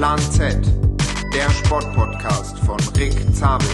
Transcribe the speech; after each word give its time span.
Plan 0.00 0.18
Z, 0.18 0.56
der 1.34 1.50
Sportpodcast 1.50 2.58
von 2.60 2.78
Rick 2.96 3.12
Zabel. 3.34 3.68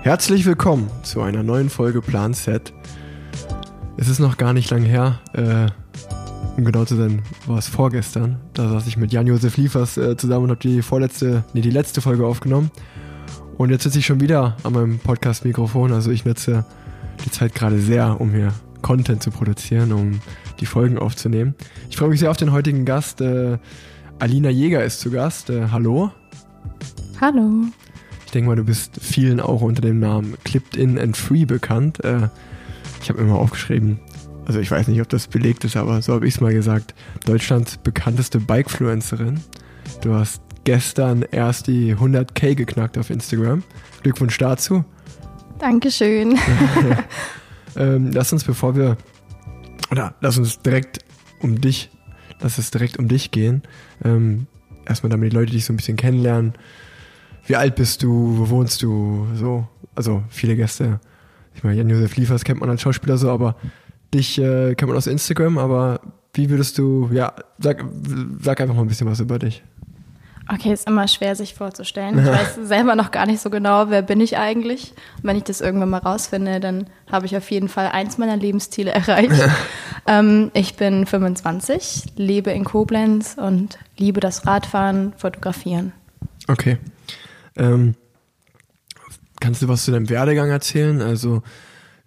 Herzlich 0.00 0.46
willkommen 0.46 0.88
zu 1.02 1.20
einer 1.20 1.42
neuen 1.42 1.68
Folge 1.68 2.00
Plan 2.00 2.32
Z. 2.32 2.72
Es 3.98 4.08
ist 4.08 4.20
noch 4.20 4.38
gar 4.38 4.54
nicht 4.54 4.70
lang 4.70 4.84
her, 4.84 5.20
äh, 5.34 5.66
um 6.56 6.64
genau 6.64 6.86
zu 6.86 6.96
sein, 6.96 7.20
war 7.46 7.58
es 7.58 7.68
vorgestern. 7.68 8.40
Da 8.54 8.66
saß 8.70 8.86
ich 8.86 8.96
mit 8.96 9.12
Jan-Josef 9.12 9.58
Liefers 9.58 9.98
äh, 9.98 10.16
zusammen 10.16 10.44
und 10.44 10.50
habe 10.52 10.60
die 10.60 10.80
vorletzte, 10.80 11.44
nee, 11.52 11.60
die 11.60 11.68
letzte 11.68 12.00
Folge 12.00 12.26
aufgenommen. 12.26 12.70
Und 13.58 13.68
jetzt 13.68 13.82
sitze 13.82 13.98
ich 13.98 14.06
schon 14.06 14.20
wieder 14.20 14.56
an 14.62 14.72
meinem 14.72 14.98
Podcast-Mikrofon. 14.98 15.92
Also 15.92 16.10
ich 16.10 16.24
nutze 16.24 16.64
die 17.22 17.30
Zeit 17.30 17.54
gerade 17.54 17.78
sehr, 17.78 18.18
um 18.18 18.30
hier 18.30 18.54
Content 18.80 19.22
zu 19.22 19.30
produzieren, 19.30 19.92
um 19.92 20.20
die 20.62 20.66
Folgen 20.66 20.96
aufzunehmen. 20.96 21.54
Ich 21.90 21.96
freue 21.96 22.08
mich 22.08 22.20
sehr 22.20 22.30
auf 22.30 22.36
den 22.36 22.52
heutigen 22.52 22.84
Gast. 22.84 23.20
Äh, 23.20 23.58
Alina 24.20 24.48
Jäger 24.48 24.84
ist 24.84 25.00
zu 25.00 25.10
Gast. 25.10 25.50
Äh, 25.50 25.68
hallo. 25.72 26.12
Hallo. 27.20 27.64
Ich 28.24 28.30
denke 28.30 28.48
mal, 28.48 28.56
du 28.56 28.64
bist 28.64 28.98
vielen 29.00 29.40
auch 29.40 29.60
unter 29.60 29.82
dem 29.82 29.98
Namen 29.98 30.36
Clipped 30.44 30.76
In 30.76 30.98
and 30.98 31.16
Free 31.16 31.44
bekannt. 31.44 32.02
Äh, 32.04 32.28
ich 33.02 33.10
habe 33.10 33.20
immer 33.20 33.34
aufgeschrieben, 33.34 33.98
also 34.46 34.60
ich 34.60 34.70
weiß 34.70 34.86
nicht, 34.86 35.00
ob 35.00 35.08
das 35.08 35.26
belegt 35.26 35.64
ist, 35.64 35.76
aber 35.76 36.00
so 36.00 36.14
habe 36.14 36.26
ich 36.26 36.36
es 36.36 36.40
mal 36.40 36.54
gesagt, 36.54 36.94
Deutschlands 37.26 37.76
bekannteste 37.76 38.38
Bikefluencerin. 38.38 39.40
Du 40.00 40.14
hast 40.14 40.42
gestern 40.64 41.24
erst 41.30 41.66
die 41.66 41.96
100k 41.96 42.54
geknackt 42.54 42.96
auf 42.98 43.10
Instagram. 43.10 43.64
Glückwunsch 44.02 44.38
dazu. 44.38 44.84
Dankeschön. 45.58 46.38
ähm, 47.76 48.10
lass 48.12 48.32
uns, 48.32 48.44
bevor 48.44 48.76
wir, 48.76 48.96
oder 49.92 50.14
lass 50.22 50.38
uns 50.38 50.60
direkt 50.60 51.00
um 51.40 51.60
dich, 51.60 51.90
lass 52.40 52.58
es 52.58 52.70
direkt 52.70 52.98
um 52.98 53.08
dich 53.08 53.30
gehen. 53.30 53.62
Ähm, 54.02 54.46
erstmal 54.86 55.10
damit 55.10 55.30
die 55.30 55.36
Leute 55.36 55.52
dich 55.52 55.66
so 55.66 55.72
ein 55.72 55.76
bisschen 55.76 55.98
kennenlernen. 55.98 56.54
Wie 57.46 57.56
alt 57.56 57.74
bist 57.74 58.02
du? 58.02 58.38
Wo 58.38 58.48
wohnst 58.48 58.82
du? 58.82 59.26
So, 59.34 59.68
also 59.94 60.24
viele 60.30 60.56
Gäste. 60.56 60.98
Ich 61.54 61.62
meine, 61.62 61.76
Jan-Josef 61.76 62.16
Liefers 62.16 62.44
kennt 62.44 62.60
man 62.60 62.70
als 62.70 62.80
Schauspieler 62.80 63.18
so, 63.18 63.30
aber 63.30 63.56
dich 64.14 64.38
äh, 64.38 64.74
kennt 64.74 64.88
man 64.88 64.96
aus 64.96 65.06
Instagram, 65.06 65.58
aber 65.58 66.00
wie 66.32 66.48
würdest 66.48 66.78
du, 66.78 67.10
ja, 67.12 67.34
sag, 67.58 67.84
sag 68.40 68.62
einfach 68.62 68.74
mal 68.74 68.82
ein 68.82 68.88
bisschen 68.88 69.06
was 69.06 69.20
über 69.20 69.38
dich. 69.38 69.62
Okay, 70.48 70.72
ist 70.72 70.88
immer 70.88 71.06
schwer 71.08 71.36
sich 71.36 71.54
vorzustellen. 71.54 72.18
Ich 72.22 72.26
weiß 72.26 72.58
selber 72.62 72.94
noch 72.94 73.10
gar 73.10 73.26
nicht 73.26 73.40
so 73.40 73.50
genau, 73.50 73.90
wer 73.90 74.02
bin 74.02 74.20
ich 74.20 74.38
eigentlich. 74.38 74.92
Und 75.18 75.24
wenn 75.24 75.36
ich 75.36 75.44
das 75.44 75.60
irgendwann 75.60 75.90
mal 75.90 75.98
rausfinde, 75.98 76.60
dann 76.60 76.86
habe 77.10 77.26
ich 77.26 77.36
auf 77.36 77.50
jeden 77.50 77.68
Fall 77.68 77.88
eins 77.88 78.18
meiner 78.18 78.36
Lebensziele 78.36 78.90
erreicht. 78.92 79.32
ähm, 80.06 80.50
ich 80.54 80.76
bin 80.76 81.06
25, 81.06 82.14
lebe 82.16 82.50
in 82.50 82.64
Koblenz 82.64 83.36
und 83.38 83.78
liebe 83.96 84.20
das 84.20 84.46
Radfahren, 84.46 85.12
Fotografieren. 85.16 85.92
Okay. 86.48 86.78
Ähm, 87.56 87.94
kannst 89.40 89.62
du 89.62 89.68
was 89.68 89.84
zu 89.84 89.92
deinem 89.92 90.08
Werdegang 90.08 90.50
erzählen? 90.50 91.00
Also 91.02 91.42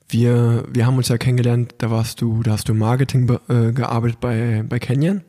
wir, 0.09 0.66
wir 0.70 0.86
haben 0.86 0.97
uns 0.97 1.08
ja 1.08 1.17
kennengelernt, 1.17 1.75
da 1.80 1.89
warst 1.89 2.22
du, 2.22 2.44
da 2.44 2.52
hast 2.52 2.70
du 2.70 2.73
Marketing 2.73 3.30
äh, 3.47 3.72
gearbeitet 3.72 4.20
bei, 4.20 4.64
bei 4.67 4.80
Canyon. 4.80 5.23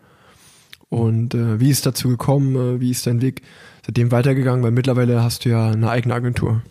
Und 0.89 1.35
äh, 1.35 1.59
wie 1.61 1.71
ist 1.71 1.87
dazu 1.87 2.09
gekommen? 2.09 2.77
Äh, 2.77 2.81
wie 2.81 2.91
ist 2.91 3.07
dein 3.07 3.21
Weg 3.21 3.43
seitdem 3.85 4.13
weitergegangen? 4.13 4.63
Weil 4.63 4.71
mittlerweile 4.71 5.23
hast 5.23 5.45
du 5.45 5.51
ja 5.51 5.71
eine 5.71 5.91
eigene 5.91 6.15
Agentur. 6.15 6.63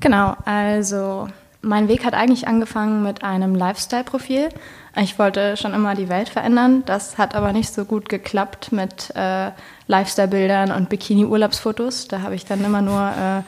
Genau, 0.00 0.36
also 0.44 1.28
mein 1.62 1.88
Weg 1.88 2.04
hat 2.04 2.14
eigentlich 2.14 2.46
angefangen 2.46 3.02
mit 3.02 3.24
einem 3.24 3.54
Lifestyle-Profil. 3.54 4.50
Ich 4.96 5.18
wollte 5.18 5.56
schon 5.56 5.74
immer 5.74 5.94
die 5.94 6.08
Welt 6.08 6.28
verändern. 6.28 6.82
Das 6.86 7.18
hat 7.18 7.34
aber 7.34 7.52
nicht 7.52 7.72
so 7.72 7.84
gut 7.84 8.08
geklappt 8.08 8.72
mit 8.72 9.12
äh, 9.14 9.50
Lifestyle-Bildern 9.86 10.70
und 10.70 10.88
Bikini-Urlaubsfotos. 10.88 12.08
Da 12.08 12.22
habe 12.22 12.34
ich 12.34 12.44
dann 12.44 12.64
immer 12.64 12.82
nur, 12.82 13.00
äh, 13.00 13.42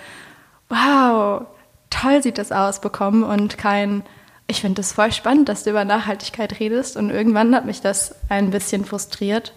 wow, 0.69 1.47
toll 1.91 2.23
sieht 2.23 2.39
das 2.39 2.53
aus 2.53 2.81
bekommen 2.81 3.23
und 3.23 3.57
kein, 3.57 4.03
ich 4.51 4.63
finde 4.63 4.77
das 4.77 4.93
voll 4.93 5.13
spannend, 5.13 5.49
dass 5.49 5.63
du 5.63 5.71
über 5.71 5.85
Nachhaltigkeit 5.85 6.59
redest. 6.59 6.97
Und 6.97 7.11
irgendwann 7.11 7.55
hat 7.55 7.67
mich 7.67 7.81
das 7.83 8.15
ein 8.31 8.51
bisschen 8.51 8.85
frustriert. 8.85 9.53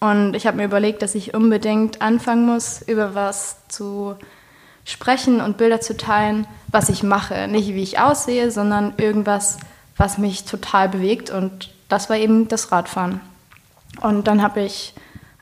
Und 0.00 0.34
ich 0.34 0.48
habe 0.48 0.56
mir 0.56 0.64
überlegt, 0.64 1.00
dass 1.00 1.14
ich 1.14 1.32
unbedingt 1.32 2.02
anfangen 2.02 2.44
muss, 2.44 2.82
über 2.82 3.14
was 3.14 3.56
zu 3.68 4.16
sprechen 4.84 5.40
und 5.40 5.58
Bilder 5.58 5.80
zu 5.80 5.96
teilen, 5.96 6.48
was 6.66 6.88
ich 6.88 7.04
mache. 7.04 7.46
Nicht 7.46 7.68
wie 7.68 7.84
ich 7.84 8.00
aussehe, 8.00 8.50
sondern 8.50 8.94
irgendwas, 8.96 9.58
was 9.96 10.18
mich 10.18 10.44
total 10.44 10.88
bewegt. 10.88 11.30
Und 11.30 11.72
das 11.88 12.10
war 12.10 12.16
eben 12.16 12.48
das 12.48 12.72
Radfahren. 12.72 13.20
Und 14.00 14.26
dann 14.26 14.42
habe 14.42 14.62
ich 14.62 14.92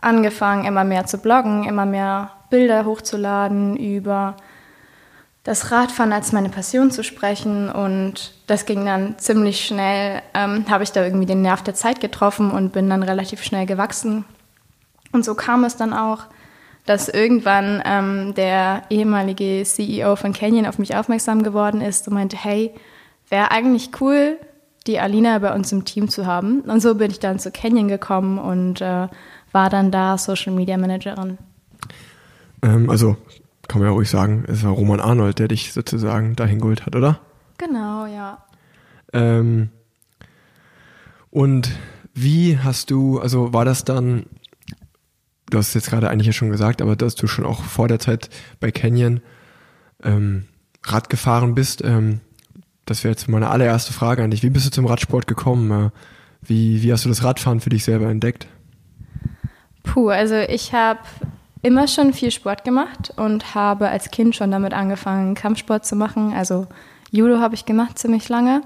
angefangen, 0.02 0.66
immer 0.66 0.84
mehr 0.84 1.06
zu 1.06 1.16
bloggen, 1.16 1.64
immer 1.64 1.86
mehr 1.86 2.32
Bilder 2.50 2.84
hochzuladen 2.84 3.78
über 3.78 4.36
das 5.42 5.70
Radfahren 5.70 6.12
als 6.12 6.32
meine 6.32 6.50
Passion 6.50 6.90
zu 6.90 7.02
sprechen 7.02 7.70
und 7.70 8.34
das 8.46 8.66
ging 8.66 8.84
dann 8.84 9.18
ziemlich 9.18 9.64
schnell, 9.64 10.22
ähm, 10.34 10.66
habe 10.68 10.84
ich 10.84 10.92
da 10.92 11.02
irgendwie 11.02 11.26
den 11.26 11.42
Nerv 11.42 11.62
der 11.62 11.74
Zeit 11.74 12.00
getroffen 12.00 12.50
und 12.50 12.72
bin 12.72 12.90
dann 12.90 13.02
relativ 13.02 13.42
schnell 13.42 13.64
gewachsen. 13.66 14.24
Und 15.12 15.24
so 15.24 15.34
kam 15.34 15.64
es 15.64 15.76
dann 15.76 15.92
auch, 15.92 16.24
dass 16.84 17.08
irgendwann 17.08 17.82
ähm, 17.84 18.34
der 18.34 18.82
ehemalige 18.90 19.62
CEO 19.64 20.16
von 20.16 20.32
Canyon 20.32 20.66
auf 20.66 20.78
mich 20.78 20.94
aufmerksam 20.94 21.42
geworden 21.42 21.80
ist 21.80 22.06
und 22.06 22.14
meinte, 22.14 22.36
hey, 22.36 22.74
wäre 23.28 23.50
eigentlich 23.50 23.90
cool, 24.00 24.36
die 24.86 24.98
Alina 24.98 25.38
bei 25.38 25.54
uns 25.54 25.72
im 25.72 25.84
Team 25.84 26.08
zu 26.08 26.26
haben. 26.26 26.60
Und 26.62 26.80
so 26.80 26.94
bin 26.94 27.10
ich 27.10 27.20
dann 27.20 27.38
zu 27.38 27.50
Canyon 27.50 27.88
gekommen 27.88 28.38
und 28.38 28.80
äh, 28.80 29.08
war 29.52 29.70
dann 29.70 29.90
da 29.90 30.18
Social 30.18 30.52
Media 30.52 30.76
Managerin. 30.76 31.38
Ähm, 32.62 32.88
also 32.90 33.16
kann 33.70 33.78
man 33.78 33.88
ja 33.88 33.94
ruhig 33.94 34.10
sagen, 34.10 34.42
es 34.48 34.64
war 34.64 34.72
Roman 34.72 34.98
Arnold, 34.98 35.38
der 35.38 35.46
dich 35.46 35.72
sozusagen 35.72 36.34
dahin 36.34 36.58
geholt 36.58 36.86
hat, 36.86 36.96
oder? 36.96 37.20
Genau, 37.56 38.04
ja. 38.04 38.44
Ähm, 39.12 39.68
und 41.30 41.70
wie 42.12 42.58
hast 42.58 42.90
du, 42.90 43.20
also 43.20 43.52
war 43.52 43.64
das 43.64 43.84
dann, 43.84 44.26
du 45.50 45.58
hast 45.58 45.68
es 45.68 45.74
jetzt 45.74 45.90
gerade 45.90 46.10
eigentlich 46.10 46.26
ja 46.26 46.32
schon 46.32 46.50
gesagt, 46.50 46.82
aber 46.82 46.96
dass 46.96 47.14
du 47.14 47.28
schon 47.28 47.46
auch 47.46 47.62
vor 47.62 47.86
der 47.86 48.00
Zeit 48.00 48.28
bei 48.58 48.72
Canyon 48.72 49.20
ähm, 50.02 50.46
Rad 50.82 51.08
gefahren 51.08 51.54
bist, 51.54 51.80
ähm, 51.84 52.18
das 52.86 53.04
wäre 53.04 53.12
jetzt 53.12 53.28
meine 53.28 53.50
allererste 53.50 53.92
Frage 53.92 54.24
an 54.24 54.32
dich. 54.32 54.42
Wie 54.42 54.50
bist 54.50 54.66
du 54.66 54.72
zum 54.72 54.86
Radsport 54.86 55.28
gekommen? 55.28 55.70
Äh, 55.70 55.90
wie, 56.42 56.82
wie 56.82 56.92
hast 56.92 57.04
du 57.04 57.08
das 57.08 57.22
Radfahren 57.22 57.60
für 57.60 57.70
dich 57.70 57.84
selber 57.84 58.10
entdeckt? 58.10 58.48
Puh, 59.84 60.08
also 60.08 60.34
ich 60.34 60.72
habe 60.72 60.98
immer 61.62 61.88
schon 61.88 62.12
viel 62.12 62.30
Sport 62.30 62.64
gemacht 62.64 63.12
und 63.16 63.54
habe 63.54 63.88
als 63.88 64.10
Kind 64.10 64.34
schon 64.34 64.50
damit 64.50 64.72
angefangen, 64.72 65.34
Kampfsport 65.34 65.84
zu 65.84 65.96
machen. 65.96 66.32
Also 66.34 66.66
Judo 67.10 67.40
habe 67.40 67.54
ich 67.54 67.66
gemacht 67.66 67.98
ziemlich 67.98 68.28
lange. 68.28 68.62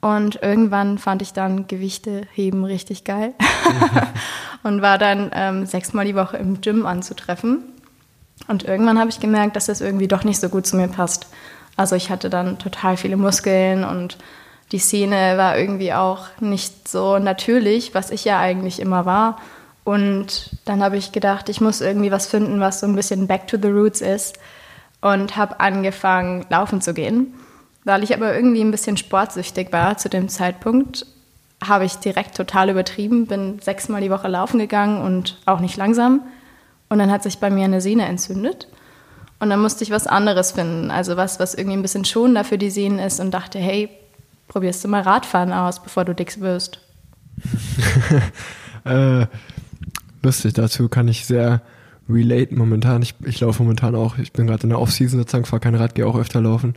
Und 0.00 0.40
irgendwann 0.42 0.98
fand 0.98 1.22
ich 1.22 1.32
dann 1.32 1.66
Gewichte 1.66 2.22
heben 2.32 2.64
richtig 2.64 3.02
geil 3.02 3.34
und 4.62 4.80
war 4.80 4.96
dann 4.96 5.30
ähm, 5.34 5.66
sechsmal 5.66 6.04
die 6.04 6.14
Woche 6.14 6.36
im 6.36 6.60
Gym 6.60 6.86
anzutreffen. 6.86 7.64
Und 8.46 8.62
irgendwann 8.62 8.98
habe 9.00 9.10
ich 9.10 9.18
gemerkt, 9.18 9.56
dass 9.56 9.66
das 9.66 9.80
irgendwie 9.80 10.06
doch 10.06 10.22
nicht 10.22 10.38
so 10.38 10.48
gut 10.48 10.68
zu 10.68 10.76
mir 10.76 10.86
passt. 10.86 11.26
Also 11.76 11.96
ich 11.96 12.10
hatte 12.10 12.30
dann 12.30 12.58
total 12.60 12.96
viele 12.96 13.16
Muskeln 13.16 13.82
und 13.82 14.18
die 14.70 14.78
Szene 14.78 15.36
war 15.36 15.58
irgendwie 15.58 15.92
auch 15.92 16.26
nicht 16.38 16.86
so 16.88 17.18
natürlich, 17.18 17.94
was 17.94 18.10
ich 18.10 18.24
ja 18.24 18.38
eigentlich 18.38 18.78
immer 18.78 19.04
war. 19.04 19.40
Und 19.88 20.50
dann 20.66 20.82
habe 20.82 20.98
ich 20.98 21.12
gedacht, 21.12 21.48
ich 21.48 21.62
muss 21.62 21.80
irgendwie 21.80 22.10
was 22.10 22.26
finden, 22.26 22.60
was 22.60 22.80
so 22.80 22.86
ein 22.86 22.94
bisschen 22.94 23.26
back 23.26 23.46
to 23.46 23.56
the 23.56 23.68
roots 23.68 24.02
ist. 24.02 24.38
Und 25.00 25.34
habe 25.38 25.60
angefangen, 25.60 26.44
laufen 26.50 26.82
zu 26.82 26.92
gehen. 26.92 27.32
Weil 27.84 28.02
ich 28.02 28.14
aber 28.14 28.34
irgendwie 28.34 28.60
ein 28.60 28.70
bisschen 28.70 28.98
sportsüchtig 28.98 29.72
war 29.72 29.96
zu 29.96 30.10
dem 30.10 30.28
Zeitpunkt, 30.28 31.06
habe 31.66 31.86
ich 31.86 31.94
direkt 31.94 32.36
total 32.36 32.68
übertrieben, 32.68 33.26
bin 33.26 33.60
sechsmal 33.60 34.02
die 34.02 34.10
Woche 34.10 34.28
laufen 34.28 34.58
gegangen 34.58 35.00
und 35.00 35.38
auch 35.46 35.60
nicht 35.60 35.78
langsam. 35.78 36.20
Und 36.90 36.98
dann 36.98 37.10
hat 37.10 37.22
sich 37.22 37.38
bei 37.38 37.48
mir 37.48 37.64
eine 37.64 37.80
Sehne 37.80 38.04
entzündet. 38.04 38.68
Und 39.40 39.48
dann 39.48 39.62
musste 39.62 39.84
ich 39.84 39.90
was 39.90 40.06
anderes 40.06 40.52
finden, 40.52 40.90
also 40.90 41.16
was, 41.16 41.40
was 41.40 41.54
irgendwie 41.54 41.78
ein 41.78 41.82
bisschen 41.82 42.04
schonender 42.04 42.44
für 42.44 42.58
die 42.58 42.70
Sehnen 42.70 42.98
ist 42.98 43.20
und 43.20 43.30
dachte, 43.30 43.58
hey, 43.58 43.88
probierst 44.48 44.84
du 44.84 44.88
mal 44.88 45.00
Radfahren 45.00 45.54
aus, 45.54 45.82
bevor 45.82 46.04
du 46.04 46.14
dick 46.14 46.38
wirst. 46.40 46.78
äh, 48.84 49.26
lustig, 50.22 50.54
dazu 50.54 50.88
kann 50.88 51.08
ich 51.08 51.26
sehr 51.26 51.62
relate 52.08 52.54
momentan. 52.54 53.02
Ich, 53.02 53.14
ich 53.24 53.40
laufe 53.40 53.62
momentan 53.62 53.94
auch, 53.94 54.18
ich 54.18 54.32
bin 54.32 54.46
gerade 54.46 54.62
in 54.62 54.70
der 54.70 54.80
Offseason 54.80 55.18
sozusagen, 55.18 55.44
fahre 55.44 55.60
kein 55.60 55.74
Rad, 55.74 55.94
gehe 55.94 56.06
auch 56.06 56.18
öfter 56.18 56.40
laufen. 56.40 56.74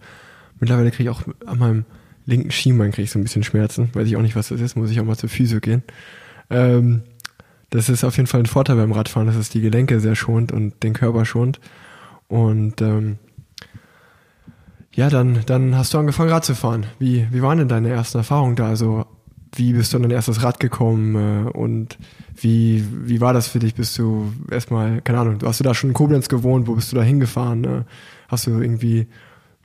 Mittlerweile 0.59 0.91
kriege 0.91 1.03
ich 1.03 1.09
auch 1.09 1.23
an 1.45 1.59
meinem 1.59 1.85
linken 2.25 2.51
Schienbein 2.51 2.91
kriege 2.91 3.03
ich 3.03 3.11
so 3.11 3.19
ein 3.19 3.23
bisschen 3.23 3.43
Schmerzen. 3.43 3.89
Weiß 3.93 4.07
ich 4.07 4.15
auch 4.15 4.21
nicht, 4.21 4.35
was 4.35 4.49
das 4.49 4.61
ist, 4.61 4.75
muss 4.75 4.91
ich 4.91 4.99
auch 4.99 5.05
mal 5.05 5.17
zur 5.17 5.29
Physio 5.29 5.59
gehen. 5.59 5.83
Ähm, 6.49 7.03
das 7.69 7.89
ist 7.89 8.03
auf 8.03 8.17
jeden 8.17 8.27
Fall 8.27 8.41
ein 8.41 8.47
Vorteil 8.47 8.75
beim 8.75 8.91
Radfahren, 8.91 9.27
dass 9.27 9.37
es 9.37 9.49
die 9.49 9.61
Gelenke 9.61 9.99
sehr 9.99 10.15
schont 10.15 10.51
und 10.51 10.83
den 10.83 10.93
Körper 10.93 11.25
schont. 11.25 11.59
Und 12.27 12.81
ähm, 12.81 13.17
ja, 14.93 15.09
dann, 15.09 15.39
dann 15.45 15.75
hast 15.77 15.93
du 15.93 15.97
angefangen 15.97 16.29
Rad 16.29 16.43
zu 16.43 16.53
fahren. 16.53 16.85
Wie, 16.99 17.27
wie 17.31 17.41
waren 17.41 17.57
denn 17.57 17.69
deine 17.69 17.89
ersten 17.89 18.17
Erfahrungen 18.17 18.57
da? 18.57 18.67
Also 18.67 19.05
wie 19.55 19.73
bist 19.73 19.93
du 19.93 19.97
an 19.97 20.03
dein 20.03 20.11
erstes 20.11 20.43
Rad 20.43 20.59
gekommen 20.59 21.47
äh, 21.47 21.49
und 21.49 21.97
wie, 22.35 22.85
wie 23.03 23.21
war 23.21 23.33
das 23.33 23.47
für 23.47 23.59
dich? 23.59 23.75
Bist 23.75 23.97
du 23.97 24.31
erstmal, 24.49 25.01
keine 25.01 25.19
Ahnung, 25.19 25.39
hast 25.43 25.59
du 25.59 25.63
da 25.63 25.73
schon 25.73 25.89
in 25.89 25.93
Koblenz 25.93 26.29
gewohnt? 26.29 26.67
Wo 26.67 26.75
bist 26.75 26.91
du 26.91 26.95
da 26.95 27.03
hingefahren? 27.03 27.63
Äh? 27.65 27.83
Hast 28.29 28.47
du 28.47 28.51
irgendwie 28.51 29.07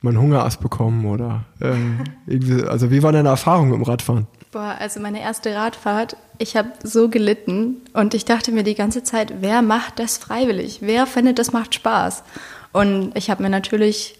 mal 0.01 0.11
einen 0.11 0.21
Hungerass 0.21 0.57
bekommen 0.57 1.05
oder 1.05 1.45
ähm, 1.61 2.03
irgendwie, 2.27 2.63
also 2.63 2.91
wie 2.91 3.01
war 3.03 3.11
deine 3.11 3.29
Erfahrung 3.29 3.73
im 3.73 3.83
Radfahren? 3.83 4.27
Boah, 4.51 4.75
also 4.79 4.99
meine 4.99 5.21
erste 5.21 5.53
Radfahrt, 5.55 6.15
ich 6.37 6.55
habe 6.55 6.69
so 6.83 7.09
gelitten 7.09 7.77
und 7.93 8.13
ich 8.13 8.25
dachte 8.25 8.51
mir 8.51 8.63
die 8.63 8.75
ganze 8.75 9.03
Zeit, 9.03 9.35
wer 9.41 9.61
macht 9.61 9.99
das 9.99 10.17
freiwillig? 10.17 10.79
Wer 10.81 11.05
findet, 11.05 11.39
das 11.39 11.51
macht 11.51 11.75
Spaß? 11.75 12.23
Und 12.71 13.11
ich 13.15 13.29
habe 13.29 13.43
mir 13.43 13.49
natürlich, 13.49 14.17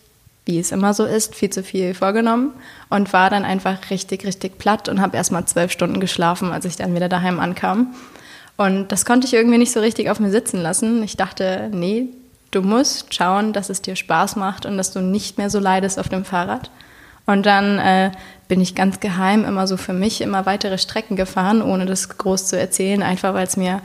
wie 0.48 0.60
es 0.60 0.72
immer 0.72 0.94
so 0.94 1.06
ist, 1.06 1.36
viel 1.36 1.50
zu 1.50 1.62
viel 1.62 1.94
vorgenommen 1.94 2.54
und 2.90 3.14
war 3.14 3.30
dann 3.30 3.46
einfach 3.46 3.90
richtig, 3.90 4.26
richtig 4.26 4.58
platt 4.58 4.90
und 4.90 5.02
habe 5.02 5.18
erst 5.18 5.32
mal 5.32 5.46
zwölf 5.46 5.72
Stunden 5.72 6.00
geschlafen, 6.00 6.52
als 6.52 6.66
ich 6.66 6.76
dann 6.76 6.96
wieder 6.96 7.10
daheim 7.10 7.40
ankam. 7.40 7.94
Und 8.56 8.92
das 8.92 9.06
konnte 9.06 9.28
ich 9.28 9.34
irgendwie 9.34 9.60
nicht 9.60 9.72
so 9.72 9.80
richtig 9.80 10.10
auf 10.10 10.20
mir 10.20 10.32
sitzen 10.32 10.62
lassen. 10.62 11.04
Ich 11.04 11.16
dachte, 11.16 11.70
nee, 11.72 12.08
du 12.52 12.62
musst 12.62 13.14
schauen, 13.14 13.54
dass 13.54 13.70
es 13.70 13.82
dir 13.82 13.96
Spaß 13.96 14.36
macht 14.36 14.66
und 14.66 14.78
dass 14.78 14.92
du 14.92 15.00
nicht 15.00 15.38
mehr 15.38 15.50
so 15.50 15.60
leidest 15.60 16.00
auf 16.00 16.10
dem 16.10 16.26
Fahrrad. 16.26 16.72
Und 17.28 17.46
dann 17.46 17.78
äh, 17.78 18.12
bin 18.48 18.62
ich 18.62 18.74
ganz 18.74 19.00
geheim 19.00 19.46
immer 19.46 19.68
so 19.68 19.78
für 19.78 19.94
mich 19.94 20.22
immer 20.22 20.46
weitere 20.46 20.78
Strecken 20.78 21.18
gefahren, 21.18 21.62
ohne 21.62 21.86
das 21.86 22.18
groß 22.18 22.48
zu 22.48 22.58
erzählen, 22.58 23.04
einfach 23.04 23.34
weil 23.34 23.46
es 23.46 23.58
mir, 23.58 23.82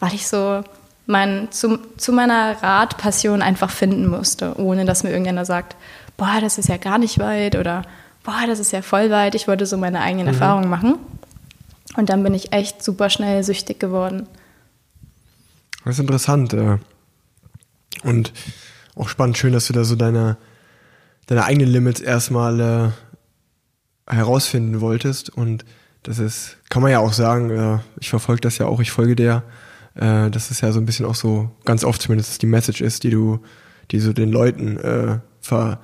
weil 0.00 0.14
ich 0.14 0.26
so 0.26 0.64
mein, 1.06 1.50
zu, 1.50 1.78
zu 1.96 2.12
meiner 2.12 2.62
Radpassion 2.62 3.42
einfach 3.42 3.70
finden 3.70 4.06
musste, 4.06 4.58
ohne 4.58 4.84
dass 4.84 5.04
mir 5.04 5.10
irgendjemand 5.10 5.46
sagt, 5.46 5.76
boah, 6.18 6.40
das 6.42 6.58
ist 6.58 6.68
ja 6.68 6.76
gar 6.76 6.98
nicht 6.98 7.18
weit 7.18 7.56
oder 7.56 7.82
boah, 8.22 8.46
das 8.46 8.58
ist 8.58 8.72
ja 8.72 8.82
voll 8.82 9.10
weit. 9.10 9.34
Ich 9.34 9.48
wollte 9.48 9.64
so 9.64 9.78
meine 9.78 10.00
eigenen 10.00 10.26
mhm. 10.26 10.34
Erfahrungen 10.34 10.68
machen. 10.68 10.96
Und 11.96 12.10
dann 12.10 12.22
bin 12.22 12.34
ich 12.34 12.52
echt 12.52 12.84
super 12.84 13.08
schnell 13.08 13.42
süchtig 13.42 13.80
geworden. 13.80 14.26
Das 15.84 15.94
ist 15.94 16.00
interessant. 16.00 16.52
Äh, 16.52 16.76
und 18.02 18.34
auch 18.94 19.08
spannend, 19.08 19.38
schön, 19.38 19.54
dass 19.54 19.68
du 19.68 19.72
da 19.72 19.84
so 19.84 19.96
deine 19.96 20.36
deine 21.26 21.44
eigenen 21.44 21.68
Limits 21.68 22.00
erstmal 22.00 22.60
äh, 22.60 24.12
herausfinden 24.14 24.80
wolltest. 24.80 25.30
Und 25.30 25.64
das 26.02 26.18
ist, 26.18 26.56
kann 26.70 26.82
man 26.82 26.90
ja 26.90 27.00
auch 27.00 27.12
sagen, 27.12 27.50
äh, 27.50 27.78
ich 28.00 28.10
verfolge 28.10 28.40
das 28.40 28.58
ja 28.58 28.66
auch, 28.66 28.80
ich 28.80 28.90
folge 28.90 29.16
der. 29.16 29.42
Das 29.94 30.52
ist 30.52 30.60
ja 30.60 30.70
so 30.70 30.78
ein 30.78 30.86
bisschen 30.86 31.06
auch 31.06 31.16
so, 31.16 31.50
ganz 31.64 31.82
oft 31.82 32.00
zumindest 32.00 32.40
die 32.40 32.46
Message 32.46 32.82
ist, 32.82 33.02
die 33.02 33.10
du, 33.10 33.40
die 33.90 33.98
so 33.98 34.12
den 34.12 34.30
Leuten 34.30 34.78
ver, 35.40 35.80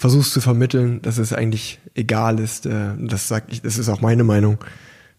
versuchst 0.00 0.32
zu 0.32 0.40
vermitteln, 0.40 1.02
dass 1.02 1.18
es 1.18 1.34
eigentlich 1.34 1.78
egal 1.94 2.40
ist. 2.40 2.64
Äh, 2.64 2.92
das 2.98 3.28
sag 3.28 3.44
ich, 3.48 3.60
das 3.60 3.76
ist 3.76 3.90
auch 3.90 4.00
meine 4.00 4.24
Meinung, 4.24 4.56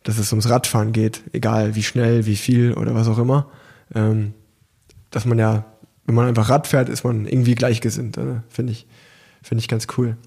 dass 0.01 0.17
es 0.17 0.31
ums 0.31 0.49
Radfahren 0.49 0.91
geht, 0.91 1.21
egal 1.33 1.75
wie 1.75 1.83
schnell, 1.83 2.25
wie 2.25 2.35
viel 2.35 2.73
oder 2.73 2.95
was 2.95 3.07
auch 3.07 3.19
immer. 3.19 3.47
Ähm, 3.93 4.33
dass 5.11 5.25
man 5.25 5.37
ja, 5.37 5.65
wenn 6.07 6.15
man 6.15 6.27
einfach 6.27 6.49
Rad 6.49 6.65
fährt, 6.65 6.89
ist 6.89 7.03
man 7.03 7.27
irgendwie 7.27 7.53
gleichgesinnt, 7.53 8.17
äh, 8.17 8.41
finde 8.49 8.71
ich. 8.71 8.87
Finde 9.43 9.59
ich 9.59 9.67
ganz 9.67 9.85
cool. 9.97 10.17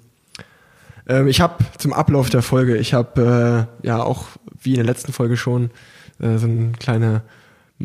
Ähm, 1.08 1.26
ich 1.26 1.40
habe 1.40 1.64
zum 1.76 1.92
Ablauf 1.92 2.30
der 2.30 2.42
Folge, 2.42 2.76
ich 2.76 2.94
habe 2.94 3.68
äh, 3.82 3.86
ja 3.86 4.04
auch 4.04 4.26
wie 4.62 4.70
in 4.70 4.76
der 4.76 4.86
letzten 4.86 5.12
Folge 5.12 5.36
schon 5.36 5.70
äh, 6.20 6.38
so 6.38 6.46
ein 6.46 6.78
kleine 6.78 7.22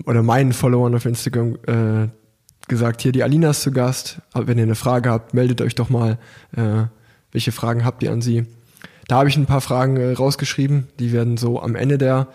oder 0.06 0.22
meinen 0.22 0.54
Followern 0.54 0.94
auf 0.94 1.06
Instagram 1.06 1.56
äh, 1.66 2.10
gesagt, 2.70 3.02
hier 3.02 3.12
die 3.12 3.24
Alina 3.24 3.50
ist 3.50 3.62
zu 3.62 3.72
Gast. 3.72 4.20
Wenn 4.34 4.58
ihr 4.58 4.64
eine 4.64 4.76
Frage 4.76 5.10
habt, 5.10 5.34
meldet 5.34 5.62
euch 5.62 5.76
doch 5.76 5.90
mal. 5.90 6.18
Äh, 6.56 6.86
welche 7.32 7.52
Fragen 7.52 7.86
habt 7.86 8.02
ihr 8.04 8.12
an 8.12 8.22
sie? 8.22 8.46
Da 9.08 9.18
habe 9.18 9.30
ich 9.30 9.38
ein 9.38 9.46
paar 9.46 9.62
Fragen 9.62 9.98
äh, 9.98 10.14
rausgeschrieben, 10.14 10.88
die 11.00 11.12
werden 11.12 11.38
so 11.38 11.62
am 11.62 11.76
Ende 11.76 11.98
der, 11.98 12.28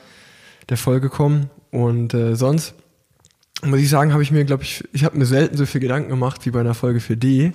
der 0.69 0.77
Folge 0.77 1.09
kommen. 1.09 1.51
Und 1.71 2.15
äh, 2.15 2.35
sonst 2.35 2.75
muss 3.63 3.81
ich 3.81 3.89
sagen, 3.89 4.13
habe 4.13 4.23
ich 4.23 4.31
mir, 4.31 4.45
glaube 4.45 4.65
ich, 4.65 4.85
ich 4.93 5.05
habe 5.05 5.17
mir 5.17 5.27
selten 5.27 5.57
so 5.57 5.67
viel 5.67 5.81
Gedanken 5.81 6.11
gemacht 6.11 6.45
wie 6.45 6.51
bei 6.51 6.61
einer 6.61 6.75
Folge 6.75 7.01
für 7.01 7.17
die. 7.17 7.53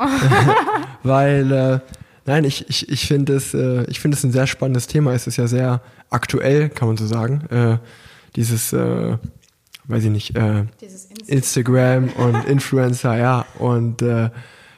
Weil, 1.02 1.52
äh, 1.52 1.80
nein, 2.26 2.44
ich, 2.44 2.68
ich, 2.68 2.88
ich 2.88 3.06
finde 3.06 3.34
es, 3.34 3.54
äh, 3.54 3.84
ich 3.88 4.00
finde 4.00 4.16
es 4.16 4.24
ein 4.24 4.32
sehr 4.32 4.46
spannendes 4.46 4.86
Thema. 4.86 5.12
Es 5.12 5.26
ist 5.26 5.36
ja 5.36 5.46
sehr 5.46 5.82
aktuell, 6.08 6.70
kann 6.70 6.88
man 6.88 6.96
so 6.96 7.06
sagen. 7.06 7.46
Äh, 7.50 7.78
dieses, 8.36 8.72
äh, 8.72 9.18
weiß 9.84 10.04
ich 10.04 10.10
nicht, 10.10 10.36
äh, 10.36 10.64
Instagram 11.30 12.08
und 12.10 12.44
Influencer, 12.46 13.16
ja. 13.16 13.46
Und 13.58 14.02
äh, 14.02 14.30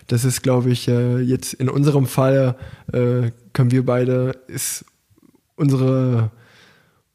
das 0.06 0.24
ist, 0.24 0.42
glaube 0.42 0.70
ich, 0.70 0.88
äh, 0.88 1.18
jetzt 1.18 1.54
in 1.54 1.68
unserem 1.68 2.06
Fall 2.06 2.56
äh, 2.92 3.30
können 3.52 3.70
wir 3.70 3.84
beide, 3.84 4.32
ist 4.46 4.84
unsere, 5.56 6.30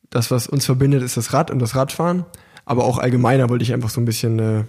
das, 0.10 0.32
was 0.32 0.48
uns 0.48 0.66
verbindet, 0.66 1.04
ist 1.04 1.18
das 1.18 1.34
Rad 1.34 1.52
und 1.52 1.60
das 1.60 1.76
Radfahren. 1.76 2.26
Aber 2.66 2.86
auch 2.86 2.98
allgemeiner 2.98 3.50
wollte 3.50 3.64
ich 3.64 3.74
einfach 3.74 3.90
so 3.90 4.02
ein 4.02 4.06
bisschen 4.06 4.40
äh, 4.40 4.64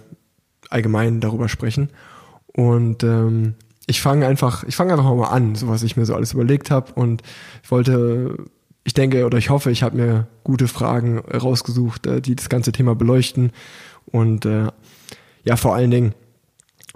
allgemein 0.69 1.19
darüber 1.19 1.49
sprechen. 1.49 1.89
Und 2.53 3.03
ähm, 3.03 3.55
ich 3.87 4.01
fange 4.01 4.27
einfach, 4.27 4.63
ich 4.63 4.75
fange 4.75 4.93
einfach 4.93 5.15
mal 5.15 5.29
an, 5.29 5.55
so 5.55 5.67
was 5.67 5.81
ich 5.81 5.97
mir 5.97 6.05
so 6.05 6.13
alles 6.13 6.33
überlegt 6.33 6.69
habe. 6.69 6.93
Und 6.93 7.23
ich 7.63 7.71
wollte, 7.71 8.37
ich 8.83 8.93
denke 8.93 9.25
oder 9.25 9.37
ich 9.37 9.49
hoffe, 9.49 9.71
ich 9.71 9.81
habe 9.81 9.97
mir 9.97 10.27
gute 10.43 10.67
Fragen 10.67 11.19
rausgesucht, 11.19 12.05
äh, 12.05 12.21
die 12.21 12.35
das 12.35 12.49
ganze 12.49 12.71
Thema 12.71 12.93
beleuchten. 12.93 13.51
Und 14.11 14.45
äh, 14.45 14.67
ja, 15.43 15.55
vor 15.55 15.75
allen 15.75 15.91
Dingen 15.91 16.13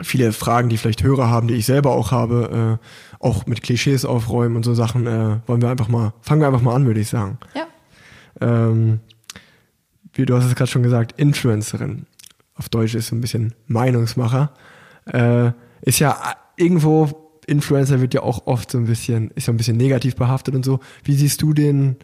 viele 0.02 0.34
Fragen, 0.34 0.70
die 0.70 0.78
vielleicht 0.78 1.04
Hörer 1.04 1.30
haben, 1.30 1.48
die 1.48 1.54
ich 1.54 1.66
selber 1.66 1.92
auch 1.92 2.12
habe, 2.12 2.80
äh, 2.80 3.24
auch 3.24 3.46
mit 3.46 3.62
Klischees 3.62 4.06
aufräumen 4.06 4.56
und 4.56 4.64
so 4.64 4.74
Sachen, 4.74 5.08
äh, 5.08 5.40
wollen 5.46 5.62
wir 5.62 5.70
einfach 5.70 5.88
mal, 5.88 6.14
fangen 6.22 6.42
wir 6.42 6.48
einfach 6.48 6.62
mal 6.62 6.76
an, 6.76 6.86
würde 6.86 7.00
ich 7.00 7.10
sagen. 7.10 7.38
Ja. 7.56 7.68
Ähm, 8.42 9.00
wie 10.14 10.26
du 10.26 10.36
hast 10.36 10.46
es 10.46 10.56
gerade 10.56 10.70
schon 10.70 10.84
gesagt, 10.84 11.20
Influencerin. 11.20 12.06
Auf 12.56 12.70
Deutsch 12.70 12.96
ist 12.96 13.08
so 13.08 13.16
ein 13.16 13.22
bisschen 13.22 13.54
Meinungsmacher 13.68 14.52
äh, 15.06 15.52
ist 15.82 16.00
ja 16.00 16.18
irgendwo, 16.56 17.42
Influencer 17.48 18.00
wird 18.02 18.14
ja 18.14 18.22
auch 18.22 18.48
oft 18.48 18.72
so 18.72 18.78
ein 18.78 18.86
bisschen, 18.86 19.32
ist 19.32 19.48
ja 19.48 19.54
ein 19.54 19.58
bisschen 19.58 19.78
negativ 19.78 20.16
behaftet 20.16 20.56
und 20.56 20.64
so. 20.64 20.80
Wie 21.04 21.16
siehst 21.16 21.42
du 21.42 21.54
den, 21.54 21.98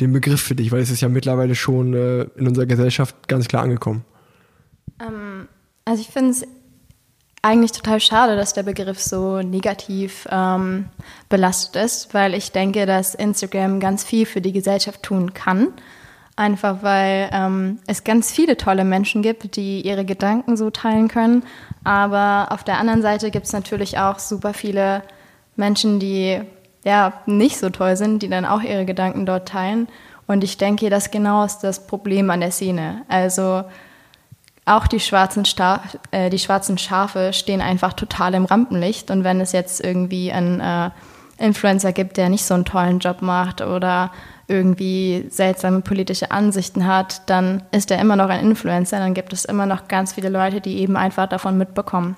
den 0.00 0.12
Begriff 0.12 0.40
für 0.40 0.54
dich? 0.54 0.70
Weil 0.70 0.80
es 0.80 0.90
ist 0.90 1.00
ja 1.00 1.08
mittlerweile 1.08 1.54
schon 1.54 1.94
äh, 1.94 2.22
in 2.36 2.46
unserer 2.46 2.66
Gesellschaft 2.66 3.28
ganz 3.28 3.48
klar 3.48 3.62
angekommen. 3.62 4.04
Ähm, 5.00 5.48
also 5.84 6.00
ich 6.00 6.08
finde 6.08 6.30
es 6.30 6.46
eigentlich 7.42 7.72
total 7.72 8.00
schade, 8.00 8.36
dass 8.36 8.52
der 8.52 8.64
Begriff 8.64 9.00
so 9.00 9.40
negativ 9.42 10.26
ähm, 10.30 10.86
belastet 11.28 11.82
ist, 11.82 12.12
weil 12.14 12.34
ich 12.34 12.52
denke, 12.52 12.84
dass 12.84 13.14
Instagram 13.14 13.80
ganz 13.80 14.04
viel 14.04 14.26
für 14.26 14.40
die 14.40 14.52
Gesellschaft 14.52 15.02
tun 15.02 15.34
kann. 15.34 15.68
Einfach 16.36 16.82
weil 16.82 17.30
ähm, 17.32 17.78
es 17.86 18.04
ganz 18.04 18.30
viele 18.30 18.56
tolle 18.56 18.84
Menschen 18.84 19.22
gibt, 19.22 19.56
die 19.56 19.80
ihre 19.80 20.04
Gedanken 20.04 20.56
so 20.56 20.70
teilen 20.70 21.08
können. 21.08 21.42
Aber 21.84 22.52
auf 22.52 22.62
der 22.64 22.78
anderen 22.78 23.02
Seite 23.02 23.30
gibt 23.30 23.46
es 23.46 23.52
natürlich 23.52 23.98
auch 23.98 24.18
super 24.18 24.54
viele 24.54 25.02
Menschen, 25.56 25.98
die 25.98 26.40
ja 26.84 27.12
nicht 27.26 27.58
so 27.58 27.70
toll 27.70 27.96
sind, 27.96 28.22
die 28.22 28.28
dann 28.28 28.44
auch 28.44 28.62
ihre 28.62 28.84
Gedanken 28.84 29.26
dort 29.26 29.48
teilen. 29.48 29.88
Und 30.26 30.44
ich 30.44 30.58
denke, 30.58 30.90
das 30.90 31.10
genau 31.10 31.44
ist 31.44 31.60
das 31.60 31.86
Problem 31.86 32.30
an 32.30 32.40
der 32.40 32.52
Szene. 32.52 33.02
Also 33.08 33.64
auch 34.68 34.86
die 34.86 35.00
schwarzen, 35.00 35.44
Sta 35.44 35.80
äh, 36.10 36.30
die 36.30 36.38
schwarzen 36.38 36.78
Schafe 36.78 37.32
stehen 37.32 37.60
einfach 37.60 37.92
total 37.92 38.34
im 38.34 38.44
Rampenlicht. 38.44 39.10
Und 39.10 39.24
wenn 39.24 39.40
es 39.40 39.52
jetzt 39.52 39.84
irgendwie 39.84 40.32
einen 40.32 40.60
äh, 40.60 40.90
Influencer 41.38 41.92
gibt, 41.92 42.16
der 42.16 42.28
nicht 42.28 42.44
so 42.44 42.54
einen 42.54 42.64
tollen 42.64 42.98
Job 42.98 43.22
macht 43.22 43.60
oder 43.60 44.10
irgendwie 44.48 45.26
seltsame 45.28 45.82
politische 45.82 46.30
Ansichten 46.30 46.86
hat, 46.86 47.22
dann 47.26 47.62
ist 47.70 47.90
er 47.90 48.00
immer 48.00 48.16
noch 48.16 48.30
ein 48.30 48.40
Influencer, 48.40 48.98
dann 48.98 49.14
gibt 49.14 49.32
es 49.32 49.44
immer 49.44 49.66
noch 49.66 49.88
ganz 49.88 50.14
viele 50.14 50.30
Leute, 50.30 50.60
die 50.60 50.78
eben 50.78 50.96
einfach 50.96 51.28
davon 51.28 51.58
mitbekommen. 51.58 52.16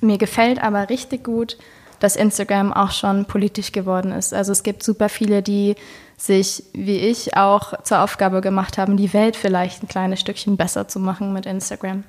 Mir 0.00 0.18
gefällt 0.18 0.62
aber 0.62 0.88
richtig 0.88 1.24
gut, 1.24 1.56
dass 2.02 2.16
Instagram 2.16 2.72
auch 2.72 2.90
schon 2.90 3.26
politisch 3.26 3.70
geworden 3.70 4.10
ist. 4.10 4.34
Also 4.34 4.50
es 4.50 4.64
gibt 4.64 4.82
super 4.82 5.08
viele, 5.08 5.40
die 5.40 5.76
sich, 6.16 6.64
wie 6.72 6.98
ich, 6.98 7.36
auch 7.36 7.80
zur 7.84 8.00
Aufgabe 8.00 8.40
gemacht 8.40 8.76
haben, 8.76 8.96
die 8.96 9.12
Welt 9.12 9.36
vielleicht 9.36 9.84
ein 9.84 9.88
kleines 9.88 10.18
Stückchen 10.18 10.56
besser 10.56 10.88
zu 10.88 10.98
machen 10.98 11.32
mit 11.32 11.46
Instagram. 11.46 12.02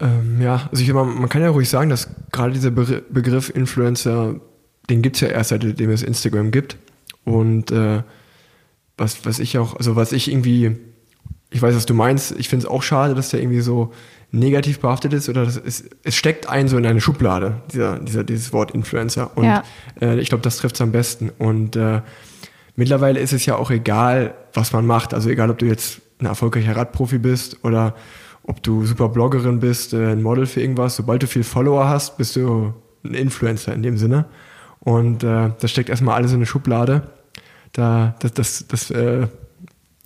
Ähm, 0.00 0.40
ja, 0.40 0.68
also 0.70 0.82
ich, 0.82 0.90
man, 0.94 1.14
man 1.20 1.28
kann 1.28 1.42
ja 1.42 1.50
ruhig 1.50 1.68
sagen, 1.68 1.90
dass 1.90 2.08
gerade 2.32 2.54
dieser 2.54 2.70
Begriff 2.70 3.50
Influencer, 3.50 4.36
den 4.88 5.02
gibt 5.02 5.16
es 5.16 5.20
ja 5.20 5.28
erst 5.28 5.50
seitdem 5.50 5.90
es 5.90 6.02
Instagram 6.02 6.52
gibt. 6.52 6.78
Und 7.26 7.70
äh, 7.70 8.02
was, 8.96 9.26
was 9.26 9.38
ich 9.40 9.58
auch, 9.58 9.76
also 9.76 9.94
was 9.94 10.12
ich 10.12 10.30
irgendwie, 10.30 10.78
ich 11.50 11.60
weiß, 11.60 11.76
was 11.76 11.84
du 11.84 11.92
meinst, 11.92 12.32
ich 12.38 12.48
finde 12.48 12.64
es 12.64 12.70
auch 12.70 12.82
schade, 12.82 13.14
dass 13.14 13.28
der 13.28 13.42
irgendwie 13.42 13.60
so 13.60 13.92
negativ 14.32 14.78
behaftet 14.78 15.12
ist 15.12 15.28
oder 15.28 15.44
das 15.44 15.56
ist, 15.56 15.90
es 16.04 16.14
steckt 16.14 16.48
ein 16.48 16.68
so 16.68 16.78
in 16.78 16.86
eine 16.86 17.00
Schublade, 17.00 17.60
dieser, 17.72 17.98
dieser, 17.98 18.24
dieses 18.24 18.52
Wort 18.52 18.70
Influencer. 18.72 19.36
Und 19.36 19.44
ja. 19.44 19.64
äh, 20.00 20.20
ich 20.20 20.28
glaube, 20.28 20.42
das 20.42 20.58
trifft 20.58 20.76
es 20.76 20.80
am 20.80 20.92
besten. 20.92 21.30
Und 21.38 21.76
äh, 21.76 22.00
mittlerweile 22.76 23.18
ist 23.18 23.32
es 23.32 23.44
ja 23.46 23.56
auch 23.56 23.70
egal, 23.70 24.34
was 24.54 24.72
man 24.72 24.86
macht. 24.86 25.14
Also 25.14 25.28
egal, 25.30 25.50
ob 25.50 25.58
du 25.58 25.66
jetzt 25.66 26.00
ein 26.20 26.26
erfolgreicher 26.26 26.76
Radprofi 26.76 27.18
bist 27.18 27.64
oder 27.64 27.94
ob 28.44 28.62
du 28.62 28.84
super 28.86 29.08
Bloggerin 29.08 29.58
bist, 29.58 29.92
äh, 29.94 30.12
ein 30.12 30.22
Model 30.22 30.46
für 30.46 30.60
irgendwas. 30.60 30.96
Sobald 30.96 31.22
du 31.22 31.26
viel 31.26 31.44
Follower 31.44 31.88
hast, 31.88 32.16
bist 32.16 32.36
du 32.36 32.72
ein 33.04 33.14
Influencer 33.14 33.72
in 33.72 33.82
dem 33.82 33.96
Sinne. 33.96 34.26
Und 34.78 35.24
äh, 35.24 35.50
das 35.60 35.70
steckt 35.70 35.88
erstmal 35.88 36.14
alles 36.14 36.30
in 36.30 36.36
eine 36.36 36.46
Schublade. 36.46 37.02
da, 37.72 38.14
das, 38.20 38.32
das, 38.32 38.64
das, 38.68 38.90
äh, 38.90 39.26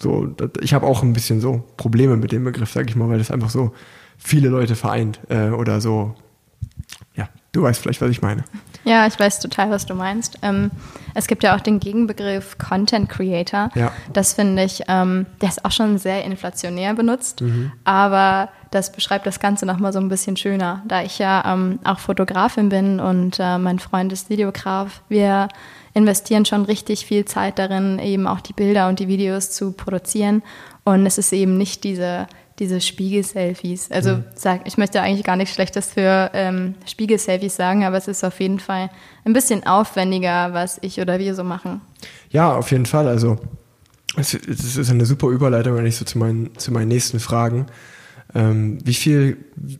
so, 0.01 0.27
das, 0.27 0.51
ich 0.63 0.73
habe 0.75 0.87
auch 0.87 1.03
ein 1.03 1.13
bisschen 1.13 1.41
so 1.41 1.63
Probleme 1.77 2.17
mit 2.17 2.33
dem 2.33 2.45
Begriff, 2.45 2.73
sag 2.73 2.89
ich 2.89 2.97
mal, 2.97 3.09
weil 3.09 3.19
das 3.19 3.31
einfach 3.31 3.51
so 3.51 3.73
viele 4.19 4.49
Leute 4.49 4.77
vereint 4.77 5.21
äh, 5.29 5.49
oder 5.51 5.81
so. 5.81 6.15
Ja, 7.15 7.29
du 7.53 7.63
weißt 7.63 7.81
vielleicht, 7.81 8.01
was 8.01 8.11
ich 8.11 8.23
meine. 8.23 8.45
Ja, 8.85 9.07
ich 9.07 9.19
weiß 9.19 9.41
total, 9.41 9.71
was 9.71 9.87
du 9.87 9.95
meinst. 9.95 10.39
Ähm, 10.43 10.71
es 11.15 11.27
gibt 11.27 11.43
ja 11.43 11.57
auch 11.57 11.61
den 11.61 11.81
Gegenbegriff 11.81 12.59
Content 12.59 13.09
Creator. 13.09 13.71
Ja. 13.75 13.93
Das 14.13 14.35
finde 14.35 14.63
ich, 14.65 14.83
ähm, 14.89 15.25
der 15.41 15.49
ist 15.49 15.65
auch 15.65 15.71
schon 15.71 15.97
sehr 15.97 16.25
inflationär 16.25 16.93
benutzt, 16.95 17.41
Mhm. 17.41 17.73
aber 17.85 18.51
das 18.71 18.93
beschreibt 18.93 19.25
das 19.27 19.41
Ganze 19.41 19.65
nochmal 19.65 19.93
so 19.93 20.01
ein 20.01 20.09
bisschen 20.09 20.37
schöner. 20.37 20.83
Da 20.87 21.03
ich 21.03 21.19
ja 21.19 21.43
ähm, 21.55 21.79
auch 21.85 21.99
Fotografin 21.99 22.69
bin 22.69 23.01
und 23.01 23.39
äh, 23.39 23.57
mein 23.57 23.79
Freund 23.79 24.13
ist 24.13 24.29
Videograf, 24.29 25.01
wir 25.09 25.49
investieren 25.95 26.45
schon 26.45 26.65
richtig 26.65 27.07
viel 27.07 27.25
Zeit 27.25 27.59
darin, 27.59 28.01
eben 28.01 28.27
auch 28.27 28.41
die 28.41 28.53
Bilder 28.53 28.89
und 28.89 28.99
die 28.99 29.07
Videos 29.09 29.51
zu 29.53 29.73
produzieren. 29.73 30.43
Und 30.83 31.07
es 31.07 31.17
ist 31.19 31.33
eben 31.33 31.57
nicht 31.57 31.85
diese, 31.85 32.27
diese 32.59 32.81
Spiegel-Selfies. 32.81 33.91
Also 33.91 34.23
sag, 34.35 34.67
ich 34.67 34.77
möchte 34.77 35.01
eigentlich 35.01 35.25
gar 35.25 35.37
nichts 35.37 35.55
Schlechtes 35.55 35.93
für 35.93 36.31
ähm, 36.35 36.75
Spiegel-Selfies 36.87 37.57
sagen, 37.57 37.85
aber 37.85 37.97
es 37.97 38.09
ist 38.09 38.25
auf 38.25 38.41
jeden 38.41 38.61
Fall 38.61 38.91
ein 39.25 39.33
bisschen 39.33 39.67
aufwendiger, 39.67 40.53
was 40.53 40.79
ich 40.81 41.01
oder 41.01 41.19
wir 41.19 41.35
so 41.35 41.43
machen. 41.45 41.81
Ja, 42.31 42.55
auf 42.55 42.71
jeden 42.71 42.87
Fall. 42.87 43.09
Also, 43.09 43.39
es, 44.17 44.35
es 44.35 44.77
ist 44.77 44.91
eine 44.91 45.07
super 45.07 45.29
Überleitung, 45.29 45.77
wenn 45.77 45.87
ich 45.87 45.97
so 45.97 46.05
zu 46.05 46.19
meinen, 46.19 46.57
zu 46.57 46.73
meinen 46.73 46.89
nächsten 46.89 47.19
Fragen. 47.19 47.67
Ähm, 48.35 48.79
wie 48.85 48.95
viel, 48.95 49.37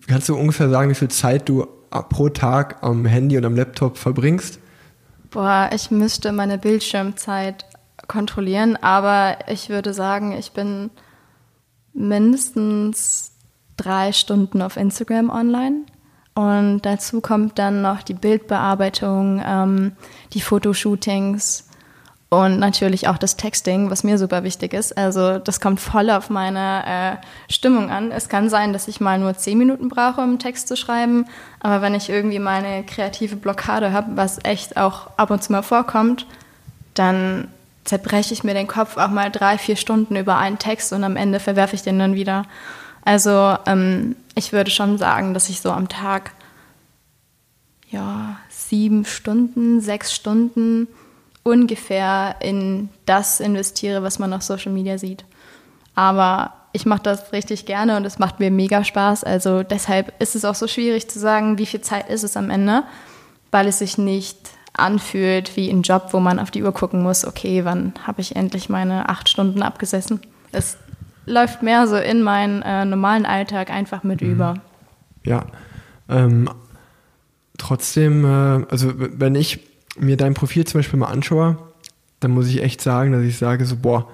kannst 0.07 0.29
du 0.29 0.37
ungefähr 0.37 0.69
sagen, 0.69 0.91
wie 0.91 0.95
viel 0.95 1.09
Zeit 1.09 1.49
du 1.49 1.67
pro 1.91 2.29
Tag 2.29 2.83
am 2.83 3.05
Handy 3.07 3.37
und 3.37 3.45
am 3.45 3.55
Laptop 3.55 3.99
verbringst? 3.99 4.59
Boah, 5.31 5.71
ich 5.73 5.91
müsste 5.91 6.33
meine 6.33 6.59
Bildschirmzeit 6.59 7.65
kontrollieren, 8.09 8.77
aber 8.77 9.39
ich 9.49 9.69
würde 9.69 9.95
sagen, 9.95 10.33
ich 10.33 10.53
bin 10.53 10.91
mindestens 11.95 13.33
drei 13.77 14.13
Stunden 14.13 14.63
auf 14.63 14.77
Instagram 14.77 15.31
online. 15.31 15.83
Und 16.35 16.83
dazu 16.83 17.21
kommt 17.21 17.59
dann 17.59 17.81
noch 17.81 18.03
die 18.03 18.15
Bildbearbeitung, 18.15 19.41
ähm, 19.45 19.93
die 20.33 20.41
Fotoshootings 20.41 21.69
und 22.35 22.59
natürlich 22.59 23.07
auch 23.07 23.19
das 23.19 23.37
Texting, 23.37 23.91
was 23.91 24.03
mir 24.03 24.19
super 24.19 24.43
wichtig 24.43 24.75
ist. 24.75 24.99
Also 24.99 25.39
das 25.39 25.61
kommt 25.61 25.79
voll 25.79 26.11
auf 26.11 26.31
meine 26.31 26.85
äh, 26.85 27.53
Stimmung 27.53 27.91
an. 27.91 28.11
Es 28.11 28.29
kann 28.29 28.49
sein, 28.49 28.73
dass 28.73 28.89
ich 28.89 29.01
mal 29.01 29.21
nur 29.21 29.37
zehn 29.37 29.57
Minuten 29.57 29.89
brauche, 29.89 30.21
um 30.21 30.31
einen 30.31 30.39
Text 30.41 30.67
zu 30.67 30.77
schreiben. 30.77 31.27
Aber 31.61 31.81
wenn 31.81 31.95
ich 31.95 32.11
irgendwie 32.11 32.41
mal 32.41 32.65
eine 32.65 32.83
kreative 32.83 33.37
Blockade 33.37 33.93
habe, 33.93 34.17
was 34.17 34.41
echt 34.43 34.77
auch 34.77 35.11
ab 35.17 35.31
und 35.31 35.45
zu 35.45 35.53
mal 35.53 35.63
vorkommt, 35.63 36.27
dann 36.95 37.49
zerbreche 37.85 38.33
ich 38.33 38.45
mir 38.45 38.55
den 38.55 38.67
Kopf 38.67 38.97
auch 38.97 39.11
mal 39.11 39.31
drei, 39.31 39.59
vier 39.59 39.77
Stunden 39.77 40.17
über 40.17 40.37
einen 40.37 40.59
Text 40.59 40.93
und 40.93 41.05
am 41.05 41.17
Ende 41.17 41.41
verwerfe 41.41 41.75
ich 41.75 41.83
den 41.83 41.99
dann 41.99 42.15
wieder. 42.15 42.47
Also 43.05 43.57
ähm, 43.67 44.17
ich 44.35 44.53
würde 44.53 44.71
schon 44.71 44.99
sagen, 44.99 45.35
dass 45.35 45.49
ich 45.49 45.61
so 45.61 45.71
am 45.71 45.89
Tag 45.89 46.33
ja 47.91 48.37
sieben 48.49 49.05
Stunden, 49.05 49.81
sechs 49.81 50.15
Stunden 50.15 50.89
ungefähr 51.43 52.37
in 52.41 52.89
das 53.05 53.41
investiere, 53.41 54.03
was 54.03 54.19
man 54.19 54.33
auf 54.33 54.43
Social 54.43 54.73
Media 54.73 54.99
sieht. 54.99 55.25
Aber 55.95 56.55
ich 56.73 56.87
mache 56.87 57.03
das 57.03 57.33
richtig 57.33 57.67
gerne 57.67 57.97
und 57.97 58.05
es 58.05 58.19
macht 58.19 58.41
mir 58.41 58.51
mega 58.51 58.83
Spaß. 58.83 59.23
Also 59.23 59.63
deshalb 59.63 60.21
ist 60.21 60.35
es 60.35 60.45
auch 60.45 60.57
so 60.57 60.67
schwierig 60.67 61.09
zu 61.09 61.21
sagen, 61.21 61.59
wie 61.59 61.67
viel 61.67 61.83
Zeit 61.83 62.09
ist 62.09 62.25
es 62.25 62.37
am 62.37 62.51
Ende, 62.51 62.83
weil 63.53 63.69
es 63.69 63.79
sich 63.79 63.99
nicht 63.99 64.39
anfühlt 64.75 65.57
wie 65.57 65.71
ein 65.71 65.83
Job, 65.83 66.09
wo 66.11 66.21
man 66.21 66.39
auf 66.39 66.51
die 66.51 66.63
Uhr 66.63 66.73
gucken 66.73 67.03
muss, 67.03 67.25
okay, 67.25 67.65
wann 67.65 67.95
habe 68.07 68.21
ich 68.21 68.37
endlich 68.37 68.69
meine 68.69 69.09
acht 69.09 69.29
Stunden 69.29 69.63
abgesessen. 69.63 70.21
Es 70.53 70.77
läuft 71.27 71.63
mehr 71.63 71.87
so 71.87 71.97
in 71.97 72.23
meinen 72.23 72.63
äh, 72.63 72.85
normalen 72.85 73.25
Alltag 73.25 73.71
einfach 73.71 74.03
mit 74.03 74.21
über. 74.21 74.55
Ja. 75.25 75.47
Ähm, 76.09 76.51
trotzdem, 77.57 78.25
äh, 78.25 78.67
also 78.69 78.93
wenn 78.97 79.35
ich 79.35 79.61
mir 79.97 80.17
dein 80.17 80.35
Profil 80.35 80.67
zum 80.67 80.81
Beispiel 80.81 80.99
mal 80.99 81.07
anschaue, 81.07 81.57
dann 82.21 82.33
muss 82.33 82.49
ich 82.49 82.63
echt 82.63 82.81
sagen, 82.81 83.13
dass 83.13 83.23
ich 83.23 83.39
sage 83.39 83.65
so, 83.65 83.77
boah, 83.77 84.11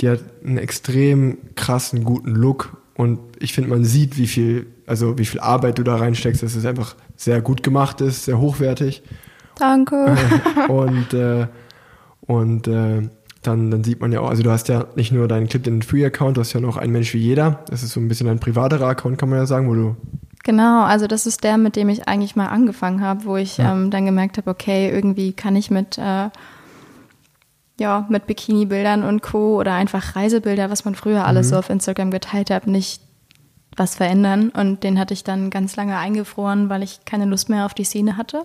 die 0.00 0.08
hat 0.08 0.20
einen 0.44 0.58
extrem 0.58 1.38
krassen, 1.54 2.04
guten 2.04 2.30
Look 2.30 2.76
und 2.94 3.20
ich 3.38 3.52
finde, 3.52 3.70
man 3.70 3.84
sieht, 3.84 4.16
wie 4.16 4.26
viel, 4.26 4.66
also 4.86 5.18
wie 5.18 5.26
viel 5.26 5.40
Arbeit 5.40 5.78
du 5.78 5.82
da 5.82 5.96
reinsteckst, 5.96 6.42
dass 6.42 6.54
es 6.54 6.64
einfach 6.64 6.96
sehr 7.16 7.40
gut 7.40 7.62
gemacht 7.62 8.00
ist, 8.00 8.24
sehr 8.24 8.38
hochwertig 8.38 9.02
Danke. 9.58 10.16
und 10.68 11.12
äh, 11.14 11.46
und 12.22 12.68
äh, 12.68 13.08
dann, 13.42 13.70
dann 13.70 13.84
sieht 13.84 14.00
man 14.00 14.12
ja 14.12 14.20
auch, 14.20 14.28
also 14.30 14.42
du 14.42 14.50
hast 14.50 14.68
ja 14.68 14.86
nicht 14.96 15.12
nur 15.12 15.28
deinen 15.28 15.48
Clip 15.48 15.66
in 15.66 15.76
den 15.76 15.82
Free-Account, 15.82 16.36
du 16.36 16.40
hast 16.40 16.52
ja 16.52 16.60
noch 16.60 16.76
ein 16.76 16.90
Mensch 16.90 17.14
wie 17.14 17.18
jeder. 17.18 17.60
Das 17.70 17.82
ist 17.82 17.92
so 17.92 18.00
ein 18.00 18.08
bisschen 18.08 18.28
ein 18.28 18.40
privaterer 18.40 18.86
Account, 18.88 19.16
kann 19.18 19.28
man 19.30 19.38
ja 19.38 19.46
sagen, 19.46 19.68
wo 19.68 19.74
du 19.74 19.96
Genau, 20.44 20.82
also 20.84 21.06
das 21.06 21.26
ist 21.26 21.44
der, 21.44 21.58
mit 21.58 21.76
dem 21.76 21.88
ich 21.88 22.08
eigentlich 22.08 22.34
mal 22.36 22.46
angefangen 22.46 23.00
habe, 23.02 23.24
wo 23.24 23.36
ich 23.36 23.58
Ja. 23.58 23.72
ähm, 23.72 23.90
dann 23.90 24.06
gemerkt 24.06 24.38
habe, 24.38 24.50
okay, 24.50 24.90
irgendwie 24.90 25.32
kann 25.32 25.56
ich 25.56 25.70
mit, 25.70 25.98
äh, 25.98 26.30
ja, 27.78 28.06
mit 28.08 28.26
Bikini-Bildern 28.26 29.04
und 29.04 29.22
Co. 29.22 29.58
oder 29.58 29.74
einfach 29.74 30.16
Reisebilder, 30.16 30.68
was 30.70 30.84
man 30.84 30.94
früher 30.94 31.24
alles 31.24 31.50
so 31.50 31.56
auf 31.56 31.70
Instagram 31.70 32.10
geteilt 32.10 32.50
hat, 32.50 32.66
nicht 32.66 33.02
was 33.78 33.96
verändern. 33.96 34.50
Und 34.50 34.84
den 34.84 34.98
hatte 34.98 35.14
ich 35.14 35.24
dann 35.24 35.50
ganz 35.50 35.76
lange 35.76 35.96
eingefroren, 35.96 36.68
weil 36.68 36.82
ich 36.82 37.04
keine 37.04 37.24
Lust 37.24 37.48
mehr 37.48 37.66
auf 37.66 37.74
die 37.74 37.84
Szene 37.84 38.16
hatte. 38.16 38.44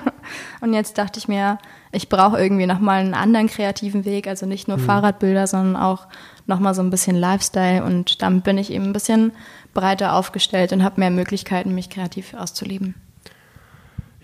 und 0.60 0.74
jetzt 0.74 0.98
dachte 0.98 1.18
ich 1.18 1.28
mir, 1.28 1.58
ich 1.92 2.08
brauche 2.08 2.38
irgendwie 2.38 2.66
nochmal 2.66 3.00
einen 3.00 3.14
anderen 3.14 3.46
kreativen 3.46 4.04
Weg, 4.04 4.26
also 4.26 4.46
nicht 4.46 4.68
nur 4.68 4.78
Fahrradbilder, 4.78 5.46
sondern 5.46 5.76
auch 5.76 6.06
nochmal 6.46 6.74
so 6.74 6.82
ein 6.82 6.90
bisschen 6.90 7.16
Lifestyle. 7.16 7.84
Und 7.84 8.22
damit 8.22 8.44
bin 8.44 8.58
ich 8.58 8.70
eben 8.70 8.84
ein 8.84 8.92
bisschen 8.92 9.32
breiter 9.74 10.14
aufgestellt 10.14 10.72
und 10.72 10.82
habe 10.82 11.00
mehr 11.00 11.10
Möglichkeiten, 11.10 11.74
mich 11.74 11.90
kreativ 11.90 12.34
auszuleben. 12.34 12.94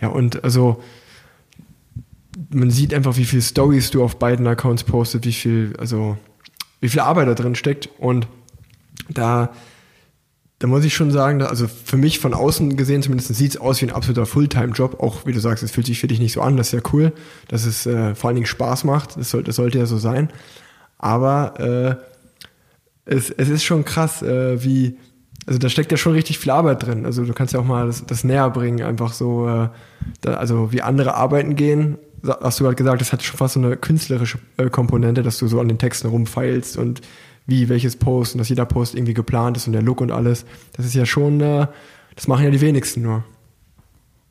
Ja, 0.00 0.08
und 0.08 0.42
also 0.44 0.82
man 2.50 2.70
sieht 2.70 2.94
einfach, 2.94 3.16
wie 3.16 3.24
viel 3.24 3.42
Stories 3.42 3.90
du 3.90 4.02
auf 4.02 4.18
beiden 4.18 4.46
Accounts 4.46 4.84
postet, 4.84 5.24
wie 5.24 5.32
viel, 5.32 5.74
also 5.78 6.16
wie 6.80 6.88
viel 6.88 7.00
Arbeit 7.00 7.28
da 7.28 7.34
drin 7.34 7.54
steckt. 7.54 7.88
Und 7.98 8.26
da, 9.08 9.50
da 10.62 10.68
muss 10.68 10.84
ich 10.84 10.94
schon 10.94 11.10
sagen, 11.10 11.42
also 11.42 11.66
für 11.66 11.96
mich 11.96 12.20
von 12.20 12.34
außen 12.34 12.76
gesehen 12.76 13.02
zumindest 13.02 13.34
sieht 13.34 13.50
es 13.50 13.60
aus 13.60 13.82
wie 13.82 13.86
ein 13.86 13.92
absoluter 13.92 14.26
Fulltime-Job. 14.26 15.00
Auch 15.00 15.26
wie 15.26 15.32
du 15.32 15.40
sagst, 15.40 15.64
es 15.64 15.72
fühlt 15.72 15.88
sich 15.88 15.98
für 15.98 16.06
dich 16.06 16.20
nicht 16.20 16.34
so 16.34 16.40
an, 16.40 16.56
das 16.56 16.68
ist 16.68 16.72
ja 16.72 16.88
cool, 16.92 17.12
dass 17.48 17.64
es 17.64 17.84
äh, 17.84 18.14
vor 18.14 18.28
allen 18.28 18.36
Dingen 18.36 18.46
Spaß 18.46 18.84
macht. 18.84 19.16
Das, 19.16 19.30
soll, 19.30 19.42
das 19.42 19.56
sollte 19.56 19.78
ja 19.78 19.86
so 19.86 19.98
sein. 19.98 20.28
Aber 20.98 21.98
äh, 23.06 23.12
es, 23.12 23.30
es 23.30 23.48
ist 23.48 23.64
schon 23.64 23.84
krass, 23.84 24.22
äh, 24.22 24.62
wie, 24.62 24.98
also 25.46 25.58
da 25.58 25.68
steckt 25.68 25.90
ja 25.90 25.98
schon 25.98 26.12
richtig 26.12 26.38
viel 26.38 26.52
Arbeit 26.52 26.86
drin. 26.86 27.06
Also 27.06 27.24
du 27.24 27.32
kannst 27.32 27.54
ja 27.54 27.58
auch 27.58 27.64
mal 27.64 27.88
das, 27.88 28.06
das 28.06 28.22
näher 28.22 28.48
bringen, 28.48 28.82
einfach 28.86 29.14
so, 29.14 29.48
äh, 29.48 29.68
da, 30.20 30.34
also 30.34 30.70
wie 30.70 30.82
andere 30.82 31.16
arbeiten 31.16 31.56
gehen. 31.56 31.98
Hast 32.24 32.60
du 32.60 32.64
gerade 32.64 32.76
gesagt, 32.76 33.00
das 33.00 33.12
hat 33.12 33.24
schon 33.24 33.36
fast 33.36 33.54
so 33.54 33.60
eine 33.60 33.76
künstlerische 33.76 34.38
äh, 34.58 34.70
Komponente, 34.70 35.24
dass 35.24 35.38
du 35.38 35.48
so 35.48 35.58
an 35.58 35.66
den 35.66 35.78
Texten 35.78 36.06
rumfeilst 36.06 36.76
und 36.76 37.00
wie 37.46 37.68
welches 37.68 37.96
Post 37.96 38.34
und 38.34 38.38
dass 38.38 38.48
jeder 38.48 38.66
Post 38.66 38.94
irgendwie 38.94 39.14
geplant 39.14 39.56
ist 39.56 39.66
und 39.66 39.72
der 39.72 39.82
Look 39.82 40.00
und 40.00 40.12
alles. 40.12 40.44
Das 40.76 40.86
ist 40.86 40.94
ja 40.94 41.06
schon, 41.06 41.40
äh, 41.40 41.66
das 42.14 42.28
machen 42.28 42.44
ja 42.44 42.50
die 42.50 42.60
wenigsten 42.60 43.02
nur. 43.02 43.24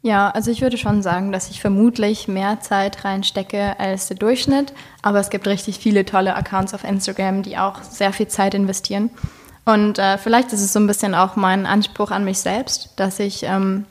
Ja, 0.04 0.32
also 0.32 0.50
ich 0.50 0.62
würde 0.62 0.78
schon 0.78 1.04
sagen, 1.04 1.32
dass 1.32 1.52
ich 1.52 1.62
vermutlich 1.62 2.28
mehr 2.28 2.60
Zeit 2.60 3.06
reinstecke 3.06 3.80
als 3.80 4.08
der 4.08 4.18
Durchschnitt. 4.18 4.74
Aber 5.04 5.20
es 5.20 5.30
gibt 5.30 5.48
richtig 5.48 5.78
viele 5.78 6.06
tolle 6.06 6.36
Accounts 6.36 6.74
auf 6.74 6.84
Instagram, 6.84 7.44
die 7.44 7.58
auch 7.58 7.84
sehr 7.84 8.12
viel 8.12 8.28
Zeit 8.28 8.56
investieren. 8.56 9.12
Und 9.64 10.00
äh, 10.00 10.18
vielleicht 10.18 10.54
ist 10.54 10.62
es 10.62 10.74
so 10.74 10.80
ein 10.80 10.88
bisschen 10.88 11.14
auch 11.14 11.36
mein 11.36 11.68
Anspruch 11.68 12.10
an 12.10 12.26
mich 12.26 12.40
selbst, 12.40 12.94
dass 12.96 13.20
ich, 13.20 13.44
ähm, 13.44 13.86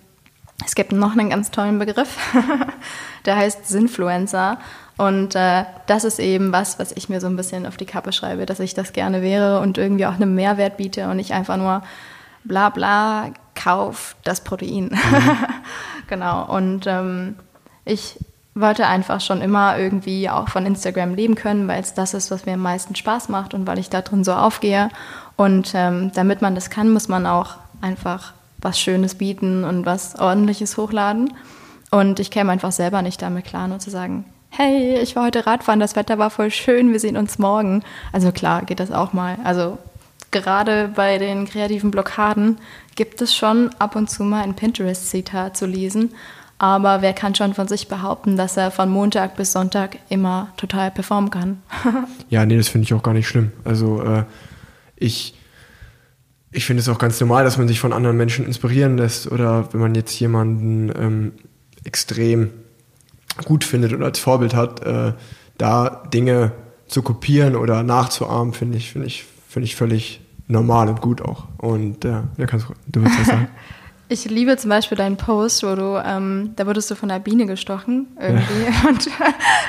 es 0.66 0.74
gibt 0.74 0.90
noch 0.90 1.12
einen 1.12 1.30
ganz 1.30 1.52
tollen 1.52 1.78
Begriff, 1.78 2.16
der 3.24 3.36
heißt 3.36 3.66
Sinfluencer. 3.68 4.58
Und 5.00 5.34
äh, 5.34 5.64
das 5.86 6.04
ist 6.04 6.18
eben 6.18 6.52
was, 6.52 6.78
was 6.78 6.92
ich 6.92 7.08
mir 7.08 7.22
so 7.22 7.26
ein 7.26 7.36
bisschen 7.36 7.64
auf 7.64 7.78
die 7.78 7.86
Kappe 7.86 8.12
schreibe, 8.12 8.44
dass 8.44 8.60
ich 8.60 8.74
das 8.74 8.92
gerne 8.92 9.22
wäre 9.22 9.60
und 9.60 9.78
irgendwie 9.78 10.04
auch 10.04 10.12
einen 10.12 10.34
Mehrwert 10.34 10.76
biete 10.76 11.08
und 11.08 11.16
nicht 11.16 11.32
einfach 11.32 11.56
nur 11.56 11.80
bla 12.44 12.68
bla, 12.68 13.30
kauf 13.54 14.14
das 14.24 14.44
Protein. 14.44 14.90
genau. 16.06 16.44
Und 16.54 16.86
ähm, 16.86 17.36
ich 17.86 18.18
wollte 18.54 18.88
einfach 18.88 19.22
schon 19.22 19.40
immer 19.40 19.78
irgendwie 19.78 20.28
auch 20.28 20.50
von 20.50 20.66
Instagram 20.66 21.14
leben 21.14 21.34
können, 21.34 21.66
weil 21.66 21.80
es 21.80 21.94
das 21.94 22.12
ist, 22.12 22.30
was 22.30 22.44
mir 22.44 22.52
am 22.52 22.60
meisten 22.60 22.94
Spaß 22.94 23.30
macht 23.30 23.54
und 23.54 23.66
weil 23.66 23.78
ich 23.78 23.88
da 23.88 24.02
drin 24.02 24.22
so 24.22 24.34
aufgehe. 24.34 24.90
Und 25.34 25.72
ähm, 25.72 26.12
damit 26.12 26.42
man 26.42 26.54
das 26.54 26.68
kann, 26.68 26.92
muss 26.92 27.08
man 27.08 27.26
auch 27.26 27.54
einfach 27.80 28.34
was 28.58 28.78
Schönes 28.78 29.14
bieten 29.14 29.64
und 29.64 29.86
was 29.86 30.18
Ordentliches 30.18 30.76
hochladen. 30.76 31.32
Und 31.90 32.20
ich 32.20 32.30
käme 32.30 32.52
einfach 32.52 32.72
selber 32.72 33.00
nicht 33.00 33.22
damit 33.22 33.46
klar, 33.46 33.66
nur 33.66 33.78
zu 33.78 33.88
sagen, 33.88 34.26
hey, 34.50 34.98
ich 35.00 35.16
war 35.16 35.26
heute 35.26 35.46
Radfahren, 35.46 35.80
das 35.80 35.96
Wetter 35.96 36.18
war 36.18 36.30
voll 36.30 36.50
schön, 36.50 36.92
wir 36.92 37.00
sehen 37.00 37.16
uns 37.16 37.38
morgen. 37.38 37.82
Also 38.12 38.32
klar, 38.32 38.64
geht 38.64 38.80
das 38.80 38.90
auch 38.90 39.12
mal. 39.12 39.38
Also 39.44 39.78
gerade 40.30 40.90
bei 40.94 41.18
den 41.18 41.46
kreativen 41.46 41.90
Blockaden 41.90 42.58
gibt 42.96 43.22
es 43.22 43.34
schon 43.34 43.70
ab 43.78 43.96
und 43.96 44.10
zu 44.10 44.24
mal 44.24 44.42
ein 44.42 44.54
Pinterest-Zitat 44.54 45.56
zu 45.56 45.66
lesen. 45.66 46.12
Aber 46.58 47.00
wer 47.00 47.14
kann 47.14 47.34
schon 47.34 47.54
von 47.54 47.68
sich 47.68 47.88
behaupten, 47.88 48.36
dass 48.36 48.56
er 48.58 48.70
von 48.70 48.90
Montag 48.90 49.34
bis 49.36 49.52
Sonntag 49.52 49.96
immer 50.10 50.52
total 50.58 50.90
performen 50.90 51.30
kann? 51.30 51.62
ja, 52.28 52.44
nee, 52.44 52.56
das 52.56 52.68
finde 52.68 52.84
ich 52.84 52.92
auch 52.92 53.02
gar 53.02 53.14
nicht 53.14 53.28
schlimm. 53.28 53.52
Also 53.64 54.02
äh, 54.02 54.24
ich, 54.96 55.38
ich 56.50 56.66
finde 56.66 56.82
es 56.82 56.88
auch 56.90 56.98
ganz 56.98 57.18
normal, 57.18 57.44
dass 57.44 57.56
man 57.56 57.66
sich 57.66 57.80
von 57.80 57.94
anderen 57.94 58.18
Menschen 58.18 58.44
inspirieren 58.44 58.98
lässt 58.98 59.30
oder 59.32 59.72
wenn 59.72 59.80
man 59.80 59.94
jetzt 59.94 60.20
jemanden 60.20 60.92
ähm, 60.94 61.32
extrem 61.84 62.50
gut 63.44 63.64
findet 63.64 63.92
oder 63.92 64.06
als 64.06 64.18
Vorbild 64.18 64.54
hat, 64.54 64.84
äh, 64.84 65.12
da 65.58 66.02
Dinge 66.12 66.52
zu 66.86 67.02
kopieren 67.02 67.56
oder 67.56 67.82
nachzuahmen, 67.82 68.52
finde 68.52 68.78
ich, 68.78 68.90
finde 68.90 69.06
ich, 69.06 69.24
finde 69.48 69.64
ich 69.66 69.76
völlig 69.76 70.20
normal 70.48 70.88
und 70.88 71.00
gut 71.00 71.22
auch. 71.22 71.44
Und 71.58 72.04
ja, 72.04 72.24
ja 72.36 72.46
kannst 72.46 72.66
du 72.86 73.02
willst 73.02 73.20
was 73.20 73.26
sagen. 73.26 73.48
Ich 74.12 74.24
liebe 74.24 74.56
zum 74.56 74.70
Beispiel 74.70 74.98
deinen 74.98 75.16
Post, 75.16 75.62
wo 75.62 75.76
du, 75.76 76.02
ähm, 76.04 76.50
da 76.56 76.66
wurdest 76.66 76.90
du 76.90 76.96
von 76.96 77.12
einer 77.12 77.20
Biene 77.20 77.46
gestochen 77.46 78.08
irgendwie 78.20 78.64
ja. 78.64 78.88
und 78.88 79.08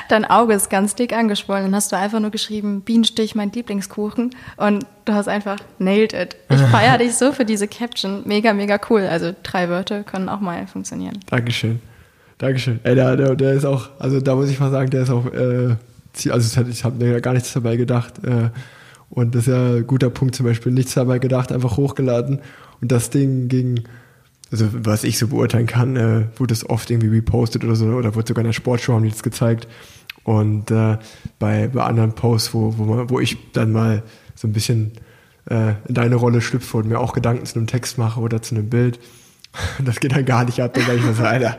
dein 0.08 0.24
Auge 0.24 0.54
ist 0.54 0.68
ganz 0.68 0.96
dick 0.96 1.12
angeschwollen. 1.12 1.62
Dann 1.66 1.76
hast 1.76 1.92
du 1.92 1.96
einfach 1.96 2.18
nur 2.18 2.30
geschrieben, 2.30 2.80
Bienenstich, 2.80 3.36
mein 3.36 3.52
Lieblingskuchen 3.52 4.34
und 4.56 4.84
du 5.04 5.12
hast 5.12 5.28
einfach 5.28 5.58
nailed 5.78 6.12
it. 6.12 6.34
Ich 6.48 6.60
feiere 6.72 6.98
dich 6.98 7.14
so 7.14 7.30
für 7.30 7.44
diese 7.44 7.68
Caption. 7.68 8.22
Mega, 8.24 8.52
mega 8.52 8.80
cool. 8.90 9.02
Also 9.02 9.32
drei 9.44 9.68
Wörter 9.68 10.02
können 10.02 10.28
auch 10.28 10.40
mal 10.40 10.66
funktionieren. 10.66 11.20
Dankeschön. 11.26 11.80
Dankeschön. 12.42 12.80
Ey, 12.82 12.96
der, 12.96 13.16
der, 13.16 13.36
der 13.36 13.52
ist 13.52 13.64
auch, 13.64 13.90
also 14.00 14.20
da 14.20 14.34
muss 14.34 14.50
ich 14.50 14.58
mal 14.58 14.72
sagen, 14.72 14.90
der 14.90 15.02
ist 15.02 15.10
auch, 15.10 15.32
äh, 15.32 15.76
also 16.28 16.60
ich 16.62 16.82
habe 16.82 17.04
mir 17.04 17.20
gar 17.20 17.34
nichts 17.34 17.52
dabei 17.52 17.76
gedacht. 17.76 18.14
Äh, 18.24 18.50
und 19.10 19.36
das 19.36 19.46
ist 19.46 19.52
ja 19.52 19.76
ein 19.76 19.86
guter 19.86 20.10
Punkt, 20.10 20.34
zum 20.34 20.46
Beispiel 20.46 20.72
nichts 20.72 20.94
dabei 20.94 21.20
gedacht, 21.20 21.52
einfach 21.52 21.76
hochgeladen. 21.76 22.40
Und 22.80 22.90
das 22.90 23.10
Ding 23.10 23.46
ging, 23.46 23.84
also 24.50 24.66
was 24.72 25.04
ich 25.04 25.18
so 25.18 25.28
beurteilen 25.28 25.68
kann, 25.68 25.94
äh, 25.94 26.24
wurde 26.34 26.52
das 26.52 26.68
oft 26.68 26.90
irgendwie 26.90 27.10
repostet 27.10 27.62
oder 27.62 27.76
so, 27.76 27.86
oder 27.86 28.16
wurde 28.16 28.26
sogar 28.26 28.42
in 28.42 28.48
der 28.48 28.54
Sportshow 28.54 28.94
haben 28.94 29.04
die 29.04 29.10
das 29.10 29.22
gezeigt. 29.22 29.68
Und 30.24 30.72
äh, 30.72 30.98
bei, 31.38 31.68
bei 31.68 31.84
anderen 31.84 32.16
Posts, 32.16 32.54
wo, 32.54 32.76
wo, 32.76 32.84
man, 32.86 33.08
wo 33.08 33.20
ich 33.20 33.52
dann 33.52 33.70
mal 33.70 34.02
so 34.34 34.48
ein 34.48 34.52
bisschen 34.52 34.90
äh, 35.48 35.74
in 35.86 35.94
deine 35.94 36.16
Rolle 36.16 36.40
schlüpfe 36.40 36.78
und 36.78 36.88
mir 36.88 36.98
auch 36.98 37.12
Gedanken 37.12 37.46
zu 37.46 37.54
einem 37.54 37.68
Text 37.68 37.98
mache 37.98 38.18
oder 38.18 38.42
zu 38.42 38.56
einem 38.56 38.68
Bild, 38.68 38.98
Das 39.84 40.00
geht 40.00 40.12
dann 40.12 40.24
gar 40.24 40.44
nicht 40.44 40.60
ab, 40.60 40.74
dann 40.74 40.96
ich 40.96 41.04
mir 41.04 41.14
so, 41.14 41.22
Alter, 41.22 41.58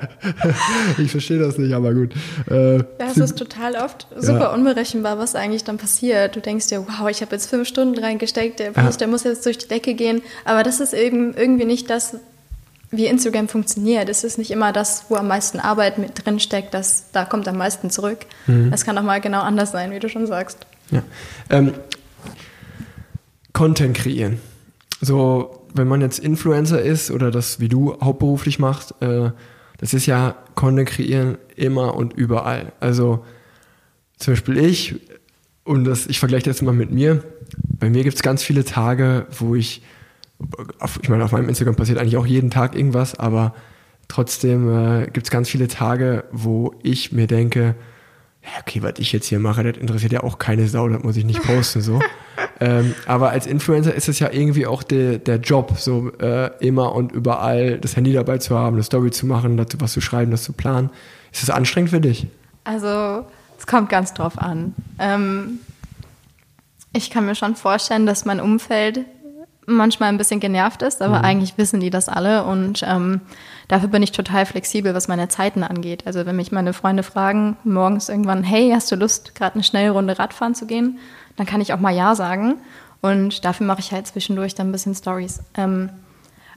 ich 0.97 1.11
verstehe 1.11 1.39
das 1.39 1.57
nicht, 1.57 1.73
aber 1.73 1.93
gut. 1.93 2.13
Äh, 2.49 2.77
ja, 2.77 2.83
es 3.09 3.17
ist 3.17 3.37
total 3.37 3.75
oft 3.75 4.07
super 4.17 4.39
ja. 4.39 4.53
unberechenbar, 4.53 5.17
was 5.17 5.35
eigentlich 5.35 5.63
dann 5.63 5.77
passiert. 5.77 6.35
Du 6.35 6.39
denkst 6.39 6.67
dir, 6.67 6.85
wow, 6.87 7.09
ich 7.09 7.21
habe 7.21 7.35
jetzt 7.35 7.49
fünf 7.49 7.67
Stunden 7.67 8.03
reingesteckt, 8.03 8.59
der 8.59 8.71
Post, 8.71 9.01
der 9.01 9.07
muss 9.07 9.23
jetzt 9.23 9.45
durch 9.45 9.57
die 9.57 9.67
Decke 9.67 9.93
gehen. 9.93 10.21
Aber 10.45 10.63
das 10.63 10.79
ist 10.79 10.93
eben 10.93 11.33
irgendwie 11.35 11.65
nicht 11.65 11.89
das, 11.89 12.17
wie 12.91 13.07
Instagram 13.07 13.47
funktioniert. 13.47 14.09
Es 14.09 14.23
ist 14.23 14.37
nicht 14.37 14.51
immer 14.51 14.71
das, 14.71 15.05
wo 15.09 15.15
am 15.15 15.27
meisten 15.27 15.59
Arbeit 15.59 15.97
mit 15.97 16.25
drin 16.25 16.39
steckt, 16.39 16.75
da 17.11 17.25
kommt 17.25 17.47
am 17.47 17.57
meisten 17.57 17.89
zurück. 17.89 18.19
Mhm. 18.47 18.71
Das 18.71 18.85
kann 18.85 18.97
auch 18.97 19.03
mal 19.03 19.21
genau 19.21 19.41
anders 19.41 19.71
sein, 19.71 19.91
wie 19.91 19.99
du 19.99 20.09
schon 20.09 20.27
sagst. 20.27 20.65
Ja. 20.91 21.03
Ähm, 21.49 21.73
Content 23.51 23.95
kreieren. 23.95 24.39
So, 25.01 25.62
wenn 25.73 25.87
man 25.87 26.01
jetzt 26.01 26.19
Influencer 26.19 26.81
ist 26.81 27.11
oder 27.11 27.31
das 27.31 27.59
wie 27.59 27.69
du 27.69 27.97
hauptberuflich 28.01 28.59
machst, 28.59 28.95
äh, 29.01 29.31
das 29.77 29.93
ist 29.93 30.05
ja 30.05 30.35
Content 30.55 30.89
kreieren 30.89 31.37
immer 31.55 31.95
und 31.95 32.13
überall. 32.13 32.71
Also 32.79 33.25
zum 34.17 34.33
Beispiel 34.33 34.57
ich, 34.57 34.95
und 35.63 35.83
das, 35.83 36.07
ich 36.07 36.19
vergleiche 36.19 36.45
das 36.49 36.61
mal 36.61 36.73
mit 36.73 36.91
mir, 36.91 37.23
bei 37.57 37.89
mir 37.89 38.03
gibt 38.03 38.15
es 38.15 38.23
ganz 38.23 38.43
viele 38.43 38.63
Tage, 38.63 39.27
wo 39.37 39.55
ich, 39.55 39.81
auf, 40.79 40.99
ich 41.01 41.09
meine, 41.09 41.25
auf 41.25 41.31
meinem 41.31 41.49
Instagram 41.49 41.75
passiert 41.75 41.97
eigentlich 41.97 42.17
auch 42.17 42.25
jeden 42.25 42.49
Tag 42.49 42.75
irgendwas, 42.75 43.15
aber 43.15 43.53
trotzdem 44.07 44.69
äh, 44.69 45.05
gibt 45.11 45.27
es 45.27 45.31
ganz 45.31 45.49
viele 45.49 45.67
Tage, 45.67 46.25
wo 46.31 46.73
ich 46.83 47.11
mir 47.11 47.27
denke, 47.27 47.75
ja, 48.43 48.49
okay, 48.59 48.83
was 48.83 48.93
ich 48.97 49.11
jetzt 49.13 49.27
hier 49.27 49.39
mache, 49.39 49.63
das 49.63 49.77
interessiert 49.77 50.11
ja 50.11 50.23
auch 50.23 50.37
keine 50.37 50.67
Sau, 50.67 50.87
das 50.89 51.01
muss 51.01 51.15
ich 51.15 51.25
nicht 51.25 51.41
posten 51.41 51.81
so. 51.81 51.99
ähm, 52.59 52.93
aber 53.05 53.29
als 53.29 53.47
Influencer 53.47 53.93
ist 53.93 54.09
es 54.09 54.19
ja 54.19 54.31
irgendwie 54.31 54.67
auch 54.67 54.83
de, 54.83 55.17
der 55.17 55.37
Job, 55.37 55.73
so 55.77 56.11
äh, 56.19 56.51
immer 56.59 56.93
und 56.93 57.11
überall 57.11 57.79
das 57.79 57.95
Handy 57.95 58.11
dabei 58.11 58.37
zu 58.39 58.57
haben, 58.57 58.75
eine 58.75 58.83
Story 58.83 59.11
zu 59.11 59.25
machen, 59.25 59.55
dazu 59.57 59.77
was 59.79 59.93
zu 59.93 60.01
schreiben, 60.01 60.31
das 60.31 60.43
zu 60.43 60.53
planen. 60.53 60.89
Ist 61.31 61.41
das 61.41 61.49
anstrengend 61.49 61.91
für 61.91 62.01
dich? 62.01 62.27
Also, 62.65 63.25
es 63.57 63.65
kommt 63.65 63.89
ganz 63.89 64.13
drauf 64.13 64.37
an. 64.37 64.75
Ähm, 64.99 65.59
ich 66.91 67.09
kann 67.09 67.25
mir 67.25 67.35
schon 67.35 67.55
vorstellen, 67.55 68.05
dass 68.05 68.25
mein 68.25 68.39
Umfeld 68.39 68.99
manchmal 69.65 70.09
ein 70.09 70.17
bisschen 70.17 70.39
genervt 70.39 70.81
ist, 70.81 71.01
aber 71.01 71.19
mhm. 71.19 71.25
eigentlich 71.25 71.57
wissen 71.57 71.79
die 71.79 71.89
das 71.89 72.09
alle 72.09 72.43
und 72.43 72.83
ähm, 72.85 73.21
dafür 73.67 73.89
bin 73.89 74.03
ich 74.03 74.11
total 74.11 74.45
flexibel, 74.45 74.93
was 74.93 75.07
meine 75.07 75.27
Zeiten 75.27 75.63
angeht. 75.63 76.05
Also 76.05 76.25
wenn 76.25 76.35
mich 76.35 76.51
meine 76.51 76.73
Freunde 76.73 77.03
fragen, 77.03 77.57
morgens 77.63 78.09
irgendwann, 78.09 78.43
hey, 78.43 78.71
hast 78.73 78.91
du 78.91 78.95
Lust, 78.95 79.35
gerade 79.35 79.55
eine 79.55 79.63
schnelle 79.63 79.91
Runde 79.91 80.17
Radfahren 80.17 80.55
zu 80.55 80.65
gehen, 80.65 80.99
dann 81.35 81.45
kann 81.45 81.61
ich 81.61 81.73
auch 81.73 81.79
mal 81.79 81.95
Ja 81.95 82.15
sagen 82.15 82.55
und 83.01 83.45
dafür 83.45 83.65
mache 83.65 83.79
ich 83.79 83.91
halt 83.91 84.07
zwischendurch 84.07 84.55
dann 84.55 84.69
ein 84.69 84.71
bisschen 84.71 84.95
Stories. 84.95 85.41
Ähm, 85.55 85.89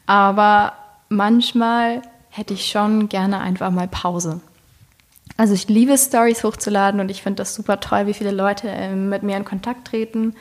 aber 0.07 0.73
manchmal 1.09 2.03
hätte 2.31 2.55
ich 2.55 2.67
schon 2.67 3.09
gerne 3.09 3.41
einfach 3.41 3.71
mal 3.71 3.89
Pause. 3.89 4.41
Also 5.37 5.55
ich 5.55 5.69
liebe 5.69 5.99
Stories 5.99 6.45
hochzuladen 6.45 7.01
und 7.01 7.11
ich 7.11 7.23
finde 7.23 7.39
das 7.39 7.55
super 7.55 7.81
toll, 7.81 8.07
wie 8.07 8.15
viele 8.15 8.31
Leute 8.31 8.69
äh, 8.69 8.95
mit 8.95 9.23
mir 9.23 9.37
in 9.37 9.45
Kontakt 9.45 9.89
treten 9.89 10.35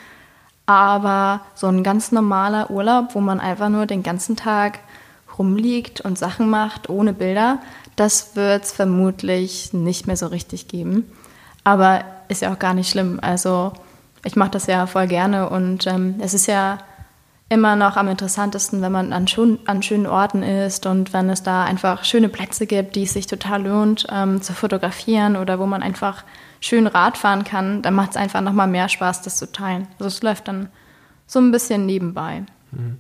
aber 0.66 1.42
so 1.54 1.68
ein 1.68 1.84
ganz 1.84 2.12
normaler 2.12 2.72
Urlaub, 2.72 3.14
wo 3.14 3.22
man 3.22 3.40
einfach 3.40 3.70
nur 3.70 3.86
den 3.86 4.04
ganzen 4.04 4.36
Tag 4.36 4.80
rumliegt 5.38 6.02
und 6.02 6.18
Sachen 6.18 6.50
macht 6.50 6.90
ohne 6.90 7.14
Bilder, 7.14 7.60
das 7.96 8.36
wird 8.36 8.64
es 8.64 8.72
vermutlich 8.72 9.74
nicht 9.74 10.08
mehr 10.08 10.18
so 10.18 10.28
richtig 10.28 10.68
geben. 10.68 11.06
Aber 11.64 12.04
ist 12.28 12.42
ja 12.42 12.54
auch 12.54 12.60
gar 12.60 12.74
nicht 12.74 12.90
schlimm. 12.90 13.20
Also 13.22 13.74
ich 14.24 14.36
mache 14.36 14.52
das 14.52 14.68
ja 14.68 14.86
voll 14.88 15.08
gerne 15.08 15.50
und 15.50 15.88
ähm, 15.88 16.16
es 16.20 16.34
ist 16.34 16.48
ja 16.48 16.80
immer 17.48 17.76
noch 17.76 17.96
am 17.96 18.08
interessantesten, 18.08 18.82
wenn 18.82 18.92
man 18.92 19.14
an, 19.14 19.28
schön, 19.28 19.60
an, 19.66 19.84
schönen 19.84 20.08
Orten 20.08 20.42
ist 20.42 20.88
und 20.88 21.14
wenn 21.14 21.30
es 21.30 21.44
da 21.44 21.64
einfach 21.64 22.04
schöne 22.04 22.30
Plätze 22.30 22.66
gibt, 22.66 22.96
die 22.96 23.04
es 23.04 23.14
sich 23.14 23.28
total 23.28 23.66
lohnt 23.68 24.08
ähm, 24.12 24.42
zu 24.42 24.54
fotografieren 24.54 25.36
oder 25.36 25.60
wo 25.60 25.68
man 25.68 25.84
einfach 25.84 26.24
schön 26.60 26.88
Rad 26.88 27.18
fahren 27.18 27.44
kann, 27.44 27.84
dann 27.84 27.94
macht 27.94 28.12
es 28.12 28.18
einfach 28.18 28.42
nochmal 28.42 28.68
mehr 28.68 28.90
Spaß, 28.90 29.22
das 29.22 29.38
zu 29.38 29.52
teilen. 29.52 29.88
Also 30.00 30.08
es 30.08 30.24
läuft 30.24 30.48
dann 30.48 30.70
so 31.28 31.40
ein 31.40 31.52
bisschen 31.52 31.86
nebenbei. 31.86 32.44
Mhm. 32.72 32.98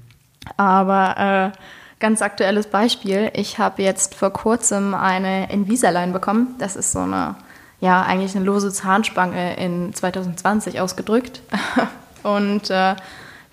Aber 0.57 1.51
äh, 1.53 1.57
ganz 1.99 2.21
aktuelles 2.21 2.67
Beispiel, 2.67 3.31
ich 3.33 3.57
habe 3.57 3.83
jetzt 3.83 4.15
vor 4.15 4.31
kurzem 4.31 4.93
eine 4.93 5.51
Invisalign 5.51 6.13
bekommen. 6.13 6.55
Das 6.59 6.75
ist 6.75 6.91
so 6.91 6.99
eine, 6.99 7.35
ja, 7.79 8.01
eigentlich 8.01 8.35
eine 8.35 8.45
lose 8.45 8.71
Zahnspange 8.71 9.55
in 9.57 9.93
2020 9.93 10.79
ausgedrückt. 10.79 11.41
Und 12.23 12.69
äh, 12.69 12.95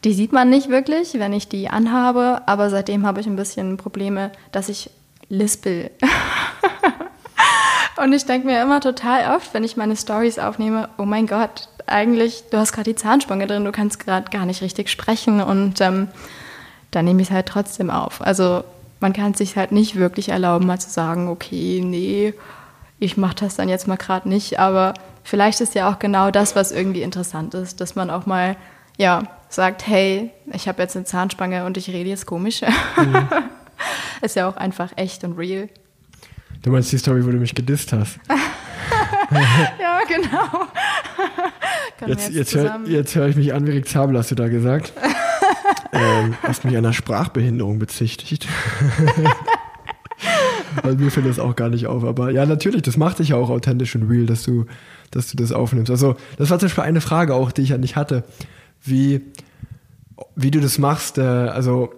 die 0.05 0.15
sieht 0.15 0.33
man 0.33 0.51
nicht 0.51 0.69
wirklich, 0.69 1.15
wenn 1.15 1.33
ich 1.33 1.49
die 1.49 1.69
anhabe, 1.69 2.43
aber 2.47 2.71
seitdem 2.71 3.07
habe 3.07 3.21
ich 3.21 3.27
ein 3.27 3.37
bisschen 3.37 3.77
Probleme, 3.77 4.33
dass 4.51 4.69
ich 4.69 4.91
lispel. 5.29 5.91
Und 8.03 8.13
ich 8.13 8.25
denke 8.25 8.47
mir 8.47 8.61
immer 8.61 8.81
total 8.81 9.37
oft, 9.37 9.55
wenn 9.55 9.63
ich 9.63 9.77
meine 9.77 9.95
Stories 9.97 10.39
aufnehme, 10.39 10.89
oh 10.99 11.05
mein 11.05 11.27
Gott, 11.27 11.69
eigentlich, 11.87 12.45
du 12.51 12.59
hast 12.59 12.73
gerade 12.73 12.91
die 12.91 12.97
Zahnspange 12.97 13.47
drin, 13.47 13.65
du 13.65 13.73
kannst 13.73 14.05
gerade 14.05 14.31
gar 14.31 14.47
nicht 14.47 14.63
richtig 14.63 14.89
sprechen 14.89 15.41
und 15.41 15.81
ähm, 15.81 16.09
dann 16.93 17.05
nehme 17.05 17.21
ich 17.21 17.29
es 17.29 17.35
halt 17.35 17.47
trotzdem 17.47 17.91
auf. 17.91 18.23
Also 18.23 18.63
man 19.01 19.13
kann 19.13 19.33
es 19.33 19.39
sich 19.39 19.57
halt 19.57 19.73
nicht 19.73 19.97
wirklich 19.97 20.29
erlauben, 20.29 20.67
mal 20.67 20.79
zu 20.79 20.89
sagen, 20.89 21.29
okay, 21.29 21.83
nee, 21.85 22.35
ich 23.01 23.17
mache 23.17 23.35
das 23.35 23.57
dann 23.57 23.69
jetzt 23.69 23.89
mal 23.89 23.97
gerade 23.97 24.29
nicht, 24.29 24.61
aber 24.61 24.95
vielleicht 25.25 25.61
ist 25.61 25.75
ja 25.75 25.91
auch 25.91 25.99
genau 25.99 26.31
das, 26.31 26.55
was 26.55 26.71
irgendwie 26.71 27.03
interessant 27.03 27.55
ist, 27.55 27.81
dass 27.81 27.97
man 27.97 28.11
auch 28.11 28.27
mal, 28.27 28.57
ja, 28.97 29.25
sagt, 29.49 29.87
hey, 29.87 30.31
ich 30.53 30.69
habe 30.69 30.81
jetzt 30.83 30.95
eine 30.95 31.05
Zahnspange 31.05 31.65
und 31.65 31.77
ich 31.77 31.89
rede 31.89 32.09
jetzt 32.09 32.27
komisch. 32.27 32.63
Mhm. 32.97 33.29
ist 34.23 34.37
ja 34.37 34.49
auch 34.49 34.57
einfach 34.57 34.93
echt 34.97 35.25
und 35.25 35.37
real. 35.37 35.69
Du 36.63 36.71
meinst 36.71 36.93
die 36.93 36.99
Story, 36.99 37.27
wo 37.27 37.31
du 37.31 37.39
mich 37.39 37.55
gedisst 37.55 37.93
hast? 37.93 38.21
ja, 39.81 40.01
genau. 40.07 40.69
jetzt, 42.07 42.31
jetzt, 42.31 42.55
hör, 42.55 42.81
jetzt 42.87 43.15
höre 43.17 43.27
ich 43.27 43.37
mich 43.37 43.53
an 43.53 43.67
wie 43.67 43.73
Rick 43.73 43.89
Zabel, 43.89 44.17
hast 44.17 44.31
du 44.31 44.37
da 44.37 44.49
gesagt. 44.49 44.93
ähm, 45.93 46.35
hast 46.43 46.65
mich 46.65 46.77
einer 46.77 46.93
Sprachbehinderung 46.93 47.79
bezichtigt. 47.79 48.49
also 50.83 50.97
mir 50.97 51.11
fällt 51.11 51.27
das 51.27 51.39
auch 51.39 51.55
gar 51.55 51.69
nicht 51.69 51.87
auf. 51.87 52.05
Aber 52.05 52.31
ja, 52.31 52.47
natürlich, 52.47 52.83
das 52.83 52.97
macht 52.97 53.19
dich 53.19 53.29
ja 53.31 53.37
auch 53.37 53.51
authentisch 53.51 53.95
und 53.95 54.09
real, 54.09 54.27
dass 54.27 54.43
du, 54.43 54.67
dass 55.11 55.31
du 55.31 55.37
das 55.37 55.53
aufnimmst. 55.53 55.91
Also, 55.91 56.17
das 56.39 56.51
war 56.51 56.59
zum 56.59 56.67
Beispiel 56.67 56.85
eine 56.85 57.01
Frage 57.01 57.35
auch, 57.35 57.53
die 57.53 57.63
ich 57.63 57.69
ja 57.71 57.79
nicht 57.79 57.97
hatte. 57.97 58.25
Wie, 58.83 59.21
wie 60.35 60.51
du 60.51 60.61
das 60.61 60.79
machst, 60.79 61.19
äh, 61.19 61.23
also 61.23 61.93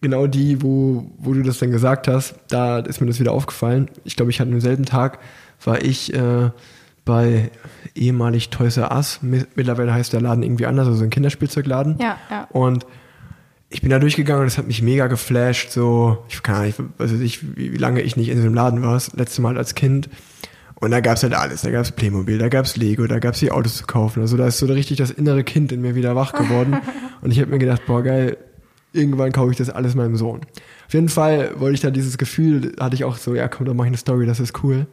genau 0.00 0.26
die, 0.26 0.62
wo, 0.62 1.10
wo 1.16 1.32
du 1.32 1.42
das 1.42 1.58
dann 1.58 1.70
gesagt 1.70 2.08
hast, 2.08 2.34
da 2.48 2.78
ist 2.80 3.00
mir 3.00 3.06
das 3.06 3.18
wieder 3.18 3.32
aufgefallen. 3.32 3.88
Ich 4.04 4.16
glaube, 4.16 4.30
ich 4.30 4.38
hatte 4.38 4.50
am 4.50 4.60
selben 4.60 4.84
Tag, 4.84 5.18
war 5.64 5.82
ich 5.82 6.12
äh, 6.12 6.50
bei 7.04 7.50
ehemalig 7.94 8.50
Toys 8.50 8.76
R 8.76 8.94
Us. 8.94 9.20
Mittlerweile 9.22 9.92
heißt 9.92 10.12
der 10.12 10.20
Laden 10.20 10.42
irgendwie 10.42 10.66
anders, 10.66 10.86
also 10.86 11.04
ein 11.04 11.10
Kinderspielzeugladen. 11.10 11.98
Ja, 12.00 12.18
ja. 12.30 12.48
Und 12.50 12.86
ich 13.68 13.80
bin 13.82 13.90
da 13.90 13.98
durchgegangen 13.98 14.42
und 14.42 14.46
es 14.46 14.56
hat 14.56 14.66
mich 14.66 14.82
mega 14.82 15.06
geflasht. 15.08 15.70
So, 15.70 16.24
ich 16.28 16.42
kann 16.42 16.64
nicht, 16.64 16.78
also 16.98 17.16
ich, 17.16 17.56
wie, 17.56 17.76
lange 17.76 18.02
ich 18.02 18.16
nicht 18.16 18.28
in 18.28 18.38
so 18.38 18.44
einem 18.44 18.54
Laden 18.54 18.82
war, 18.82 18.94
das 18.94 19.12
letzte 19.14 19.42
Mal 19.42 19.58
als 19.58 19.74
Kind. 19.74 20.08
Und 20.76 20.90
da 20.90 21.00
gab's 21.00 21.22
halt 21.22 21.34
alles. 21.34 21.62
Da 21.62 21.70
gab's 21.70 21.92
Playmobil, 21.92 22.38
da 22.38 22.48
gab's 22.48 22.76
Lego, 22.76 23.06
da 23.06 23.18
gab's 23.18 23.40
die 23.40 23.50
Autos 23.50 23.76
zu 23.76 23.86
kaufen. 23.86 24.20
Also 24.20 24.36
da 24.36 24.46
ist 24.46 24.58
so 24.58 24.66
richtig 24.66 24.98
das 24.98 25.10
innere 25.10 25.44
Kind 25.44 25.72
in 25.72 25.80
mir 25.80 25.94
wieder 25.94 26.14
wach 26.14 26.32
geworden. 26.32 26.76
und 27.22 27.30
ich 27.30 27.40
habe 27.40 27.50
mir 27.50 27.58
gedacht, 27.58 27.82
boah, 27.86 28.02
geil, 28.02 28.36
irgendwann 28.92 29.32
kaufe 29.32 29.50
ich 29.50 29.56
das 29.56 29.70
alles 29.70 29.94
meinem 29.94 30.16
Sohn. 30.16 30.40
Auf 30.86 30.94
jeden 30.94 31.08
Fall 31.08 31.52
wollte 31.58 31.74
ich 31.74 31.80
da 31.80 31.90
dieses 31.90 32.18
Gefühl, 32.18 32.74
hatte 32.78 32.94
ich 32.94 33.04
auch 33.04 33.16
so, 33.16 33.34
ja 33.34 33.48
komm, 33.48 33.66
dann 33.66 33.76
mach 33.76 33.84
ich 33.84 33.88
eine 33.88 33.96
Story, 33.96 34.26
das 34.26 34.40
ist 34.40 34.62
cool. 34.62 34.86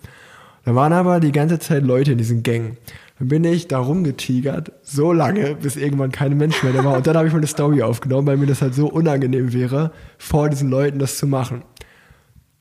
Da 0.66 0.76
waren 0.76 0.94
aber 0.94 1.20
die 1.20 1.32
ganze 1.32 1.60
Zeit 1.60 1.84
Leute 1.84 2.12
in 2.12 2.18
diesen 2.18 2.44
Gängen. 2.44 2.78
Dann 3.20 3.28
bin 3.28 3.44
ich 3.44 3.68
da 3.68 3.80
rumgetigert, 3.80 4.72
so 4.84 5.14
lange, 5.14 5.56
bis 5.56 5.76
irgendwann 5.76 6.12
kein 6.12 6.38
Mensch 6.38 6.64
mehr 6.64 6.74
da 6.74 6.84
war. 6.84 6.98
Und 6.98 7.06
dann 7.06 7.16
habe 7.16 7.28
ich 7.28 7.34
mal 7.34 7.40
eine 7.40 7.48
Story 7.48 7.82
aufgenommen, 7.84 8.28
weil 8.28 8.38
mir 8.38 8.48
das 8.48 8.62
halt 8.62 8.74
so 8.74 8.88
unangenehm 8.88 9.54
wäre, 9.54 9.92
vor 10.18 10.50
diesen 10.50 10.70
Leuten 10.70 11.00
das 11.00 11.18
zu 11.18 11.28
machen. 11.28 11.64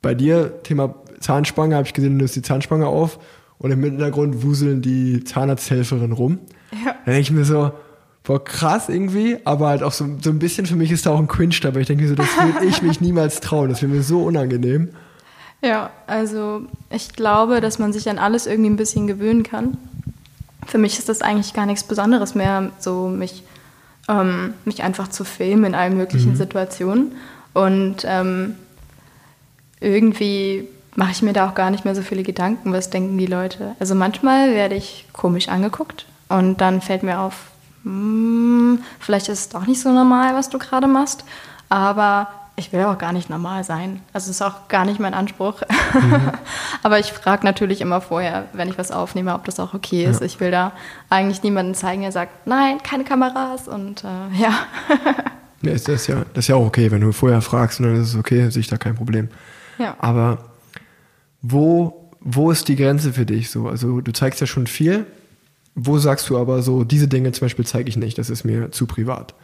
Bei 0.02 0.14
dir, 0.14 0.62
Thema 0.62 0.94
Zahnspange, 1.20 1.76
habe 1.76 1.86
ich 1.86 1.94
gesehen, 1.94 2.12
du 2.12 2.16
nimmst 2.18 2.36
die 2.36 2.42
Zahnspange 2.42 2.86
auf 2.86 3.18
und 3.58 3.70
im 3.70 3.82
Hintergrund 3.82 4.42
wuseln 4.42 4.82
die 4.82 5.24
Zahnarzthelferin 5.24 6.12
rum. 6.12 6.38
Ja. 6.72 6.92
Dann 7.04 7.14
denke 7.14 7.20
ich 7.20 7.30
mir 7.30 7.44
so, 7.44 7.72
boah, 8.22 8.42
krass 8.42 8.88
irgendwie, 8.88 9.38
aber 9.44 9.68
halt 9.68 9.82
auch 9.82 9.92
so, 9.92 10.06
so 10.22 10.30
ein 10.30 10.38
bisschen 10.38 10.66
für 10.66 10.76
mich 10.76 10.90
ist 10.90 11.06
da 11.06 11.10
auch 11.10 11.18
ein 11.18 11.28
Cringe 11.28 11.56
dabei. 11.60 11.80
Ich 11.80 11.86
denke 11.86 12.02
mir 12.04 12.08
so, 12.08 12.14
das 12.14 12.28
würde 12.36 12.66
ich 12.66 12.82
mich 12.82 13.00
niemals 13.00 13.40
trauen. 13.40 13.68
Das 13.68 13.82
wäre 13.82 13.92
mir 13.92 14.02
so 14.02 14.22
unangenehm. 14.22 14.90
Ja, 15.62 15.90
also 16.06 16.62
ich 16.88 17.12
glaube, 17.12 17.60
dass 17.60 17.78
man 17.78 17.92
sich 17.92 18.08
an 18.08 18.18
alles 18.18 18.46
irgendwie 18.46 18.70
ein 18.70 18.76
bisschen 18.76 19.06
gewöhnen 19.06 19.42
kann. 19.42 19.76
Für 20.66 20.78
mich 20.78 20.98
ist 20.98 21.08
das 21.08 21.22
eigentlich 21.22 21.52
gar 21.52 21.66
nichts 21.66 21.84
Besonderes 21.84 22.34
mehr, 22.34 22.70
so 22.78 23.08
mich, 23.08 23.42
ähm, 24.08 24.54
mich 24.64 24.82
einfach 24.82 25.08
zu 25.08 25.24
filmen 25.24 25.64
in 25.64 25.74
allen 25.74 25.96
möglichen 25.96 26.32
mhm. 26.32 26.36
Situationen. 26.36 27.12
Und 27.52 28.04
ähm, 28.04 28.54
irgendwie 29.80 30.68
mache 30.94 31.12
ich 31.12 31.22
mir 31.22 31.32
da 31.32 31.48
auch 31.48 31.54
gar 31.54 31.70
nicht 31.70 31.84
mehr 31.84 31.94
so 31.94 32.02
viele 32.02 32.22
Gedanken, 32.22 32.72
was 32.72 32.90
denken 32.90 33.18
die 33.18 33.26
Leute. 33.26 33.74
Also 33.80 33.94
manchmal 33.94 34.54
werde 34.54 34.74
ich 34.74 35.06
komisch 35.12 35.48
angeguckt 35.48 36.06
und 36.28 36.60
dann 36.60 36.80
fällt 36.80 37.02
mir 37.02 37.20
auf, 37.20 37.50
hm, 37.84 38.82
vielleicht 38.98 39.28
ist 39.28 39.40
es 39.40 39.48
doch 39.50 39.66
nicht 39.66 39.80
so 39.80 39.90
normal, 39.90 40.34
was 40.34 40.50
du 40.50 40.58
gerade 40.58 40.86
machst, 40.86 41.24
aber 41.68 42.28
ich 42.56 42.72
will 42.72 42.82
auch 42.84 42.98
gar 42.98 43.12
nicht 43.12 43.30
normal 43.30 43.64
sein. 43.64 44.00
Also 44.12 44.30
ist 44.30 44.42
auch 44.42 44.68
gar 44.68 44.84
nicht 44.84 45.00
mein 45.00 45.14
Anspruch. 45.14 45.62
Mhm. 45.94 46.32
aber 46.82 46.98
ich 46.98 47.12
frage 47.12 47.44
natürlich 47.44 47.80
immer 47.80 48.00
vorher, 48.00 48.48
wenn 48.52 48.68
ich 48.68 48.78
was 48.78 48.90
aufnehme, 48.90 49.34
ob 49.34 49.44
das 49.44 49.58
auch 49.58 49.74
okay 49.74 50.04
ist. 50.04 50.20
Ja. 50.20 50.26
Ich 50.26 50.40
will 50.40 50.50
da 50.50 50.72
eigentlich 51.08 51.42
niemanden 51.42 51.74
zeigen, 51.74 52.02
der 52.02 52.12
sagt, 52.12 52.46
nein, 52.46 52.78
keine 52.82 53.04
Kameras 53.04 53.68
und 53.68 54.04
äh, 54.04 54.06
ja. 54.40 54.54
ja, 55.62 55.72
ist 55.72 55.88
das 55.88 56.06
ja, 56.06 56.24
das 56.34 56.44
ist 56.44 56.48
ja 56.48 56.56
auch 56.56 56.66
okay, 56.66 56.90
wenn 56.90 57.00
du 57.00 57.12
vorher 57.12 57.40
fragst 57.40 57.80
und 57.80 57.86
dann 57.86 58.00
ist 58.00 58.10
es 58.10 58.16
okay, 58.16 58.50
sehe 58.50 58.60
ich 58.60 58.68
da 58.68 58.76
kein 58.76 58.94
Problem. 58.94 59.28
Ja. 59.78 59.96
Aber 59.98 60.38
wo, 61.42 62.10
wo 62.20 62.50
ist 62.50 62.68
die 62.68 62.76
Grenze 62.76 63.12
für 63.12 63.26
dich 63.26 63.50
so? 63.50 63.68
Also 63.68 64.00
du 64.00 64.12
zeigst 64.12 64.40
ja 64.40 64.46
schon 64.46 64.66
viel. 64.66 65.06
Wo 65.74 65.98
sagst 65.98 66.28
du 66.28 66.36
aber 66.36 66.62
so, 66.62 66.84
diese 66.84 67.08
Dinge 67.08 67.32
zum 67.32 67.46
Beispiel 67.46 67.64
zeige 67.64 67.88
ich 67.88 67.96
nicht, 67.96 68.18
das 68.18 68.28
ist 68.28 68.44
mir 68.44 68.70
zu 68.70 68.86
privat? 68.86 69.34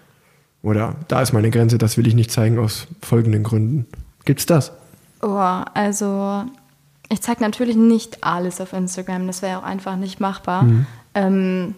Oder 0.66 0.96
da 1.06 1.22
ist 1.22 1.32
meine 1.32 1.50
Grenze, 1.50 1.78
das 1.78 1.96
will 1.96 2.08
ich 2.08 2.16
nicht 2.16 2.32
zeigen 2.32 2.58
aus 2.58 2.88
folgenden 3.00 3.44
Gründen. 3.44 3.86
Gibt's 4.24 4.46
das? 4.46 4.72
Oh, 5.22 5.38
also 5.38 6.42
ich 7.08 7.22
zeige 7.22 7.40
natürlich 7.42 7.76
nicht 7.76 8.24
alles 8.24 8.60
auf 8.60 8.72
Instagram, 8.72 9.28
das 9.28 9.42
wäre 9.42 9.60
auch 9.60 9.62
einfach 9.62 9.94
nicht 9.94 10.18
machbar. 10.18 10.64
Mhm. 10.64 10.86
Ähm, 11.14 11.74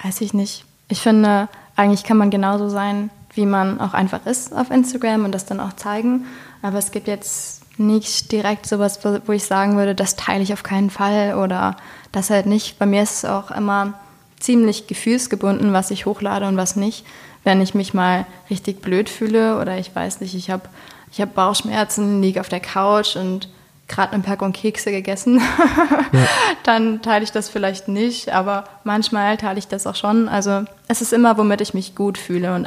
weiß 0.00 0.20
ich 0.20 0.32
nicht. 0.32 0.64
Ich 0.86 1.00
finde, 1.00 1.48
eigentlich 1.74 2.04
kann 2.04 2.18
man 2.18 2.30
genauso 2.30 2.68
sein, 2.68 3.10
wie 3.34 3.46
man 3.46 3.80
auch 3.80 3.92
einfach 3.92 4.24
ist 4.24 4.54
auf 4.54 4.70
Instagram 4.70 5.24
und 5.24 5.32
das 5.32 5.44
dann 5.44 5.58
auch 5.58 5.72
zeigen. 5.72 6.26
Aber 6.62 6.78
es 6.78 6.92
gibt 6.92 7.08
jetzt 7.08 7.62
nicht 7.80 8.30
direkt 8.30 8.64
sowas, 8.64 9.00
wo 9.26 9.32
ich 9.32 9.44
sagen 9.44 9.76
würde, 9.76 9.96
das 9.96 10.14
teile 10.14 10.44
ich 10.44 10.52
auf 10.52 10.62
keinen 10.62 10.90
Fall 10.90 11.34
oder 11.34 11.78
das 12.12 12.30
halt 12.30 12.46
nicht. 12.46 12.78
Bei 12.78 12.86
mir 12.86 13.02
ist 13.02 13.24
es 13.24 13.24
auch 13.24 13.50
immer 13.50 13.94
ziemlich 14.40 14.86
gefühlsgebunden, 14.86 15.72
was 15.72 15.90
ich 15.90 16.06
hochlade 16.06 16.46
und 16.46 16.56
was 16.56 16.76
nicht. 16.76 17.04
Wenn 17.44 17.60
ich 17.60 17.74
mich 17.74 17.94
mal 17.94 18.26
richtig 18.50 18.82
blöd 18.82 19.08
fühle 19.08 19.60
oder 19.60 19.78
ich 19.78 19.94
weiß 19.94 20.20
nicht, 20.20 20.34
ich 20.34 20.50
habe 20.50 20.68
ich 21.12 21.20
hab 21.20 21.34
Bauchschmerzen, 21.34 22.20
liege 22.20 22.40
auf 22.40 22.48
der 22.48 22.60
Couch 22.60 23.16
und 23.16 23.48
gerade 23.88 24.12
eine 24.12 24.22
Packung 24.22 24.52
Kekse 24.52 24.90
gegessen, 24.90 25.40
ja. 26.12 26.26
dann 26.64 27.02
teile 27.02 27.24
ich 27.24 27.30
das 27.30 27.48
vielleicht 27.48 27.88
nicht, 27.88 28.32
aber 28.32 28.64
manchmal 28.84 29.36
teile 29.36 29.58
ich 29.58 29.68
das 29.68 29.86
auch 29.86 29.94
schon. 29.94 30.28
Also 30.28 30.64
es 30.88 31.02
ist 31.02 31.12
immer, 31.12 31.38
womit 31.38 31.60
ich 31.60 31.72
mich 31.72 31.94
gut 31.94 32.18
fühle 32.18 32.54
und 32.54 32.66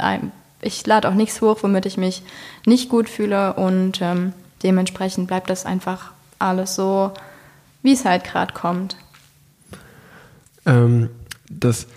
ich 0.62 0.86
lade 0.88 1.10
auch 1.10 1.13
nichts 1.13 1.41
hoch, 1.41 1.60
womit 1.62 1.86
ich 1.86 1.97
mich 1.97 2.23
nicht 2.65 2.89
gut 2.89 3.10
fühle 3.10 3.53
und 3.53 4.01
ähm, 4.01 4.34
dementsprechend 4.63 5.27
bleibt 5.27 5.49
das 5.49 5.65
einfach 5.65 6.12
alles 6.39 6.75
so, 6.75 7.12
wie 7.82 7.93
es 7.93 8.05
halt 8.05 8.23
gerade 8.23 8.53
kommt. 8.53 8.95
Ähm, 10.65 11.10
das, 11.49 11.88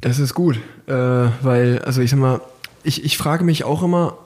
das 0.00 0.18
ist 0.18 0.34
gut, 0.34 0.56
äh, 0.86 0.92
weil, 0.92 1.80
also 1.80 2.00
ich 2.00 2.10
sag 2.10 2.18
mal, 2.18 2.40
ich, 2.84 3.04
ich 3.04 3.16
frage 3.16 3.44
mich 3.44 3.64
auch 3.64 3.82
immer, 3.82 4.18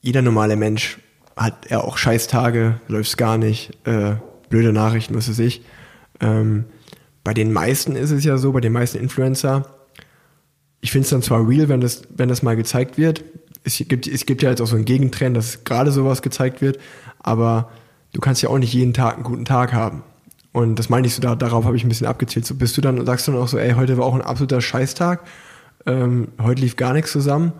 jeder 0.00 0.22
normale 0.22 0.56
Mensch 0.56 0.98
hat 1.36 1.70
ja 1.70 1.80
auch 1.80 1.98
Scheißtage, 1.98 2.80
läuft's 2.88 3.16
gar 3.16 3.38
nicht, 3.38 3.72
äh, 3.86 4.14
blöde 4.48 4.72
Nachrichten, 4.72 5.14
was 5.14 5.28
weiß 5.28 5.38
ich. 5.40 5.62
Ähm, 6.20 6.64
bei 7.24 7.34
den 7.34 7.52
meisten 7.52 7.96
ist 7.96 8.10
es 8.10 8.24
ja 8.24 8.38
so, 8.38 8.52
bei 8.52 8.60
den 8.60 8.72
meisten 8.72 8.98
Influencer, 8.98 9.66
ich 10.80 10.90
finde 10.90 11.04
es 11.04 11.10
dann 11.10 11.22
zwar 11.22 11.48
real, 11.48 11.68
wenn 11.68 11.80
das, 11.80 12.02
wenn 12.10 12.28
das 12.28 12.42
mal 12.42 12.56
gezeigt 12.56 12.98
wird. 12.98 13.24
Es 13.64 13.78
gibt, 13.86 14.08
es 14.08 14.26
gibt 14.26 14.42
ja 14.42 14.50
jetzt 14.50 14.60
auch 14.60 14.66
so 14.66 14.74
einen 14.74 14.84
Gegentrend, 14.84 15.36
dass 15.36 15.62
gerade 15.64 15.92
sowas 15.92 16.22
gezeigt 16.22 16.60
wird, 16.60 16.78
aber 17.20 17.70
du 18.12 18.20
kannst 18.20 18.42
ja 18.42 18.48
auch 18.48 18.58
nicht 18.58 18.72
jeden 18.72 18.92
Tag 18.92 19.14
einen 19.14 19.22
guten 19.22 19.44
Tag 19.44 19.72
haben. 19.72 20.02
Und 20.52 20.78
das 20.78 20.88
meine 20.88 21.06
ich 21.06 21.14
so, 21.14 21.22
da, 21.22 21.34
darauf 21.34 21.64
habe 21.64 21.76
ich 21.76 21.84
ein 21.84 21.88
bisschen 21.88 22.06
abgezählt. 22.06 22.46
So 22.46 22.54
bist 22.54 22.76
du 22.76 22.80
dann, 22.80 23.04
sagst 23.06 23.26
du 23.26 23.32
dann 23.32 23.40
auch 23.40 23.48
so, 23.48 23.58
ey, 23.58 23.72
heute 23.72 23.96
war 23.96 24.04
auch 24.04 24.14
ein 24.14 24.22
absoluter 24.22 24.60
Scheißtag, 24.60 25.20
ähm, 25.86 26.28
heute 26.40 26.60
lief 26.60 26.76
gar 26.76 26.92
nichts 26.92 27.12
zusammen? 27.12 27.52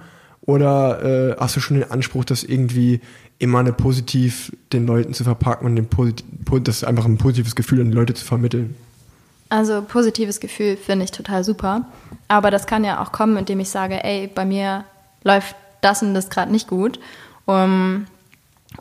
Oder 0.43 1.03
äh, 1.05 1.37
hast 1.39 1.57
du 1.57 1.61
schon 1.61 1.79
den 1.79 1.91
Anspruch, 1.91 2.25
das 2.25 2.43
irgendwie 2.43 3.01
immer 3.39 3.61
eine 3.61 3.73
positiv 3.73 4.53
den 4.73 4.87
Leuten 4.87 5.15
zu 5.15 5.25
verpacken 5.25 5.67
und 5.67 5.77
den 5.77 5.89
das 6.65 6.85
einfach 6.85 7.05
ein 7.05 7.19
positives 7.19 7.55
Gefühl 7.55 7.81
an 7.81 7.91
die 7.91 7.97
Leute 7.97 8.15
zu 8.15 8.25
vermitteln? 8.25 8.75
Also 9.49 9.83
positives 9.83 10.41
Gefühl 10.41 10.77
finde 10.77 11.05
ich 11.05 11.11
total 11.11 11.45
super. 11.45 11.87
Aber 12.29 12.51
das 12.51 12.67
kann 12.67 12.85
ja 12.85 13.03
auch 13.03 13.13
kommen, 13.13 13.37
indem 13.37 13.61
ich 13.61 13.69
sage, 13.69 14.03
ey, 14.03 14.27
bei 14.27 14.45
mir 14.45 14.85
läuft 15.25 15.55
das 15.81 16.03
und 16.03 16.15
das 16.15 16.31
gerade 16.31 16.51
nicht 16.51 16.69
gut. 16.69 16.99
Um, 17.45 18.07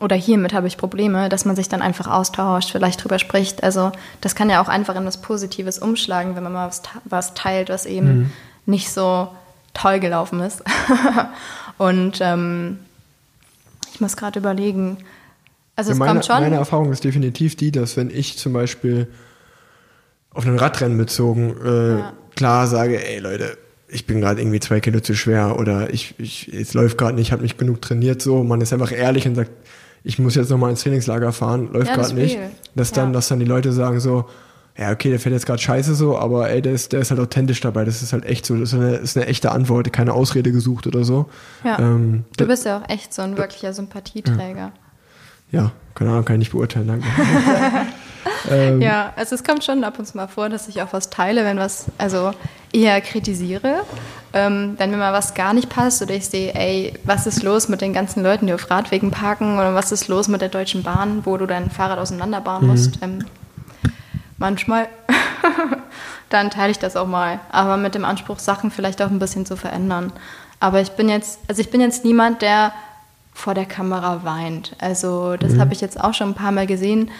oder 0.02 0.16
hiermit 0.16 0.52
habe 0.52 0.66
ich 0.66 0.76
Probleme, 0.76 1.28
dass 1.28 1.44
man 1.44 1.54
sich 1.54 1.68
dann 1.68 1.80
einfach 1.80 2.08
austauscht, 2.08 2.72
vielleicht 2.72 3.02
drüber 3.02 3.18
spricht. 3.18 3.62
Also 3.62 3.92
das 4.20 4.34
kann 4.34 4.50
ja 4.50 4.60
auch 4.60 4.68
einfach 4.68 4.96
in 4.96 5.06
was 5.06 5.22
Positives 5.22 5.78
umschlagen, 5.78 6.34
wenn 6.34 6.42
man 6.42 6.52
mal 6.52 6.68
was, 6.68 6.82
was 7.04 7.34
teilt, 7.34 7.68
was 7.68 7.86
eben 7.86 8.06
mhm. 8.06 8.30
nicht 8.66 8.90
so 8.90 9.28
toll 9.74 10.00
gelaufen 10.00 10.40
ist. 10.40 10.62
Und 11.78 12.18
ähm, 12.20 12.78
ich 13.94 14.00
muss 14.00 14.16
gerade 14.16 14.38
überlegen. 14.38 14.98
Also 15.76 15.90
ja, 15.90 15.94
es 15.94 15.98
meine, 15.98 16.12
kommt 16.12 16.26
schon. 16.26 16.40
Meine 16.40 16.56
Erfahrung 16.56 16.92
ist 16.92 17.04
definitiv 17.04 17.56
die, 17.56 17.70
dass 17.70 17.96
wenn 17.96 18.10
ich 18.10 18.38
zum 18.38 18.52
Beispiel 18.52 19.06
auf 20.34 20.46
ein 20.46 20.58
Radrennen 20.58 20.98
bezogen 20.98 21.54
äh, 21.64 21.98
ja. 21.98 22.12
klar 22.34 22.66
sage, 22.66 23.06
ey 23.06 23.20
Leute, 23.20 23.56
ich 23.88 24.06
bin 24.06 24.20
gerade 24.20 24.40
irgendwie 24.40 24.60
zwei 24.60 24.80
Kilo 24.80 25.00
zu 25.00 25.14
schwer 25.14 25.58
oder 25.58 25.92
ich, 25.92 26.14
ich 26.18 26.52
es 26.52 26.72
läuft 26.74 26.98
gerade 26.98 27.14
nicht, 27.14 27.30
habe 27.32 27.42
nicht 27.42 27.58
genug 27.58 27.82
trainiert, 27.82 28.22
so 28.22 28.42
man 28.42 28.60
ist 28.60 28.72
einfach 28.72 28.90
ehrlich 28.90 29.26
und 29.28 29.34
sagt, 29.34 29.50
ich 30.04 30.18
muss 30.18 30.34
jetzt 30.34 30.50
nochmal 30.50 30.70
ins 30.70 30.82
Trainingslager 30.82 31.32
fahren, 31.32 31.72
läuft 31.72 31.88
ja, 31.88 31.96
gerade 31.96 32.14
nicht. 32.14 32.38
Dass 32.74 32.92
dann, 32.92 33.08
ja. 33.08 33.12
dass 33.12 33.28
dann 33.28 33.38
die 33.38 33.46
Leute 33.46 33.72
sagen 33.72 34.00
so, 34.00 34.26
ja, 34.76 34.90
okay, 34.90 35.10
der 35.10 35.20
fährt 35.20 35.34
jetzt 35.34 35.46
gerade 35.46 35.60
scheiße 35.60 35.94
so, 35.94 36.16
aber 36.16 36.48
ey, 36.48 36.62
der 36.62 36.72
ist, 36.72 36.92
der 36.92 37.00
ist 37.00 37.10
halt 37.10 37.20
authentisch 37.20 37.60
dabei. 37.60 37.84
Das 37.84 38.02
ist 38.02 38.12
halt 38.12 38.24
echt 38.24 38.46
so. 38.46 38.56
Das 38.56 38.72
ist 38.72 38.78
eine, 38.78 38.94
ist 38.96 39.16
eine 39.16 39.26
echte 39.26 39.52
Antwort, 39.52 39.92
keine 39.92 40.14
Ausrede 40.14 40.50
gesucht 40.50 40.86
oder 40.86 41.04
so. 41.04 41.28
Ja. 41.62 41.78
Ähm, 41.78 42.24
du 42.38 42.46
bist 42.46 42.64
ja 42.64 42.78
auch 42.78 42.88
echt 42.88 43.12
so 43.12 43.22
ein 43.22 43.36
wirklicher 43.36 43.74
Sympathieträger. 43.74 44.72
Ja, 45.50 45.72
keine 45.94 46.10
Ahnung, 46.10 46.24
kann 46.24 46.36
ich 46.36 46.40
nicht 46.40 46.52
beurteilen, 46.52 46.88
danke. 46.88 47.06
ähm, 48.50 48.80
ja, 48.80 49.12
also 49.16 49.34
es 49.34 49.44
kommt 49.44 49.64
schon 49.64 49.84
ab 49.84 49.98
und 49.98 50.06
zu 50.06 50.16
mal 50.16 50.28
vor, 50.28 50.48
dass 50.48 50.68
ich 50.68 50.82
auch 50.82 50.92
was 50.92 51.10
teile, 51.10 51.44
wenn 51.44 51.58
was, 51.58 51.86
also 51.98 52.32
eher 52.72 53.00
kritisiere. 53.00 53.82
Ähm, 54.32 54.74
wenn 54.78 54.90
mir 54.90 54.96
mal 54.96 55.12
was 55.12 55.34
gar 55.34 55.52
nicht 55.52 55.68
passt 55.68 56.00
oder 56.02 56.14
ich 56.14 56.26
sehe, 56.26 56.54
ey, 56.54 56.94
was 57.04 57.26
ist 57.26 57.42
los 57.42 57.68
mit 57.68 57.80
den 57.80 57.92
ganzen 57.92 58.22
Leuten, 58.22 58.46
die 58.46 58.54
auf 58.54 58.70
Radwegen 58.70 59.10
parken 59.10 59.58
oder 59.58 59.74
was 59.74 59.92
ist 59.92 60.08
los 60.08 60.28
mit 60.28 60.40
der 60.40 60.48
Deutschen 60.48 60.82
Bahn, 60.82 61.24
wo 61.24 61.36
du 61.36 61.46
dein 61.46 61.70
Fahrrad 61.70 61.98
auseinanderbauen 61.98 62.62
mhm. 62.62 62.70
musst. 62.70 62.98
Ähm, 63.02 63.24
manchmal, 64.38 64.88
dann 66.30 66.50
teile 66.50 66.70
ich 66.70 66.78
das 66.78 66.96
auch 66.96 67.06
mal. 67.06 67.40
Aber 67.50 67.76
mit 67.76 67.94
dem 67.94 68.04
Anspruch, 68.04 68.38
Sachen 68.38 68.70
vielleicht 68.70 69.02
auch 69.02 69.10
ein 69.10 69.18
bisschen 69.18 69.44
zu 69.44 69.56
verändern. 69.56 70.12
Aber 70.60 70.80
ich 70.80 70.92
bin 70.92 71.08
jetzt, 71.08 71.40
also 71.48 71.60
ich 71.60 71.70
bin 71.70 71.80
jetzt 71.80 72.04
niemand, 72.04 72.40
der 72.40 72.72
vor 73.34 73.54
der 73.54 73.66
Kamera 73.66 74.24
weint. 74.24 74.76
Also 74.78 75.36
das 75.36 75.52
mhm. 75.52 75.60
habe 75.60 75.72
ich 75.72 75.80
jetzt 75.80 75.98
auch 75.98 76.14
schon 76.14 76.28
ein 76.28 76.34
paar 76.34 76.52
Mal 76.52 76.66
gesehen. 76.66 77.10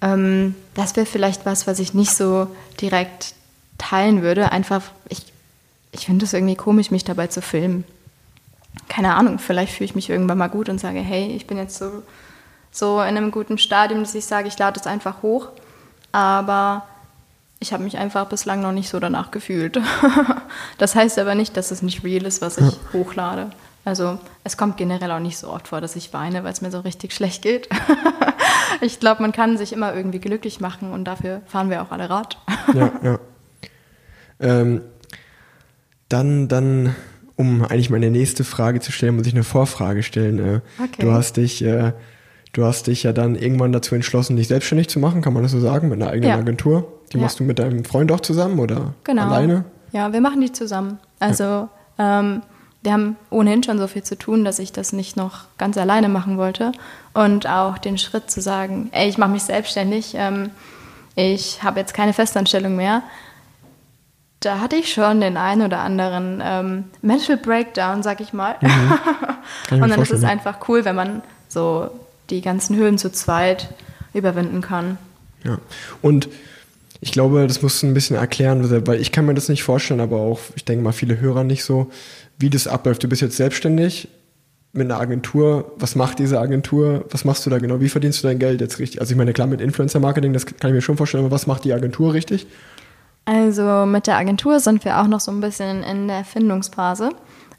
Ähm, 0.00 0.54
das 0.74 0.96
wäre 0.96 1.06
vielleicht 1.06 1.46
was, 1.46 1.66
was 1.66 1.78
ich 1.78 1.94
nicht 1.94 2.14
so 2.14 2.48
direkt 2.80 3.34
teilen 3.78 4.22
würde. 4.22 4.52
Einfach, 4.52 4.82
ich 5.08 5.32
ich 5.92 6.06
finde 6.06 6.24
es 6.24 6.32
irgendwie 6.32 6.56
komisch, 6.56 6.90
mich 6.90 7.04
dabei 7.04 7.26
zu 7.26 7.42
filmen. 7.42 7.84
Keine 8.88 9.14
Ahnung, 9.14 9.38
vielleicht 9.38 9.72
fühle 9.72 9.86
ich 9.86 9.94
mich 9.94 10.10
irgendwann 10.10 10.38
mal 10.38 10.48
gut 10.48 10.68
und 10.68 10.80
sage, 10.80 11.00
hey, 11.00 11.32
ich 11.34 11.46
bin 11.46 11.56
jetzt 11.56 11.78
so, 11.78 12.02
so 12.70 13.00
in 13.00 13.16
einem 13.16 13.30
guten 13.30 13.58
Stadium, 13.58 14.00
dass 14.00 14.14
ich 14.14 14.26
sage, 14.26 14.48
ich 14.48 14.58
lade 14.58 14.78
es 14.78 14.86
einfach 14.86 15.22
hoch. 15.22 15.48
Aber 16.12 16.86
ich 17.60 17.72
habe 17.72 17.82
mich 17.82 17.98
einfach 17.98 18.26
bislang 18.26 18.60
noch 18.62 18.72
nicht 18.72 18.88
so 18.88 19.00
danach 19.00 19.30
gefühlt. 19.30 19.80
das 20.78 20.94
heißt 20.94 21.18
aber 21.18 21.34
nicht, 21.34 21.56
dass 21.56 21.70
es 21.70 21.82
nicht 21.82 22.04
real 22.04 22.24
ist, 22.24 22.40
was 22.40 22.58
ich 22.58 22.72
ja. 22.72 22.78
hochlade. 22.92 23.50
Also 23.88 24.18
es 24.44 24.58
kommt 24.58 24.76
generell 24.76 25.10
auch 25.12 25.18
nicht 25.18 25.38
so 25.38 25.48
oft 25.48 25.68
vor, 25.68 25.80
dass 25.80 25.96
ich 25.96 26.12
weine, 26.12 26.44
weil 26.44 26.52
es 26.52 26.60
mir 26.60 26.70
so 26.70 26.80
richtig 26.80 27.14
schlecht 27.14 27.40
geht. 27.40 27.70
ich 28.82 29.00
glaube, 29.00 29.22
man 29.22 29.32
kann 29.32 29.56
sich 29.56 29.72
immer 29.72 29.94
irgendwie 29.94 30.18
glücklich 30.18 30.60
machen 30.60 30.92
und 30.92 31.06
dafür 31.06 31.40
fahren 31.46 31.70
wir 31.70 31.80
auch 31.80 31.90
alle 31.90 32.10
Rad. 32.10 32.36
ja, 32.74 32.92
ja. 33.02 33.18
Ähm, 34.40 34.82
dann, 36.10 36.48
dann, 36.48 36.94
um 37.36 37.64
eigentlich 37.64 37.88
meine 37.88 38.10
nächste 38.10 38.44
Frage 38.44 38.80
zu 38.80 38.92
stellen, 38.92 39.16
muss 39.16 39.26
ich 39.26 39.32
eine 39.32 39.42
Vorfrage 39.42 40.02
stellen. 40.02 40.38
Äh, 40.38 40.60
okay. 40.78 41.00
Du 41.00 41.12
hast 41.12 41.38
dich, 41.38 41.64
äh, 41.64 41.94
du 42.52 42.66
hast 42.66 42.88
dich 42.88 43.04
ja 43.04 43.14
dann 43.14 43.36
irgendwann 43.36 43.72
dazu 43.72 43.94
entschlossen, 43.94 44.36
dich 44.36 44.48
selbstständig 44.48 44.90
zu 44.90 44.98
machen, 44.98 45.22
kann 45.22 45.32
man 45.32 45.44
das 45.44 45.52
so 45.52 45.60
sagen, 45.60 45.88
mit 45.88 46.02
einer 46.02 46.10
eigenen 46.10 46.28
ja. 46.28 46.36
Agentur. 46.36 46.92
Die 47.10 47.16
ja. 47.16 47.22
machst 47.22 47.40
du 47.40 47.44
mit 47.44 47.58
deinem 47.58 47.86
Freund 47.86 48.12
auch 48.12 48.20
zusammen 48.20 48.58
oder 48.58 48.92
genau. 49.04 49.28
alleine? 49.28 49.64
Ja, 49.92 50.12
wir 50.12 50.20
machen 50.20 50.42
die 50.42 50.52
zusammen. 50.52 50.98
Also 51.20 51.44
ja. 51.44 51.70
ähm, 51.98 52.42
wir 52.88 52.94
haben 52.94 53.16
ohnehin 53.28 53.62
schon 53.62 53.78
so 53.78 53.86
viel 53.86 54.02
zu 54.02 54.16
tun, 54.16 54.46
dass 54.46 54.58
ich 54.58 54.72
das 54.72 54.94
nicht 54.94 55.14
noch 55.14 55.44
ganz 55.58 55.76
alleine 55.76 56.08
machen 56.08 56.38
wollte. 56.38 56.72
Und 57.12 57.46
auch 57.46 57.76
den 57.76 57.98
Schritt 57.98 58.30
zu 58.30 58.40
sagen, 58.40 58.88
ey, 58.92 59.10
ich 59.10 59.18
mache 59.18 59.28
mich 59.28 59.42
selbstständig, 59.42 60.14
ähm, 60.14 60.48
ich 61.14 61.62
habe 61.62 61.80
jetzt 61.80 61.92
keine 61.92 62.14
Festanstellung 62.14 62.76
mehr, 62.76 63.02
da 64.40 64.60
hatte 64.60 64.76
ich 64.76 64.90
schon 64.90 65.20
den 65.20 65.36
einen 65.36 65.62
oder 65.62 65.80
anderen 65.80 66.40
ähm, 66.42 66.84
Mental 67.02 67.36
Breakdown, 67.36 68.02
sag 68.02 68.22
ich 68.22 68.32
mal. 68.32 68.56
Mhm. 68.62 68.98
und 69.82 69.90
dann 69.90 70.00
ist 70.00 70.12
es 70.12 70.24
einfach 70.24 70.66
cool, 70.68 70.86
wenn 70.86 70.96
man 70.96 71.22
so 71.46 71.90
die 72.30 72.40
ganzen 72.40 72.74
Höhen 72.74 72.96
zu 72.96 73.12
zweit 73.12 73.68
überwinden 74.14 74.62
kann. 74.62 74.96
Ja, 75.44 75.58
und 76.00 76.30
ich 77.02 77.12
glaube, 77.12 77.46
das 77.46 77.60
musst 77.60 77.82
du 77.82 77.86
ein 77.86 77.94
bisschen 77.94 78.16
erklären, 78.16 78.86
weil 78.86 78.98
ich 78.98 79.12
kann 79.12 79.26
mir 79.26 79.34
das 79.34 79.50
nicht 79.50 79.62
vorstellen, 79.62 80.00
aber 80.00 80.16
auch, 80.16 80.40
ich 80.56 80.64
denke 80.64 80.82
mal, 80.82 80.92
viele 80.92 81.20
Hörer 81.20 81.44
nicht 81.44 81.64
so, 81.64 81.90
wie 82.38 82.50
das 82.50 82.66
abläuft. 82.66 83.02
Du 83.02 83.08
bist 83.08 83.22
jetzt 83.22 83.36
selbstständig 83.36 84.08
mit 84.72 84.90
einer 84.90 85.00
Agentur. 85.00 85.72
Was 85.76 85.96
macht 85.96 86.18
diese 86.18 86.40
Agentur? 86.40 87.04
Was 87.10 87.24
machst 87.24 87.44
du 87.46 87.50
da 87.50 87.58
genau? 87.58 87.80
Wie 87.80 87.88
verdienst 87.88 88.22
du 88.22 88.28
dein 88.28 88.38
Geld 88.38 88.60
jetzt 88.60 88.78
richtig? 88.78 89.00
Also 89.00 89.12
ich 89.12 89.18
meine, 89.18 89.32
klar, 89.32 89.46
mit 89.46 89.60
Influencer-Marketing, 89.60 90.32
das 90.32 90.46
kann 90.46 90.70
ich 90.70 90.74
mir 90.74 90.82
schon 90.82 90.96
vorstellen, 90.96 91.24
aber 91.24 91.34
was 91.34 91.46
macht 91.46 91.64
die 91.64 91.72
Agentur 91.72 92.14
richtig? 92.14 92.46
Also 93.24 93.84
mit 93.86 94.06
der 94.06 94.16
Agentur 94.16 94.60
sind 94.60 94.84
wir 94.84 95.00
auch 95.00 95.06
noch 95.06 95.20
so 95.20 95.30
ein 95.30 95.40
bisschen 95.40 95.82
in 95.82 96.08
der 96.08 96.18
Erfindungsphase. 96.18 97.10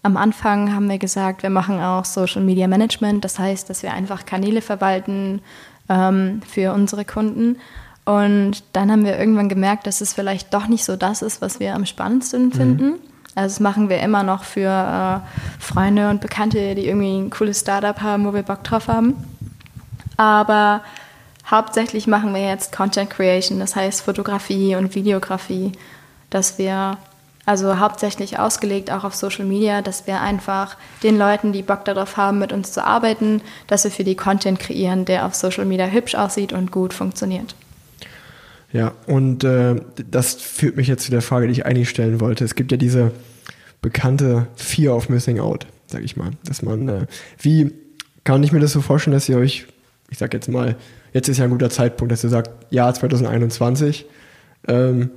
Am 0.02 0.18
Anfang 0.18 0.74
haben 0.74 0.90
wir 0.90 0.98
gesagt, 0.98 1.44
wir 1.44 1.50
machen 1.50 1.80
auch 1.80 2.06
Social 2.06 2.42
Media 2.42 2.68
Management. 2.68 3.26
Das 3.26 3.38
heißt, 3.38 3.70
dass 3.70 3.84
wir 3.84 3.94
einfach 3.94 4.26
Kanäle 4.26 4.62
verwalten 4.62 5.42
ähm, 5.90 6.42
für 6.48 6.74
unsere 6.74 7.06
Kunden. 7.06 7.58
Und 8.06 8.64
dann 8.74 8.92
haben 8.92 9.04
wir 9.04 9.20
irgendwann 9.20 9.50
gemerkt, 9.50 9.86
dass 9.86 10.02
es 10.02 10.14
vielleicht 10.14 10.54
doch 10.54 10.68
nicht 10.68 10.86
so 10.86 10.96
das 10.96 11.22
ist, 11.22 11.42
was 11.42 11.60
wir 11.60 11.76
am 11.76 11.86
spannendsten 11.86 12.50
mhm. 12.50 12.96
Also 13.36 13.56
das 13.56 13.60
machen 13.60 13.90
wir 13.90 14.00
immer 14.00 14.24
noch 14.24 14.44
für 14.44 14.70
äh, 14.70 15.64
Freunde 15.64 16.10
und 16.10 16.22
Bekannte, 16.22 16.76
die 16.76 16.88
irgendwie 16.88 17.18
ein 17.18 17.30
cooles 17.30 17.60
Startup 17.60 18.02
haben, 18.02 18.26
wo 18.26 18.34
wir 18.34 18.44
Bock 18.44 18.64
drauf 18.64 18.88
haben. 18.88 19.16
Aber 20.18 20.82
hauptsächlich 21.50 22.08
machen 22.08 22.34
wir 22.34 22.42
jetzt 22.42 22.76
Content 22.76 23.10
Creation, 23.10 23.60
das 23.60 23.76
heißt 23.76 24.02
Fotografie 24.02 24.76
und 24.76 24.96
Videografie, 24.96 25.72
dass 26.30 26.58
wir 26.58 26.98
also 27.46 27.80
hauptsächlich 27.80 28.38
ausgelegt 28.38 28.92
auch 28.92 29.04
auf 29.04 29.16
Social 29.16 29.46
Media, 29.46 29.82
dass 29.82 30.06
wir 30.06 30.22
einfach 30.22 30.78
den 31.02 31.18
Leuten, 31.18 31.52
die 31.52 31.64
Bock 31.64 31.84
darauf 31.84 32.16
haben, 32.16 32.38
mit 32.38 32.54
uns 32.54 32.74
zu 32.74 32.86
arbeiten, 32.86 33.42
dass 33.66 33.86
wir 33.86 33.92
für 33.92 34.04
die 34.04 34.16
Content 34.16 34.60
kreieren, 34.60 35.06
der 35.06 35.26
auf 35.26 35.34
Social 35.34 35.66
Media 35.66 35.88
hübsch 35.88 36.14
aussieht 36.14 36.54
und 36.54 36.72
gut 36.72 36.94
funktioniert. 36.94 37.56
Ja, 38.72 38.94
und 39.08 39.44
äh, 39.44 39.76
das 40.10 40.36
führt 40.36 40.78
mich 40.78 40.88
jetzt 40.88 41.04
zu 41.04 41.12
der 41.12 41.22
Frage, 41.22 41.48
die 41.48 41.54
ich 41.54 41.66
eigentlich 41.66 41.90
stellen 41.90 42.20
wollte. 42.20 42.44
Es 42.44 42.56
gibt 42.56 42.72
ja 42.72 42.78
diese 42.78 43.12
bekannte 43.82 44.48
Fear 44.56 44.96
of 44.96 45.10
Missing 45.10 45.40
Out, 45.40 45.66
sag 45.88 46.04
ich 46.04 46.16
mal. 46.16 46.32
Dass 46.46 46.62
man, 46.62 46.88
äh, 46.88 47.06
wie 47.40 47.72
kann 48.24 48.44
ich 48.44 48.52
mir 48.52 48.60
das 48.60 48.74
so 48.74 48.82
vorstellen, 48.82 49.14
dass 49.14 49.28
ihr 49.28 49.38
euch, 49.38 49.66
ich 50.10 50.18
sag 50.18 50.34
jetzt 50.34 50.50
mal, 50.50 50.76
jetzt 51.14 51.30
ist 51.30 51.38
ja 51.38 51.46
ein 51.46 51.50
guter 51.50 51.70
Zeitpunkt, 51.72 52.12
dass 52.12 52.24
ihr 52.24 52.30
sagt, 52.30 52.72
Jahr 52.72 52.94
2021, 52.94 54.06
ähm, 54.68 55.10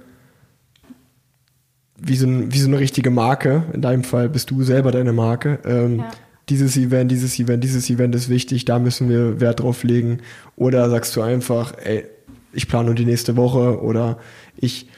wie, 1.99 2.17
so 2.17 2.27
ein, 2.27 2.53
wie 2.53 2.59
so 2.59 2.69
eine 2.69 2.79
richtige 2.79 3.11
Marke, 3.11 3.65
in 3.75 3.83
deinem 3.83 4.05
Fall 4.05 4.31
bist 4.31 4.51
du 4.51 4.63
selber 4.63 4.93
deine 4.93 5.13
Marke. 5.13 5.59
Ähm, 5.67 5.99
ja. 5.99 6.11
Dieses 6.49 6.77
Event, 6.77 7.11
dieses 7.11 7.39
Event, 7.39 7.63
dieses 7.63 7.89
Event 7.89 8.15
ist 8.15 8.29
wichtig, 8.29 8.65
da 8.65 8.79
müssen 8.79 9.09
wir 9.09 9.41
Wert 9.41 9.61
drauf 9.61 9.85
legen. 9.85 10.19
Oder 10.57 10.91
sagst 10.91 11.15
du 11.15 11.23
einfach, 11.23 11.75
ey, 11.79 12.05
ich 12.53 12.69
plane 12.69 12.87
nur 12.87 12.95
die 12.95 13.05
nächste 13.05 13.37
Woche 13.37 13.81
oder 13.81 14.19
ich, 14.57 14.89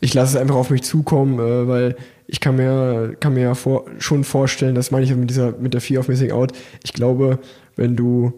ich 0.00 0.14
lasse 0.14 0.36
es 0.36 0.40
einfach 0.40 0.56
auf 0.56 0.70
mich 0.70 0.82
zukommen, 0.82 1.38
äh, 1.38 1.68
weil 1.68 1.96
ich 2.26 2.40
kann 2.40 2.56
mir, 2.56 3.16
kann 3.20 3.34
mir 3.34 3.42
ja 3.42 3.54
vor, 3.54 3.84
schon 3.98 4.24
vorstellen, 4.24 4.74
das 4.74 4.90
meine 4.90 5.04
ich 5.04 5.14
mit 5.14 5.30
dieser, 5.30 5.52
mit 5.52 5.74
der 5.74 5.80
Fear 5.80 6.00
of 6.00 6.08
Missing 6.08 6.32
Out. 6.32 6.52
Ich 6.82 6.92
glaube, 6.92 7.38
wenn 7.76 7.96
du 7.96 8.32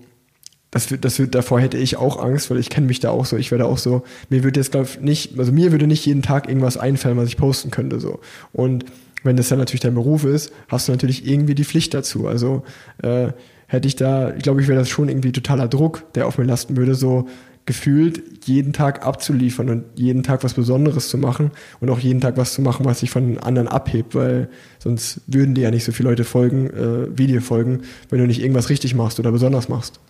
das 0.71 0.91
wird, 0.91 1.05
das 1.05 1.19
wird, 1.19 1.35
davor 1.35 1.61
hätte 1.61 1.79
ich 1.79 1.97
auch 1.97 2.23
Angst, 2.23 2.51
weil 2.51 2.59
ich 2.59 2.69
kenne 2.69 2.87
mich 2.87 3.01
da 3.01 3.11
auch 3.11 3.25
so. 3.25 3.37
Ich 3.37 3.51
werde 3.51 3.65
auch 3.65 3.79
so, 3.79 4.03
mir 4.29 4.45
würde 4.45 4.61
jetzt, 4.61 4.73
glaube 4.73 4.87
ich, 4.91 5.01
nicht, 5.01 5.39
also 5.39 5.51
mir 5.51 5.73
würde 5.73 5.87
nicht 5.87 6.05
jeden 6.05 6.21
Tag 6.21 6.47
irgendwas 6.47 6.77
einfallen, 6.77 7.17
was 7.17 7.29
ich 7.29 7.39
posten 7.39 7.71
könnte, 7.71 8.01
so. 8.01 8.21
Und 8.53 8.85
wenn 9.23 9.37
das 9.37 9.49
dann 9.49 9.59
natürlich 9.59 9.81
dein 9.81 9.95
Beruf 9.95 10.25
ist, 10.25 10.53
hast 10.69 10.87
du 10.87 10.93
natürlich 10.93 11.27
irgendwie 11.27 11.55
die 11.55 11.65
Pflicht 11.65 11.95
dazu. 11.95 12.27
Also, 12.27 12.65
äh, 13.03 13.29
hätte 13.67 13.89
ich 13.89 13.97
da, 13.97 14.35
ich 14.35 14.43
glaube, 14.43 14.61
ich 14.61 14.69
wäre 14.69 14.79
das 14.79 14.89
schon 14.89 15.09
irgendwie 15.09 15.33
totaler 15.33 15.69
Druck, 15.69 16.05
der 16.15 16.27
auf 16.27 16.39
mir 16.39 16.45
lasten 16.45 16.77
würde, 16.77 16.95
so 16.95 17.29
gefühlt 17.69 18.47
jeden 18.47 18.73
Tag 18.73 19.07
abzuliefern 19.07 19.69
und 19.69 19.85
jeden 19.95 20.23
Tag 20.23 20.43
was 20.43 20.55
Besonderes 20.55 21.11
zu 21.11 21.19
machen 21.19 21.51
und 21.81 21.91
auch 21.91 21.99
jeden 21.99 22.21
Tag 22.21 22.39
was 22.39 22.55
zu 22.55 22.63
machen, 22.63 22.87
was 22.87 23.01
sich 23.01 23.11
von 23.11 23.39
anderen 23.39 23.69
abhebt, 23.69 24.15
weil 24.15 24.49
sonst 24.79 25.21
würden 25.27 25.55
dir 25.55 25.65
ja 25.65 25.71
nicht 25.71 25.85
so 25.85 25.93
viele 25.93 26.09
Leute 26.09 26.25
folgen, 26.25 26.71
äh, 26.71 27.17
wie 27.17 27.27
dir 27.27 27.43
folgen, 27.43 27.83
wenn 28.09 28.19
du 28.21 28.27
nicht 28.27 28.41
irgendwas 28.41 28.71
richtig 28.71 28.95
machst 28.95 29.21
oder 29.21 29.31
besonders 29.31 29.69
machst. 29.69 30.01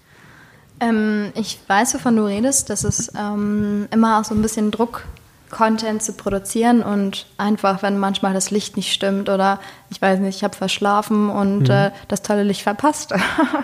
Ähm, 0.79 1.33
ich 1.35 1.59
weiß, 1.67 1.95
wovon 1.95 2.15
du 2.15 2.27
redest. 2.27 2.71
Das 2.71 2.85
ist 2.85 3.13
ähm, 3.19 3.89
immer 3.91 4.21
auch 4.21 4.25
so 4.25 4.37
ein 4.37 4.41
bisschen 4.41 4.71
Druck, 4.71 5.05
Content 5.51 6.01
zu 6.01 6.13
produzieren 6.13 6.83
und 6.83 7.27
einfach, 7.39 7.83
wenn 7.83 7.99
manchmal 7.99 8.35
das 8.35 8.53
Licht 8.53 8.77
nicht 8.77 8.93
stimmt 8.93 9.29
oder 9.29 9.59
ich 9.91 10.01
weiß 10.01 10.21
nicht, 10.21 10.37
ich 10.37 10.45
habe 10.45 10.57
verschlafen 10.57 11.29
und 11.29 11.65
mhm. 11.65 11.71
äh, 11.71 11.91
das 12.07 12.23
tolle 12.23 12.45
Licht 12.45 12.63
verpasst, 12.63 13.13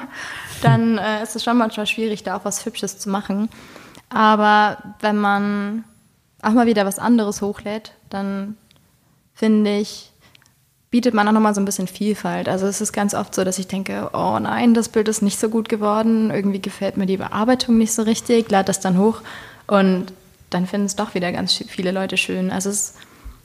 dann 0.62 0.98
äh, 0.98 1.22
ist 1.22 1.36
es 1.36 1.44
schon 1.44 1.58
manchmal 1.58 1.86
schwierig, 1.86 2.24
da 2.24 2.36
auch 2.36 2.44
was 2.44 2.66
Hübsches 2.66 2.98
zu 2.98 3.08
machen. 3.08 3.48
Aber 4.08 4.78
wenn 5.00 5.16
man 5.16 5.84
auch 6.42 6.52
mal 6.52 6.66
wieder 6.66 6.86
was 6.86 6.98
anderes 6.98 7.42
hochlädt, 7.42 7.92
dann 8.10 8.56
finde 9.34 9.78
ich, 9.78 10.12
bietet 10.90 11.14
man 11.14 11.26
auch 11.26 11.32
nochmal 11.32 11.54
so 11.54 11.60
ein 11.60 11.64
bisschen 11.64 11.88
Vielfalt. 11.88 12.48
Also 12.48 12.66
es 12.66 12.80
ist 12.80 12.92
ganz 12.92 13.14
oft 13.14 13.34
so, 13.34 13.42
dass 13.42 13.58
ich 13.58 13.66
denke, 13.66 14.10
oh 14.12 14.38
nein, 14.38 14.74
das 14.74 14.88
Bild 14.88 15.08
ist 15.08 15.22
nicht 15.22 15.40
so 15.40 15.48
gut 15.48 15.68
geworden, 15.68 16.30
irgendwie 16.30 16.60
gefällt 16.60 16.96
mir 16.96 17.06
die 17.06 17.16
Bearbeitung 17.16 17.78
nicht 17.78 17.92
so 17.92 18.02
richtig, 18.02 18.50
lade 18.50 18.66
das 18.66 18.80
dann 18.80 18.98
hoch 18.98 19.22
und 19.66 20.12
dann 20.50 20.66
finden 20.66 20.86
es 20.86 20.94
doch 20.94 21.14
wieder 21.14 21.32
ganz 21.32 21.52
viele 21.52 21.90
Leute 21.90 22.16
schön. 22.16 22.52
Also 22.52 22.70
es, 22.70 22.94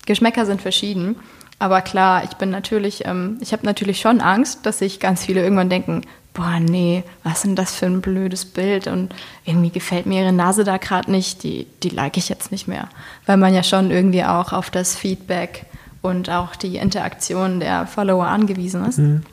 Geschmäcker 0.06 0.46
sind 0.46 0.62
verschieden. 0.62 1.16
Aber 1.58 1.82
klar, 1.82 2.24
ich 2.24 2.32
bin 2.38 2.52
natürlich, 2.52 3.06
ähm, 3.06 3.38
ich 3.42 3.52
habe 3.52 3.66
natürlich 3.66 4.00
schon 4.00 4.22
Angst, 4.22 4.66
dass 4.66 4.80
sich 4.80 5.00
ganz 5.00 5.26
viele 5.26 5.42
irgendwann 5.44 5.70
denken, 5.70 6.04
boah, 6.40 6.58
nee, 6.62 7.04
was 7.24 7.40
ist 7.40 7.44
denn 7.44 7.56
das 7.58 7.76
für 7.76 7.86
ein 7.86 8.00
blödes 8.00 8.46
Bild 8.46 8.88
und 8.88 9.14
irgendwie 9.44 9.72
gefällt 9.72 10.06
mir 10.06 10.22
ihre 10.22 10.32
Nase 10.32 10.64
da 10.64 10.78
gerade 10.78 11.12
nicht, 11.12 11.44
die, 11.44 11.68
die 11.84 11.90
like 11.90 12.16
ich 12.16 12.30
jetzt 12.30 12.50
nicht 12.50 12.66
mehr. 12.66 12.88
Weil 13.26 13.36
man 13.36 13.54
ja 13.54 13.62
schon 13.62 13.92
irgendwie 13.92 14.24
auch 14.24 14.54
auf 14.54 14.70
das 14.70 14.96
Feedback 14.96 15.66
und 16.02 16.30
auch 16.30 16.56
die 16.56 16.78
Interaktion 16.78 17.60
der 17.60 17.86
Follower 17.88 18.26
angewiesen 18.26 18.86
ist. 18.86 19.00
Mhm. 19.00 19.24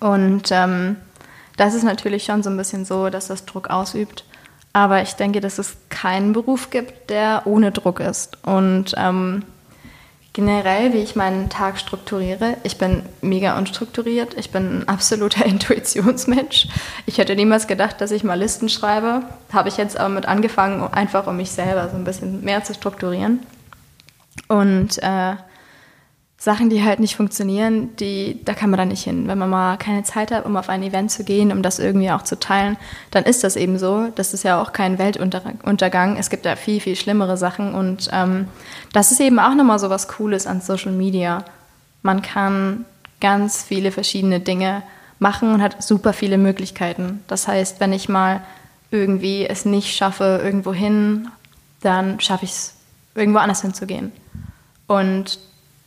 Und 0.00 0.50
ähm, 0.50 0.96
das 1.58 1.74
ist 1.74 1.82
natürlich 1.82 2.24
schon 2.24 2.42
so 2.42 2.48
ein 2.48 2.56
bisschen 2.56 2.86
so, 2.86 3.10
dass 3.10 3.26
das 3.26 3.44
Druck 3.44 3.68
ausübt. 3.68 4.24
Aber 4.72 5.02
ich 5.02 5.12
denke, 5.12 5.40
dass 5.40 5.58
es 5.58 5.76
keinen 5.90 6.32
Beruf 6.32 6.70
gibt, 6.70 7.10
der 7.10 7.42
ohne 7.44 7.70
Druck 7.70 8.00
ist. 8.00 8.38
Und 8.46 8.94
ähm, 8.96 9.42
generell, 10.38 10.92
wie 10.92 10.98
ich 10.98 11.16
meinen 11.16 11.48
Tag 11.48 11.80
strukturiere, 11.80 12.58
ich 12.62 12.78
bin 12.78 13.02
mega 13.20 13.58
unstrukturiert. 13.58 14.34
Ich 14.34 14.52
bin 14.52 14.82
ein 14.82 14.88
absoluter 14.88 15.44
Intuitionsmensch. 15.44 16.68
Ich 17.06 17.18
hätte 17.18 17.34
niemals 17.34 17.66
gedacht, 17.66 18.00
dass 18.00 18.12
ich 18.12 18.22
mal 18.22 18.38
Listen 18.38 18.68
schreibe. 18.68 19.22
Habe 19.52 19.68
ich 19.68 19.76
jetzt 19.78 19.98
aber 19.98 20.10
mit 20.10 20.26
angefangen, 20.26 20.86
einfach 20.92 21.26
um 21.26 21.38
mich 21.38 21.50
selber 21.50 21.88
so 21.88 21.96
ein 21.96 22.04
bisschen 22.04 22.44
mehr 22.44 22.62
zu 22.62 22.72
strukturieren. 22.72 23.40
Und 24.46 25.02
äh, 25.02 25.34
Sachen, 26.40 26.70
die 26.70 26.84
halt 26.84 27.00
nicht 27.00 27.16
funktionieren, 27.16 27.96
die, 27.96 28.38
da 28.44 28.54
kann 28.54 28.70
man 28.70 28.78
dann 28.78 28.88
nicht 28.88 29.02
hin. 29.02 29.26
Wenn 29.26 29.38
man 29.38 29.50
mal 29.50 29.76
keine 29.76 30.04
Zeit 30.04 30.30
hat, 30.30 30.46
um 30.46 30.56
auf 30.56 30.68
ein 30.68 30.84
Event 30.84 31.10
zu 31.10 31.24
gehen, 31.24 31.50
um 31.50 31.62
das 31.62 31.80
irgendwie 31.80 32.12
auch 32.12 32.22
zu 32.22 32.38
teilen, 32.38 32.76
dann 33.10 33.24
ist 33.24 33.42
das 33.42 33.56
eben 33.56 33.76
so. 33.76 34.06
Das 34.14 34.32
ist 34.32 34.44
ja 34.44 34.62
auch 34.62 34.72
kein 34.72 35.00
Weltuntergang. 35.00 36.16
Es 36.16 36.30
gibt 36.30 36.46
da 36.46 36.54
viel, 36.54 36.80
viel 36.80 36.94
schlimmere 36.94 37.36
Sachen 37.36 37.74
und 37.74 38.08
ähm, 38.12 38.46
das 38.92 39.10
ist 39.10 39.20
eben 39.20 39.40
auch 39.40 39.54
nochmal 39.54 39.80
so 39.80 39.90
was 39.90 40.06
Cooles 40.06 40.46
an 40.46 40.60
Social 40.60 40.92
Media. 40.92 41.44
Man 42.02 42.22
kann 42.22 42.84
ganz 43.20 43.64
viele 43.64 43.90
verschiedene 43.90 44.38
Dinge 44.38 44.84
machen 45.18 45.52
und 45.52 45.60
hat 45.60 45.82
super 45.82 46.12
viele 46.12 46.38
Möglichkeiten. 46.38 47.24
Das 47.26 47.48
heißt, 47.48 47.80
wenn 47.80 47.92
ich 47.92 48.08
mal 48.08 48.42
irgendwie 48.92 49.44
es 49.44 49.64
nicht 49.64 49.96
schaffe, 49.96 50.40
irgendwo 50.44 50.72
hin, 50.72 51.28
dann 51.80 52.20
schaffe 52.20 52.44
ich 52.44 52.52
es, 52.52 52.74
irgendwo 53.16 53.40
anders 53.40 53.62
hinzugehen. 53.62 54.12
Und 54.86 55.40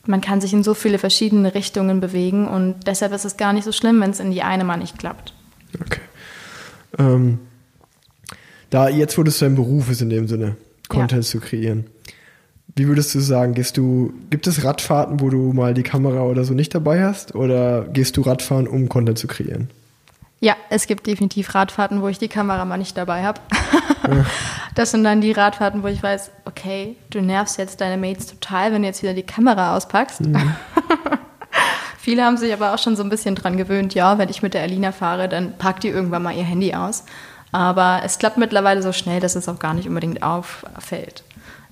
man 0.05 0.21
kann 0.21 0.41
sich 0.41 0.53
in 0.53 0.63
so 0.63 0.73
viele 0.73 0.97
verschiedene 0.97 1.53
Richtungen 1.53 1.99
bewegen 1.99 2.47
und 2.47 2.87
deshalb 2.87 3.13
ist 3.13 3.25
es 3.25 3.37
gar 3.37 3.53
nicht 3.53 3.63
so 3.63 3.71
schlimm, 3.71 4.01
wenn 4.01 4.11
es 4.11 4.19
in 4.19 4.31
die 4.31 4.41
eine 4.41 4.63
mal 4.63 4.77
nicht 4.77 4.97
klappt. 4.97 5.33
Okay. 5.79 6.01
Ähm, 6.97 7.39
da 8.69 8.89
jetzt, 8.89 9.17
wo 9.17 9.23
das 9.23 9.39
dein 9.39 9.55
Beruf 9.55 9.89
ist 9.89 10.01
in 10.01 10.09
dem 10.09 10.27
Sinne, 10.27 10.55
Content 10.89 11.23
ja. 11.23 11.29
zu 11.29 11.39
kreieren, 11.39 11.85
wie 12.75 12.87
würdest 12.87 13.13
du 13.13 13.19
sagen, 13.19 13.53
gehst 13.53 13.77
du, 13.77 14.13
gibt 14.29 14.47
es 14.47 14.63
Radfahrten, 14.63 15.19
wo 15.19 15.29
du 15.29 15.51
mal 15.53 15.73
die 15.73 15.83
Kamera 15.83 16.23
oder 16.23 16.45
so 16.45 16.53
nicht 16.53 16.73
dabei 16.73 17.03
hast 17.03 17.35
oder 17.35 17.85
gehst 17.85 18.15
du 18.17 18.21
Radfahren, 18.21 18.67
um 18.67 18.87
Content 18.87 19.17
zu 19.17 19.27
kreieren? 19.27 19.69
Ja, 20.41 20.55
es 20.71 20.87
gibt 20.87 21.05
definitiv 21.05 21.53
Radfahrten, 21.53 22.01
wo 22.01 22.07
ich 22.07 22.17
die 22.17 22.27
Kamera 22.27 22.65
mal 22.65 22.77
nicht 22.77 22.97
dabei 22.97 23.23
habe. 23.23 23.39
Das 24.73 24.91
sind 24.91 25.03
dann 25.03 25.19
die 25.19 25.33
Radfahrten, 25.33 25.83
wo 25.83 25.87
ich 25.87 26.01
weiß, 26.01 26.31
okay, 26.45 26.95
du 27.09 27.21
nervst 27.21 27.57
jetzt 27.57 27.81
deine 27.81 27.97
Mates 27.97 28.27
total, 28.27 28.71
wenn 28.71 28.83
du 28.83 28.87
jetzt 28.87 29.03
wieder 29.03 29.13
die 29.13 29.21
Kamera 29.21 29.75
auspackst. 29.75 30.21
Mhm. 30.21 30.55
Viele 31.97 32.23
haben 32.23 32.37
sich 32.37 32.53
aber 32.53 32.73
auch 32.73 32.79
schon 32.79 32.95
so 32.95 33.03
ein 33.03 33.09
bisschen 33.09 33.35
dran 33.35 33.57
gewöhnt, 33.57 33.93
ja, 33.93 34.17
wenn 34.17 34.29
ich 34.29 34.41
mit 34.41 34.53
der 34.53 34.63
Alina 34.63 34.93
fahre, 34.93 35.27
dann 35.27 35.57
packt 35.57 35.83
die 35.83 35.89
irgendwann 35.89 36.23
mal 36.23 36.33
ihr 36.33 36.45
Handy 36.45 36.73
aus. 36.73 37.03
Aber 37.51 38.01
es 38.05 38.17
klappt 38.17 38.37
mittlerweile 38.37 38.81
so 38.81 38.93
schnell, 38.93 39.19
dass 39.19 39.35
es 39.35 39.49
auch 39.49 39.59
gar 39.59 39.73
nicht 39.73 39.89
unbedingt 39.89 40.23
auffällt. 40.23 41.25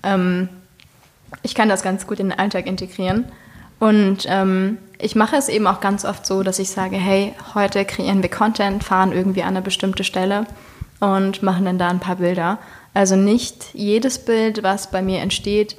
Ähm, 0.03 0.49
ich 1.41 1.55
kann 1.55 1.69
das 1.69 1.83
ganz 1.83 2.05
gut 2.05 2.19
in 2.19 2.29
den 2.29 2.37
Alltag 2.37 2.67
integrieren. 2.67 3.25
Und 3.79 4.25
ähm, 4.27 4.77
ich 4.99 5.15
mache 5.15 5.37
es 5.37 5.47
eben 5.47 5.65
auch 5.65 5.79
ganz 5.79 6.03
oft 6.03 6.25
so, 6.25 6.43
dass 6.43 6.59
ich 6.59 6.69
sage, 6.69 6.97
hey, 6.97 7.33
heute 7.55 7.85
kreieren 7.85 8.21
wir 8.21 8.29
Content, 8.29 8.83
fahren 8.83 9.13
irgendwie 9.13 9.43
an 9.43 9.49
eine 9.49 9.61
bestimmte 9.61 10.03
Stelle 10.03 10.45
und 10.99 11.41
machen 11.41 11.65
dann 11.65 11.79
da 11.79 11.87
ein 11.87 12.01
paar 12.01 12.17
Bilder. 12.17 12.59
Also 12.93 13.15
nicht 13.15 13.73
jedes 13.73 14.19
Bild, 14.25 14.61
was 14.61 14.91
bei 14.91 15.01
mir 15.01 15.21
entsteht, 15.21 15.77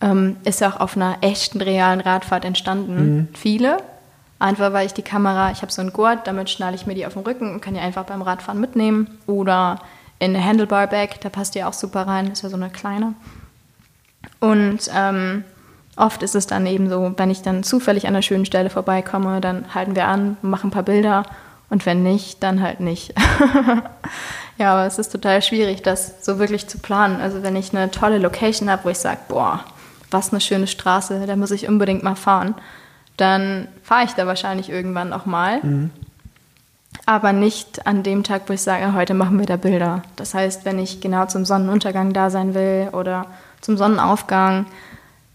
ähm, 0.00 0.36
ist 0.44 0.62
auch 0.62 0.80
auf 0.80 0.96
einer 0.96 1.18
echten, 1.20 1.60
realen 1.60 2.00
Radfahrt 2.00 2.46
entstanden. 2.46 3.16
Mhm. 3.16 3.28
Viele, 3.34 3.76
einfach 4.38 4.72
weil 4.72 4.86
ich 4.86 4.94
die 4.94 5.02
Kamera, 5.02 5.50
ich 5.50 5.60
habe 5.60 5.70
so 5.70 5.82
einen 5.82 5.92
Gurt, 5.92 6.26
damit 6.26 6.48
schnalle 6.48 6.74
ich 6.74 6.86
mir 6.86 6.94
die 6.94 7.04
auf 7.04 7.12
den 7.12 7.24
Rücken 7.24 7.52
und 7.52 7.60
kann 7.60 7.74
die 7.74 7.80
einfach 7.80 8.04
beim 8.04 8.22
Radfahren 8.22 8.60
mitnehmen. 8.60 9.18
Oder 9.26 9.80
in 10.18 10.34
eine 10.34 10.44
Handlebar-Bag, 10.44 11.20
da 11.20 11.28
passt 11.28 11.54
die 11.54 11.62
auch 11.64 11.74
super 11.74 12.06
rein, 12.06 12.32
ist 12.32 12.42
ja 12.42 12.48
so 12.48 12.56
eine 12.56 12.70
kleine. 12.70 13.12
Und 14.40 14.90
ähm, 14.94 15.44
oft 15.96 16.22
ist 16.22 16.34
es 16.34 16.46
dann 16.46 16.66
eben 16.66 16.88
so, 16.88 17.12
wenn 17.16 17.30
ich 17.30 17.42
dann 17.42 17.62
zufällig 17.62 18.06
an 18.06 18.14
einer 18.14 18.22
schönen 18.22 18.46
Stelle 18.46 18.70
vorbeikomme, 18.70 19.40
dann 19.40 19.74
halten 19.74 19.94
wir 19.94 20.06
an, 20.06 20.36
machen 20.42 20.68
ein 20.68 20.72
paar 20.72 20.82
Bilder 20.82 21.24
und 21.70 21.86
wenn 21.86 22.02
nicht, 22.02 22.42
dann 22.42 22.62
halt 22.62 22.80
nicht. 22.80 23.14
ja, 24.58 24.72
aber 24.72 24.86
es 24.86 24.98
ist 24.98 25.10
total 25.10 25.40
schwierig, 25.42 25.82
das 25.82 26.24
so 26.24 26.38
wirklich 26.38 26.68
zu 26.68 26.78
planen. 26.78 27.20
Also 27.20 27.42
wenn 27.42 27.56
ich 27.56 27.74
eine 27.74 27.90
tolle 27.90 28.18
Location 28.18 28.70
habe, 28.70 28.84
wo 28.84 28.88
ich 28.90 28.98
sage, 28.98 29.20
boah, 29.28 29.64
was 30.10 30.32
eine 30.32 30.40
schöne 30.40 30.66
Straße, 30.66 31.26
da 31.26 31.36
muss 31.36 31.50
ich 31.50 31.68
unbedingt 31.68 32.02
mal 32.02 32.14
fahren, 32.14 32.54
dann 33.16 33.68
fahre 33.82 34.04
ich 34.04 34.12
da 34.12 34.26
wahrscheinlich 34.26 34.68
irgendwann 34.68 35.12
auch 35.12 35.26
mal. 35.26 35.60
Mhm. 35.62 35.90
Aber 37.06 37.32
nicht 37.32 37.86
an 37.86 38.02
dem 38.02 38.22
Tag, 38.22 38.42
wo 38.46 38.52
ich 38.52 38.62
sage, 38.62 38.92
heute 38.94 39.14
machen 39.14 39.38
wir 39.38 39.46
da 39.46 39.56
Bilder. 39.56 40.02
Das 40.16 40.34
heißt, 40.34 40.64
wenn 40.64 40.78
ich 40.78 41.00
genau 41.00 41.26
zum 41.26 41.44
Sonnenuntergang 41.44 42.12
da 42.12 42.30
sein 42.30 42.54
will 42.54 42.90
oder 42.92 43.26
zum 43.60 43.76
Sonnenaufgang, 43.76 44.66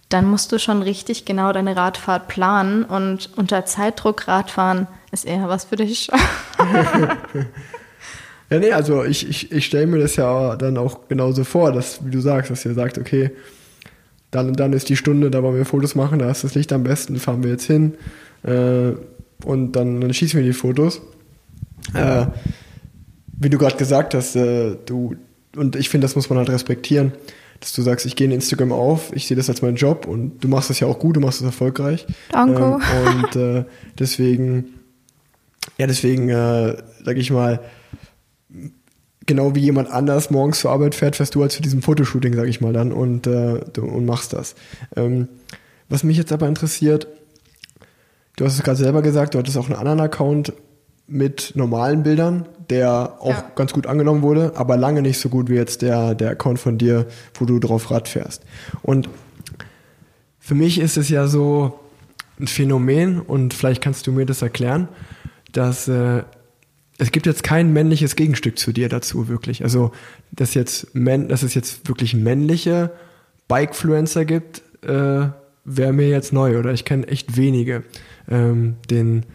dann 0.10 0.26
musst 0.26 0.52
du 0.52 0.60
schon 0.60 0.82
richtig 0.82 1.26
genau 1.26 1.52
deine 1.52 1.76
Radfahrt 1.76 2.28
planen 2.28 2.86
und 2.86 3.32
unter 3.36 3.66
Zeitdruck 3.66 4.28
Radfahren 4.28 4.88
ist 5.12 5.26
eher 5.26 5.50
was 5.50 5.66
für 5.66 5.76
dich. 5.76 6.08
ja, 8.50 8.60
nee, 8.60 8.72
also 8.72 9.04
ich, 9.04 9.28
ich, 9.28 9.52
ich 9.52 9.66
stelle 9.66 9.88
mir 9.88 10.00
das 10.00 10.16
ja 10.16 10.56
dann 10.56 10.78
auch 10.78 11.10
genauso 11.10 11.44
vor, 11.44 11.74
dass, 11.74 12.06
wie 12.06 12.12
du 12.12 12.22
sagst, 12.22 12.52
dass 12.52 12.66
ihr 12.66 12.74
sagt, 12.74 12.98
okay, 12.98 13.32
dann 14.32 14.48
und 14.48 14.60
dann 14.60 14.74
ist 14.74 14.90
die 14.90 14.98
Stunde, 14.98 15.30
da 15.30 15.44
wollen 15.44 15.58
wir 15.58 15.66
Fotos 15.66 15.96
machen, 15.96 16.20
da 16.20 16.32
ist 16.32 16.44
das 16.44 16.56
Licht 16.56 16.72
am 16.72 16.84
besten, 16.84 17.18
fahren 17.18 17.44
wir 17.44 17.52
jetzt 17.52 17.66
hin 17.66 17.96
äh, 18.44 18.92
und 19.46 19.74
dann, 19.74 20.00
dann 20.00 20.14
schießen 20.14 20.40
wir 20.40 20.46
die 20.46 20.54
Fotos. 20.54 21.02
Äh, 21.94 22.28
wie 23.40 23.50
du 23.50 23.58
gerade 23.58 23.78
gesagt 23.78 24.14
hast, 24.14 24.36
äh, 24.36 24.76
du, 24.86 25.16
und 25.56 25.76
ich 25.76 25.90
finde, 25.90 26.06
das 26.06 26.16
muss 26.16 26.30
man 26.30 26.40
halt 26.40 26.50
respektieren 26.50 27.14
dass 27.60 27.74
du 27.74 27.82
sagst, 27.82 28.06
ich 28.06 28.16
gehe 28.16 28.26
in 28.26 28.34
Instagram 28.34 28.72
auf, 28.72 29.12
ich 29.14 29.28
sehe 29.28 29.38
das 29.38 29.50
als 29.50 29.62
meinen 29.62 29.76
Job 29.76 30.06
und 30.06 30.44
du 30.44 30.48
machst 30.48 30.70
das 30.70 30.80
ja 30.80 30.88
auch 30.88 31.00
gut, 31.00 31.16
du 31.16 31.20
machst 31.20 31.42
das 31.42 31.48
erfolgreich. 31.48 32.06
Danke. 32.32 32.80
Ähm, 32.96 33.24
und 33.24 33.36
äh, 33.36 33.66
deswegen, 33.98 34.74
ja, 35.78 35.88
deswegen, 35.88 36.30
äh, 36.30 36.78
sag 37.04 37.18
ich 37.18 37.32
mal, 37.32 37.62
genau 39.26 39.56
wie 39.56 39.60
jemand 39.60 39.92
anders 39.92 40.30
morgens 40.30 40.60
zur 40.60 40.72
Arbeit 40.72 40.96
fährt, 40.96 41.16
fährst 41.16 41.36
du 41.36 41.42
halt 41.42 41.52
zu 41.52 41.62
diesem 41.62 41.82
Fotoshooting, 41.82 42.36
sag 42.36 42.48
ich 42.48 42.62
mal 42.62 42.74
dann, 42.74 42.92
und, 42.92 43.28
äh, 43.28 43.60
du, 43.74 43.84
und 43.84 44.06
machst 44.06 44.34
das. 44.34 44.56
Ähm, 44.96 45.28
was 45.90 46.04
mich 46.04 46.18
jetzt 46.18 46.32
aber 46.32 46.48
interessiert, 46.48 47.08
du 48.36 48.46
hast 48.46 48.56
es 48.56 48.64
gerade 48.64 48.78
selber 48.78 49.02
gesagt, 49.02 49.34
du 49.34 49.40
hattest 49.40 49.58
auch 49.58 49.68
einen 49.68 49.80
anderen 49.80 50.00
Account 50.00 50.54
mit 51.08 51.54
normalen 51.56 52.04
Bildern, 52.04 52.48
der 52.70 53.18
auch 53.20 53.30
ja. 53.30 53.52
ganz 53.56 53.72
gut 53.72 53.88
angenommen 53.88 54.22
wurde, 54.22 54.54
aber 54.56 54.76
lange 54.78 55.02
nicht 55.02 55.20
so 55.20 55.30
gut 55.30 55.50
wie 55.50 55.56
jetzt 55.56 55.82
der, 55.82 56.16
der 56.16 56.32
Account 56.32 56.60
von 56.60 56.78
dir, 56.78 57.08
wo 57.34 57.46
du 57.46 57.60
drauf 57.60 57.90
Rad 57.92 58.08
fährst. 58.08 58.44
Und 58.82 59.10
für 60.40 60.56
mich 60.56 60.80
ist 60.80 60.98
es 60.98 61.10
ja 61.10 61.28
so 61.28 61.80
ein 62.40 62.48
Phänomen 62.48 63.20
und 63.20 63.54
vielleicht 63.54 63.82
kannst 63.82 64.06
du 64.06 64.12
mir 64.12 64.26
das 64.26 64.42
erklären, 64.42 64.88
dass 65.52 65.88
äh, 65.88 66.24
es 66.98 67.12
gibt 67.12 67.26
jetzt 67.26 67.44
kein 67.44 67.74
männliches 67.74 68.16
Gegenstück 68.16 68.58
zu 68.58 68.72
dir 68.72 68.90
dazu 68.90 69.28
wirklich. 69.28 69.64
Also 69.64 69.92
dass 70.32 70.54
jetzt 70.54 70.88
dass 70.94 71.44
es 71.44 71.54
jetzt 71.54 71.88
wirklich 71.88 72.14
männliche 72.14 72.92
Bikefluencer 73.48 74.26
gibt, 74.26 74.62
äh, 74.84 75.30
wäre 75.64 75.94
mir 75.94 76.10
jetzt 76.10 76.34
neu 76.34 76.58
oder 76.60 76.74
ich 76.74 76.86
kenne 76.86 77.08
echt 77.08 77.38
wenige. 77.38 77.84
Ähm, 78.30 78.76
den 78.90 79.26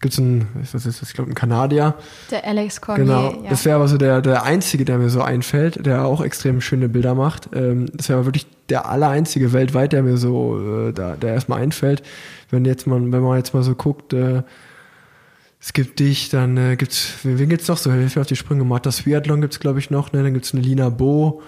gibt 0.00 0.12
es 0.12 0.18
einen, 0.18 0.48
was 0.54 0.86
ist 0.86 1.00
das, 1.00 1.08
ich 1.08 1.14
glaube, 1.14 1.28
einen 1.28 1.34
Kanadier. 1.34 1.94
Der 2.30 2.46
Alex 2.46 2.80
Cormier. 2.80 3.04
Genau, 3.04 3.30
ja. 3.42 3.50
das 3.50 3.64
wäre 3.64 3.76
aber 3.76 3.88
so 3.88 3.96
der, 3.96 4.20
der 4.20 4.42
einzige, 4.42 4.84
der 4.84 4.98
mir 4.98 5.08
so 5.08 5.22
einfällt, 5.22 5.84
der 5.86 6.04
auch 6.04 6.22
extrem 6.22 6.60
schöne 6.60 6.88
Bilder 6.88 7.14
macht. 7.14 7.48
Ähm, 7.54 7.86
das 7.94 8.08
wäre 8.08 8.24
wirklich 8.26 8.46
der 8.68 8.88
aller 8.88 9.08
einzige 9.08 9.52
weltweit, 9.52 9.92
der 9.92 10.02
mir 10.02 10.18
so, 10.18 10.88
äh, 10.88 10.92
da, 10.92 11.16
der 11.16 11.34
erstmal 11.34 11.62
einfällt. 11.62 12.02
Wenn 12.50 12.64
jetzt 12.64 12.86
man, 12.86 13.10
wenn 13.12 13.22
man 13.22 13.38
jetzt 13.38 13.54
mal 13.54 13.62
so 13.62 13.74
guckt, 13.74 14.12
äh, 14.12 14.42
es 15.60 15.72
gibt 15.72 15.98
dich, 15.98 16.28
dann 16.28 16.56
äh, 16.56 16.76
gibt's, 16.76 17.14
wen 17.22 17.48
gibt's 17.48 17.66
noch 17.68 17.78
so? 17.78 17.90
Hilf 17.90 18.16
mir 18.16 18.20
auf 18.22 18.28
die 18.28 18.36
Sprünge. 18.36 18.64
Martha 18.64 18.92
Swiatlon 18.92 19.40
gibt's 19.40 19.60
glaube 19.60 19.78
ich 19.78 19.90
noch, 19.90 20.12
ne? 20.12 20.22
Dann 20.22 20.34
gibt's 20.34 20.52
eine 20.52 20.62
Lina 20.62 20.90
Bo. 20.90 21.42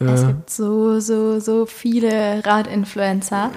Äh, 0.00 0.04
es 0.04 0.26
gibt 0.26 0.50
so, 0.50 1.00
so, 1.00 1.38
so 1.38 1.66
viele 1.66 2.44
Radinfluencer. 2.44 3.50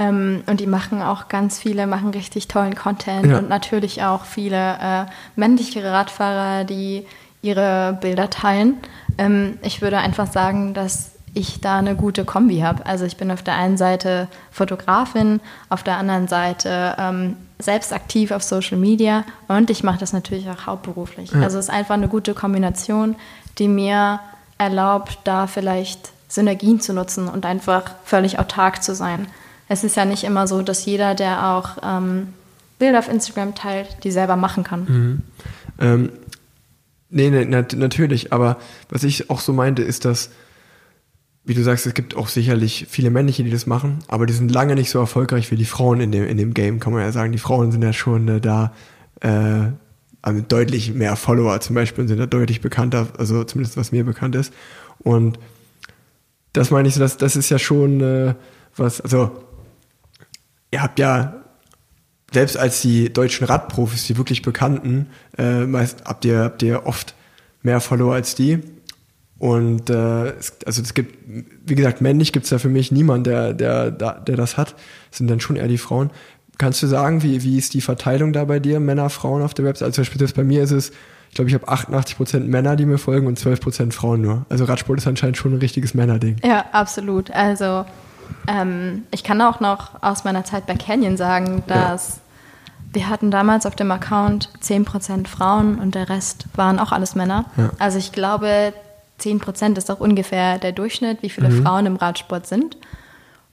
Ähm, 0.00 0.42
und 0.46 0.60
die 0.60 0.66
machen 0.66 1.02
auch 1.02 1.28
ganz 1.28 1.58
viele, 1.58 1.86
machen 1.86 2.10
richtig 2.10 2.48
tollen 2.48 2.74
Content 2.74 3.26
ja. 3.26 3.38
und 3.38 3.50
natürlich 3.50 4.02
auch 4.02 4.24
viele 4.24 4.78
äh, 4.80 5.04
männliche 5.36 5.84
Radfahrer, 5.84 6.64
die 6.64 7.06
ihre 7.42 7.98
Bilder 8.00 8.30
teilen. 8.30 8.78
Ähm, 9.18 9.58
ich 9.60 9.82
würde 9.82 9.98
einfach 9.98 10.26
sagen, 10.26 10.72
dass 10.72 11.10
ich 11.34 11.60
da 11.60 11.78
eine 11.78 11.96
gute 11.96 12.24
Kombi 12.24 12.60
habe. 12.60 12.86
Also 12.86 13.04
ich 13.04 13.18
bin 13.18 13.30
auf 13.30 13.42
der 13.42 13.56
einen 13.56 13.76
Seite 13.76 14.28
Fotografin, 14.50 15.40
auf 15.68 15.82
der 15.82 15.98
anderen 15.98 16.28
Seite 16.28 16.96
ähm, 16.98 17.36
selbst 17.58 17.92
aktiv 17.92 18.30
auf 18.30 18.42
Social 18.42 18.78
Media 18.78 19.24
und 19.48 19.68
ich 19.68 19.84
mache 19.84 19.98
das 19.98 20.14
natürlich 20.14 20.48
auch 20.48 20.64
hauptberuflich. 20.66 21.30
Ja. 21.32 21.42
Also 21.42 21.58
es 21.58 21.66
ist 21.66 21.70
einfach 21.70 21.94
eine 21.94 22.08
gute 22.08 22.32
Kombination, 22.32 23.16
die 23.58 23.68
mir 23.68 24.20
erlaubt, 24.56 25.18
da 25.24 25.46
vielleicht 25.46 26.12
Synergien 26.28 26.80
zu 26.80 26.94
nutzen 26.94 27.28
und 27.28 27.44
einfach 27.44 27.82
völlig 28.04 28.38
autark 28.38 28.82
zu 28.82 28.94
sein 28.94 29.26
es 29.70 29.84
ist 29.84 29.96
ja 29.96 30.04
nicht 30.04 30.24
immer 30.24 30.48
so, 30.48 30.62
dass 30.62 30.84
jeder, 30.84 31.14
der 31.14 31.46
auch 31.46 31.78
ähm, 31.84 32.34
Bilder 32.80 32.98
auf 32.98 33.08
Instagram 33.08 33.54
teilt, 33.54 33.98
die 34.02 34.10
selber 34.10 34.34
machen 34.34 34.64
kann. 34.64 34.80
Mhm. 34.80 35.22
Ähm, 35.78 36.12
nee, 37.08 37.30
nee 37.30 37.44
nat 37.44 37.74
natürlich, 37.74 38.32
aber 38.32 38.56
was 38.88 39.04
ich 39.04 39.30
auch 39.30 39.38
so 39.38 39.52
meinte, 39.52 39.82
ist, 39.82 40.04
dass, 40.04 40.30
wie 41.44 41.54
du 41.54 41.62
sagst, 41.62 41.86
es 41.86 41.94
gibt 41.94 42.16
auch 42.16 42.26
sicherlich 42.26 42.88
viele 42.90 43.10
männliche, 43.10 43.44
die 43.44 43.50
das 43.50 43.68
machen, 43.68 44.00
aber 44.08 44.26
die 44.26 44.32
sind 44.32 44.50
lange 44.50 44.74
nicht 44.74 44.90
so 44.90 44.98
erfolgreich 44.98 45.52
wie 45.52 45.56
die 45.56 45.64
Frauen 45.64 46.00
in 46.00 46.10
dem, 46.10 46.26
in 46.26 46.36
dem 46.36 46.52
Game, 46.52 46.80
kann 46.80 46.92
man 46.92 47.02
ja 47.02 47.12
sagen. 47.12 47.30
Die 47.30 47.38
Frauen 47.38 47.70
sind 47.70 47.84
ja 47.84 47.92
schon 47.92 48.26
äh, 48.26 48.40
da 48.40 48.72
äh, 49.20 49.68
also 50.20 50.42
deutlich 50.48 50.94
mehr 50.94 51.14
Follower 51.14 51.60
zum 51.60 51.76
Beispiel 51.76 52.08
sind 52.08 52.18
da 52.18 52.26
deutlich 52.26 52.60
bekannter, 52.60 53.06
also 53.18 53.44
zumindest 53.44 53.76
was 53.76 53.92
mir 53.92 54.04
bekannt 54.04 54.34
ist. 54.34 54.52
Und 54.98 55.38
das 56.54 56.72
meine 56.72 56.88
ich 56.88 56.94
so, 56.94 57.00
dass 57.00 57.18
das 57.18 57.36
ist 57.36 57.50
ja 57.50 57.60
schon 57.60 58.00
äh, 58.00 58.34
was, 58.76 59.00
also 59.00 59.30
ihr 60.70 60.82
habt 60.82 60.98
ja 60.98 61.34
selbst 62.32 62.56
als 62.56 62.80
die 62.80 63.12
deutschen 63.12 63.46
Radprofis, 63.46 64.06
die 64.06 64.16
wirklich 64.16 64.42
bekannten, 64.42 65.08
äh, 65.36 65.66
meist, 65.66 66.04
habt 66.04 66.24
ihr 66.24 66.38
habt 66.40 66.62
ihr 66.62 66.86
oft 66.86 67.14
mehr 67.62 67.80
Follower 67.80 68.14
als 68.14 68.34
die. 68.34 68.60
Und 69.38 69.88
äh, 69.88 70.28
es, 70.36 70.52
also 70.66 70.82
es 70.82 70.94
gibt, 70.94 71.16
wie 71.64 71.74
gesagt, 71.74 72.00
männlich 72.02 72.32
gibt 72.32 72.44
es 72.44 72.50
da 72.50 72.58
für 72.58 72.68
mich 72.68 72.92
niemanden, 72.92 73.24
der, 73.24 73.54
der, 73.54 73.90
der, 73.90 74.36
das 74.36 74.56
hat. 74.56 74.74
Das 75.08 75.18
sind 75.18 75.28
dann 75.28 75.40
schon 75.40 75.56
eher 75.56 75.66
die 75.66 75.78
Frauen. 75.78 76.10
Kannst 76.58 76.82
du 76.82 76.86
sagen, 76.86 77.22
wie, 77.22 77.42
wie 77.42 77.56
ist 77.56 77.72
die 77.72 77.80
Verteilung 77.80 78.34
da 78.34 78.44
bei 78.44 78.60
dir, 78.60 78.80
Männer, 78.80 79.08
Frauen 79.08 79.42
auf 79.42 79.54
der 79.54 79.64
Website? 79.64 79.86
Also 79.86 79.94
zum 79.96 80.02
Beispiel 80.02 80.20
das 80.20 80.34
bei 80.34 80.44
mir 80.44 80.62
ist 80.62 80.72
es, 80.72 80.92
ich 81.30 81.36
glaube, 81.36 81.48
ich 81.48 81.54
habe 81.54 81.68
88% 81.68 82.40
Männer, 82.40 82.76
die 82.76 82.84
mir 82.84 82.98
folgen 82.98 83.26
und 83.26 83.38
12% 83.38 83.92
Frauen 83.92 84.20
nur. 84.20 84.44
Also 84.50 84.64
Radsport 84.64 84.98
ist 84.98 85.06
anscheinend 85.06 85.38
schon 85.38 85.54
ein 85.54 85.58
richtiges 85.58 85.94
Männerding. 85.94 86.36
Ja, 86.44 86.66
absolut. 86.72 87.30
Also 87.30 87.86
ähm, 88.46 89.04
ich 89.10 89.24
kann 89.24 89.40
auch 89.40 89.60
noch 89.60 90.02
aus 90.02 90.24
meiner 90.24 90.44
Zeit 90.44 90.66
bei 90.66 90.74
Canyon 90.74 91.16
sagen, 91.16 91.62
dass 91.66 92.16
ja. 92.16 92.20
wir 92.94 93.08
hatten 93.08 93.30
damals 93.30 93.66
auf 93.66 93.76
dem 93.76 93.90
Account 93.90 94.50
10% 94.62 95.26
Frauen 95.26 95.78
und 95.78 95.94
der 95.94 96.08
Rest 96.08 96.46
waren 96.54 96.78
auch 96.78 96.92
alles 96.92 97.14
Männer. 97.14 97.46
Ja. 97.56 97.70
Also 97.78 97.98
ich 97.98 98.12
glaube, 98.12 98.72
10% 99.20 99.76
ist 99.76 99.90
auch 99.90 100.00
ungefähr 100.00 100.58
der 100.58 100.72
Durchschnitt, 100.72 101.22
wie 101.22 101.30
viele 101.30 101.50
mhm. 101.50 101.62
Frauen 101.62 101.86
im 101.86 101.96
Radsport 101.96 102.46
sind. 102.46 102.76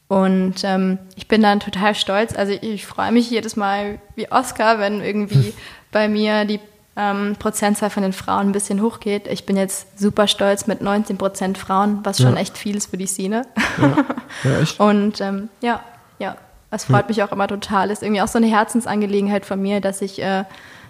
Und 0.07 0.63
ähm, 0.63 0.99
ich 1.15 1.28
bin 1.28 1.41
dann 1.41 1.59
total 1.59 1.93
stolz. 1.93 2.34
Also 2.36 2.53
ich, 2.53 2.63
ich 2.63 2.86
freue 2.86 3.11
mich 3.11 3.30
jedes 3.30 3.55
Mal 3.55 3.99
wie 4.15 4.32
Oscar, 4.32 4.80
wenn 4.80 5.01
irgendwie 5.01 5.53
bei 5.91 6.07
mir 6.07 6.45
die 6.45 6.59
ähm, 6.97 7.35
Prozentzahl 7.37 7.91
von 7.91 8.03
den 8.03 8.11
Frauen 8.11 8.49
ein 8.49 8.51
bisschen 8.51 8.81
hochgeht. 8.81 9.27
Ich 9.27 9.45
bin 9.45 9.55
jetzt 9.55 9.99
super 9.99 10.27
stolz 10.27 10.65
mit 10.65 10.81
19 10.81 11.17
Prozent 11.17 11.57
Frauen, 11.57 11.99
was 12.03 12.17
schon 12.17 12.33
ja. 12.33 12.41
echt 12.41 12.57
viel 12.57 12.75
ist 12.75 12.89
für 12.89 12.97
die 12.97 13.05
Szene. 13.05 13.43
Ja, 13.79 14.05
ja 14.43 14.59
echt. 14.59 14.79
Und 14.79 15.21
ähm, 15.21 15.49
ja, 15.61 15.81
ja, 16.17 16.35
es 16.71 16.85
freut 16.85 17.03
ja. 17.03 17.07
mich 17.09 17.23
auch 17.23 17.31
immer 17.31 17.47
total. 17.47 17.91
Ist 17.91 18.01
irgendwie 18.01 18.21
auch 18.21 18.27
so 18.27 18.39
eine 18.39 18.47
Herzensangelegenheit 18.47 19.45
von 19.45 19.61
mir, 19.61 19.79
dass 19.79 20.01
ich 20.01 20.21
äh, 20.21 20.45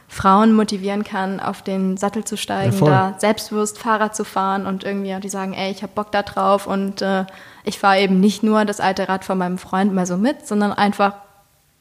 Frauen 0.07 0.53
motivieren 0.53 1.03
kann, 1.03 1.41
auf 1.41 1.61
den 1.61 1.97
Sattel 1.97 2.23
zu 2.23 2.37
steigen, 2.37 2.79
da 2.79 3.15
selbstbewusst 3.17 3.77
Fahrrad 3.77 4.15
zu 4.15 4.23
fahren 4.23 4.65
und 4.65 4.85
irgendwie 4.85 5.13
die 5.19 5.27
sagen, 5.27 5.53
ey, 5.53 5.69
ich 5.69 5.83
habe 5.83 5.91
Bock 5.93 6.13
da 6.13 6.23
drauf 6.23 6.65
und 6.65 7.01
äh, 7.01 7.25
ich 7.65 7.77
fahre 7.77 7.99
eben 7.99 8.21
nicht 8.21 8.41
nur 8.41 8.63
das 8.63 8.79
alte 8.79 9.09
Rad 9.09 9.25
von 9.25 9.37
meinem 9.37 9.57
Freund 9.57 9.93
mal 9.93 10.05
so 10.05 10.15
mit, 10.15 10.47
sondern 10.47 10.71
einfach, 10.71 11.15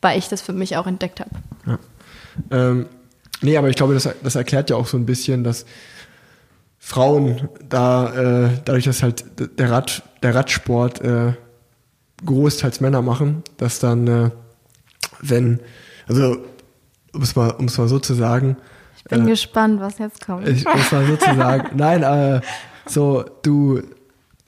weil 0.02 0.18
ich 0.18 0.28
das 0.28 0.42
für 0.42 0.52
mich 0.52 0.76
auch 0.76 0.88
entdeckt 0.88 1.20
habe. 1.20 1.30
Ja. 1.66 1.78
Ähm, 2.50 2.86
nee, 3.42 3.56
aber 3.56 3.68
ich 3.68 3.76
glaube, 3.76 3.94
das, 3.94 4.08
das 4.22 4.34
erklärt 4.34 4.70
ja 4.70 4.76
auch 4.76 4.86
so 4.86 4.96
ein 4.96 5.06
bisschen, 5.06 5.44
dass 5.44 5.66
Frauen 6.78 7.48
da, 7.68 8.44
äh, 8.44 8.50
dadurch, 8.64 8.84
dass 8.84 9.02
halt 9.02 9.24
der, 9.58 9.70
Rad, 9.70 10.02
der 10.22 10.34
Radsport 10.34 11.00
äh, 11.00 11.32
großteils 12.24 12.80
Männer 12.80 13.02
machen, 13.02 13.42
dass 13.56 13.80
dann, 13.80 14.06
äh, 14.06 14.30
wenn, 15.20 15.60
also 16.06 16.36
um 17.12 17.22
es 17.22 17.34
mal, 17.34 17.50
um 17.52 17.64
es 17.66 17.76
mal 17.78 17.88
so 17.88 17.98
zu 17.98 18.14
sagen. 18.14 18.56
Ich 18.98 19.04
bin 19.04 19.24
äh, 19.24 19.30
gespannt, 19.30 19.80
was 19.80 19.98
jetzt 19.98 20.24
kommt. 20.24 20.46
Ich 20.46 20.64
muss 20.64 20.92
mal 20.92 21.06
so 21.06 21.16
zu 21.16 21.34
sagen. 21.34 21.70
Nein, 21.76 22.02
äh, 22.02 22.40
so, 22.86 23.24
du, 23.42 23.82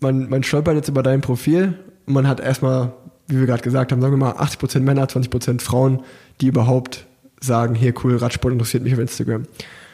man, 0.01 0.28
man 0.28 0.43
stolpert 0.43 0.76
jetzt 0.76 0.89
über 0.89 1.03
dein 1.03 1.20
Profil 1.20 1.78
und 2.07 2.14
man 2.14 2.28
hat 2.28 2.41
erstmal, 2.41 2.93
wie 3.26 3.41
wir 3.41 3.47
gerade 3.47 3.62
gesagt 3.62 3.91
haben, 3.91 4.01
sagen 4.01 4.12
wir 4.12 4.18
mal 4.18 4.32
80% 4.32 4.80
Männer, 4.80 5.07
20% 5.07 5.61
Frauen, 5.61 6.03
die 6.41 6.47
überhaupt 6.47 7.07
sagen, 7.41 7.74
hier 7.74 7.95
cool, 8.03 8.16
Radsport 8.16 8.53
interessiert 8.53 8.82
mich 8.82 8.93
auf 8.93 8.99
Instagram. 8.99 9.45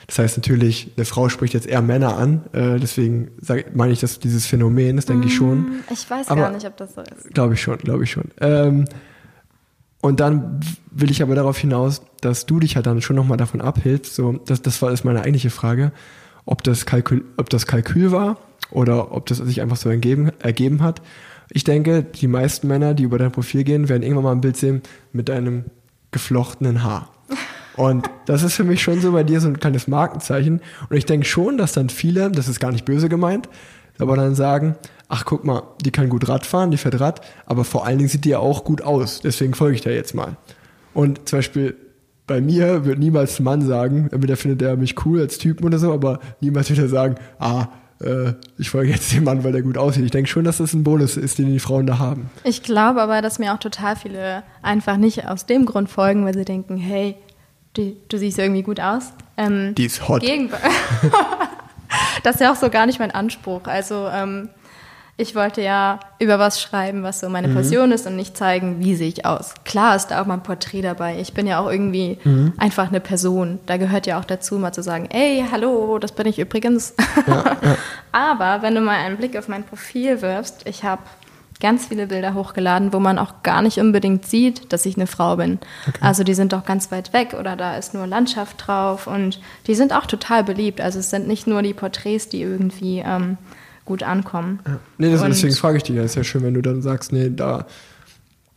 Das 0.06 0.18
heißt 0.18 0.36
natürlich, 0.36 0.92
eine 0.96 1.06
Frau 1.06 1.28
spricht 1.28 1.54
jetzt 1.54 1.66
eher 1.66 1.80
Männer 1.80 2.16
an, 2.16 2.42
äh, 2.52 2.78
deswegen 2.78 3.30
sag, 3.40 3.74
meine 3.74 3.92
ich, 3.92 4.00
dass 4.00 4.18
dieses 4.18 4.46
Phänomen 4.46 4.98
ist, 4.98 5.08
denke 5.08 5.26
mm, 5.26 5.28
ich 5.28 5.34
schon. 5.34 5.66
Ich 5.90 6.08
weiß 6.08 6.28
aber, 6.28 6.42
gar 6.42 6.52
nicht, 6.52 6.66
ob 6.66 6.76
das 6.76 6.94
so 6.94 7.00
ist. 7.00 7.32
Glaube 7.32 7.54
ich 7.54 7.62
schon, 7.62 7.78
glaube 7.78 8.04
ich 8.04 8.10
schon. 8.10 8.24
Ähm, 8.40 8.84
und 10.02 10.20
dann 10.20 10.60
will 10.90 11.10
ich 11.10 11.22
aber 11.22 11.34
darauf 11.34 11.56
hinaus, 11.56 12.02
dass 12.20 12.44
du 12.44 12.60
dich 12.60 12.76
halt 12.76 12.84
dann 12.84 13.00
schon 13.00 13.16
nochmal 13.16 13.38
davon 13.38 13.62
abhältst, 13.62 14.14
so, 14.14 14.34
das, 14.44 14.60
das 14.60 14.82
war 14.82 14.92
ist 14.92 15.04
meine 15.04 15.22
eigentliche 15.22 15.48
Frage, 15.48 15.92
ob 16.44 16.62
das 16.62 16.84
Kalkül, 16.84 17.24
ob 17.38 17.48
das 17.48 17.66
Kalkül 17.66 18.12
war 18.12 18.36
oder 18.70 19.12
ob 19.12 19.24
das 19.24 19.38
sich 19.38 19.62
einfach 19.62 19.78
so 19.78 19.88
ergeben, 19.88 20.30
ergeben 20.40 20.82
hat. 20.82 21.00
Ich 21.50 21.64
denke, 21.64 22.02
die 22.02 22.26
meisten 22.26 22.68
Männer, 22.68 22.92
die 22.92 23.04
über 23.04 23.16
dein 23.16 23.32
Profil 23.32 23.64
gehen, 23.64 23.88
werden 23.88 24.02
irgendwann 24.02 24.24
mal 24.24 24.32
ein 24.32 24.42
Bild 24.42 24.58
sehen 24.58 24.82
mit 25.12 25.30
einem 25.30 25.64
geflochtenen 26.10 26.82
Haar. 26.82 27.13
Und 27.76 28.08
das 28.26 28.42
ist 28.42 28.54
für 28.54 28.64
mich 28.64 28.82
schon 28.82 29.00
so 29.00 29.12
bei 29.12 29.24
dir 29.24 29.40
so 29.40 29.48
ein 29.48 29.58
kleines 29.58 29.88
Markenzeichen. 29.88 30.60
Und 30.88 30.96
ich 30.96 31.06
denke 31.06 31.26
schon, 31.26 31.58
dass 31.58 31.72
dann 31.72 31.88
viele, 31.88 32.30
das 32.30 32.48
ist 32.48 32.60
gar 32.60 32.72
nicht 32.72 32.84
böse 32.84 33.08
gemeint, 33.08 33.48
aber 33.98 34.16
dann 34.16 34.34
sagen, 34.34 34.76
ach 35.08 35.24
guck 35.24 35.44
mal, 35.44 35.62
die 35.84 35.90
kann 35.90 36.08
gut 36.08 36.28
Rad 36.28 36.46
fahren, 36.46 36.70
die 36.70 36.76
fährt 36.76 37.00
Rad, 37.00 37.20
aber 37.46 37.64
vor 37.64 37.86
allen 37.86 37.98
Dingen 37.98 38.08
sieht 38.08 38.24
die 38.24 38.30
ja 38.30 38.38
auch 38.38 38.64
gut 38.64 38.82
aus, 38.82 39.20
deswegen 39.20 39.54
folge 39.54 39.76
ich 39.76 39.80
da 39.80 39.90
jetzt 39.90 40.14
mal. 40.14 40.36
Und 40.92 41.28
zum 41.28 41.38
Beispiel 41.38 41.76
bei 42.26 42.40
mir 42.40 42.84
wird 42.84 42.98
niemals 42.98 43.38
ein 43.38 43.44
Mann 43.44 43.62
sagen, 43.62 44.08
entweder 44.10 44.36
findet 44.36 44.62
er 44.62 44.76
mich 44.76 45.04
cool 45.04 45.20
als 45.20 45.38
Typen 45.38 45.66
oder 45.66 45.78
so, 45.78 45.92
aber 45.92 46.20
niemals 46.40 46.70
wird 46.70 46.78
er 46.78 46.88
sagen, 46.88 47.16
ah, 47.38 47.66
äh, 48.00 48.32
ich 48.56 48.70
folge 48.70 48.92
jetzt 48.92 49.12
dem 49.12 49.24
Mann, 49.24 49.44
weil 49.44 49.52
der 49.52 49.62
gut 49.62 49.76
aussieht. 49.76 50.04
Ich 50.04 50.10
denke 50.10 50.30
schon, 50.30 50.44
dass 50.44 50.58
das 50.58 50.72
ein 50.72 50.84
Bonus 50.84 51.16
ist, 51.16 51.38
den 51.38 51.52
die 51.52 51.58
Frauen 51.58 51.86
da 51.86 51.98
haben. 51.98 52.30
Ich 52.44 52.62
glaube 52.62 53.02
aber, 53.02 53.20
dass 53.20 53.38
mir 53.38 53.52
auch 53.52 53.58
total 53.58 53.96
viele 53.96 54.42
einfach 54.62 54.96
nicht 54.96 55.28
aus 55.28 55.46
dem 55.46 55.66
Grund 55.66 55.90
folgen, 55.90 56.24
weil 56.24 56.34
sie 56.34 56.44
denken, 56.44 56.76
hey, 56.76 57.16
die, 57.76 57.96
du 58.08 58.18
siehst 58.18 58.38
irgendwie 58.38 58.62
gut 58.62 58.80
aus. 58.80 59.12
Ähm, 59.36 59.74
die 59.74 59.86
ist 59.86 60.08
hot. 60.08 60.22
das 62.22 62.36
ist 62.36 62.40
ja 62.40 62.52
auch 62.52 62.56
so 62.56 62.70
gar 62.70 62.86
nicht 62.86 62.98
mein 62.98 63.10
Anspruch. 63.10 63.62
Also 63.64 64.08
ähm, 64.08 64.48
ich 65.16 65.36
wollte 65.36 65.62
ja 65.62 66.00
über 66.18 66.40
was 66.40 66.60
schreiben, 66.60 67.04
was 67.04 67.20
so 67.20 67.28
meine 67.28 67.48
mhm. 67.48 67.54
Passion 67.54 67.92
ist 67.92 68.06
und 68.06 68.16
nicht 68.16 68.36
zeigen, 68.36 68.80
wie 68.80 68.96
sehe 68.96 69.08
ich 69.08 69.24
aus. 69.24 69.54
Klar 69.64 69.94
ist 69.94 70.08
da 70.08 70.20
auch 70.20 70.26
mal 70.26 70.34
ein 70.34 70.42
Porträt 70.42 70.82
dabei. 70.82 71.20
Ich 71.20 71.34
bin 71.34 71.46
ja 71.46 71.60
auch 71.60 71.70
irgendwie 71.70 72.18
mhm. 72.24 72.52
einfach 72.58 72.88
eine 72.88 73.00
Person. 73.00 73.60
Da 73.66 73.76
gehört 73.76 74.06
ja 74.06 74.18
auch 74.18 74.24
dazu, 74.24 74.58
mal 74.58 74.72
zu 74.72 74.82
sagen, 74.82 75.08
ey, 75.10 75.44
hallo, 75.50 75.98
das 75.98 76.12
bin 76.12 76.26
ich 76.26 76.38
übrigens. 76.38 76.94
Ja, 77.26 77.56
ja. 77.62 77.76
Aber 78.12 78.62
wenn 78.62 78.74
du 78.74 78.80
mal 78.80 78.96
einen 78.96 79.16
Blick 79.16 79.36
auf 79.36 79.46
mein 79.46 79.64
Profil 79.64 80.20
wirfst, 80.20 80.66
ich 80.66 80.82
habe 80.82 81.02
ganz 81.60 81.86
viele 81.86 82.08
Bilder 82.08 82.34
hochgeladen, 82.34 82.92
wo 82.92 83.00
man 83.00 83.18
auch 83.18 83.42
gar 83.42 83.62
nicht 83.62 83.78
unbedingt 83.78 84.26
sieht, 84.26 84.72
dass 84.72 84.86
ich 84.86 84.96
eine 84.96 85.06
Frau 85.06 85.36
bin. 85.36 85.58
Okay. 85.86 85.98
Also 86.00 86.24
die 86.24 86.34
sind 86.34 86.52
doch 86.52 86.64
ganz 86.64 86.90
weit 86.90 87.12
weg 87.12 87.34
oder 87.38 87.56
da 87.56 87.76
ist 87.76 87.94
nur 87.94 88.06
Landschaft 88.06 88.66
drauf 88.66 89.06
und 89.06 89.40
die 89.66 89.74
sind 89.74 89.92
auch 89.92 90.06
total 90.06 90.44
beliebt. 90.44 90.80
Also 90.80 90.98
es 90.98 91.10
sind 91.10 91.28
nicht 91.28 91.46
nur 91.46 91.62
die 91.62 91.74
Porträts, 91.74 92.28
die 92.28 92.42
irgendwie 92.42 93.02
ähm, 93.04 93.38
gut 93.84 94.02
ankommen. 94.02 94.60
Ja. 94.66 94.78
Nee, 94.98 95.12
das, 95.12 95.22
deswegen 95.22 95.54
frage 95.54 95.76
ich 95.76 95.82
dich 95.84 95.96
ja. 95.96 96.02
Ist 96.02 96.16
ja 96.16 96.24
schön, 96.24 96.42
wenn 96.42 96.54
du 96.54 96.62
dann 96.62 96.82
sagst, 96.82 97.12
nee, 97.12 97.30
da, 97.30 97.66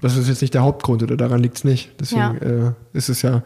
das 0.01 0.15
ist 0.17 0.27
jetzt 0.27 0.41
nicht 0.41 0.53
der 0.53 0.63
Hauptgrund 0.63 1.03
oder 1.03 1.17
daran 1.17 1.41
liegt 1.41 1.57
es 1.57 1.63
nicht. 1.63 1.91
Deswegen 1.99 2.39
ja. 2.41 2.67
äh, 2.67 2.71
ist 2.93 3.09
es 3.09 3.21
ja 3.21 3.43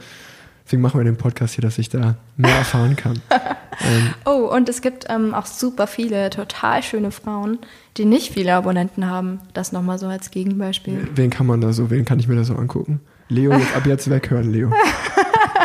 Deswegen 0.71 0.83
machen 0.83 1.01
wir 1.01 1.03
den 1.03 1.17
Podcast 1.17 1.55
hier, 1.55 1.63
dass 1.63 1.77
ich 1.77 1.89
da 1.89 2.15
mehr 2.37 2.55
erfahren 2.55 2.95
kann. 2.95 3.21
ähm, 3.29 4.13
oh, 4.23 4.49
und 4.55 4.69
es 4.69 4.81
gibt 4.81 5.05
ähm, 5.09 5.33
auch 5.33 5.45
super 5.45 5.85
viele 5.85 6.29
total 6.29 6.81
schöne 6.81 7.11
Frauen, 7.11 7.59
die 7.97 8.05
nicht 8.05 8.31
viele 8.31 8.53
Abonnenten 8.53 9.09
haben. 9.09 9.41
Das 9.53 9.73
nochmal 9.73 9.99
so 9.99 10.07
als 10.07 10.31
Gegenbeispiel. 10.31 11.09
Wen 11.13 11.29
kann 11.29 11.45
man 11.45 11.59
da 11.59 11.73
so, 11.73 11.89
wen 11.89 12.05
kann 12.05 12.19
ich 12.19 12.29
mir 12.29 12.37
da 12.37 12.45
so 12.45 12.55
angucken? 12.55 13.01
Leo, 13.27 13.51
jetzt 13.51 13.75
ab 13.75 13.85
jetzt 13.85 14.09
weghören, 14.09 14.49
Leo. 14.49 14.71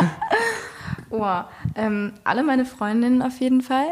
oh, 1.09 1.25
ähm, 1.75 2.11
alle 2.25 2.43
meine 2.43 2.65
Freundinnen 2.65 3.21
auf 3.21 3.39
jeden 3.39 3.61
Fall. 3.61 3.87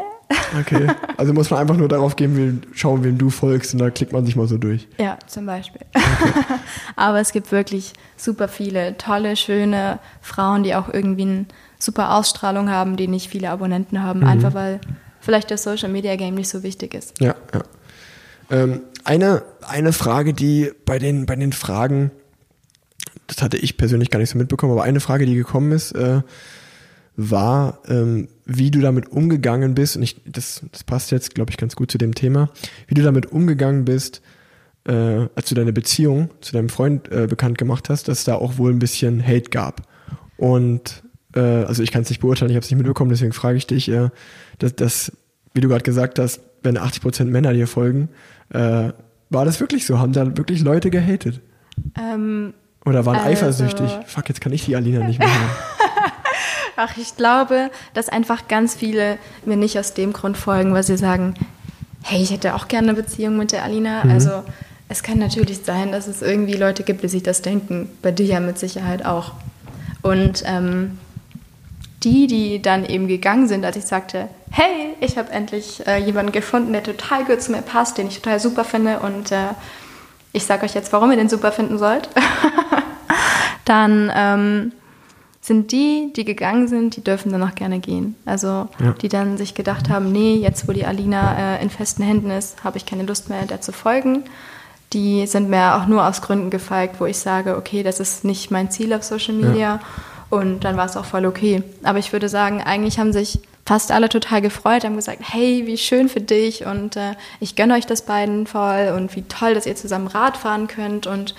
Okay, 0.58 0.88
also 1.16 1.32
muss 1.32 1.50
man 1.50 1.60
einfach 1.60 1.76
nur 1.76 1.88
darauf 1.88 2.16
gehen, 2.16 2.62
schauen, 2.72 3.04
wem 3.04 3.18
du 3.18 3.30
folgst 3.30 3.74
und 3.74 3.80
da 3.80 3.90
klickt 3.90 4.12
man 4.12 4.26
sich 4.26 4.34
mal 4.34 4.48
so 4.48 4.58
durch. 4.58 4.88
Ja, 4.98 5.18
zum 5.26 5.46
Beispiel. 5.46 5.82
Okay. 5.94 6.44
Aber 6.96 7.20
es 7.20 7.32
gibt 7.32 7.52
wirklich 7.52 7.92
super 8.16 8.48
viele 8.48 8.96
tolle, 8.98 9.36
schöne 9.36 10.00
Frauen, 10.20 10.62
die 10.62 10.74
auch 10.74 10.92
irgendwie 10.92 11.22
eine 11.22 11.46
super 11.78 12.14
Ausstrahlung 12.14 12.70
haben, 12.70 12.96
die 12.96 13.06
nicht 13.06 13.28
viele 13.30 13.50
Abonnenten 13.50 14.02
haben, 14.02 14.20
mhm. 14.20 14.26
einfach 14.26 14.54
weil 14.54 14.80
vielleicht 15.20 15.50
das 15.50 15.62
Social 15.62 15.90
Media 15.90 16.16
Game 16.16 16.34
nicht 16.34 16.48
so 16.48 16.62
wichtig 16.62 16.94
ist. 16.94 17.20
Ja, 17.20 17.34
ja. 17.52 17.62
Ähm, 18.50 18.80
eine, 19.04 19.42
eine 19.66 19.92
Frage, 19.92 20.34
die 20.34 20.72
bei 20.84 20.98
den, 20.98 21.26
bei 21.26 21.36
den 21.36 21.52
Fragen, 21.52 22.10
das 23.26 23.42
hatte 23.42 23.56
ich 23.56 23.76
persönlich 23.76 24.10
gar 24.10 24.18
nicht 24.18 24.30
so 24.30 24.38
mitbekommen, 24.38 24.72
aber 24.72 24.84
eine 24.84 25.00
Frage, 25.00 25.26
die 25.26 25.34
gekommen 25.34 25.72
ist, 25.72 25.92
äh, 25.92 26.22
war, 27.16 27.80
ähm, 27.88 28.28
wie 28.44 28.70
du 28.70 28.80
damit 28.80 29.08
umgegangen 29.08 29.74
bist, 29.74 29.96
und 29.96 30.02
ich, 30.02 30.22
das, 30.26 30.62
das 30.70 30.84
passt 30.84 31.10
jetzt, 31.10 31.34
glaube 31.34 31.50
ich, 31.50 31.56
ganz 31.56 31.74
gut 31.74 31.90
zu 31.90 31.98
dem 31.98 32.14
Thema, 32.14 32.50
wie 32.86 32.94
du 32.94 33.02
damit 33.02 33.26
umgegangen 33.26 33.84
bist, 33.84 34.22
äh, 34.86 35.26
als 35.34 35.48
du 35.48 35.54
deine 35.54 35.72
Beziehung 35.72 36.30
zu 36.40 36.52
deinem 36.52 36.68
Freund 36.68 37.10
äh, 37.10 37.26
bekannt 37.26 37.58
gemacht 37.58 37.88
hast, 37.88 38.08
dass 38.08 38.18
es 38.18 38.24
da 38.24 38.36
auch 38.36 38.58
wohl 38.58 38.72
ein 38.72 38.78
bisschen 38.78 39.26
Hate 39.26 39.50
gab. 39.50 39.82
Und 40.36 41.02
äh, 41.34 41.40
also 41.40 41.82
ich 41.82 41.90
kann 41.90 42.02
es 42.02 42.10
nicht 42.10 42.20
beurteilen, 42.20 42.50
ich 42.50 42.56
habe 42.56 42.64
es 42.64 42.70
nicht 42.70 42.78
mitbekommen, 42.78 43.10
deswegen 43.10 43.32
frage 43.32 43.56
ich 43.56 43.66
dich, 43.66 43.88
äh, 43.88 44.10
dass, 44.58 44.76
dass, 44.76 45.12
wie 45.54 45.60
du 45.60 45.68
gerade 45.68 45.82
gesagt 45.82 46.18
hast, 46.18 46.40
wenn 46.62 46.78
80% 46.78 47.24
Männer 47.24 47.52
dir 47.52 47.66
folgen, 47.66 48.08
äh, 48.50 48.90
war 49.30 49.44
das 49.44 49.58
wirklich 49.58 49.86
so? 49.86 49.98
Haben 49.98 50.12
da 50.12 50.36
wirklich 50.36 50.62
Leute 50.62 50.90
gehatet? 50.90 51.40
Ähm, 51.98 52.54
Oder 52.84 53.04
waren 53.06 53.16
also, 53.16 53.28
eifersüchtig? 53.28 53.90
Fuck, 54.06 54.28
jetzt 54.28 54.40
kann 54.40 54.52
ich 54.52 54.64
die 54.64 54.76
Alina 54.76 55.04
nicht 55.06 55.18
mehr. 55.18 55.28
Ach, 56.76 56.96
ich 56.96 57.16
glaube, 57.16 57.70
dass 57.94 58.08
einfach 58.08 58.48
ganz 58.48 58.74
viele 58.74 59.18
mir 59.44 59.56
nicht 59.56 59.78
aus 59.78 59.94
dem 59.94 60.12
Grund 60.12 60.36
folgen, 60.36 60.74
weil 60.74 60.82
sie 60.82 60.96
sagen, 60.96 61.34
hey, 62.02 62.22
ich 62.22 62.30
hätte 62.30 62.54
auch 62.54 62.68
gerne 62.68 62.88
eine 62.88 62.96
Beziehung 62.96 63.36
mit 63.36 63.52
der 63.52 63.64
Alina. 63.64 64.04
Mhm. 64.04 64.10
Also 64.10 64.42
es 64.88 65.02
kann 65.02 65.18
natürlich 65.18 65.64
sein, 65.64 65.90
dass 65.90 66.06
es 66.06 66.22
irgendwie 66.22 66.54
Leute 66.54 66.82
gibt, 66.82 67.02
die 67.02 67.08
sich 67.08 67.22
das 67.22 67.42
denken. 67.42 67.90
Bei 68.02 68.12
dir 68.12 68.26
ja 68.26 68.40
mit 68.40 68.58
Sicherheit 68.58 69.04
auch. 69.04 69.32
Und 70.02 70.44
ähm, 70.46 70.98
die, 72.04 72.26
die 72.26 72.62
dann 72.62 72.84
eben 72.84 73.08
gegangen 73.08 73.48
sind, 73.48 73.64
als 73.64 73.76
ich 73.76 73.84
sagte, 73.84 74.28
hey, 74.50 74.94
ich 75.00 75.18
habe 75.18 75.32
endlich 75.32 75.84
äh, 75.86 75.98
jemanden 75.98 76.30
gefunden, 76.30 76.72
der 76.72 76.82
total 76.82 77.24
gut 77.24 77.42
zu 77.42 77.52
mir 77.52 77.62
passt, 77.62 77.98
den 77.98 78.06
ich 78.06 78.20
total 78.20 78.38
super 78.38 78.64
finde 78.64 79.00
und 79.00 79.32
äh, 79.32 79.48
ich 80.32 80.44
sage 80.44 80.64
euch 80.64 80.74
jetzt, 80.74 80.92
warum 80.92 81.10
ihr 81.10 81.16
den 81.16 81.28
super 81.30 81.50
finden 81.50 81.78
sollt. 81.78 82.08
dann 83.64 84.12
ähm, 84.14 84.72
sind 85.46 85.70
die, 85.70 86.12
die 86.16 86.24
gegangen 86.24 86.66
sind, 86.66 86.96
die 86.96 87.04
dürfen 87.04 87.30
dann 87.30 87.40
noch 87.40 87.54
gerne 87.54 87.78
gehen. 87.78 88.16
Also 88.24 88.68
Ja. 88.80 88.92
die 89.00 89.08
dann 89.08 89.36
sich 89.36 89.54
gedacht 89.54 89.88
haben, 89.88 90.10
nee, 90.10 90.34
jetzt 90.34 90.66
wo 90.66 90.72
die 90.72 90.84
Alina 90.84 91.56
äh, 91.56 91.62
in 91.62 91.70
festen 91.70 92.02
Händen 92.02 92.30
ist, 92.30 92.64
habe 92.64 92.78
ich 92.78 92.84
keine 92.86 93.04
Lust 93.04 93.28
mehr, 93.28 93.46
der 93.46 93.60
zu 93.60 93.72
folgen. 93.72 94.24
Die 94.92 95.26
sind 95.26 95.48
mir 95.48 95.76
auch 95.76 95.86
nur 95.86 96.04
aus 96.06 96.20
Gründen 96.22 96.50
gefeigt, 96.50 96.96
wo 96.98 97.06
ich 97.06 97.18
sage, 97.18 97.56
okay, 97.56 97.82
das 97.84 98.00
ist 98.00 98.24
nicht 98.24 98.50
mein 98.50 98.70
Ziel 98.70 98.92
auf 98.92 99.04
Social 99.04 99.34
Media. 99.34 99.80
Und 100.30 100.64
dann 100.64 100.76
war 100.76 100.86
es 100.86 100.96
auch 100.96 101.04
voll 101.04 101.26
okay. 101.26 101.62
Aber 101.84 101.98
ich 102.00 102.12
würde 102.12 102.28
sagen, 102.28 102.60
eigentlich 102.62 102.98
haben 102.98 103.12
sich 103.12 103.38
fast 103.64 103.92
alle 103.92 104.08
total 104.08 104.42
gefreut, 104.42 104.84
haben 104.84 104.96
gesagt, 104.96 105.20
hey, 105.22 105.62
wie 105.66 105.76
schön 105.78 106.08
für 106.08 106.20
dich 106.20 106.66
und 106.66 106.96
äh, 106.96 107.14
ich 107.40 107.54
gönne 107.56 107.74
euch 107.74 107.86
das 107.86 108.02
beiden 108.02 108.46
voll 108.46 108.92
und 108.96 109.14
wie 109.16 109.22
toll, 109.22 109.54
dass 109.54 109.66
ihr 109.66 109.74
zusammen 109.76 110.06
Rad 110.08 110.36
fahren 110.36 110.66
könnt 110.68 111.06
und 111.06 111.34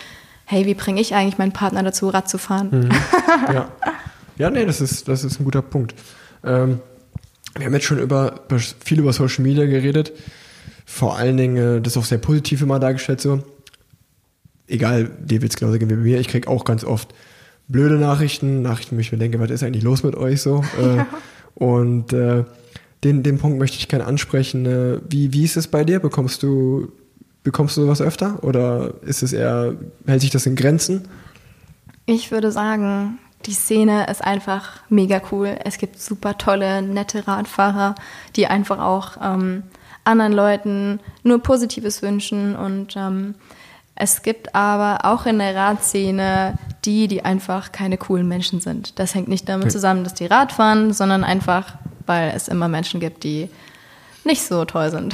hey, 0.50 0.66
wie 0.66 0.74
bringe 0.74 1.02
ich 1.02 1.14
eigentlich 1.14 1.38
meinen 1.38 1.52
Partner 1.52 1.84
dazu, 1.84 2.08
Rad 2.08 2.30
zu 2.30 2.38
fahren? 2.38 2.90
ja. 3.54 3.70
Ja, 4.38 4.50
nee, 4.50 4.66
das 4.66 4.82
ist, 4.82 5.08
das 5.08 5.24
ist 5.24 5.40
ein 5.40 5.44
guter 5.44 5.62
Punkt. 5.62 5.94
Ähm, 6.44 6.80
wir 7.56 7.66
haben 7.66 7.74
jetzt 7.74 7.86
schon 7.86 8.00
über, 8.00 8.46
viel 8.84 9.00
über 9.00 9.12
Social 9.12 9.44
Media 9.44 9.66
geredet. 9.66 10.14
Vor 10.86 11.18
allen 11.18 11.36
Dingen, 11.36 11.58
äh, 11.58 11.82
das 11.82 11.94
ist 11.94 11.98
auch 11.98 12.06
sehr 12.06 12.20
positiv 12.20 12.62
immer 12.62 12.80
dargestellt 12.80 13.20
so. 13.20 13.44
Egal, 14.68 15.12
dir 15.20 15.42
wird's 15.42 15.58
genauso 15.58 15.80
gehen 15.80 15.90
wie 15.90 15.96
bei 15.96 16.02
mir. 16.02 16.20
Ich 16.20 16.30
krieg 16.30 16.48
auch 16.48 16.64
ganz 16.64 16.86
oft 16.86 17.14
blöde 17.68 17.96
Nachrichten, 17.96 18.62
Nachrichten, 18.62 18.96
wo 18.96 19.02
ich 19.02 19.12
mir 19.12 19.18
denke, 19.18 19.40
was 19.40 19.50
ist 19.50 19.64
eigentlich 19.64 19.84
los 19.84 20.04
mit 20.04 20.16
euch 20.16 20.42
so? 20.42 20.64
Äh, 20.80 21.04
und 21.56 22.14
äh, 22.14 22.44
den, 23.04 23.24
den 23.24 23.40
Punkt 23.40 23.58
möchte 23.58 23.78
ich 23.78 23.88
gerne 23.88 24.06
ansprechen. 24.06 24.66
Äh, 24.66 25.00
wie, 25.10 25.34
wie 25.34 25.44
ist 25.44 25.58
es 25.58 25.68
bei 25.68 25.84
dir? 25.84 26.00
Bekommst 26.00 26.44
du, 26.44 26.92
bekommst 27.48 27.78
du 27.78 27.82
sowas 27.82 28.02
öfter? 28.02 28.44
Oder 28.44 28.94
ist 29.04 29.24
es 29.24 29.32
eher, 29.32 29.74
hält 30.06 30.20
sich 30.20 30.32
das 30.32 30.46
in 30.46 30.58
Grenzen? 30.58 31.08
Ich 32.06 32.30
würde 32.30 32.52
sagen, 32.52 33.20
die 33.46 33.54
Szene 33.54 34.08
ist 34.08 34.22
einfach 34.22 34.82
mega 34.90 35.22
cool. 35.32 35.58
Es 35.64 35.78
gibt 35.78 35.98
super 35.98 36.38
tolle, 36.38 36.82
nette 36.82 37.26
Radfahrer, 37.26 37.96
die 38.36 38.48
einfach 38.48 38.80
auch 38.80 39.12
ähm, 39.24 39.64
anderen 40.04 40.34
Leuten 40.34 41.00
nur 41.24 41.42
Positives 41.42 42.02
wünschen. 42.02 42.54
Und 42.58 42.98
ähm, 42.98 43.36
es 43.96 44.24
gibt 44.24 44.54
aber 44.54 45.06
auch 45.06 45.26
in 45.26 45.40
der 45.40 45.56
Radszene 45.56 46.56
die, 46.84 47.08
die 47.08 47.24
einfach 47.24 47.72
keine 47.72 47.98
coolen 47.98 48.28
Menschen 48.28 48.60
sind. 48.60 49.00
Das 49.00 49.16
hängt 49.16 49.30
nicht 49.30 49.48
damit 49.48 49.72
zusammen, 49.72 50.04
dass 50.04 50.14
die 50.14 50.26
Rad 50.26 50.52
fahren, 50.52 50.92
sondern 50.92 51.24
einfach, 51.24 51.76
weil 52.06 52.34
es 52.36 52.50
immer 52.50 52.68
Menschen 52.68 53.00
gibt, 53.00 53.24
die 53.24 53.50
nicht 54.28 54.44
so 54.44 54.66
toll 54.66 54.92
sind. 54.92 55.14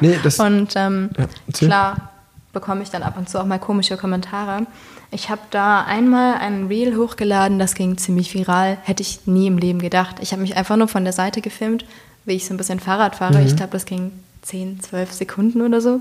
Nee, 0.00 0.18
das, 0.22 0.38
Und 0.40 0.72
ähm, 0.74 1.10
Ja, 1.16 1.26
klar 1.52 2.10
bekomme 2.52 2.82
ich 2.82 2.90
dann 2.90 3.02
ab 3.02 3.16
und 3.16 3.28
zu 3.28 3.40
auch 3.40 3.44
mal 3.44 3.58
komische 3.58 3.96
Kommentare. 3.96 4.66
Ich 5.10 5.30
habe 5.30 5.40
da 5.50 5.84
einmal 5.84 6.34
ein 6.38 6.66
Reel 6.66 6.96
hochgeladen, 6.96 7.58
das 7.58 7.74
ging 7.74 7.96
ziemlich 7.96 8.34
viral. 8.34 8.78
Hätte 8.82 9.02
ich 9.02 9.26
nie 9.26 9.46
im 9.46 9.58
Leben 9.58 9.78
gedacht. 9.78 10.16
Ich 10.20 10.32
habe 10.32 10.42
mich 10.42 10.56
einfach 10.56 10.76
nur 10.76 10.88
von 10.88 11.04
der 11.04 11.12
Seite 11.12 11.40
gefilmt, 11.40 11.84
wie 12.24 12.32
ich 12.32 12.46
so 12.46 12.54
ein 12.54 12.56
bisschen 12.56 12.80
Fahrrad 12.80 13.16
fahre. 13.16 13.38
Mhm. 13.38 13.46
Ich 13.46 13.56
glaube, 13.56 13.72
das 13.72 13.86
ging 13.86 14.12
10, 14.42 14.80
12 14.80 15.12
Sekunden 15.12 15.62
oder 15.62 15.80
so. 15.80 16.00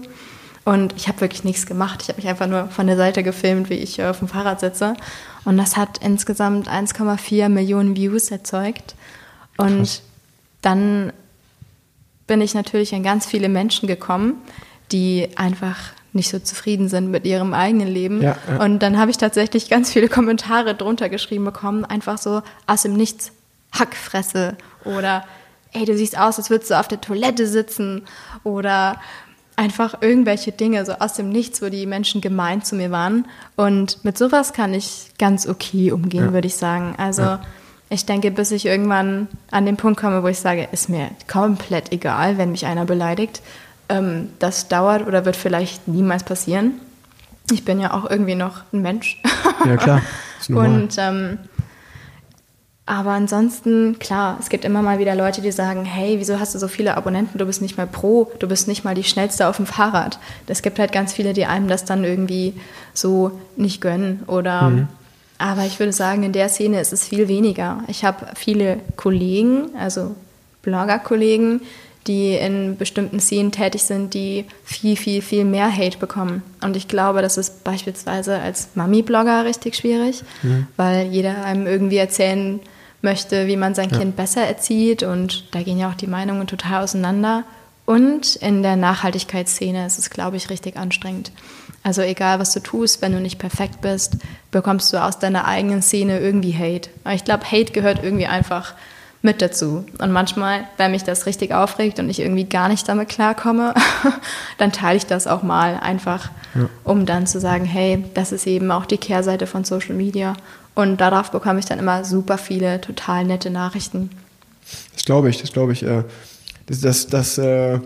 Und 0.66 0.94
ich 0.98 1.08
habe 1.08 1.22
wirklich 1.22 1.46
nichts 1.46 1.66
gemacht. 1.66 2.02
Ich 2.02 2.10
habe 2.10 2.18
mich 2.18 2.28
einfach 2.28 2.48
nur 2.48 2.68
von 2.68 2.88
der 2.88 2.98
Seite 2.98 3.24
gefilmt, 3.24 3.70
wie 3.70 3.76
ich 3.76 4.00
äh, 4.00 4.08
auf 4.08 4.20
dem 4.20 4.28
Fahrrad 4.28 4.60
sitze. 4.60 4.96
Und 5.46 5.58
das 5.58 5.78
hat 5.78 6.00
insgesamt 6.00 6.70
1,4 6.70 7.48
Millionen 7.48 7.96
Views 7.96 8.32
erzeugt. 8.32 8.96
Und 9.56 9.78
Krass. 9.78 10.02
dann 10.62 11.14
bin 12.28 12.42
ich 12.42 12.54
natürlich 12.54 12.94
an 12.94 13.04
ganz 13.04 13.26
viele 13.26 13.50
Menschen 13.50 13.88
gekommen, 13.88 14.36
die 14.92 15.30
einfach 15.36 15.78
nicht 16.14 16.30
so 16.30 16.40
zufrieden 16.40 16.90
sind 16.90 17.12
mit 17.12 17.26
ihrem 17.26 17.54
eigenen 17.54 17.88
Leben. 17.88 18.22
Ja, 18.22 18.38
ja. 18.50 18.64
Und 18.64 18.80
dann 18.80 18.98
habe 18.98 19.12
ich 19.12 19.18
tatsächlich 19.18 19.70
ganz 19.70 19.92
viele 19.94 20.08
Kommentare 20.10 20.76
drunter 20.76 21.10
geschrieben 21.10 21.46
bekommen, 21.46 21.86
einfach 21.86 22.18
so 22.18 22.42
aus 22.66 22.82
dem 22.84 22.94
Nichts, 22.94 23.32
Hackfresse 23.78 24.56
oder 24.86 25.26
ey, 25.74 25.86
du 25.86 25.96
siehst 25.98 26.18
aus, 26.18 26.38
als 26.38 26.50
würdest 26.50 26.72
du 26.72 26.80
auf 26.80 26.88
der 26.88 27.02
Toilette 27.02 27.46
sitzen 27.46 28.04
oder 28.44 29.00
einfach 29.58 30.02
irgendwelche 30.02 30.52
Dinge 30.52 30.86
so 30.86 30.94
aus 30.94 31.14
dem 31.14 31.30
Nichts, 31.30 31.62
wo 31.62 31.70
die 31.70 31.86
Menschen 31.86 32.22
gemein 32.22 32.64
zu 32.64 32.76
mir 32.76 32.92
waren. 32.92 33.28
Und 33.56 34.04
mit 34.06 34.18
sowas 34.18 34.54
kann 34.54 34.74
ich 34.74 35.12
ganz 35.20 35.48
okay 35.48 35.92
umgehen, 35.92 36.28
Ja. 36.28 36.34
würde 36.34 36.48
ich 36.48 36.56
sagen. 36.56 36.96
Also 36.98 37.38
ich 37.90 38.06
denke, 38.06 38.32
bis 38.32 38.52
ich 38.52 38.66
irgendwann 38.66 39.28
an 39.52 39.66
den 39.66 39.78
Punkt 39.78 40.00
komme, 40.00 40.24
wo 40.24 40.28
ich 40.28 40.40
sage, 40.40 40.68
ist 40.72 40.90
mir 40.90 41.10
komplett 41.32 41.92
egal, 41.92 42.38
wenn 42.38 42.52
mich 42.52 42.66
einer 42.66 42.86
beleidigt. 42.86 43.42
Ähm, 43.90 44.30
das 44.40 44.68
dauert 44.68 45.08
oder 45.08 45.26
wird 45.26 45.36
vielleicht 45.36 45.88
niemals 45.88 46.24
passieren. 46.24 46.74
Ich 47.52 47.64
bin 47.64 47.80
ja 47.80 47.94
auch 47.94 48.10
irgendwie 48.10 48.36
noch 48.36 48.64
ein 48.74 48.82
Mensch. 48.82 49.22
ja 49.66 49.78
klar. 49.78 50.02
Und 50.50 50.96
ähm, 50.98 51.40
aber 52.86 53.12
ansonsten, 53.12 54.00
klar, 54.00 54.38
es 54.40 54.48
gibt 54.48 54.64
immer 54.64 54.82
mal 54.82 54.98
wieder 54.98 55.14
Leute, 55.14 55.42
die 55.42 55.52
sagen, 55.52 55.84
hey, 55.84 56.20
wieso 56.20 56.40
hast 56.40 56.56
du 56.56 56.60
so 56.60 56.70
viele 56.70 56.96
Abonnenten? 56.96 57.38
Du 57.38 57.46
bist 57.46 57.62
nicht 57.62 57.78
mal 57.78 57.86
Pro, 57.88 58.32
du 58.40 58.48
bist 58.48 58.70
nicht 58.70 58.86
mal 58.86 58.96
die 58.96 59.04
schnellste 59.04 59.48
auf 59.48 59.58
dem 59.58 59.66
Fahrrad. 59.66 60.20
Es 60.48 60.62
gibt 60.62 60.80
halt 60.80 60.94
ganz 60.94 61.12
viele, 61.12 61.34
die 61.34 61.46
einem 61.46 61.68
das 61.68 61.84
dann 61.84 62.06
irgendwie 62.06 62.54
so 62.94 63.40
nicht 63.58 63.82
gönnen. 63.82 64.24
Oder 64.28 64.62
Mhm. 64.70 64.88
Aber 65.38 65.66
ich 65.66 65.80
würde 65.80 65.94
sagen, 65.94 66.24
in 66.24 66.34
der 66.34 66.50
Szene 66.50 66.80
ist 66.80 66.94
es 66.94 67.08
viel 67.08 67.28
weniger. 67.28 67.84
Ich 67.88 68.04
habe 68.04 68.28
viele 68.36 68.80
Kollegen, 68.96 69.70
also 69.78 70.16
Blogger-Kollegen, 70.64 71.62
die 72.08 72.34
in 72.36 72.78
bestimmten 72.78 73.20
Szenen 73.20 73.52
tätig 73.52 73.84
sind, 73.84 74.14
die 74.14 74.46
viel, 74.64 74.96
viel, 74.96 75.22
viel 75.22 75.46
mehr 75.46 75.72
Hate 75.76 75.98
bekommen. 75.98 76.42
Und 76.62 76.76
ich 76.76 76.88
glaube, 76.88 77.22
das 77.22 77.38
ist 77.38 77.64
beispielsweise 77.64 78.40
als 78.40 78.70
Mami-Blogger 78.76 79.46
richtig 79.46 79.76
schwierig, 79.76 80.24
weil 80.78 81.08
jeder 81.08 81.44
einem 81.44 81.68
irgendwie 81.68 81.98
erzählen 81.98 82.60
möchte, 83.02 83.48
wie 83.48 83.58
man 83.58 83.76
sein 83.76 83.92
Kind 83.92 84.16
besser 84.16 84.42
erzieht. 84.42 85.04
Und 85.04 85.54
da 85.54 85.62
gehen 85.62 85.78
ja 85.78 85.90
auch 85.90 85.96
die 85.96 86.08
Meinungen 86.08 86.48
total 86.48 86.84
auseinander. 86.84 87.44
Und 87.86 88.36
in 88.38 88.64
der 88.64 88.76
Nachhaltigkeitsszene 88.76 89.86
ist 89.86 90.00
es, 90.00 90.10
glaube 90.10 90.38
ich, 90.38 90.50
richtig 90.50 90.78
anstrengend. 90.78 91.32
Also 91.84 92.02
egal, 92.02 92.40
was 92.40 92.54
du 92.54 92.60
tust, 92.60 93.02
wenn 93.02 93.14
du 93.14 93.20
nicht 93.20 93.40
perfekt 93.40 93.82
bist, 93.82 94.18
bekommst 94.52 94.92
du 94.92 95.02
aus 95.02 95.20
deiner 95.20 95.46
eigenen 95.46 95.82
Szene 95.82 96.20
irgendwie 96.20 96.54
Hate. 96.54 96.90
Aber 97.04 97.14
ich 97.14 97.24
glaube, 97.24 97.46
Hate 97.46 97.72
gehört 97.72 98.04
irgendwie 98.04 98.28
einfach 98.28 98.74
mit 99.22 99.42
dazu. 99.42 99.86
Und 100.00 100.12
manchmal, 100.12 100.66
wenn 100.78 100.92
mich 100.92 101.04
das 101.04 101.26
richtig 101.26 101.54
aufregt 101.54 102.00
und 102.00 102.10
ich 102.10 102.20
irgendwie 102.20 102.46
gar 102.46 102.68
nicht 102.68 102.88
damit 102.88 103.10
klarkomme, 103.10 103.74
dann 104.58 104.72
teile 104.72 104.98
ich 104.98 105.06
das 105.06 105.28
auch 105.28 105.44
mal 105.44 105.80
einfach, 105.80 106.30
um 106.84 107.06
dann 107.06 107.28
zu 107.28 107.40
sagen, 107.40 107.66
hey, 107.66 108.04
das 108.14 108.32
ist 108.32 108.48
eben 108.48 108.72
auch 108.72 108.86
die 108.86 108.98
Kehrseite 108.98 109.48
von 109.48 109.64
Social 109.64 109.96
Media. 109.96 110.34
Und 110.76 111.02
darauf 111.02 111.32
bekomme 111.32 111.60
ich 111.60 111.66
dann 111.66 111.80
immer 111.80 112.06
super 112.06 112.38
viele 112.38 112.80
total 112.82 113.26
nette 113.26 113.50
Nachrichten. 113.50 114.12
Das 114.94 115.06
glaube 115.06 115.30
ich, 115.30 115.42
das 115.42 115.52
glaube 115.52 115.74
ich. 115.74 115.84
Äh, 115.84 116.04
das, 116.68 116.82
das, 116.82 117.08
das 117.08 117.38
äh, 117.38 117.80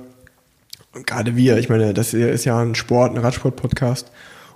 gerade 1.06 1.36
wir, 1.36 1.58
ich 1.58 1.70
meine, 1.70 1.94
das 1.94 2.14
ist 2.14 2.46
ja 2.46 2.60
ein 2.60 2.76
Sport, 2.76 3.16
ein 3.16 3.18
Radsport-Podcast. 3.18 4.12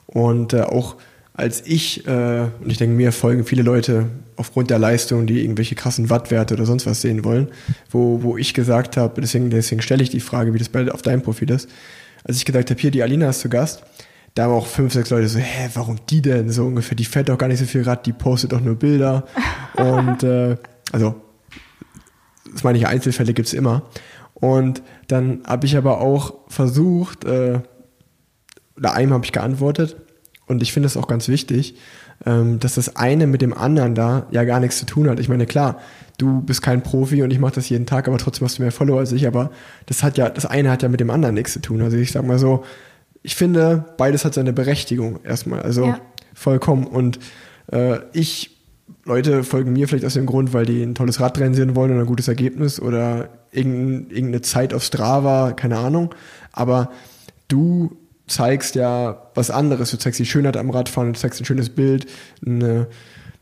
Und 0.07 0.53
äh, 0.53 0.61
auch 0.61 0.95
als 1.33 1.63
ich, 1.65 2.07
äh, 2.07 2.47
und 2.61 2.71
ich 2.71 2.77
denke, 2.77 2.95
mir 2.95 3.11
folgen 3.11 3.43
viele 3.43 3.63
Leute 3.63 4.05
aufgrund 4.37 4.69
der 4.69 4.79
Leistung, 4.79 5.27
die 5.27 5.43
irgendwelche 5.43 5.75
krassen 5.75 6.09
Wattwerte 6.09 6.53
oder 6.53 6.65
sonst 6.65 6.85
was 6.85 7.01
sehen 7.01 7.23
wollen, 7.23 7.49
wo, 7.89 8.23
wo 8.23 8.37
ich 8.37 8.53
gesagt 8.53 8.97
habe, 8.97 9.21
deswegen, 9.21 9.49
deswegen 9.49 9.81
stelle 9.81 10.03
ich 10.03 10.09
die 10.09 10.19
Frage, 10.19 10.53
wie 10.53 10.59
das 10.59 10.69
bei, 10.69 10.89
auf 10.91 11.01
deinem 11.01 11.21
Profil 11.21 11.49
ist. 11.51 11.69
Als 12.23 12.37
ich 12.37 12.45
gesagt 12.45 12.69
habe, 12.69 12.79
hier, 12.79 12.91
die 12.91 13.03
Alina 13.03 13.29
ist 13.29 13.41
zu 13.41 13.49
Gast, 13.49 13.83
da 14.33 14.43
haben 14.43 14.53
auch 14.53 14.67
fünf, 14.67 14.93
sechs 14.93 15.09
Leute 15.09 15.27
so, 15.27 15.39
hä, 15.39 15.69
warum 15.73 15.97
die 16.09 16.21
denn 16.21 16.49
so 16.49 16.65
ungefähr? 16.65 16.95
Die 16.95 17.05
fährt 17.05 17.29
doch 17.29 17.37
gar 17.37 17.47
nicht 17.47 17.59
so 17.59 17.65
viel 17.65 17.83
Rad, 17.83 18.05
die 18.05 18.13
postet 18.13 18.51
doch 18.51 18.61
nur 18.61 18.75
Bilder. 18.75 19.25
Und 19.75 20.23
äh, 20.23 20.57
also 20.91 21.15
das 22.55 22.63
meine 22.63 22.77
ich, 22.77 22.87
Einzelfälle 22.87 23.33
gibt's 23.33 23.53
immer. 23.53 23.83
Und 24.53 24.81
dann 25.07 25.41
habe 25.45 25.65
ich 25.65 25.75
aber 25.77 26.01
auch 26.01 26.33
versucht, 26.47 27.25
äh, 27.25 27.59
oder 28.77 28.93
einem 28.93 29.13
habe 29.13 29.25
ich 29.25 29.31
geantwortet, 29.31 29.97
und 30.47 30.61
ich 30.61 30.73
finde 30.73 30.85
es 30.87 30.95
auch 30.97 31.07
ganz 31.07 31.27
wichtig, 31.27 31.75
ähm, 32.25 32.59
dass 32.59 32.75
das 32.75 32.95
eine 32.95 33.25
mit 33.25 33.41
dem 33.41 33.53
anderen 33.53 33.95
da 33.95 34.27
ja 34.29 34.43
gar 34.43 34.59
nichts 34.59 34.77
zu 34.77 34.85
tun 34.85 35.09
hat. 35.09 35.19
Ich 35.19 35.27
meine, 35.27 35.47
klar, 35.47 35.79
du 36.19 36.41
bist 36.41 36.61
kein 36.61 36.83
Profi 36.83 37.23
und 37.23 37.31
ich 37.31 37.39
mache 37.39 37.55
das 37.55 37.67
jeden 37.69 37.87
Tag, 37.87 38.07
aber 38.07 38.19
trotzdem 38.19 38.45
hast 38.45 38.59
du 38.59 38.61
mehr 38.61 38.71
Follower 38.71 38.99
als 38.99 39.11
ich, 39.11 39.25
aber 39.25 39.49
das 39.87 40.03
hat 40.03 40.17
ja, 40.17 40.29
das 40.29 40.45
eine 40.45 40.69
hat 40.69 40.83
ja 40.83 40.89
mit 40.89 40.99
dem 40.99 41.09
anderen 41.09 41.33
nichts 41.33 41.53
zu 41.53 41.61
tun. 41.61 41.81
Also 41.81 41.97
ich 41.97 42.11
sag 42.11 42.25
mal 42.25 42.37
so, 42.37 42.63
ich 43.23 43.35
finde, 43.35 43.85
beides 43.97 44.23
hat 44.23 44.35
seine 44.35 44.53
Berechtigung 44.53 45.19
erstmal. 45.23 45.61
Also 45.63 45.85
Ja. 45.87 45.99
vollkommen. 46.35 46.85
Und 46.85 47.17
äh, 47.71 47.97
ich, 48.13 48.51
Leute 49.03 49.43
folgen 49.43 49.73
mir 49.73 49.87
vielleicht 49.87 50.05
aus 50.05 50.13
dem 50.13 50.27
Grund, 50.27 50.53
weil 50.53 50.67
die 50.67 50.83
ein 50.83 50.93
tolles 50.93 51.19
Radrennen 51.19 51.55
sehen 51.55 51.75
wollen 51.75 51.91
oder 51.91 52.01
ein 52.01 52.05
gutes 52.05 52.27
Ergebnis 52.27 52.79
oder 52.79 53.29
irgendeine 53.55 54.41
Zeit 54.41 54.73
auf 54.73 54.83
Strava, 54.83 55.53
keine 55.53 55.77
Ahnung. 55.77 56.13
Aber 56.51 56.91
du 57.47 57.97
zeigst 58.27 58.75
ja 58.75 59.29
was 59.35 59.51
anderes. 59.51 59.91
Du 59.91 59.97
zeigst 59.97 60.19
die 60.19 60.25
Schönheit 60.25 60.57
am 60.57 60.69
Radfahren, 60.69 61.13
du 61.13 61.19
zeigst 61.19 61.41
ein 61.41 61.45
schönes 61.45 61.69
Bild, 61.69 62.07
eine, 62.45 62.87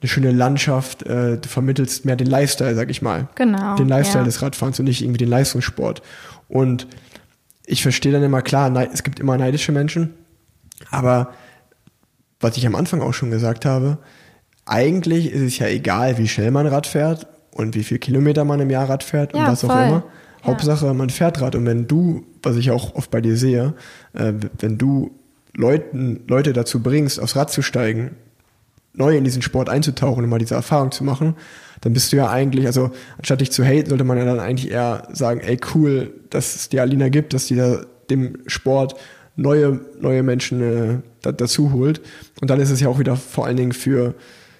eine 0.01 0.09
schöne 0.09 0.31
Landschaft, 0.31 1.03
äh, 1.03 1.37
du 1.37 1.47
vermittelst 1.47 2.05
mehr 2.05 2.15
den 2.15 2.27
Lifestyle, 2.27 2.75
sag 2.75 2.89
ich 2.89 3.01
mal. 3.01 3.27
Genau, 3.35 3.75
Den 3.75 3.87
Lifestyle 3.87 4.23
ja. 4.23 4.25
des 4.25 4.41
Radfahrens 4.41 4.79
und 4.79 4.85
nicht 4.85 5.01
irgendwie 5.01 5.19
den 5.19 5.29
Leistungssport. 5.29 6.01
Und 6.49 6.87
ich 7.65 7.81
verstehe 7.81 8.11
dann 8.11 8.23
immer, 8.23 8.41
klar, 8.41 8.71
es 8.93 9.03
gibt 9.03 9.19
immer 9.19 9.37
neidische 9.37 9.71
Menschen, 9.71 10.13
aber 10.91 11.33
was 12.41 12.57
ich 12.57 12.67
am 12.67 12.75
Anfang 12.75 13.01
auch 13.01 13.13
schon 13.13 13.31
gesagt 13.31 13.63
habe, 13.63 13.99
eigentlich 14.65 15.31
ist 15.31 15.41
es 15.41 15.59
ja 15.59 15.67
egal, 15.67 16.17
wie 16.17 16.27
schnell 16.27 16.51
man 16.51 16.67
Rad 16.67 16.87
fährt 16.87 17.27
und 17.55 17.75
wie 17.75 17.83
viel 17.83 17.99
Kilometer 17.99 18.45
man 18.45 18.59
im 18.59 18.69
Jahr 18.69 18.89
Rad 18.89 19.03
fährt 19.03 19.33
Ja, 19.33 19.45
und 19.45 19.51
was 19.51 19.63
auch 19.63 19.71
voll. 19.71 19.83
immer. 19.83 20.03
Ja. 20.41 20.47
Hauptsache, 20.47 20.93
man 20.93 21.09
fährt 21.09 21.39
Rad. 21.41 21.55
Und 21.55 21.65
wenn 21.65 21.87
du, 21.87 22.25
was 22.41 22.57
ich 22.57 22.71
auch 22.71 22.95
oft 22.95 23.11
bei 23.11 23.21
dir 23.21 23.37
sehe, 23.37 23.73
äh, 24.13 24.33
wenn 24.59 24.77
du 24.77 25.11
Leuten, 25.55 26.21
Leute 26.27 26.51
dazu 26.51 26.81
bringst, 26.81 27.19
aufs 27.19 27.35
Rad 27.35 27.51
zu 27.51 27.61
steigen, 27.61 28.11
neu 28.93 29.15
in 29.15 29.23
diesen 29.23 29.41
Sport 29.41 29.69
einzutauchen 29.69 30.23
und 30.23 30.29
mal 30.29 30.39
diese 30.39 30.55
Erfahrung 30.55 30.91
zu 30.91 31.03
machen, 31.03 31.35
dann 31.81 31.93
bist 31.93 32.11
du 32.11 32.17
ja 32.17 32.29
eigentlich, 32.29 32.65
also 32.65 32.91
anstatt 33.17 33.41
dich 33.41 33.51
zu 33.51 33.63
haten, 33.63 33.89
sollte 33.89 34.03
man 34.03 34.17
ja 34.17 34.25
dann 34.25 34.39
eigentlich 34.39 34.71
eher 34.71 35.07
sagen, 35.11 35.39
ey 35.41 35.59
cool, 35.73 36.13
dass 36.29 36.55
es 36.55 36.69
die 36.69 36.79
Alina 36.79 37.09
gibt, 37.09 37.33
dass 37.33 37.47
die 37.47 37.55
da 37.55 37.81
dem 38.09 38.37
Sport 38.47 38.95
neue, 39.35 39.81
neue 39.99 40.23
Menschen 40.23 40.61
äh, 40.61 40.97
da, 41.21 41.31
dazu 41.31 41.71
holt. 41.71 42.01
Und 42.41 42.49
dann 42.49 42.59
ist 42.59 42.69
es 42.69 42.79
ja 42.79 42.87
auch 42.87 42.99
wieder 42.99 43.15
vor 43.15 43.45
allen 43.45 43.57
Dingen 43.57 43.73
für, 43.73 44.13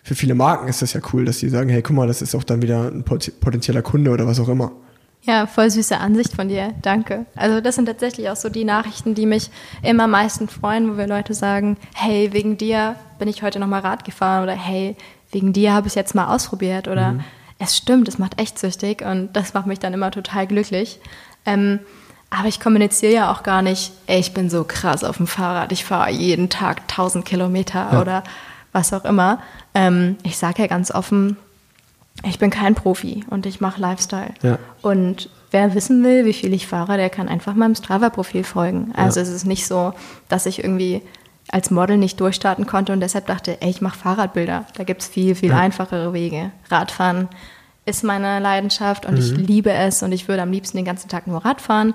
für 0.04 0.16
viele 0.16 0.36
Marken 0.36 0.68
ist 0.68 0.82
das 0.82 0.94
ja 0.94 1.02
cool, 1.14 1.26
dass 1.26 1.40
die 1.40 1.50
sagen, 1.50 1.70
hey, 1.70 1.82
guck 1.82 1.96
mal, 1.96 2.08
das 2.08 2.22
ist 2.22 2.36
auch 2.36 2.44
dann 2.44 2.62
wieder 2.62 2.92
ein 2.92 3.04
pot- 3.04 3.32
potenzieller 3.40 3.82
Kunde 3.82 4.12
oder 4.12 4.28
was 4.28 4.40
auch 4.40 4.50
immer. 4.50 4.72
Ja, 5.22 5.48
voll 5.48 5.70
süße 5.72 5.98
Ansicht 5.98 6.34
von 6.36 6.50
dir. 6.50 6.74
Danke. 6.82 7.26
Also 7.38 7.62
das 7.62 7.76
sind 7.76 7.86
tatsächlich 7.86 8.30
auch 8.30 8.36
so 8.36 8.50
die 8.50 8.66
Nachrichten, 8.66 9.16
die 9.16 9.26
mich 9.26 9.50
immer 9.82 10.04
am 10.04 10.12
meisten 10.12 10.50
freuen, 10.50 10.92
wo 10.92 10.98
wir 10.98 11.08
Leute 11.08 11.34
sagen, 11.34 11.78
hey, 11.96 12.34
wegen 12.34 12.58
dir 12.58 12.98
bin 13.20 13.30
ich 13.30 13.42
heute 13.42 13.58
nochmal 13.60 13.80
Rad 13.80 14.04
gefahren 14.04 14.44
oder 14.44 14.52
hey, 14.52 14.98
wegen 15.32 15.54
dir 15.54 15.72
habe 15.74 15.88
ich 15.88 15.92
es 15.92 15.96
jetzt 15.96 16.14
mal 16.14 16.28
ausprobiert 16.28 16.90
oder 16.90 17.16
es 17.58 17.78
stimmt, 17.78 18.10
es 18.10 18.18
macht 18.20 18.42
echt 18.42 18.60
süchtig 18.60 19.02
und 19.06 19.30
das 19.32 19.54
macht 19.54 19.66
mich 19.68 19.80
dann 19.80 19.94
immer 19.94 20.12
total 20.12 20.46
glücklich. 20.46 21.00
Ähm, 21.46 21.80
aber 22.30 22.50
ich 22.50 22.60
kommuniziere 22.60 23.14
ja 23.14 23.32
auch 23.32 23.44
gar 23.44 23.62
nicht, 23.62 23.94
ey, 24.08 24.20
ich 24.20 24.34
bin 24.34 24.50
so 24.50 24.66
krass 24.66 25.06
auf 25.06 25.16
dem 25.18 25.28
Fahrrad, 25.28 25.72
ich 25.72 25.86
fahre 25.86 26.12
jeden 26.12 26.50
Tag 26.50 26.82
1000 26.90 27.24
Kilometer 27.24 28.02
oder 28.02 28.24
was 28.74 28.92
auch 28.92 29.06
immer. 29.06 29.40
Ähm, 29.74 30.18
ich 30.24 30.38
sage 30.38 30.64
ja 30.64 30.68
ganz 30.68 30.92
offen, 30.92 31.38
ich 32.26 32.40
bin 32.40 32.50
kein 32.50 32.76
Profi 32.76 33.24
und 33.30 33.46
ich 33.46 33.62
mache 33.62 33.82
Lifestyle. 33.82 34.34
Ja. 34.42 34.60
Und 34.82 35.30
wer 35.52 35.74
wissen 35.74 36.04
will, 36.04 36.26
wie 36.26 36.34
viel 36.34 36.54
ich 36.54 36.68
fahre, 36.68 36.98
der 36.98 37.10
kann 37.10 37.30
einfach 37.30 37.56
meinem 37.56 37.76
Strava-Profil 37.76 38.44
folgen. 38.44 38.92
Also 38.96 39.20
es 39.20 39.30
ist 39.30 39.46
nicht 39.46 39.66
so, 39.66 39.94
dass 40.30 40.46
ich 40.46 40.64
irgendwie 40.64 41.02
als 41.50 41.72
Model 41.72 41.98
nicht 41.98 42.20
durchstarten 42.20 42.66
konnte 42.66 42.94
und 42.94 43.00
deshalb 43.00 43.28
dachte, 43.28 43.62
ey, 43.62 43.70
ich 43.70 43.82
mache 43.82 43.98
Fahrradbilder. 43.98 44.66
Da 44.76 44.84
gibt 44.84 45.02
es 45.02 45.08
viel, 45.08 45.36
viel 45.36 45.52
einfachere 45.52 46.14
Wege. 46.14 46.52
Radfahren 46.70 47.28
ist 47.86 48.04
meine 48.04 48.40
Leidenschaft 48.40 49.06
und 49.06 49.20
ich 49.20 49.36
liebe 49.36 49.72
es 49.72 50.02
und 50.04 50.14
ich 50.14 50.28
würde 50.28 50.42
am 50.42 50.52
liebsten 50.52 50.78
den 50.78 50.86
ganzen 50.86 51.10
Tag 51.10 51.28
nur 51.28 51.44
Radfahren. 51.44 51.94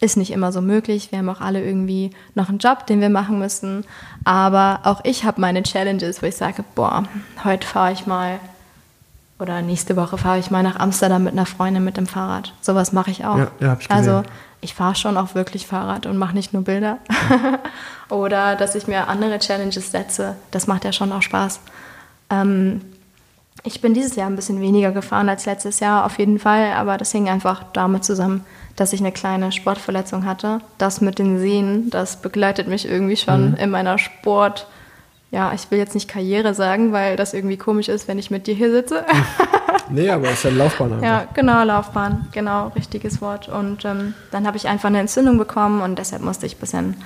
Ist 0.00 0.16
nicht 0.16 0.30
immer 0.30 0.52
so 0.52 0.60
möglich. 0.60 1.10
Wir 1.10 1.18
haben 1.18 1.28
auch 1.28 1.40
alle 1.40 1.64
irgendwie 1.64 2.10
noch 2.34 2.48
einen 2.48 2.58
Job, 2.58 2.86
den 2.86 3.00
wir 3.00 3.10
machen 3.10 3.38
müssen. 3.38 3.84
Aber 4.24 4.80
auch 4.84 5.00
ich 5.04 5.24
habe 5.24 5.40
meine 5.40 5.62
Challenges, 5.62 6.22
wo 6.22 6.26
ich 6.26 6.36
sage, 6.36 6.64
boah, 6.74 7.04
heute 7.42 7.66
fahre 7.66 7.92
ich 7.92 8.06
mal 8.06 8.38
oder 9.40 9.62
nächste 9.62 9.96
Woche 9.96 10.18
fahre 10.18 10.38
ich 10.38 10.50
mal 10.50 10.62
nach 10.62 10.78
Amsterdam 10.78 11.24
mit 11.24 11.32
einer 11.32 11.46
Freundin 11.46 11.84
mit 11.84 11.96
dem 11.96 12.06
Fahrrad. 12.06 12.52
Sowas 12.60 12.92
mache 12.92 13.10
ich 13.10 13.24
auch. 13.24 13.38
Ja, 13.38 13.50
ja, 13.60 13.68
hab 13.70 13.80
ich 13.80 13.88
gesehen. 13.88 14.08
also 14.08 14.28
ich 14.60 14.74
fahre 14.74 14.96
schon 14.96 15.16
auch 15.16 15.34
wirklich 15.34 15.66
Fahrrad 15.66 16.06
und 16.06 16.16
mache 16.16 16.34
nicht 16.34 16.52
nur 16.52 16.62
Bilder. 16.62 16.98
oder 18.08 18.56
dass 18.56 18.74
ich 18.74 18.86
mir 18.86 19.08
andere 19.08 19.38
Challenges 19.38 19.92
setze. 19.92 20.36
Das 20.50 20.66
macht 20.66 20.84
ja 20.84 20.92
schon 20.92 21.12
auch 21.12 21.22
Spaß. 21.22 21.60
Ähm, 22.30 22.80
ich 23.62 23.80
bin 23.80 23.94
dieses 23.94 24.16
Jahr 24.16 24.28
ein 24.28 24.36
bisschen 24.36 24.60
weniger 24.60 24.90
gefahren 24.90 25.28
als 25.28 25.46
letztes 25.46 25.80
Jahr, 25.80 26.04
auf 26.04 26.18
jeden 26.18 26.38
Fall. 26.38 26.72
Aber 26.72 26.96
das 26.96 27.12
hing 27.12 27.28
einfach 27.28 27.64
damit 27.72 28.04
zusammen, 28.04 28.44
dass 28.80 28.92
ich 28.92 29.00
eine 29.00 29.12
kleine 29.12 29.52
Sportverletzung 29.52 30.24
hatte. 30.24 30.60
Das 30.78 31.00
mit 31.00 31.18
den 31.18 31.38
Sehnen, 31.38 31.90
das 31.90 32.16
begleitet 32.20 32.68
mich 32.68 32.88
irgendwie 32.88 33.16
schon 33.16 33.54
in 33.54 33.70
meiner 33.70 33.98
Sport. 33.98 34.66
Ja, 35.30 35.52
ich 35.54 35.70
will 35.70 35.78
jetzt 35.78 35.94
nicht 35.94 36.08
Karriere 36.08 36.54
sagen, 36.54 36.92
weil 36.92 37.16
das 37.16 37.34
irgendwie 37.34 37.58
komisch 37.58 37.88
ist, 37.88 38.08
wenn 38.08 38.18
ich 38.18 38.30
mit 38.30 38.46
dir 38.46 38.54
hier 38.54 38.70
sitze. 38.70 39.04
Nee, 39.90 40.10
aber 40.10 40.26
es 40.26 40.34
ist 40.34 40.42
ja 40.44 40.50
Laufbahn 40.50 40.92
einfach. 40.92 41.06
Ja, 41.06 41.26
genau, 41.32 41.64
Laufbahn, 41.64 42.26
genau, 42.32 42.68
richtiges 42.76 43.22
Wort. 43.22 43.48
Und 43.48 43.86
ähm, 43.86 44.12
dann 44.30 44.46
habe 44.46 44.58
ich 44.58 44.68
einfach 44.68 44.88
eine 44.88 45.00
Entzündung 45.00 45.38
bekommen 45.38 45.80
und 45.80 45.98
deshalb 45.98 46.22
musste 46.22 46.44
ich 46.44 46.56
ein 46.56 46.60
bisschen 46.60 46.96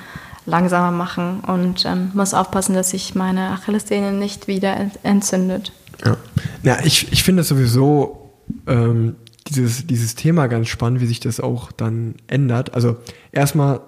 langsamer 0.46 0.90
machen 0.90 1.42
und 1.46 1.84
ähm, 1.84 2.10
muss 2.14 2.34
aufpassen, 2.34 2.74
dass 2.74 2.90
sich 2.90 3.14
meine 3.14 3.50
Achillessehne 3.50 4.10
nicht 4.10 4.48
wieder 4.48 4.76
ent- 4.76 4.98
entzündet. 5.04 5.70
Ja, 6.04 6.16
ja 6.64 6.78
ich, 6.82 7.12
ich 7.12 7.22
finde 7.22 7.44
sowieso 7.44 8.32
ähm, 8.66 9.14
dieses, 9.48 9.86
dieses 9.86 10.14
Thema 10.14 10.46
ganz 10.46 10.68
spannend, 10.68 11.00
wie 11.00 11.06
sich 11.06 11.20
das 11.20 11.40
auch 11.40 11.72
dann 11.72 12.14
ändert. 12.26 12.74
Also 12.74 12.96
erstmal 13.32 13.80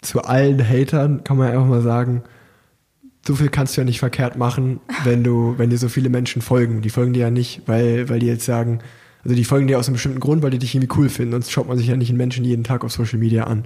zu 0.00 0.22
allen 0.22 0.66
Hatern 0.66 1.24
kann 1.24 1.36
man 1.36 1.50
einfach 1.50 1.66
mal 1.66 1.82
sagen, 1.82 2.22
so 3.26 3.36
viel 3.36 3.48
kannst 3.48 3.76
du 3.76 3.80
ja 3.80 3.84
nicht 3.84 4.00
verkehrt 4.00 4.36
machen, 4.36 4.80
wenn 5.04 5.24
du, 5.24 5.54
wenn 5.56 5.70
dir 5.70 5.78
so 5.78 5.88
viele 5.88 6.08
Menschen 6.08 6.42
folgen. 6.42 6.82
Die 6.82 6.90
folgen 6.90 7.12
dir 7.12 7.20
ja 7.20 7.30
nicht, 7.30 7.62
weil, 7.66 8.08
weil 8.08 8.18
die 8.18 8.26
jetzt 8.26 8.44
sagen, 8.44 8.80
also 9.24 9.36
die 9.36 9.44
folgen 9.44 9.68
dir 9.68 9.78
aus 9.78 9.86
einem 9.86 9.94
bestimmten 9.94 10.20
Grund, 10.20 10.42
weil 10.42 10.50
die 10.50 10.58
dich 10.58 10.74
irgendwie 10.74 10.94
cool 10.96 11.08
finden. 11.08 11.32
Sonst 11.32 11.52
schaut 11.52 11.68
man 11.68 11.78
sich 11.78 11.86
ja 11.86 11.96
nicht 11.96 12.08
einen 12.08 12.18
Menschen 12.18 12.44
jeden 12.44 12.64
Tag 12.64 12.84
auf 12.84 12.92
Social 12.92 13.18
Media 13.18 13.44
an. 13.44 13.64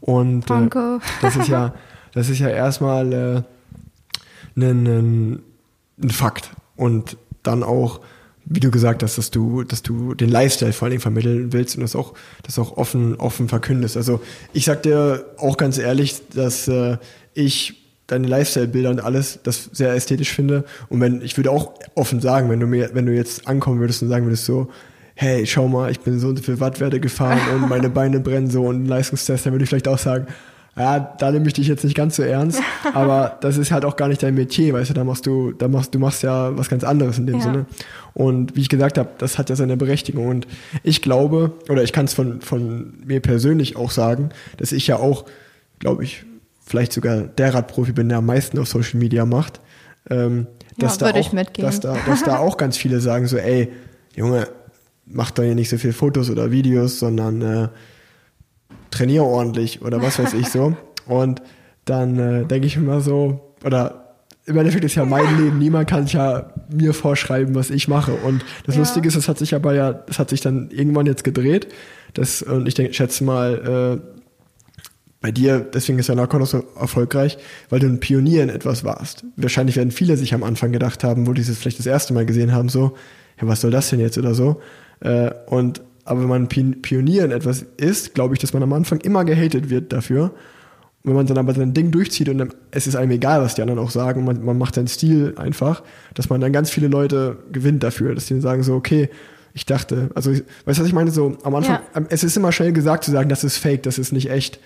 Und 0.00 0.50
äh, 0.50 0.68
das 1.22 1.36
ist 1.36 1.48
ja, 1.48 1.74
das 2.12 2.28
ist 2.28 2.38
ja 2.38 2.48
erstmal 2.48 3.12
äh, 3.12 3.42
ein, 4.60 5.42
ein 6.02 6.10
Fakt. 6.10 6.50
Und 6.76 7.16
dann 7.42 7.62
auch, 7.62 8.00
wie 8.44 8.60
du 8.60 8.70
gesagt 8.70 9.02
hast, 9.02 9.18
dass 9.18 9.30
du, 9.30 9.62
dass 9.62 9.82
du 9.82 10.14
den 10.14 10.28
Lifestyle 10.28 10.72
vor 10.72 10.86
allen 10.86 10.92
Dingen 10.92 11.00
vermitteln 11.00 11.52
willst 11.52 11.76
und 11.76 11.82
das 11.82 11.94
auch, 11.94 12.14
das 12.42 12.58
auch 12.58 12.76
offen, 12.76 13.16
offen 13.16 13.48
verkündest. 13.48 13.96
Also 13.96 14.20
ich 14.52 14.64
sag 14.64 14.82
dir 14.82 15.24
auch 15.38 15.56
ganz 15.56 15.78
ehrlich, 15.78 16.20
dass 16.34 16.68
äh, 16.68 16.98
ich 17.34 17.82
deine 18.06 18.26
Lifestyle-Bilder 18.26 18.90
und 18.90 19.00
alles 19.00 19.38
das 19.42 19.70
sehr 19.72 19.94
ästhetisch 19.94 20.32
finde. 20.32 20.64
Und 20.88 21.00
wenn, 21.00 21.22
ich 21.22 21.36
würde 21.36 21.50
auch 21.50 21.72
offen 21.94 22.20
sagen, 22.20 22.50
wenn 22.50 22.60
du 22.60 22.66
mir, 22.66 22.90
wenn 22.94 23.06
du 23.06 23.14
jetzt 23.14 23.46
ankommen 23.46 23.80
würdest 23.80 24.02
und 24.02 24.08
sagen 24.08 24.26
würdest 24.26 24.44
so, 24.44 24.68
hey, 25.14 25.46
schau 25.46 25.68
mal, 25.68 25.90
ich 25.90 26.00
bin 26.00 26.18
so 26.18 26.28
und 26.28 26.36
so 26.36 26.42
viel 26.42 26.60
Wattwerte 26.60 27.00
gefahren 27.00 27.40
und 27.54 27.68
meine 27.68 27.88
Beine 27.88 28.20
brennen 28.20 28.50
so 28.50 28.64
und 28.64 28.86
Leistungstest, 28.86 29.46
dann 29.46 29.52
würde 29.52 29.64
ich 29.64 29.68
vielleicht 29.68 29.88
auch 29.88 29.98
sagen, 29.98 30.26
ja, 30.76 30.98
da 31.18 31.30
nehme 31.30 31.46
ich 31.46 31.52
dich 31.52 31.68
jetzt 31.68 31.84
nicht 31.84 31.94
ganz 31.96 32.16
so 32.16 32.22
ernst, 32.22 32.60
aber 32.94 33.36
das 33.40 33.58
ist 33.58 33.72
halt 33.72 33.84
auch 33.84 33.96
gar 33.96 34.08
nicht 34.08 34.22
dein 34.22 34.34
Metier, 34.34 34.72
weißt 34.72 34.90
du, 34.90 34.94
da 34.94 35.04
machst 35.04 35.26
du, 35.26 35.52
da 35.52 35.68
machst 35.68 35.94
du 35.94 35.98
machst 35.98 36.22
ja 36.22 36.56
was 36.56 36.68
ganz 36.70 36.82
anderes 36.84 37.18
in 37.18 37.26
dem 37.26 37.36
Ja. 37.36 37.42
Sinne. 37.42 37.66
Und 38.14 38.56
wie 38.56 38.60
ich 38.60 38.68
gesagt 38.68 38.98
habe, 38.98 39.10
das 39.18 39.38
hat 39.38 39.50
ja 39.50 39.56
seine 39.56 39.76
Berechtigung 39.76 40.26
und 40.28 40.46
ich 40.82 41.02
glaube, 41.02 41.52
oder 41.68 41.82
ich 41.82 41.92
kann 41.92 42.06
es 42.06 42.14
von, 42.14 42.40
von 42.40 42.94
mir 43.04 43.20
persönlich 43.20 43.76
auch 43.76 43.90
sagen, 43.90 44.30
dass 44.58 44.72
ich 44.72 44.86
ja 44.86 44.96
auch, 44.96 45.24
glaube 45.78 46.04
ich, 46.04 46.24
vielleicht 46.64 46.92
sogar 46.92 47.22
der 47.22 47.54
Radprofi 47.54 47.92
bin, 47.92 48.08
der 48.08 48.18
am 48.18 48.26
meisten 48.26 48.58
auf 48.58 48.68
Social 48.68 48.98
Media 48.98 49.26
macht. 49.26 49.60
Ähm, 50.08 50.46
Ja, 50.76 50.86
dass 50.88 50.98
da 50.98 51.06
würde 51.06 51.20
auch. 51.20 51.32
Dass 51.52 51.80
da, 51.80 51.96
dass 52.06 52.22
da 52.22 52.38
auch 52.38 52.56
ganz 52.56 52.76
viele 52.76 53.00
sagen 53.00 53.26
so, 53.26 53.36
ey, 53.36 53.68
Junge, 54.14 54.48
mach 55.06 55.30
doch 55.32 55.42
hier 55.42 55.54
nicht 55.54 55.68
so 55.68 55.76
viel 55.78 55.92
Fotos 55.92 56.30
oder 56.30 56.50
Videos, 56.50 56.98
sondern 56.98 57.42
äh, 57.42 57.68
trainiere 58.92 59.24
ordentlich 59.24 59.82
oder 59.82 60.00
was 60.00 60.18
weiß 60.20 60.34
ich 60.34 60.48
so. 60.48 60.76
Und 61.06 61.42
dann 61.84 62.18
äh, 62.18 62.44
denke 62.44 62.68
ich 62.68 62.78
mal 62.78 63.00
so, 63.00 63.54
oder 63.64 64.14
im 64.44 64.56
Endeffekt 64.56 64.84
ist 64.84 64.94
ja 64.94 65.04
mein 65.04 65.38
Leben, 65.42 65.58
niemand 65.58 65.88
kann 65.88 66.06
ja 66.06 66.52
mir 66.72 66.94
vorschreiben, 66.94 67.54
was 67.54 67.70
ich 67.70 67.88
mache. 67.88 68.12
Und 68.12 68.44
das 68.66 68.74
Ja. 68.76 68.80
Lustige 68.80 69.08
ist, 69.08 69.16
es 69.16 69.28
hat 69.28 69.38
sich 69.38 69.54
aber 69.54 69.74
ja, 69.74 70.02
es 70.08 70.18
hat 70.18 70.30
sich 70.30 70.40
dann 70.40 70.70
irgendwann 70.70 71.06
jetzt 71.06 71.24
gedreht. 71.24 71.68
Das, 72.14 72.42
und 72.42 72.66
ich 72.68 72.74
denke, 72.74 72.92
schätze 72.94 73.24
mal, 73.24 74.00
äh, 74.02 74.22
bei 75.20 75.30
dir, 75.30 75.60
deswegen 75.60 76.00
ist 76.00 76.08
ja 76.08 76.16
Narcon 76.16 76.44
so 76.44 76.64
erfolgreich, 76.78 77.38
weil 77.70 77.78
du 77.78 77.86
ein 77.86 78.00
Pionier 78.00 78.42
in 78.42 78.48
etwas 78.48 78.82
warst. 78.82 79.24
Wahrscheinlich 79.36 79.76
werden 79.76 79.92
viele 79.92 80.16
sich 80.16 80.34
am 80.34 80.42
Anfang 80.42 80.72
gedacht 80.72 81.04
haben, 81.04 81.28
wo 81.28 81.32
die 81.32 81.42
es 81.42 81.56
vielleicht 81.56 81.78
das 81.78 81.86
erste 81.86 82.12
Mal 82.12 82.26
gesehen 82.26 82.52
haben, 82.52 82.68
so, 82.68 82.94
ja, 83.40 83.46
was 83.46 83.60
soll 83.60 83.70
das 83.70 83.90
denn 83.90 84.00
jetzt 84.00 84.18
oder 84.18 84.34
so. 84.34 84.60
Äh, 84.98 85.30
und 85.46 85.80
aber 86.04 86.22
wenn 86.22 86.28
man 86.28 86.48
Pi- 86.48 86.76
Pionier 86.82 87.24
in 87.24 87.30
etwas 87.30 87.64
ist, 87.76 88.14
glaube 88.14 88.34
ich, 88.34 88.40
dass 88.40 88.52
man 88.52 88.62
am 88.62 88.72
Anfang 88.72 89.00
immer 89.00 89.24
gehatet 89.24 89.70
wird 89.70 89.92
dafür. 89.92 90.24
Und 91.04 91.10
wenn 91.10 91.14
man 91.14 91.26
dann 91.26 91.38
aber 91.38 91.52
sein 91.54 91.74
Ding 91.74 91.90
durchzieht 91.90 92.28
und 92.28 92.38
dann, 92.38 92.54
es 92.70 92.86
ist 92.86 92.94
einem 92.96 93.10
egal, 93.10 93.40
was 93.42 93.54
die 93.56 93.62
anderen 93.62 93.80
auch 93.80 93.90
sagen, 93.90 94.24
man, 94.24 94.44
man 94.44 94.56
macht 94.58 94.74
seinen 94.76 94.86
Stil 94.88 95.34
einfach, 95.36 95.82
dass 96.14 96.30
man 96.30 96.40
dann 96.40 96.52
ganz 96.52 96.70
viele 96.70 96.88
Leute 96.88 97.38
gewinnt 97.50 97.82
dafür, 97.82 98.14
dass 98.14 98.26
die 98.26 98.34
dann 98.34 98.40
sagen 98.40 98.62
so, 98.62 98.74
okay, 98.74 99.08
ich 99.54 99.66
dachte, 99.66 100.10
also, 100.14 100.30
weißt 100.30 100.42
du, 100.64 100.64
was 100.64 100.86
ich 100.86 100.92
meine? 100.94 101.10
So, 101.10 101.36
am 101.42 101.54
Anfang, 101.54 101.80
Ja. 101.94 102.02
es 102.08 102.24
ist 102.24 102.36
immer 102.36 102.52
schnell 102.52 102.72
gesagt 102.72 103.04
zu 103.04 103.10
sagen, 103.10 103.28
das 103.28 103.44
ist 103.44 103.56
fake, 103.58 103.82
das 103.82 103.98
ist 103.98 104.12
nicht 104.12 104.30
echt. 104.30 104.60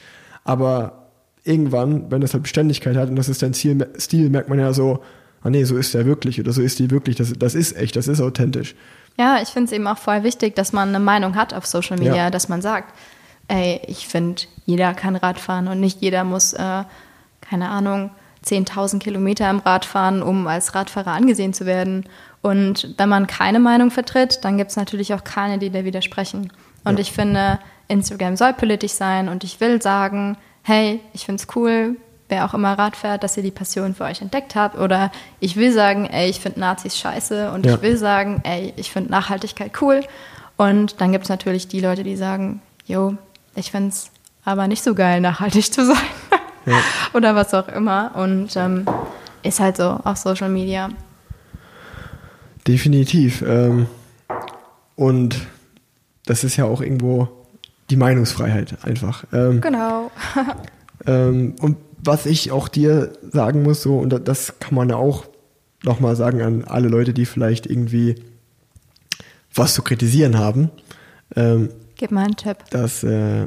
Aber 0.44 1.08
irgendwann, 1.44 2.10
wenn 2.10 2.20
das 2.20 2.34
halt 2.34 2.42
Beständigkeit 2.44 2.96
hat 2.96 3.08
und 3.08 3.16
das 3.16 3.28
ist 3.28 3.42
dein 3.42 3.52
Ziel, 3.54 3.86
Stil, 3.98 4.30
merkt 4.30 4.48
man 4.48 4.58
ja 4.58 4.72
so, 4.72 5.00
ah 5.42 5.50
nee, 5.50 5.64
so 5.64 5.76
ist 5.76 5.94
der 5.94 6.06
wirklich 6.06 6.38
oder 6.40 6.52
so 6.52 6.60
ist 6.62 6.78
die 6.78 6.90
wirklich, 6.90 7.16
das, 7.16 7.32
das 7.38 7.54
ist 7.54 7.76
echt, 7.76 7.96
das 7.96 8.08
ist 8.08 8.20
authentisch. 8.20 8.74
Ja, 9.18 9.40
ich 9.40 9.48
finde 9.48 9.66
es 9.66 9.72
eben 9.72 9.86
auch 9.86 9.98
voll 9.98 10.22
wichtig, 10.22 10.54
dass 10.56 10.72
man 10.72 10.90
eine 10.90 11.00
Meinung 11.00 11.34
hat 11.36 11.54
auf 11.54 11.66
Social 11.66 11.96
Media, 11.98 12.14
Ja. 12.24 12.30
dass 12.30 12.48
man 12.48 12.60
sagt, 12.62 12.92
ey, 13.48 13.80
ich 13.86 14.06
finde, 14.08 14.42
jeder 14.66 14.92
kann 14.94 15.16
Rad 15.16 15.38
fahren 15.38 15.68
und 15.68 15.80
nicht 15.80 16.00
jeder 16.02 16.24
muss, 16.24 16.52
äh, 16.52 16.84
keine 17.40 17.68
Ahnung, 17.70 18.10
10.000 18.44 18.98
Kilometer 19.02 19.48
im 19.50 19.58
Rad 19.60 19.84
fahren, 19.84 20.22
um 20.22 20.46
als 20.46 20.74
Radfahrer 20.74 21.12
angesehen 21.12 21.52
zu 21.54 21.66
werden. 21.66 22.04
Und 22.42 22.94
wenn 22.98 23.08
man 23.08 23.26
keine 23.26 23.58
Meinung 23.58 23.90
vertritt, 23.90 24.44
dann 24.44 24.56
gibt 24.58 24.70
es 24.70 24.76
natürlich 24.76 25.14
auch 25.14 25.24
keine, 25.24 25.58
die 25.58 25.70
da 25.70 25.84
widersprechen. 25.84 26.52
Und 26.84 26.94
Ja. 26.94 27.00
ich 27.00 27.12
finde, 27.12 27.58
Instagram 27.88 28.36
soll 28.36 28.52
politisch 28.52 28.92
sein 28.92 29.28
und 29.28 29.42
ich 29.44 29.58
will 29.60 29.80
sagen, 29.82 30.36
hey, 30.62 31.00
ich 31.12 31.24
finde 31.24 31.42
es 31.42 31.56
cool, 31.56 31.96
wer 32.28 32.44
auch 32.44 32.54
immer 32.54 32.78
Rad 32.78 32.96
fährt, 32.96 33.22
dass 33.22 33.36
ihr 33.36 33.42
die 33.42 33.50
Passion 33.50 33.94
für 33.94 34.04
euch 34.04 34.20
entdeckt 34.22 34.54
habt. 34.54 34.76
Oder 34.78 35.10
ich 35.40 35.56
will 35.56 35.72
sagen, 35.72 36.06
ey, 36.06 36.28
ich 36.28 36.40
finde 36.40 36.60
Nazis 36.60 36.96
scheiße. 36.98 37.50
Und 37.52 37.66
Ja. 37.66 37.74
ich 37.76 37.82
will 37.82 37.96
sagen, 37.96 38.40
ey, 38.44 38.72
ich 38.76 38.90
finde 38.90 39.10
Nachhaltigkeit 39.10 39.72
cool. 39.80 40.02
Und 40.56 41.00
dann 41.00 41.12
gibt 41.12 41.24
es 41.24 41.28
natürlich 41.30 41.68
die 41.68 41.80
Leute, 41.80 42.02
die 42.02 42.16
sagen, 42.16 42.62
jo, 42.86 43.14
ich 43.54 43.70
finde 43.70 43.90
es 43.90 44.10
aber 44.44 44.66
nicht 44.68 44.82
so 44.82 44.94
geil, 44.94 45.20
nachhaltig 45.20 45.72
zu 45.72 45.84
sein. 45.86 45.96
Ja. 46.66 46.78
Oder 47.14 47.34
was 47.34 47.52
auch 47.54 47.68
immer. 47.68 48.12
Und 48.14 48.56
ähm, 48.56 48.86
ist 49.42 49.60
halt 49.60 49.76
so 49.76 49.84
auf 50.02 50.16
Social 50.16 50.48
Media. 50.48 50.88
Definitiv. 52.66 53.42
Ähm, 53.42 53.86
und 54.96 55.36
das 56.24 56.42
ist 56.42 56.56
ja 56.56 56.64
auch 56.64 56.80
irgendwo 56.80 57.28
die 57.90 57.96
Meinungsfreiheit 57.96 58.78
einfach. 58.84 59.24
Ähm, 59.32 59.60
Genau. 59.60 60.10
ähm, 61.06 61.54
und 61.60 61.76
was 62.06 62.26
ich 62.26 62.50
auch 62.52 62.68
dir 62.68 63.12
sagen 63.30 63.62
muss, 63.62 63.82
so, 63.82 63.98
und 63.98 64.10
da- 64.10 64.18
das 64.18 64.54
kann 64.60 64.74
man 64.74 64.88
ja 64.88 64.96
auch 64.96 65.24
nochmal 65.84 66.16
sagen 66.16 66.40
an 66.42 66.64
alle 66.64 66.88
Leute, 66.88 67.12
die 67.14 67.26
vielleicht 67.26 67.66
irgendwie 67.66 68.16
was 69.54 69.74
zu 69.74 69.82
kritisieren 69.82 70.38
haben, 70.38 70.70
ähm, 71.34 71.70
Gib 71.96 72.10
mal 72.10 72.24
einen 72.24 72.36
Tipp. 72.36 72.58
dass 72.70 73.02
äh, 73.04 73.46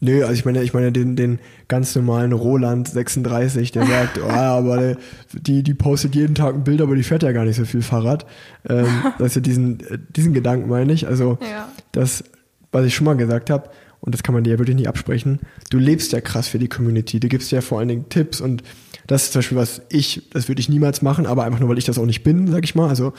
nö, 0.00 0.22
also 0.22 0.32
ich 0.32 0.44
meine, 0.44 0.62
ich 0.64 0.74
meine 0.74 0.90
den, 0.90 1.14
den 1.14 1.38
ganz 1.68 1.94
normalen 1.94 2.32
Roland 2.32 2.88
36, 2.88 3.70
der 3.70 3.86
sagt, 3.86 4.18
oh, 4.18 4.28
aber 4.30 4.96
die, 5.32 5.62
die 5.62 5.74
postet 5.74 6.14
jeden 6.16 6.34
Tag 6.34 6.54
ein 6.54 6.64
Bild, 6.64 6.80
aber 6.80 6.96
die 6.96 7.04
fährt 7.04 7.22
ja 7.22 7.30
gar 7.32 7.44
nicht 7.44 7.56
so 7.56 7.64
viel 7.64 7.82
Fahrrad. 7.82 8.26
Ähm, 8.68 8.86
das 9.18 9.28
ist 9.28 9.34
ja 9.36 9.40
diesen, 9.42 9.80
äh, 9.80 9.98
diesen 10.16 10.32
Gedanken 10.34 10.68
meine 10.68 10.92
ich. 10.92 11.06
Also 11.06 11.38
Ja. 11.40 11.68
das, 11.92 12.24
was 12.72 12.84
ich 12.84 12.94
schon 12.96 13.04
mal 13.04 13.16
gesagt 13.16 13.48
habe, 13.50 13.70
und 14.04 14.12
das 14.12 14.24
kann 14.24 14.34
man 14.34 14.42
dir 14.42 14.50
ja 14.50 14.58
wirklich 14.58 14.76
nicht 14.76 14.88
absprechen, 14.88 15.38
du 15.70 15.78
lebst 15.78 16.12
ja 16.12 16.20
krass 16.20 16.48
für 16.48 16.58
die 16.58 16.68
Community. 16.68 17.20
Du 17.20 17.28
gibst 17.28 17.52
ja 17.52 17.60
vor 17.60 17.78
allen 17.78 17.88
Dingen 17.88 18.08
Tipps 18.08 18.40
und 18.40 18.62
das 19.06 19.24
ist 19.24 19.32
zum 19.32 19.38
Beispiel 19.38 19.58
was 19.58 19.82
ich, 19.90 20.28
das 20.30 20.48
würde 20.48 20.60
ich 20.60 20.68
niemals 20.68 21.02
machen, 21.02 21.24
aber 21.24 21.44
einfach 21.44 21.60
nur, 21.60 21.68
weil 21.68 21.78
ich 21.78 21.84
das 21.84 21.98
auch 21.98 22.04
nicht 22.04 22.24
bin, 22.24 22.48
sag 22.48 22.64
ich 22.64 22.74
mal. 22.74 22.88
Also 22.88 23.12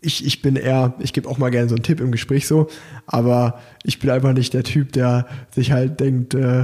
ich, 0.00 0.24
ich 0.24 0.42
bin 0.42 0.54
eher, 0.54 0.94
ich 1.00 1.12
gebe 1.12 1.28
auch 1.28 1.38
mal 1.38 1.50
gerne 1.50 1.68
so 1.68 1.74
einen 1.74 1.82
Tipp 1.82 2.00
im 2.00 2.12
Gespräch 2.12 2.46
so, 2.46 2.68
aber 3.06 3.60
ich 3.82 3.98
bin 3.98 4.10
einfach 4.10 4.32
nicht 4.32 4.54
der 4.54 4.62
Typ, 4.62 4.92
der 4.92 5.26
sich 5.50 5.72
halt 5.72 5.98
denkt, 5.98 6.34
äh, 6.34 6.62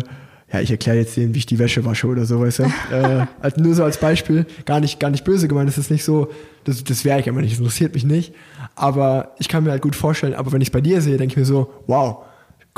ja, 0.53 0.61
ich 0.61 0.71
erkläre 0.71 0.99
jetzt 0.99 1.17
denen, 1.17 1.35
wie 1.35 1.39
ich 1.39 1.47
die 1.47 1.59
Wäsche 1.59 1.85
wasche 1.85 2.07
oder 2.07 2.27
so, 2.27 2.41
weißt 2.41 2.61
du. 2.61 2.63
äh, 2.93 3.27
also 3.41 3.61
nur 3.61 3.75
so 3.75 3.83
als 3.83 3.99
Beispiel, 3.99 4.47
gar 4.67 4.79
nicht, 4.79 5.01
gar 5.01 5.11
nicht 5.11 5.25
böse 5.25 5.49
gemeint, 5.49 5.69
das 5.69 5.79
ist 5.79 5.91
nicht 5.91 6.05
so, 6.05 6.31
das, 6.63 6.85
das 6.85 7.05
wäre 7.05 7.19
ich 7.19 7.29
aber 7.29 7.41
nicht, 7.41 7.55
das 7.55 7.59
interessiert 7.59 7.95
mich 7.95 8.05
nicht. 8.05 8.35
Aber 8.77 9.35
ich 9.41 9.49
kann 9.49 9.65
mir 9.65 9.73
halt 9.73 9.83
gut 9.83 9.97
vorstellen, 9.97 10.35
aber 10.35 10.53
wenn 10.53 10.61
ich 10.61 10.69
es 10.69 10.73
bei 10.73 10.81
dir 10.81 11.01
sehe, 11.01 11.17
denke 11.17 11.33
ich 11.33 11.37
mir 11.37 11.45
so, 11.45 11.73
wow, 11.89 12.19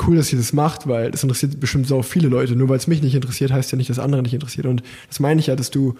cool, 0.05 0.17
dass 0.17 0.31
ihr 0.31 0.37
das 0.37 0.53
macht, 0.53 0.87
weil 0.87 1.11
das 1.11 1.23
interessiert 1.23 1.59
bestimmt 1.59 1.87
so 1.87 2.01
viele 2.01 2.27
Leute. 2.27 2.55
Nur 2.55 2.69
weil 2.69 2.77
es 2.77 2.87
mich 2.87 3.01
nicht 3.01 3.15
interessiert, 3.15 3.51
heißt 3.51 3.71
ja 3.71 3.77
nicht, 3.77 3.89
dass 3.89 3.99
andere 3.99 4.21
nicht 4.21 4.33
interessiert. 4.33 4.65
Und 4.65 4.83
das 5.07 5.19
meine 5.19 5.39
ich 5.39 5.47
ja, 5.47 5.55
dass 5.55 5.71
du, 5.71 5.95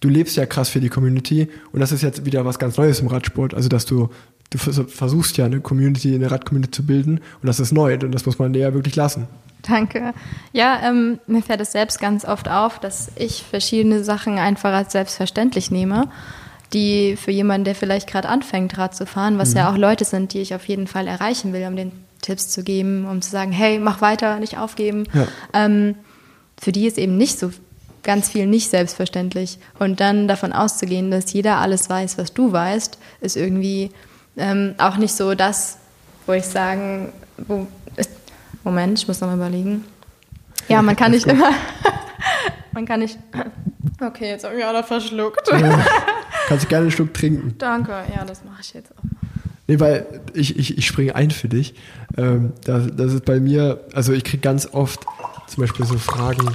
du 0.00 0.08
lebst 0.08 0.36
ja 0.36 0.46
krass 0.46 0.68
für 0.68 0.80
die 0.80 0.88
Community 0.88 1.48
und 1.72 1.80
das 1.80 1.92
ist 1.92 2.02
jetzt 2.02 2.24
wieder 2.24 2.44
was 2.44 2.58
ganz 2.58 2.76
Neues 2.76 3.00
im 3.00 3.08
Radsport. 3.08 3.54
Also 3.54 3.68
dass 3.68 3.84
du, 3.84 4.10
du 4.50 4.58
vers- 4.58 4.80
versuchst 4.86 5.36
ja 5.38 5.46
eine 5.46 5.60
Community, 5.60 6.14
eine 6.14 6.30
Radcommunity 6.30 6.70
zu 6.70 6.86
bilden 6.86 7.20
und 7.42 7.46
das 7.46 7.58
ist 7.58 7.72
neu 7.72 7.94
und 7.94 8.12
das 8.12 8.26
muss 8.26 8.38
man 8.38 8.52
dir 8.52 8.60
ja 8.60 8.74
wirklich 8.74 8.94
lassen. 8.94 9.26
Danke. 9.62 10.12
Ja, 10.52 10.80
ähm, 10.84 11.18
mir 11.26 11.42
fällt 11.42 11.60
es 11.60 11.72
selbst 11.72 11.98
ganz 11.98 12.24
oft 12.24 12.48
auf, 12.48 12.78
dass 12.78 13.10
ich 13.16 13.42
verschiedene 13.42 14.04
Sachen 14.04 14.38
einfach 14.38 14.72
als 14.72 14.92
selbstverständlich 14.92 15.72
nehme, 15.72 16.08
die 16.72 17.16
für 17.16 17.32
jemanden, 17.32 17.64
der 17.64 17.74
vielleicht 17.74 18.08
gerade 18.08 18.28
anfängt, 18.28 18.78
Rad 18.78 18.94
zu 18.94 19.06
fahren, 19.06 19.38
was 19.38 19.54
ja 19.54 19.68
auch 19.72 19.76
Leute 19.76 20.04
sind, 20.04 20.32
die 20.32 20.40
ich 20.40 20.54
auf 20.54 20.66
jeden 20.66 20.86
Fall 20.86 21.08
erreichen 21.08 21.52
will, 21.52 21.66
um 21.66 21.74
den 21.74 21.90
Tipps 22.26 22.48
zu 22.48 22.62
geben, 22.62 23.06
um 23.06 23.22
zu 23.22 23.30
sagen, 23.30 23.52
hey, 23.52 23.78
mach 23.78 24.00
weiter, 24.00 24.38
nicht 24.40 24.58
aufgeben. 24.58 25.04
Ja. 25.12 25.28
Ähm, 25.52 25.94
für 26.60 26.72
die 26.72 26.86
ist 26.86 26.98
eben 26.98 27.16
nicht 27.16 27.38
so 27.38 27.50
ganz 28.02 28.28
viel 28.28 28.46
nicht 28.46 28.70
selbstverständlich. 28.70 29.58
Und 29.78 30.00
dann 30.00 30.28
davon 30.28 30.52
auszugehen, 30.52 31.10
dass 31.10 31.32
jeder 31.32 31.58
alles 31.58 31.88
weiß, 31.88 32.18
was 32.18 32.32
du 32.32 32.52
weißt, 32.52 32.98
ist 33.20 33.36
irgendwie 33.36 33.90
ähm, 34.36 34.74
auch 34.78 34.96
nicht 34.96 35.14
so 35.14 35.34
das, 35.34 35.78
wo 36.26 36.32
ich 36.32 36.44
sagen, 36.44 37.12
wo 37.46 37.66
Moment, 38.66 38.98
ich 38.98 39.06
muss 39.06 39.20
nochmal 39.20 39.36
überlegen. 39.36 39.84
Ja, 40.68 40.82
man 40.82 40.96
kann 40.96 41.12
nicht 41.12 41.24
immer, 41.24 41.50
man 42.72 42.84
kann 42.84 42.98
nicht, 42.98 43.16
okay, 44.00 44.30
jetzt 44.30 44.44
habe 44.44 44.58
ich 44.58 44.64
auch 44.64 44.72
noch 44.72 44.84
verschluckt. 44.84 45.48
Kannst 46.48 46.64
du 46.64 46.68
gerne 46.68 46.82
einen 46.82 46.90
Schluck 46.90 47.14
trinken. 47.14 47.54
Danke, 47.58 47.92
ja, 48.12 48.24
das 48.24 48.42
mache 48.42 48.62
ich 48.62 48.74
jetzt 48.74 48.90
auch. 48.90 49.04
Nee, 49.68 49.80
weil 49.80 50.06
ich, 50.32 50.58
ich, 50.58 50.78
ich 50.78 50.86
springe 50.86 51.14
ein 51.14 51.30
für 51.30 51.48
dich. 51.48 51.74
Ähm, 52.16 52.52
das, 52.64 52.86
das 52.94 53.14
ist 53.14 53.24
bei 53.24 53.40
mir, 53.40 53.80
also 53.94 54.12
ich 54.12 54.24
kriege 54.24 54.40
ganz 54.40 54.68
oft 54.72 55.04
zum 55.48 55.62
Beispiel 55.62 55.86
so 55.86 55.98
Fragen 55.98 56.48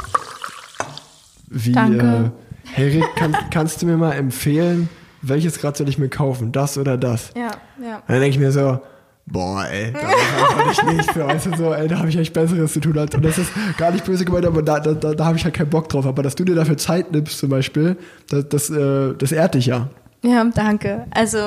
wie, 1.49 1.73
Danke. 1.73 2.31
Äh, 2.33 2.69
hey 2.73 2.99
Rick, 2.99 3.15
kann, 3.15 3.35
kannst 3.51 3.81
du 3.81 3.85
mir 3.85 3.97
mal 3.97 4.13
empfehlen, 4.13 4.87
welches 5.21 5.63
Rad 5.63 5.77
soll 5.77 5.89
ich 5.89 5.97
mir 5.97 6.09
kaufen, 6.09 6.51
das 6.51 6.77
oder 6.77 6.97
das? 6.97 7.31
Ja, 7.35 7.51
ja. 7.81 7.97
Und 7.97 8.03
dann 8.07 8.21
denke 8.21 8.29
ich 8.29 8.39
mir 8.39 8.51
so, 8.53 8.79
boah, 9.25 9.65
ey, 9.69 9.91
das 9.91 10.01
ist 10.01 10.79
einfach 10.79 10.93
nicht 10.93 11.13
so, 11.13 11.19
weißt 11.19 11.45
du, 11.47 11.57
so, 11.57 11.73
ey, 11.73 11.87
da 11.87 11.99
habe 11.99 12.09
ich 12.09 12.17
echt 12.17 12.33
Besseres 12.33 12.73
zu 12.73 12.79
tun. 12.79 12.97
Als, 12.97 13.13
und 13.13 13.23
das 13.23 13.37
ist 13.37 13.51
gar 13.77 13.91
nicht 13.91 14.05
böse 14.05 14.25
gemeint, 14.25 14.45
aber 14.45 14.61
da, 14.61 14.79
da, 14.79 14.93
da, 14.93 15.13
da 15.13 15.25
habe 15.25 15.37
ich 15.37 15.43
halt 15.43 15.53
keinen 15.53 15.69
Bock 15.69 15.89
drauf. 15.89 16.05
Aber 16.05 16.23
dass 16.23 16.35
du 16.35 16.43
dir 16.43 16.55
dafür 16.55 16.77
Zeit 16.77 17.11
nimmst 17.11 17.37
zum 17.37 17.49
Beispiel, 17.49 17.97
das, 18.29 18.47
das, 18.49 18.69
äh, 18.69 19.13
das 19.17 19.31
ehrt 19.31 19.55
dich 19.55 19.65
ja. 19.67 19.89
Ja, 20.23 20.43
danke. 20.45 21.05
Also 21.11 21.39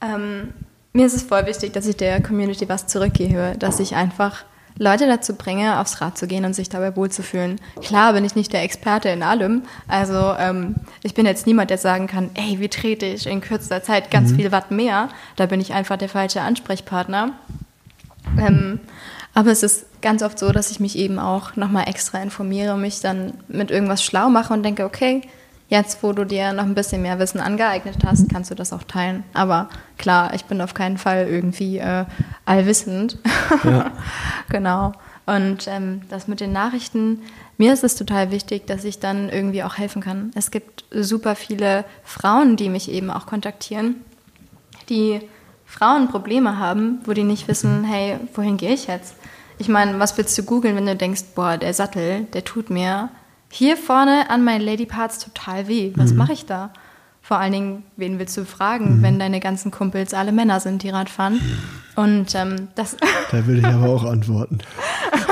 ähm, 0.00 0.48
mir 0.92 1.06
ist 1.06 1.14
es 1.14 1.22
voll 1.22 1.46
wichtig, 1.46 1.72
dass 1.72 1.86
ich 1.86 1.96
der 1.96 2.22
Community 2.22 2.68
was 2.68 2.86
zurückgebe, 2.86 3.54
dass 3.58 3.80
ich 3.80 3.94
einfach 3.94 4.44
Leute 4.78 5.06
dazu 5.06 5.34
bringe, 5.34 5.78
aufs 5.80 6.00
Rad 6.00 6.16
zu 6.16 6.26
gehen 6.26 6.44
und 6.44 6.54
sich 6.54 6.68
dabei 6.68 6.96
wohlzufühlen. 6.96 7.60
Klar 7.82 8.14
bin 8.14 8.24
ich 8.24 8.34
nicht 8.34 8.52
der 8.52 8.62
Experte 8.62 9.10
in 9.10 9.22
allem. 9.22 9.62
Also 9.86 10.34
ähm, 10.38 10.76
ich 11.02 11.14
bin 11.14 11.26
jetzt 11.26 11.46
niemand, 11.46 11.70
der 11.70 11.78
sagen 11.78 12.06
kann, 12.06 12.30
ey, 12.34 12.58
wie 12.58 12.68
trete 12.68 13.06
ich 13.06 13.26
in 13.26 13.40
kürzester 13.40 13.82
Zeit 13.82 14.10
ganz 14.10 14.32
viel 14.32 14.50
Watt 14.50 14.70
mehr. 14.70 15.08
Da 15.36 15.46
bin 15.46 15.60
ich 15.60 15.74
einfach 15.74 15.98
der 15.98 16.08
falsche 16.08 16.40
Ansprechpartner. 16.40 17.32
Ähm, 18.38 18.80
aber 19.34 19.50
es 19.50 19.62
ist 19.62 19.86
ganz 20.00 20.22
oft 20.22 20.38
so, 20.38 20.52
dass 20.52 20.70
ich 20.70 20.80
mich 20.80 20.96
eben 20.96 21.18
auch 21.18 21.56
nochmal 21.56 21.88
extra 21.88 22.22
informiere, 22.22 22.76
mich 22.76 23.00
dann 23.00 23.34
mit 23.48 23.70
irgendwas 23.70 24.02
schlau 24.02 24.30
mache 24.30 24.52
und 24.52 24.62
denke, 24.62 24.84
okay, 24.84 25.22
jetzt 25.72 26.02
wo 26.02 26.12
du 26.12 26.26
dir 26.26 26.52
noch 26.52 26.64
ein 26.64 26.74
bisschen 26.74 27.00
mehr 27.00 27.18
Wissen 27.18 27.40
angeeignet 27.40 27.96
hast, 28.04 28.28
kannst 28.28 28.50
du 28.50 28.54
das 28.54 28.74
auch 28.74 28.82
teilen. 28.82 29.24
Aber 29.32 29.70
klar, 29.96 30.34
ich 30.34 30.44
bin 30.44 30.60
auf 30.60 30.74
keinen 30.74 30.98
Fall 30.98 31.26
irgendwie 31.26 31.78
äh, 31.78 32.04
allwissend. 32.44 33.16
Ja. 33.64 33.90
genau. 34.50 34.92
Und 35.24 35.66
ähm, 35.68 36.02
das 36.10 36.28
mit 36.28 36.40
den 36.40 36.52
Nachrichten, 36.52 37.22
mir 37.56 37.72
ist 37.72 37.84
es 37.84 37.96
total 37.96 38.30
wichtig, 38.30 38.66
dass 38.66 38.84
ich 38.84 38.98
dann 38.98 39.30
irgendwie 39.30 39.62
auch 39.62 39.78
helfen 39.78 40.02
kann. 40.02 40.30
Es 40.34 40.50
gibt 40.50 40.84
super 40.90 41.34
viele 41.36 41.86
Frauen, 42.04 42.56
die 42.56 42.68
mich 42.68 42.90
eben 42.90 43.08
auch 43.08 43.24
kontaktieren, 43.24 43.96
die 44.90 45.20
Frauen 45.64 46.08
Probleme 46.08 46.58
haben, 46.58 47.00
wo 47.06 47.14
die 47.14 47.24
nicht 47.24 47.48
wissen, 47.48 47.84
hey, 47.84 48.18
wohin 48.34 48.58
gehe 48.58 48.74
ich 48.74 48.88
jetzt? 48.88 49.14
Ich 49.56 49.70
meine, 49.70 49.98
was 49.98 50.18
willst 50.18 50.36
du 50.36 50.42
googeln, 50.42 50.76
wenn 50.76 50.84
du 50.84 50.96
denkst, 50.96 51.22
boah, 51.34 51.56
der 51.56 51.72
Sattel, 51.72 52.24
der 52.34 52.44
tut 52.44 52.68
mir 52.68 53.08
hier 53.54 53.76
vorne 53.76 54.30
an 54.30 54.42
meinen 54.44 54.62
Ladyparts 54.62 55.18
total 55.18 55.68
weh. 55.68 55.92
Was 55.94 56.14
mache 56.14 56.32
ich 56.32 56.46
da? 56.46 56.70
Vor 57.20 57.36
allen 57.36 57.52
Dingen, 57.52 57.82
wen 57.96 58.18
willst 58.18 58.34
du 58.38 58.46
fragen, 58.46 59.02
wenn 59.02 59.18
deine 59.18 59.40
ganzen 59.40 59.70
Kumpels 59.70 60.14
alle 60.14 60.32
Männer 60.32 60.58
sind, 60.58 60.82
die 60.82 60.88
Rad 60.88 61.10
fahren? 61.10 61.38
Und 61.94 62.34
ähm, 62.34 62.68
das, 62.76 62.96
Da 63.30 63.46
würde 63.46 63.60
ich 63.60 63.66
aber 63.66 63.90
auch 63.90 64.04
antworten. 64.04 64.56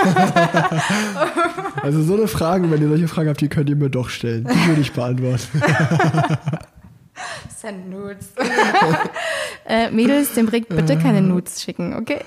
also 1.82 2.02
so 2.02 2.12
eine 2.14 2.28
Frage, 2.28 2.70
wenn 2.70 2.82
ihr 2.82 2.88
solche 2.88 3.08
Fragen 3.08 3.30
habt, 3.30 3.40
die 3.40 3.48
könnt 3.48 3.70
ihr 3.70 3.76
mir 3.76 3.88
doch 3.88 4.10
stellen. 4.10 4.44
Die 4.44 4.68
würde 4.68 4.82
ich 4.82 4.92
beantworten. 4.92 5.62
Send 7.56 7.88
Nudes. 7.88 8.34
äh, 9.66 9.90
Mädels, 9.90 10.34
dem 10.34 10.48
Rick 10.48 10.68
bitte 10.68 10.98
keine 10.98 11.22
Nudes 11.22 11.62
schicken, 11.62 11.94
okay? 11.94 12.20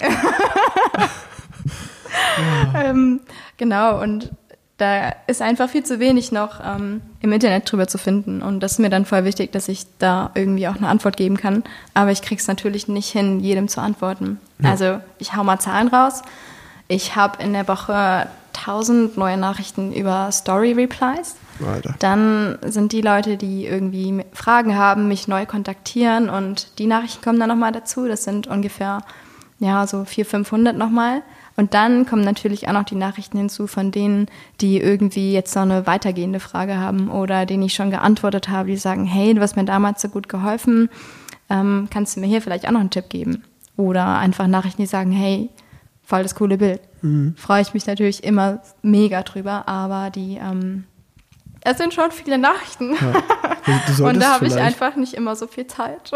ähm, 2.75 3.21
genau, 3.57 4.01
und 4.01 4.31
da 4.83 5.15
ist 5.27 5.41
einfach 5.41 5.69
viel 5.69 5.83
zu 5.83 5.99
wenig 5.99 6.33
noch 6.33 6.59
ähm, 6.63 7.01
im 7.21 7.31
Internet 7.31 7.71
drüber 7.71 7.87
zu 7.87 7.97
finden. 7.97 8.41
Und 8.41 8.59
das 8.59 8.73
ist 8.73 8.79
mir 8.79 8.89
dann 8.89 9.05
voll 9.05 9.23
wichtig, 9.23 9.53
dass 9.53 9.69
ich 9.69 9.85
da 9.97 10.31
irgendwie 10.35 10.67
auch 10.67 10.75
eine 10.75 10.89
Antwort 10.89 11.15
geben 11.15 11.37
kann. 11.37 11.63
Aber 11.93 12.11
ich 12.11 12.21
krieg's 12.21 12.47
natürlich 12.47 12.89
nicht 12.89 13.09
hin, 13.09 13.39
jedem 13.39 13.69
zu 13.69 13.79
antworten. 13.79 14.39
Also 14.61 14.99
ich 15.19 15.35
hau 15.35 15.43
mal 15.43 15.59
Zahlen 15.59 15.87
raus. 15.87 16.21
Ich 16.87 17.15
habe 17.15 17.41
in 17.41 17.53
der 17.53 17.67
Woche 17.67 18.27
1000 18.57 19.17
neue 19.17 19.37
Nachrichten 19.37 19.93
über 19.93 20.31
Story-Replies. 20.31 21.35
Alter. 21.65 21.95
Dann 21.99 22.57
sind 22.61 22.91
die 22.91 23.01
Leute, 23.01 23.37
die 23.37 23.65
irgendwie 23.65 24.25
Fragen 24.33 24.77
haben, 24.77 25.07
mich 25.07 25.27
neu 25.27 25.45
kontaktieren 25.45 26.29
und 26.29 26.79
die 26.79 26.87
Nachrichten 26.87 27.23
kommen 27.23 27.39
dann 27.39 27.49
nochmal 27.49 27.71
dazu. 27.71 28.07
Das 28.07 28.23
sind 28.23 28.47
ungefähr, 28.47 29.03
ja, 29.59 29.87
so 29.87 30.03
400, 30.03 30.47
500 30.47 30.77
nochmal. 30.77 31.21
Und 31.55 31.73
dann 31.73 32.05
kommen 32.05 32.23
natürlich 32.23 32.67
auch 32.67 32.73
noch 32.73 32.83
die 32.83 32.95
Nachrichten 32.95 33.37
hinzu 33.37 33.67
von 33.67 33.91
denen, 33.91 34.27
die 34.59 34.79
irgendwie 34.79 35.33
jetzt 35.33 35.55
noch 35.55 35.61
eine 35.61 35.85
weitergehende 35.85 36.39
Frage 36.39 36.77
haben 36.77 37.09
oder 37.09 37.45
denen 37.45 37.63
ich 37.63 37.75
schon 37.75 37.91
geantwortet 37.91 38.49
habe, 38.49 38.69
die 38.69 38.77
sagen, 38.77 39.05
hey, 39.05 39.33
du 39.33 39.41
hast 39.41 39.55
mir 39.55 39.65
damals 39.65 40.01
so 40.01 40.09
gut 40.09 40.29
geholfen, 40.29 40.89
ähm, 41.49 41.87
kannst 41.91 42.15
du 42.15 42.21
mir 42.21 42.27
hier 42.27 42.41
vielleicht 42.41 42.67
auch 42.67 42.71
noch 42.71 42.79
einen 42.79 42.89
Tipp 42.89 43.09
geben? 43.09 43.43
Oder 43.77 44.17
einfach 44.17 44.47
Nachrichten, 44.47 44.81
die 44.81 44.87
sagen, 44.87 45.11
hey, 45.11 45.49
voll 46.03 46.23
das 46.23 46.35
coole 46.35 46.57
Bild. 46.57 46.81
Freue 47.35 47.61
ich 47.61 47.73
mich 47.73 47.85
natürlich 47.85 48.23
immer 48.23 48.61
mega 48.81 49.23
drüber, 49.23 49.67
aber 49.67 50.09
die, 50.09 50.39
ähm, 50.41 50.85
Es 51.61 51.77
sind 51.77 51.93
schon 51.93 52.11
viele 52.11 52.37
Nachrichten. 52.37 52.93
Ja. 52.93 54.05
Und 54.09 54.21
da 54.21 54.33
habe 54.33 54.47
ich 54.47 54.55
einfach 54.55 54.95
nicht 54.95 55.13
immer 55.13 55.35
so 55.35 55.47
viel 55.47 55.67
Zeit. 55.67 56.11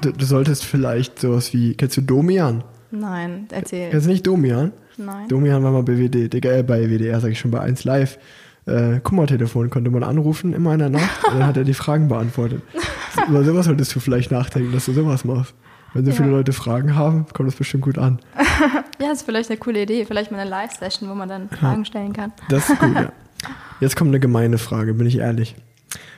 Du, 0.00 0.12
du 0.12 0.24
solltest 0.24 0.64
vielleicht 0.64 1.20
sowas 1.20 1.52
wie, 1.52 1.74
kennst 1.74 1.96
du 1.96 2.02
Domian? 2.02 2.64
Nein, 2.92 3.48
erzähl. 3.50 3.90
Du 3.90 3.98
nicht 4.08 4.26
Domian? 4.26 4.72
Nein. 4.96 5.26
Domian 5.28 5.62
war 5.64 5.72
mal 5.72 5.82
bei 5.82 5.98
WD, 5.98 6.32
Digga, 6.32 6.50
äh, 6.52 6.62
bei 6.62 6.88
WDR, 6.88 7.18
sag 7.20 7.30
ich 7.30 7.38
schon, 7.40 7.50
bei 7.50 7.60
1 7.60 7.84
Live. 7.84 8.18
Äh, 8.66 9.00
Kummertelefon 9.02 9.70
konnte 9.70 9.90
man 9.90 10.04
anrufen, 10.04 10.52
immer 10.52 10.72
in 10.74 10.78
der 10.78 10.90
Nacht, 10.90 11.24
und 11.26 11.34
dann 11.40 11.46
hat 11.46 11.56
er 11.56 11.64
die 11.64 11.74
Fragen 11.74 12.06
beantwortet. 12.08 12.62
Über 13.28 13.42
sowas 13.42 13.66
solltest 13.66 13.94
du 13.96 14.00
vielleicht 14.00 14.30
nachdenken, 14.30 14.72
dass 14.72 14.84
du 14.86 14.92
sowas 14.92 15.24
machst. 15.24 15.54
Wenn 15.94 16.04
so 16.04 16.10
Ja. 16.10 16.16
viele 16.16 16.28
Leute 16.30 16.52
Fragen 16.52 16.94
haben, 16.94 17.26
kommt 17.32 17.48
das 17.48 17.56
bestimmt 17.56 17.82
gut 17.84 17.98
an. 17.98 18.20
Ja, 19.00 19.10
ist 19.10 19.22
vielleicht 19.22 19.50
eine 19.50 19.58
coole 19.58 19.82
Idee. 19.82 20.04
Vielleicht 20.04 20.30
mal 20.30 20.38
eine 20.38 20.48
Live-Session, 20.48 21.10
wo 21.10 21.14
man 21.14 21.28
dann 21.28 21.48
Fragen 21.48 21.84
stellen 21.84 22.12
kann. 22.12 22.32
Das 22.48 22.70
ist 22.70 22.78
gut, 22.78 22.94
ja. 22.94 23.10
Jetzt 23.80 23.96
kommt 23.96 24.10
eine 24.10 24.20
gemeine 24.20 24.58
Frage, 24.58 24.94
bin 24.94 25.08
ich 25.08 25.18
ehrlich. 25.18 25.56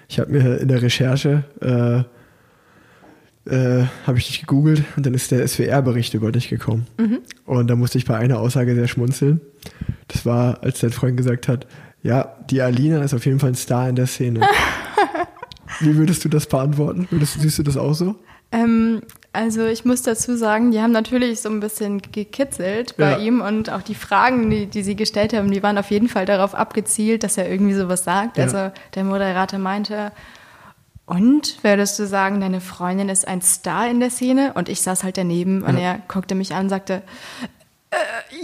Ich 0.06 0.18
habe 0.20 0.30
mir 0.32 0.58
in 0.58 0.68
der 0.68 0.82
Recherche, 0.82 1.44
äh, 1.62 2.02
äh, 3.46 3.84
habe 4.06 4.18
ich 4.18 4.26
dich 4.26 4.40
gegoogelt 4.40 4.82
und 4.96 5.04
dann 5.06 5.14
ist 5.14 5.30
der 5.30 5.46
SWR-Bericht 5.46 6.14
über 6.14 6.32
dich 6.32 6.48
gekommen. 6.48 6.86
Und 7.44 7.68
da 7.68 7.76
musste 7.76 7.98
ich 7.98 8.04
bei 8.06 8.16
einer 8.16 8.38
Aussage 8.40 8.74
sehr 8.74 8.88
schmunzeln. 8.88 9.40
Das 10.08 10.24
war, 10.24 10.62
als 10.62 10.80
dein 10.80 10.90
Freund 10.92 11.16
gesagt 11.16 11.48
hat, 11.48 11.66
ja, 12.02 12.34
die 12.50 12.60
Alina 12.62 13.02
ist 13.02 13.14
auf 13.14 13.24
jeden 13.26 13.38
Fall 13.40 13.50
ein 13.50 13.54
Star 13.54 13.88
in 13.88 13.96
der 13.96 14.06
Szene. 14.06 14.40
Wie 15.80 15.96
würdest 15.96 16.24
du 16.24 16.28
das 16.28 16.46
beantworten? 16.46 17.08
Würdest, 17.10 17.40
siehst 17.40 17.58
du 17.58 17.62
das 17.62 17.76
auch 17.76 17.94
so? 17.94 18.14
Ähm, 18.52 19.00
also 19.32 19.66
ich 19.66 19.84
muss 19.84 20.02
dazu 20.02 20.36
sagen, 20.36 20.70
die 20.70 20.80
haben 20.80 20.92
natürlich 20.92 21.40
so 21.40 21.48
ein 21.48 21.58
bisschen 21.60 22.00
gekitzelt 22.12 22.96
bei 22.96 23.12
Ja. 23.12 23.18
ihm 23.18 23.40
und 23.40 23.70
auch 23.70 23.82
die 23.82 23.96
Fragen, 23.96 24.50
die, 24.50 24.66
die 24.66 24.82
sie 24.82 24.94
gestellt 24.94 25.32
haben, 25.32 25.50
die 25.50 25.62
waren 25.62 25.76
auf 25.78 25.90
jeden 25.90 26.08
Fall 26.08 26.26
darauf 26.26 26.54
abgezielt, 26.54 27.24
dass 27.24 27.36
er 27.38 27.50
irgendwie 27.50 27.74
sowas 27.74 28.04
sagt. 28.04 28.36
Ja. 28.38 28.44
Also 28.44 28.70
der 28.94 29.04
Moderator 29.04 29.58
meinte, 29.58 30.12
und 31.06 31.62
würdest 31.62 31.98
du 31.98 32.06
sagen, 32.06 32.40
deine 32.40 32.60
Freundin 32.60 33.08
ist 33.08 33.26
ein 33.28 33.42
Star 33.42 33.88
in 33.88 34.00
der 34.00 34.10
Szene? 34.10 34.52
Und 34.54 34.68
ich 34.68 34.80
saß 34.82 35.04
halt 35.04 35.16
daneben 35.18 35.62
und 35.62 35.76
Ja. 35.76 35.82
er 35.82 35.98
guckte 36.08 36.34
mich 36.34 36.54
an 36.54 36.64
und 36.64 36.68
sagte, 36.70 37.02
äh, 37.90 37.96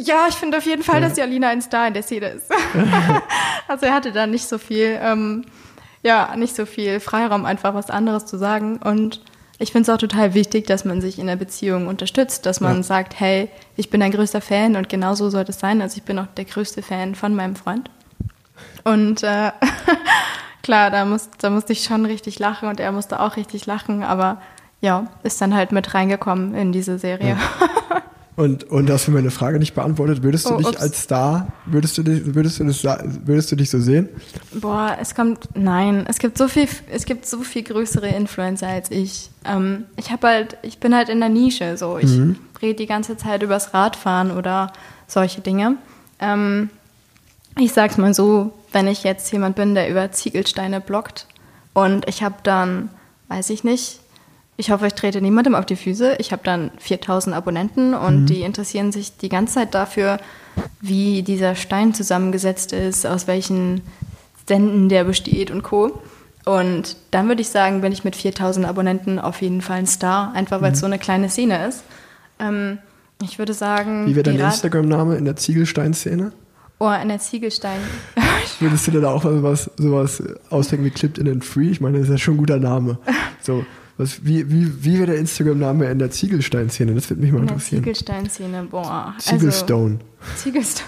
ja, 0.02 0.26
ich 0.28 0.34
finde 0.34 0.58
auf 0.58 0.66
jeden 0.66 0.82
Fall, 0.82 1.00
Ja. 1.00 1.08
dass 1.08 1.14
die 1.14 1.22
Alina 1.22 1.48
ein 1.48 1.62
Star 1.62 1.88
in 1.88 1.94
der 1.94 2.02
Szene 2.02 2.26
ist. 2.28 2.50
also 3.68 3.86
er 3.86 3.94
hatte 3.94 4.12
da 4.12 4.26
nicht 4.26 4.46
so 4.46 4.58
viel, 4.58 4.98
ähm, 5.02 5.44
ja, 6.02 6.34
nicht 6.36 6.54
so 6.54 6.66
viel 6.66 7.00
Freiraum, 7.00 7.44
einfach 7.46 7.74
was 7.74 7.90
anderes 7.90 8.26
zu 8.26 8.36
sagen. 8.38 8.76
Und 8.78 9.20
ich 9.58 9.72
finde 9.72 9.90
es 9.90 9.94
auch 9.94 9.98
total 10.00 10.34
wichtig, 10.34 10.66
dass 10.66 10.84
man 10.84 11.00
sich 11.00 11.18
in 11.18 11.26
der 11.26 11.36
Beziehung 11.36 11.86
unterstützt, 11.88 12.46
dass 12.46 12.60
man 12.60 12.76
Ja. 12.78 12.82
sagt, 12.82 13.18
hey, 13.20 13.48
ich 13.76 13.90
bin 13.90 14.00
dein 14.00 14.12
größter 14.12 14.40
Fan 14.40 14.76
und 14.76 14.88
genau 14.88 15.14
so 15.14 15.28
soll 15.30 15.44
es 15.48 15.58
sein. 15.58 15.80
Also 15.82 15.96
ich 15.98 16.02
bin 16.04 16.18
auch 16.18 16.26
der 16.36 16.44
größte 16.46 16.82
Fan 16.82 17.14
von 17.14 17.34
meinem 17.34 17.56
Freund. 17.56 17.90
Und 18.84 19.22
äh, 19.22 19.50
klar, 20.70 20.90
da, 20.92 21.04
muss, 21.04 21.28
da 21.38 21.50
musste 21.50 21.72
ich 21.72 21.82
schon 21.82 22.06
richtig 22.06 22.38
lachen 22.38 22.68
und 22.68 22.78
er 22.78 22.92
musste 22.92 23.18
auch 23.18 23.36
richtig 23.36 23.66
lachen, 23.66 24.04
aber 24.04 24.40
ja, 24.80 25.08
ist 25.24 25.40
dann 25.40 25.52
halt 25.54 25.72
mit 25.72 25.94
reingekommen 25.94 26.54
in 26.54 26.70
diese 26.70 26.96
Serie. 26.98 27.36
Und, 28.36 28.64
und 28.70 28.88
hast 28.88 29.06
du 29.06 29.10
meine 29.10 29.30
Frage 29.30 29.58
nicht 29.58 29.74
beantwortet? 29.74 30.22
Würdest 30.22 30.46
du 30.48 30.54
Oh, 30.54 30.56
dich 30.58 30.68
ups. 30.68 30.80
als 30.80 31.02
Star, 31.02 31.48
würdest 31.66 31.98
du 31.98 32.02
dich, 32.02 32.34
würdest 32.34 32.58
du 32.58 32.64
das, 32.64 32.82
würdest 33.26 33.52
du 33.52 33.56
dich 33.56 33.68
so 33.68 33.78
sehen? 33.80 34.08
Boah, 34.54 34.96
es 34.98 35.14
kommt, 35.14 35.40
nein, 35.54 36.06
es 36.08 36.18
gibt 36.18 36.38
so 36.38 36.48
viel, 36.48 36.66
es 36.90 37.04
gibt 37.04 37.26
so 37.26 37.42
viel 37.42 37.64
größere 37.64 38.08
Influencer 38.08 38.68
als 38.68 38.90
ich. 38.90 39.28
Ähm, 39.44 39.84
ich 39.96 40.10
habe 40.10 40.26
halt, 40.26 40.56
ich 40.62 40.78
bin 40.78 40.94
halt 40.94 41.10
in 41.10 41.20
der 41.20 41.28
Nische, 41.28 41.76
so 41.76 41.98
ich 41.98 42.18
rede 42.62 42.76
die 42.76 42.86
ganze 42.86 43.18
Zeit 43.18 43.42
übers 43.42 43.74
Radfahren 43.74 44.30
oder 44.30 44.72
solche 45.06 45.42
Dinge. 45.42 45.74
Ähm, 46.18 46.70
ich 47.58 47.72
sag's 47.74 47.98
mal 47.98 48.14
so, 48.14 48.52
wenn 48.72 48.86
ich 48.86 49.02
jetzt 49.04 49.32
jemand 49.32 49.56
bin, 49.56 49.74
der 49.74 49.88
über 49.88 50.12
Ziegelsteine 50.12 50.80
bloggt 50.80 51.26
und 51.74 52.08
ich 52.08 52.22
habe 52.22 52.36
dann, 52.42 52.90
weiß 53.28 53.50
ich 53.50 53.64
nicht, 53.64 54.00
ich 54.60 54.70
hoffe, 54.70 54.86
ich 54.86 54.92
trete 54.92 55.22
niemandem 55.22 55.54
auf 55.54 55.64
die 55.64 55.74
Füße. 55.76 56.16
Ich 56.18 56.32
habe 56.32 56.42
dann 56.44 56.70
4000 56.78 57.34
Abonnenten 57.34 57.94
und 57.94 58.26
die 58.26 58.42
interessieren 58.42 58.92
sich 58.92 59.16
die 59.16 59.30
ganze 59.30 59.54
Zeit 59.54 59.74
dafür, 59.74 60.18
wie 60.82 61.22
dieser 61.22 61.54
Stein 61.54 61.94
zusammengesetzt 61.94 62.74
ist, 62.74 63.06
aus 63.06 63.26
welchen 63.26 63.80
Ständen 64.42 64.90
der 64.90 65.04
besteht 65.04 65.50
und 65.50 65.62
Co. 65.62 66.02
Und 66.44 66.96
dann 67.10 67.28
würde 67.28 67.40
ich 67.40 67.48
sagen, 67.48 67.80
bin 67.80 67.92
ich 67.92 68.04
mit 68.04 68.16
4000 68.16 68.66
Abonnenten 68.66 69.18
auf 69.18 69.40
jeden 69.40 69.62
Fall 69.62 69.78
ein 69.78 69.86
Star, 69.86 70.34
einfach 70.34 70.60
weil 70.60 70.72
es 70.72 70.80
so 70.80 70.86
eine 70.86 70.98
kleine 70.98 71.30
Szene 71.30 71.66
ist. 71.66 71.82
Ähm, 72.38 72.78
ich 73.22 73.38
würde 73.38 73.54
sagen, 73.54 74.06
Wie 74.06 74.14
wäre 74.14 74.24
dein 74.24 74.40
Instagram-Name 74.40 75.16
in 75.16 75.24
der 75.24 75.36
Ziegelstein-Szene? 75.36 76.32
Oh, 76.78 76.86
an 76.86 77.08
der 77.08 77.18
Ziegelstein. 77.18 77.80
Würdest 78.60 78.86
du 78.86 78.90
dir 78.92 79.00
da 79.00 79.10
auch 79.10 79.22
sowas, 79.22 79.70
sowas 79.76 80.22
ausdenken 80.50 80.84
wie 80.86 80.90
Clipped 80.90 81.18
in 81.18 81.28
and 81.28 81.44
Free? 81.44 81.70
Ich 81.70 81.80
meine, 81.80 81.98
das 81.98 82.08
ist 82.08 82.12
ja 82.12 82.18
schon 82.18 82.34
ein 82.34 82.38
guter 82.38 82.58
Name. 82.58 82.98
So, 83.42 83.64
was, 83.96 84.22
wie, 84.24 84.50
wie, 84.50 84.84
wie 84.84 84.98
wäre 84.98 85.06
der 85.06 85.16
Instagram-Name 85.18 85.86
in 85.90 85.98
der 85.98 86.10
Ziegelstein-Szene? 86.10 86.94
Das 86.94 87.08
würde 87.08 87.22
mich 87.22 87.32
mal 87.32 87.38
In 87.40 87.46
der 87.46 87.54
interessieren. 87.54 87.82
Ziegelstein-Szene, 87.82 88.62
boah. 88.70 89.14
Ziegelstone. 89.18 89.98
Also, 90.20 90.42
Ziegelstone. 90.42 90.84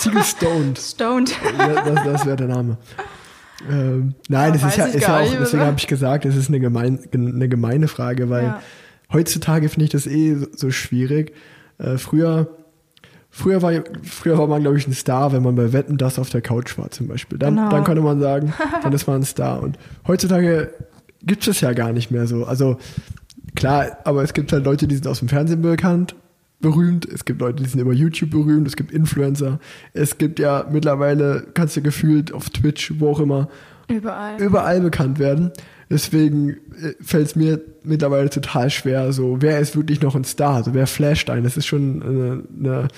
Ziegelstoned. 0.00 0.78
Stoned. 0.78 1.30
Ja, 1.58 1.82
das 1.84 2.04
das 2.04 2.26
wäre 2.26 2.36
der 2.36 2.48
Name. 2.48 2.76
Ähm, 3.70 4.14
nein, 4.28 4.54
Ja, 4.54 4.58
das 4.60 4.62
ist 4.72 4.76
ja, 4.76 4.84
ist 4.86 5.02
ja 5.02 5.16
auch, 5.18 5.22
nicht, 5.22 5.40
deswegen 5.40 5.62
habe 5.62 5.78
ich 5.78 5.86
gesagt, 5.86 6.24
es 6.26 6.36
ist 6.36 6.48
eine, 6.48 6.60
gemein, 6.60 6.98
eine 7.12 7.48
gemeine 7.48 7.88
Frage, 7.88 8.28
weil 8.30 8.44
Ja. 8.44 8.62
heutzutage 9.12 9.68
finde 9.68 9.84
ich 9.86 9.90
das 9.90 10.06
eh 10.06 10.34
so, 10.34 10.46
so 10.54 10.70
schwierig. 10.70 11.32
Äh, 11.78 11.96
früher, 11.98 12.48
früher, 13.36 13.60
war, 13.62 13.72
früher 14.02 14.38
war 14.38 14.46
man, 14.46 14.62
glaube 14.62 14.78
ich, 14.78 14.86
ein 14.86 14.92
Star, 14.94 15.32
wenn 15.32 15.42
man 15.42 15.54
bei 15.54 15.72
Wetten 15.72 15.96
das 15.98 16.18
auf 16.18 16.30
der 16.30 16.40
Couch 16.40 16.78
war 16.78 16.90
zum 16.90 17.06
Beispiel. 17.08 17.38
Dann, 17.38 17.56
Genau. 17.56 17.70
dann 17.70 17.84
konnte 17.84 18.00
man 18.02 18.18
sagen, 18.20 18.52
dann 18.82 18.92
ist 18.92 19.06
man 19.06 19.16
ein 19.20 19.24
Star. 19.24 19.62
Und 19.62 19.78
heutzutage 20.06 20.72
gibt 21.22 21.46
es 21.46 21.60
ja 21.60 21.72
gar 21.72 21.92
nicht 21.92 22.10
mehr 22.10 22.26
so. 22.26 22.44
Also 22.46 22.78
klar, 23.54 23.98
aber 24.04 24.22
es 24.22 24.32
gibt 24.32 24.52
halt 24.52 24.64
Leute, 24.64 24.88
die 24.88 24.94
sind 24.94 25.06
aus 25.06 25.18
dem 25.18 25.28
Fernsehen 25.28 25.60
bekannt, 25.62 26.14
berühmt. 26.60 27.06
Es 27.06 27.24
gibt 27.26 27.40
Leute, 27.40 27.62
die 27.62 27.68
sind 27.68 27.80
über 27.80 27.92
YouTube 27.92 28.30
berühmt. 28.30 28.66
Es 28.66 28.76
gibt 28.76 28.90
Influencer. 28.90 29.60
Es 29.92 30.16
gibt 30.18 30.38
ja 30.38 30.64
mittlerweile, 30.70 31.46
kannst 31.54 31.76
du 31.76 31.82
gefühlt 31.82 32.32
auf 32.32 32.48
Twitch, 32.50 32.94
wo 32.98 33.10
auch 33.10 33.20
immer, 33.20 33.48
Überall. 33.88 34.40
überall 34.40 34.80
bekannt 34.80 35.18
werden. 35.18 35.52
Deswegen 35.88 36.56
fällt 37.00 37.26
es 37.28 37.36
mir 37.36 37.60
mittlerweile 37.84 38.28
total 38.28 38.70
schwer, 38.70 39.12
so, 39.12 39.36
wer 39.40 39.60
ist 39.60 39.76
wirklich 39.76 40.02
noch 40.02 40.16
ein 40.16 40.24
Star? 40.24 40.64
So, 40.64 40.74
wer 40.74 40.88
flasht 40.88 41.30
ein? 41.30 41.44
Das 41.44 41.56
ist 41.56 41.66
schon 41.66 42.02
eine, 42.02 42.42
eine, 42.58 42.88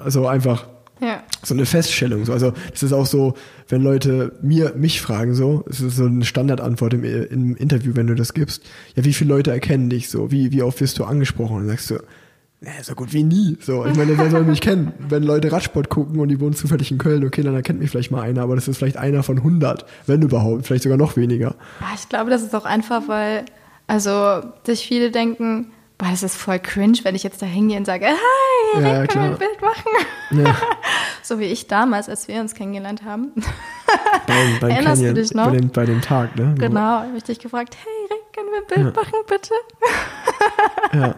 also 0.00 0.26
einfach 0.26 0.66
Ja. 1.00 1.22
so 1.44 1.54
eine 1.54 1.66
Feststellung. 1.66 2.24
So. 2.24 2.32
Also 2.32 2.52
das 2.70 2.82
ist 2.82 2.92
auch 2.92 3.06
so, 3.06 3.34
wenn 3.68 3.82
Leute 3.82 4.32
mir 4.42 4.72
mich 4.76 5.00
fragen, 5.00 5.34
so, 5.34 5.64
es 5.68 5.80
ist 5.80 5.96
so 5.96 6.06
eine 6.06 6.24
Standardantwort 6.24 6.94
im, 6.94 7.04
im 7.04 7.56
Interview, 7.56 7.92
wenn 7.94 8.06
du 8.06 8.14
das 8.14 8.34
gibst. 8.34 8.62
Ja, 8.94 9.04
wie 9.04 9.12
viele 9.12 9.34
Leute 9.34 9.50
erkennen 9.50 9.90
dich 9.90 10.08
so? 10.08 10.30
Wie, 10.30 10.52
wie 10.52 10.62
oft 10.62 10.80
wirst 10.80 10.98
du 10.98 11.04
angesprochen? 11.04 11.56
Und 11.56 11.60
dann 11.62 11.70
sagst 11.76 11.90
du, 11.90 11.96
nee, 12.62 12.70
so 12.82 12.94
gut 12.94 13.12
wie 13.12 13.22
nie. 13.22 13.58
So, 13.60 13.84
ich 13.84 13.94
meine, 13.96 14.16
wer 14.18 14.30
soll 14.30 14.44
mich 14.44 14.60
kennen? 14.60 14.92
Wenn 15.08 15.22
Leute 15.22 15.52
Radsport 15.52 15.88
gucken 15.90 16.18
und 16.18 16.28
die 16.28 16.40
wohnen 16.40 16.54
zufällig 16.54 16.90
in 16.90 16.98
Köln, 16.98 17.24
okay, 17.24 17.42
dann 17.42 17.54
erkennt 17.54 17.78
mich 17.80 17.90
vielleicht 17.90 18.10
mal 18.10 18.22
einer, 18.22 18.42
aber 18.42 18.54
das 18.54 18.66
ist 18.68 18.78
vielleicht 18.78 18.96
einer 18.96 19.22
von 19.22 19.36
100, 19.38 19.84
wenn 20.06 20.22
überhaupt, 20.22 20.66
vielleicht 20.66 20.82
sogar 20.84 20.98
noch 20.98 21.16
weniger. 21.16 21.54
Ja, 21.80 21.86
ich 21.94 22.08
glaube, 22.08 22.30
das 22.30 22.42
ist 22.42 22.54
auch 22.54 22.64
einfach, 22.64 23.06
weil, 23.06 23.44
also, 23.86 24.42
sich 24.64 24.86
viele 24.86 25.10
denken, 25.10 25.66
boah, 25.98 26.08
das 26.10 26.22
ist 26.22 26.36
voll 26.36 26.58
cringe, 26.58 26.98
wenn 27.04 27.14
ich 27.14 27.22
jetzt 27.22 27.40
da 27.40 27.46
hingehe 27.46 27.78
und 27.78 27.84
sage, 27.86 28.06
hi, 28.06 28.80
Ja, 28.80 28.88
Erik, 28.88 29.10
können 29.10 29.24
wir 29.24 29.32
ein. 29.32 29.38
Bild 29.38 29.60
machen? 29.62 30.44
Ja, 30.44 30.56
So 31.22 31.38
wie 31.38 31.44
ich 31.44 31.66
damals, 31.66 32.08
als 32.08 32.28
wir 32.28 32.40
uns 32.40 32.54
kennengelernt 32.54 33.02
haben. 33.04 33.32
beim, 34.26 34.58
beim 34.60 34.70
Erinnerst 34.70 35.02
du 35.02 35.06
Canyon, 35.06 35.14
dich 35.14 35.34
noch? 35.34 35.46
Bei, 35.46 35.56
dem, 35.56 35.68
bei 35.70 35.86
dem 35.86 36.00
Tag, 36.00 36.36
ne? 36.36 36.54
Genau, 36.58 36.80
habe 36.80 37.16
ich 37.16 37.24
dich 37.24 37.38
gefragt, 37.38 37.76
hey, 37.82 38.08
Erik, 38.10 38.32
können 38.34 38.48
wir 38.50 38.58
ein 38.78 38.84
Bild 38.84 38.96
machen, 38.96 39.20
bitte? 39.28 39.54
Ja. 40.92 41.14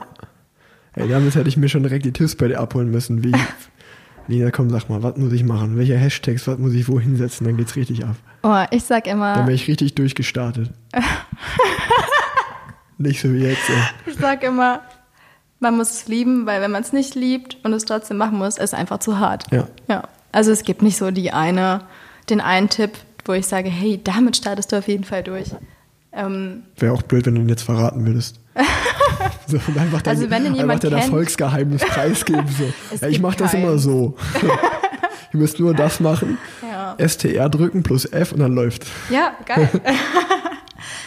Ey, 0.95 1.09
damals 1.09 1.35
hätte 1.37 1.49
ich 1.49 1.57
mir 1.57 1.69
schon 1.69 1.83
direkt 1.83 2.05
die 2.05 2.13
Tipps 2.13 2.35
bei 2.35 2.49
dir 2.49 2.59
abholen 2.59 2.91
müssen, 2.91 3.23
wie, 3.23 3.33
Lina, 4.27 4.51
komm, 4.51 4.71
sag 4.71 4.89
mal, 4.89 5.03
was 5.03 5.17
muss 5.17 5.33
ich 5.33 5.45
machen? 5.45 5.77
Welche 5.79 5.97
Hashtags, 5.97 6.47
was 6.49 6.59
muss 6.59 6.73
ich 6.73 6.89
wo 6.89 6.99
hinsetzen? 6.99 7.47
Dann 7.47 7.57
geht's 7.57 7.77
richtig 7.77 8.05
ab. 8.05 8.17
Oh, 8.43 8.65
ich 8.71 8.85
sag 8.85 9.05
Dann 9.05 9.15
immer, 9.15 9.37
wäre 9.37 9.53
ich 9.53 9.69
richtig 9.69 9.95
durchgestartet. 9.95 10.71
Nicht 12.99 13.21
so 13.21 13.33
wie 13.33 13.39
jetzt. 13.45 13.69
Ey. 13.71 14.13
ich 14.13 14.19
sag 14.19 14.43
immer, 14.43 14.81
man 15.61 15.77
muss 15.77 15.91
es 15.91 16.09
lieben, 16.09 16.47
weil 16.47 16.61
wenn 16.61 16.71
man 16.71 16.83
es 16.83 16.93
nicht 16.93 17.15
liebt 17.15 17.57
und 17.65 17.73
es 17.73 17.85
trotzdem 17.85 18.17
machen 18.17 18.39
muss, 18.39 18.57
ist 18.59 18.65
es 18.65 18.75
einfach 18.75 18.99
zu 18.99 19.19
hart. 19.19 19.45
Ja. 19.53 19.69
Ja. 19.89 20.03
Also 20.33 20.51
es 20.53 20.63
gibt 20.63 20.83
nicht 20.83 20.97
so 20.99 21.11
die 21.11 21.33
eine, 21.33 21.83
den 22.29 22.41
einen 22.41 22.69
Tipp, 22.69 22.93
wo 23.25 23.33
ich 23.33 23.47
sage, 23.47 23.69
hey, 23.69 24.01
damit 24.03 24.37
startest 24.37 24.73
du 24.73 24.77
auf 24.79 24.89
jeden 24.89 25.05
Fall 25.05 25.23
durch. 25.23 25.49
Ähm, 26.13 26.65
Wäre 26.77 26.93
auch 26.93 27.03
blöd, 27.03 27.27
wenn 27.27 27.35
du 27.37 27.41
ihn 27.43 27.49
jetzt 27.49 27.63
verraten 27.63 28.05
würdest. 28.07 28.41
so, 29.47 29.57
einfach 29.79 30.03
dein, 30.03 30.17
Also 30.17 30.31
wenn 30.31 30.45
einfach 30.47 30.57
jemand 30.59 30.85
dein 30.85 30.91
kennt- 30.91 31.03
Erfolgsgeheimnis 31.05 31.83
preisgeben. 31.87 32.47
So. 32.49 32.73
Ja, 33.01 33.09
ich 33.09 33.21
mache 33.21 33.37
das 33.37 33.55
immer 33.55 33.79
so. 33.79 34.17
Ihr 35.33 35.41
müsst 35.41 35.61
nur 35.61 35.75
das 35.75 36.01
machen, 36.01 36.39
Ja. 36.63 36.97
STR 37.07 37.49
drücken 37.51 37.83
plus 37.83 38.07
F 38.07 38.33
und 38.33 38.39
dann 38.41 38.55
läuft. 38.55 38.87
Ja, 39.11 39.33
geil. 39.45 39.69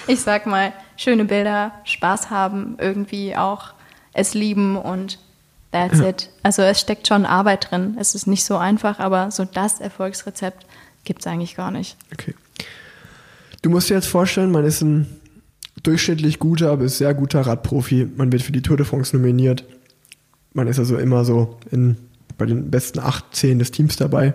ich 0.08 0.22
sag 0.22 0.46
mal, 0.46 0.74
schöne 1.02 1.26
Bilder, 1.26 1.74
Spaß 1.84 2.30
haben, 2.30 2.78
irgendwie 2.80 3.36
auch 3.36 3.74
es 4.14 4.34
lieben 4.34 4.76
und 4.78 5.20
That's 5.72 6.00
it. 6.00 6.30
Also 6.44 6.62
es 6.64 6.82
steckt 6.82 7.08
schon 7.08 7.26
Arbeit 7.26 7.72
drin. 7.72 7.96
Es 7.98 8.14
ist 8.14 8.28
nicht 8.28 8.44
so 8.44 8.58
einfach, 8.58 9.00
aber 9.00 9.32
so 9.32 9.46
das 9.46 9.80
Erfolgsrezept 9.80 10.66
gibt 11.06 11.22
es 11.22 11.28
eigentlich 11.28 11.56
gar 11.56 11.72
nicht. 11.72 11.96
Okay. 12.12 12.36
Du 13.62 13.70
musst 13.70 13.90
dir 13.90 13.94
jetzt 13.94 14.08
vorstellen, 14.08 14.52
man 14.52 14.66
ist 14.66 14.82
ein 14.82 15.08
durchschnittlich 15.84 16.40
guter 16.40 16.76
bis 16.78 16.98
sehr 16.98 17.14
guter 17.14 17.42
Radprofi. 17.42 18.08
Man 18.18 18.32
wird 18.32 18.42
für 18.42 18.52
die 18.52 18.62
Tour 18.62 18.76
de 18.76 18.86
France 18.86 19.16
nominiert. 19.16 19.64
Man 20.54 20.68
ist 20.68 20.78
also 20.78 20.98
immer 20.98 21.24
so 21.24 21.58
in, 21.72 21.98
bei 22.38 22.46
den 22.46 22.70
besten 22.70 23.00
8, 23.00 23.34
10 23.34 23.60
des 23.60 23.72
Teams 23.72 23.96
dabei. 23.96 24.34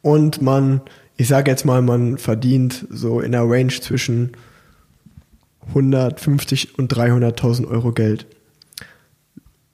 Und 0.00 0.40
man, 0.40 0.80
ich 1.18 1.28
sage 1.28 1.50
jetzt 1.50 1.66
mal, 1.66 1.82
man 1.82 2.16
verdient 2.16 2.86
so 2.88 3.20
in 3.20 3.32
der 3.32 3.42
Range 3.42 3.68
zwischen 3.80 4.32
150 5.68 6.78
und 6.78 6.92
300.000 6.92 7.68
Euro 7.68 7.92
Geld. 7.92 8.26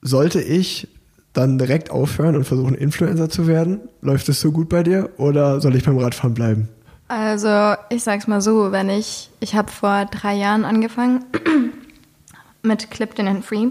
Sollte 0.02 0.40
ich 0.40 0.88
dann 1.32 1.58
direkt 1.58 1.90
aufhören 1.90 2.36
und 2.36 2.44
versuchen, 2.44 2.74
Influencer 2.74 3.28
zu 3.28 3.46
werden? 3.46 3.80
Läuft 4.00 4.28
es 4.28 4.40
so 4.40 4.52
gut 4.52 4.68
bei 4.68 4.82
dir 4.82 5.10
oder 5.16 5.60
soll 5.60 5.74
ich 5.76 5.84
beim 5.84 5.98
Radfahren 5.98 6.34
bleiben? 6.34 6.68
Also 7.08 7.74
ich 7.90 8.02
sag's 8.02 8.26
mal 8.26 8.40
so, 8.40 8.72
wenn 8.72 8.88
ich, 8.88 9.30
ich 9.40 9.54
habe 9.54 9.70
vor 9.70 10.06
drei 10.06 10.34
Jahren 10.34 10.64
angefangen 10.64 11.24
mit 12.62 12.90
Clipton 12.90 13.28
and 13.28 13.44
Free 13.44 13.68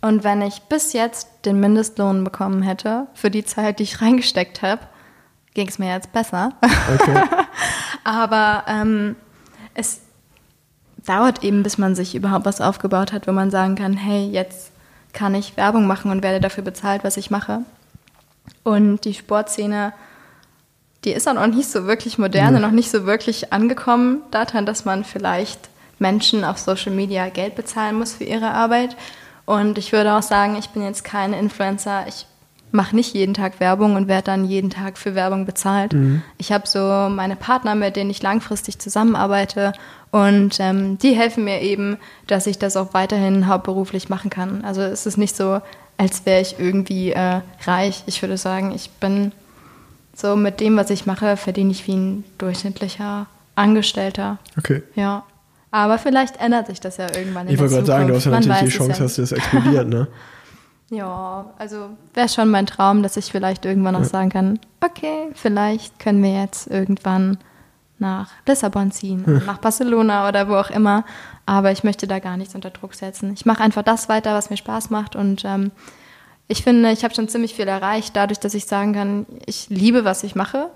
und 0.00 0.24
wenn 0.24 0.42
ich 0.42 0.62
bis 0.62 0.92
jetzt 0.92 1.28
den 1.44 1.60
Mindestlohn 1.60 2.24
bekommen 2.24 2.62
hätte 2.62 3.06
für 3.14 3.30
die 3.30 3.44
Zeit, 3.44 3.78
die 3.78 3.84
ich 3.84 4.00
reingesteckt 4.02 4.62
habe, 4.62 4.82
ging 5.54 5.68
es 5.68 5.78
mir 5.78 5.92
jetzt 5.92 6.12
besser. 6.12 6.54
Okay. 6.94 7.22
Aber 8.04 8.64
ähm, 8.68 9.16
es 9.74 10.00
dauert 11.06 11.42
eben, 11.42 11.62
bis 11.62 11.78
man 11.78 11.94
sich 11.94 12.14
überhaupt 12.14 12.44
was 12.44 12.60
aufgebaut 12.60 13.12
hat, 13.12 13.26
wo 13.26 13.32
man 13.32 13.50
sagen 13.50 13.74
kann, 13.74 13.94
hey, 13.94 14.28
jetzt 14.28 14.70
kann 15.12 15.34
ich 15.34 15.56
Werbung 15.56 15.86
machen 15.86 16.10
und 16.10 16.22
werde 16.22 16.40
dafür 16.40 16.64
bezahlt, 16.64 17.04
was 17.04 17.16
ich 17.16 17.30
mache. 17.30 17.60
Und 18.62 19.04
die 19.04 19.14
Sportszene, 19.14 19.92
die 21.04 21.12
ist 21.12 21.28
auch 21.28 21.34
noch 21.34 21.46
nicht 21.46 21.70
so 21.70 21.86
wirklich 21.86 22.18
modern 22.18 22.54
und 22.54 22.62
noch 22.62 22.70
nicht 22.70 22.90
so 22.90 23.06
wirklich 23.06 23.52
angekommen 23.52 24.22
daran, 24.30 24.66
dass 24.66 24.84
man 24.84 25.04
vielleicht 25.04 25.68
Menschen 25.98 26.44
auf 26.44 26.58
Social 26.58 26.92
Media 26.92 27.28
Geld 27.28 27.54
bezahlen 27.54 27.96
muss 27.96 28.14
für 28.14 28.24
ihre 28.24 28.52
Arbeit. 28.52 28.96
Und 29.44 29.78
ich 29.78 29.92
würde 29.92 30.14
auch 30.14 30.22
sagen, 30.22 30.56
ich 30.56 30.70
bin 30.70 30.82
jetzt 30.82 31.04
kein 31.04 31.32
Influencer. 31.32 32.06
Ich 32.08 32.26
mache 32.72 32.96
nicht 32.96 33.14
jeden 33.14 33.34
Tag 33.34 33.60
Werbung 33.60 33.96
und 33.96 34.08
werde 34.08 34.24
dann 34.24 34.44
jeden 34.44 34.70
Tag 34.70 34.98
für 34.98 35.14
Werbung 35.14 35.46
bezahlt. 35.46 35.92
Mhm. 35.92 36.22
Ich 36.38 36.52
habe 36.52 36.66
so 36.66 37.08
meine 37.10 37.36
Partner, 37.36 37.74
mit 37.74 37.96
denen 37.96 38.10
ich 38.10 38.22
langfristig 38.22 38.78
zusammenarbeite 38.78 39.72
und 40.10 40.58
ähm, 40.60 40.98
die 40.98 41.12
helfen 41.12 41.44
mir 41.44 41.60
eben, 41.60 41.98
dass 42.26 42.46
ich 42.46 42.58
das 42.58 42.76
auch 42.76 42.94
weiterhin 42.94 43.46
hauptberuflich 43.46 44.08
machen 44.08 44.30
kann. 44.30 44.64
Also 44.64 44.82
es 44.82 45.06
ist 45.06 45.16
nicht 45.16 45.36
so, 45.36 45.60
als 45.96 46.26
wäre 46.26 46.40
ich 46.40 46.56
irgendwie 46.58 47.12
äh, 47.12 47.40
reich. 47.64 48.02
Ich 48.06 48.20
würde 48.22 48.36
sagen, 48.36 48.72
ich 48.74 48.90
bin 48.90 49.32
so 50.14 50.36
mit 50.36 50.60
dem, 50.60 50.76
was 50.76 50.90
ich 50.90 51.06
mache, 51.06 51.36
verdiene 51.36 51.70
ich 51.70 51.86
wie 51.86 51.94
ein 51.94 52.24
durchschnittlicher 52.38 53.26
Angestellter. 53.54 54.38
Okay. 54.58 54.82
Ja. 54.94 55.24
Aber 55.70 55.98
vielleicht 55.98 56.38
ändert 56.38 56.66
sich 56.66 56.80
das 56.80 56.98
ja 56.98 57.06
irgendwann 57.16 57.48
in 57.48 57.54
Ich 57.54 57.60
wollte 57.60 57.74
gerade 57.74 57.86
sagen, 57.86 58.08
du 58.08 58.14
hast 58.14 58.26
ja 58.26 58.32
natürlich 58.32 58.58
die 58.60 58.68
Chance, 58.68 58.92
ja 58.92 58.98
dass 58.98 59.16
das 59.16 59.32
explodiert, 59.32 59.88
ne? 59.88 60.08
Ja, 60.92 61.46
also 61.56 61.88
wäre 62.12 62.28
schon 62.28 62.50
mein 62.50 62.66
Traum, 62.66 63.02
dass 63.02 63.16
ich 63.16 63.32
vielleicht 63.32 63.64
irgendwann 63.64 63.94
noch 63.94 64.00
ja. 64.00 64.08
sagen 64.08 64.28
kann, 64.28 64.60
okay, 64.82 65.30
vielleicht 65.32 65.98
können 65.98 66.22
wir 66.22 66.38
jetzt 66.38 66.70
irgendwann 66.70 67.38
nach 67.98 68.30
Lissabon 68.46 68.92
ziehen, 68.92 69.24
nach 69.46 69.56
Barcelona 69.56 70.28
oder 70.28 70.50
wo 70.50 70.56
auch 70.56 70.68
immer. 70.68 71.04
Aber 71.46 71.72
ich 71.72 71.82
möchte 71.82 72.06
da 72.06 72.18
gar 72.18 72.36
nichts 72.36 72.54
unter 72.54 72.68
Druck 72.68 72.92
setzen. 72.94 73.32
Ich 73.32 73.46
mache 73.46 73.62
einfach 73.62 73.82
das 73.82 74.10
weiter, 74.10 74.34
was 74.34 74.50
mir 74.50 74.58
Spaß 74.58 74.90
macht. 74.90 75.16
Und 75.16 75.46
ähm, 75.46 75.70
ich 76.46 76.62
finde, 76.62 76.92
ich 76.92 77.04
habe 77.04 77.14
schon 77.14 77.28
ziemlich 77.28 77.54
viel 77.54 77.68
erreicht, 77.68 78.14
dadurch, 78.14 78.38
dass 78.38 78.52
ich 78.52 78.66
sagen 78.66 78.92
kann, 78.92 79.26
ich 79.46 79.70
liebe, 79.70 80.04
was 80.04 80.24
ich 80.24 80.34
mache. 80.34 80.68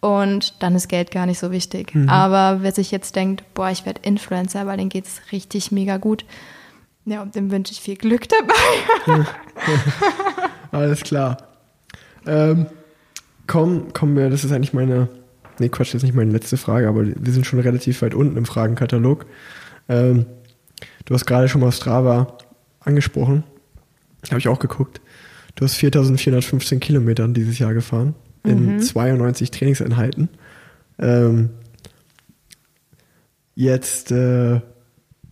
Und 0.00 0.62
dann 0.62 0.74
ist 0.74 0.88
Geld 0.88 1.10
gar 1.10 1.26
nicht 1.26 1.40
so 1.40 1.50
wichtig. 1.50 1.94
Mhm. 1.94 2.08
Aber 2.08 2.62
wer 2.62 2.72
sich 2.72 2.90
jetzt 2.90 3.16
denkt, 3.16 3.44
boah, 3.52 3.68
ich 3.68 3.84
werde 3.84 4.00
Influencer, 4.02 4.66
weil 4.66 4.78
denen 4.78 4.88
geht 4.88 5.06
es 5.06 5.20
richtig 5.30 5.72
mega 5.72 5.98
gut. 5.98 6.24
Ja, 7.08 7.22
und 7.22 7.34
dem 7.34 7.50
wünsche 7.50 7.72
ich 7.72 7.80
viel 7.80 7.96
Glück 7.96 8.28
dabei. 8.28 9.24
Alles 10.70 11.00
klar. 11.00 11.38
Ähm, 12.26 12.66
komm, 13.46 13.92
kommen 13.92 14.16
wir, 14.16 14.28
das 14.30 14.44
ist 14.44 14.52
eigentlich 14.52 14.74
meine 14.74 15.08
Nee, 15.58 15.68
Quatsch, 15.68 15.88
das 15.88 15.96
ist 15.96 16.02
nicht 16.04 16.14
meine 16.14 16.30
letzte 16.30 16.56
Frage, 16.56 16.88
aber 16.88 17.04
wir 17.04 17.32
sind 17.32 17.46
schon 17.46 17.58
relativ 17.58 18.02
weit 18.02 18.14
unten 18.14 18.36
im 18.36 18.46
Fragenkatalog. 18.46 19.26
Ähm, 19.88 20.26
du 21.04 21.14
hast 21.14 21.26
gerade 21.26 21.48
schon 21.48 21.60
mal 21.60 21.72
Strava 21.72 22.38
angesprochen. 22.80 23.44
Habe 24.28 24.38
ich 24.38 24.48
auch 24.48 24.58
geguckt. 24.58 25.00
Du 25.56 25.64
hast 25.64 25.74
4415 25.74 26.80
Kilometer 26.80 27.26
dieses 27.28 27.58
Jahr 27.58 27.74
gefahren 27.74 28.14
in 28.44 28.74
mhm. 28.74 28.80
92 28.80 29.50
Trainingseinheiten. 29.50 30.28
Ähm, 31.00 31.50
jetzt, 33.54 34.12
äh, 34.12 34.60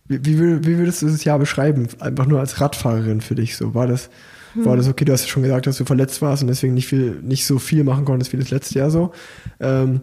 wie, 0.07 0.39
wie, 0.39 0.77
würdest 0.77 1.01
du 1.01 1.07
dieses 1.07 1.23
Jahr 1.23 1.39
beschreiben? 1.39 1.87
Einfach 1.99 2.25
nur 2.25 2.39
als 2.39 2.61
Radfahrerin 2.61 3.21
für 3.21 3.35
dich 3.35 3.57
so. 3.57 3.73
War 3.73 3.87
das, 3.87 4.09
hm. 4.53 4.65
war 4.65 4.77
das 4.77 4.87
okay? 4.87 5.05
Du 5.05 5.11
hast 5.11 5.23
ja 5.23 5.27
schon 5.27 5.43
gesagt, 5.43 5.67
dass 5.67 5.77
du 5.77 5.85
verletzt 5.85 6.21
warst 6.21 6.43
und 6.43 6.47
deswegen 6.47 6.73
nicht 6.73 6.87
viel, 6.87 7.19
nicht 7.21 7.45
so 7.45 7.59
viel 7.59 7.83
machen 7.83 8.05
konntest 8.05 8.31
wie 8.33 8.37
das 8.37 8.49
letzte 8.49 8.79
Jahr 8.79 8.89
so. 8.89 9.11
Ähm, 9.59 10.01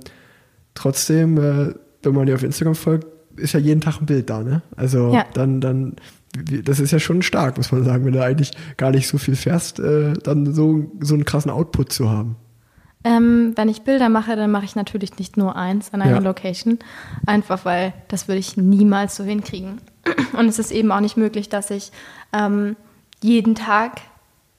trotzdem, 0.75 1.39
äh, 1.39 1.75
wenn 2.03 2.15
man 2.15 2.27
dir 2.27 2.35
auf 2.35 2.43
Instagram 2.43 2.75
folgt, 2.75 3.07
ist 3.37 3.55
ja 3.55 3.61
jeden 3.61 3.81
Tag 3.81 4.01
ein 4.01 4.07
Bild 4.07 4.31
da, 4.31 4.43
ne? 4.43 4.63
Also 4.77 5.13
ja. 5.13 5.25
dann, 5.33 5.61
dann, 5.61 5.97
das 6.65 6.81
ist 6.81 6.91
ja 6.91 6.99
schon 6.99 7.23
stark, 7.23 7.57
muss 7.57 7.73
man 7.73 7.85
sagen, 7.85 8.05
wenn 8.05 8.13
du 8.13 8.23
eigentlich 8.23 8.53
gar 8.77 8.91
nicht 8.91 9.09
so 9.09 9.19
viel 9.19 9.37
fährst, 9.37 9.81
äh, 9.81 10.13
dann 10.13 10.53
so, 10.53 10.93
so 11.01 11.15
einen 11.15 11.25
krassen 11.25 11.51
Output 11.51 11.93
zu 11.93 12.11
haben. 12.11 12.37
Ähm, 13.05 13.53
wenn 13.57 13.69
ich 13.69 13.83
Bilder 13.83 14.09
mache, 14.09 14.35
dann 14.35 14.51
mache 14.51 14.65
ich 14.65 14.77
natürlich 14.77 15.19
nicht 15.19 15.37
nur 15.37 15.57
eins 15.57 15.93
an 15.93 16.01
einer 16.01 16.17
ja. 16.17 16.19
Location, 16.21 16.79
einfach 17.27 17.65
weil 17.65 17.93
das 18.09 18.29
würde 18.29 18.39
ich 18.39 18.57
niemals 18.57 19.17
so 19.17 19.25
hinkriegen. 19.25 19.81
Und 20.37 20.49
es 20.49 20.59
ist 20.59 20.71
eben 20.71 20.93
auch 20.93 21.01
nicht 21.01 21.17
möglich, 21.17 21.49
dass 21.49 21.71
ich 21.71 21.93
ähm, 22.33 22.77
jeden 23.21 23.55
Tag 23.55 24.01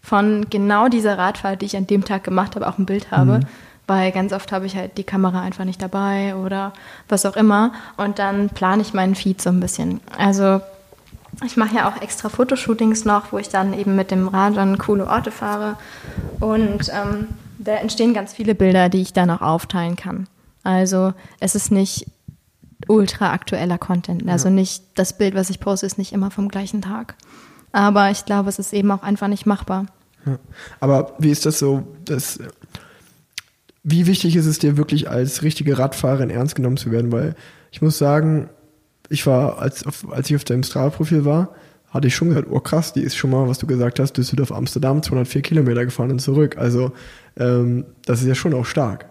von 0.02 0.48
genau 0.50 0.88
dieser 0.88 1.18
Radfahrt, 1.18 1.62
die 1.62 1.66
ich 1.66 1.78
an 1.78 1.88
dem 1.88 2.06
Tag 2.06 2.24
gemacht 2.24 2.56
habe, 2.56 2.68
auch 2.68 2.78
ein 2.78 2.86
Bild 2.86 3.12
habe. 3.12 3.40
Mhm. 3.40 3.46
Weil 3.88 4.12
ganz 4.12 4.34
oft 4.34 4.52
habe 4.52 4.66
ich 4.66 4.76
halt 4.76 4.98
die 4.98 5.04
Kamera 5.04 5.42
einfach 5.42 5.64
nicht 5.64 5.82
dabei 5.82 6.36
oder 6.36 6.74
was 7.08 7.26
auch 7.26 7.36
immer. 7.36 7.74
Und 7.98 8.18
dann 8.18 8.50
plane 8.50 8.82
ich 8.82 8.94
meinen 8.94 9.16
Feed 9.16 9.42
so 9.42 9.50
ein 9.50 9.60
bisschen. 9.60 10.02
Also 10.18 10.62
ich 11.46 11.58
mache 11.58 11.76
ja 11.76 11.90
auch 11.90 12.02
extra 12.02 12.30
Fotoshootings 12.30 13.06
noch, 13.06 13.32
wo 13.32 13.38
ich 13.38 13.50
dann 13.50 13.78
eben 13.78 13.96
mit 13.96 14.10
dem 14.10 14.28
Rad 14.28 14.58
an 14.58 14.78
coole 14.78 15.08
Orte 15.08 15.32
fahre. 15.32 15.78
Und 16.40 16.90
ähm, 16.90 17.28
da 17.60 17.74
entstehen 17.74 18.14
ganz 18.14 18.34
viele 18.34 18.56
Bilder, 18.56 18.90
die 18.90 19.02
ich 19.02 19.14
dann 19.14 19.30
auch 19.30 19.42
aufteilen 19.42 19.96
kann. 19.96 20.28
Also 20.64 21.14
es 21.40 21.56
ist 21.56 21.72
nicht 21.72 22.08
ultra 22.88 23.32
aktueller 23.32 23.78
Content. 23.78 24.28
Also 24.28 24.50
nicht 24.50 24.84
das 24.96 25.18
Bild, 25.18 25.36
was 25.36 25.50
ich 25.50 25.60
poste, 25.60 25.86
ist 25.86 25.98
nicht 25.98 26.14
immer 26.14 26.32
vom 26.32 26.50
gleichen 26.50 26.82
Tag. 26.82 27.16
Aber 27.72 28.10
ich 28.12 28.26
glaube, 28.26 28.50
es 28.50 28.60
ist 28.60 28.74
eben 28.74 28.92
auch 28.92 29.04
einfach 29.04 29.28
nicht 29.28 29.46
machbar. 29.46 29.88
Ja. 30.26 30.40
Aber 30.80 31.14
wie 31.20 31.30
ist 31.30 31.46
das 31.46 31.60
so? 31.60 31.88
Das, 32.06 32.40
wie 33.84 34.08
wichtig 34.08 34.36
ist 34.36 34.46
es 34.46 34.60
dir 34.60 34.78
wirklich 34.78 35.10
als 35.10 35.44
richtige 35.44 35.78
Radfahrerin 35.78 36.30
ernst 36.30 36.56
genommen 36.56 36.78
zu 36.78 36.92
werden? 36.92 37.12
Weil 37.12 37.36
ich 37.72 37.82
muss 37.82 37.98
sagen, 37.98 38.50
ich 39.10 39.28
war, 39.28 39.60
als, 39.60 39.86
als 40.10 40.30
ich 40.30 40.36
auf 40.36 40.44
deinem 40.44 40.64
Strava-Profil 40.64 41.26
war, 41.26 41.50
hatte 41.90 42.08
ich 42.08 42.16
schon 42.16 42.30
gesagt, 42.30 42.48
oh 42.50 42.60
krass, 42.60 42.94
die 42.94 43.02
ist 43.02 43.16
schon 43.16 43.30
mal, 43.30 43.48
was 43.48 43.60
du 43.60 43.68
gesagt 43.68 44.00
hast, 44.00 44.14
Düsseldorf, 44.14 44.52
Amsterdam, 44.52 45.02
204 45.02 45.42
Kilometer 45.42 45.86
gefahren 45.86 46.12
und 46.12 46.20
zurück. 46.20 46.58
Also 46.58 46.92
ähm, 47.38 47.86
das 48.06 48.22
ist 48.22 48.28
ja 48.28 48.36
schon 48.36 48.54
auch 48.54 48.66
stark. 48.66 49.10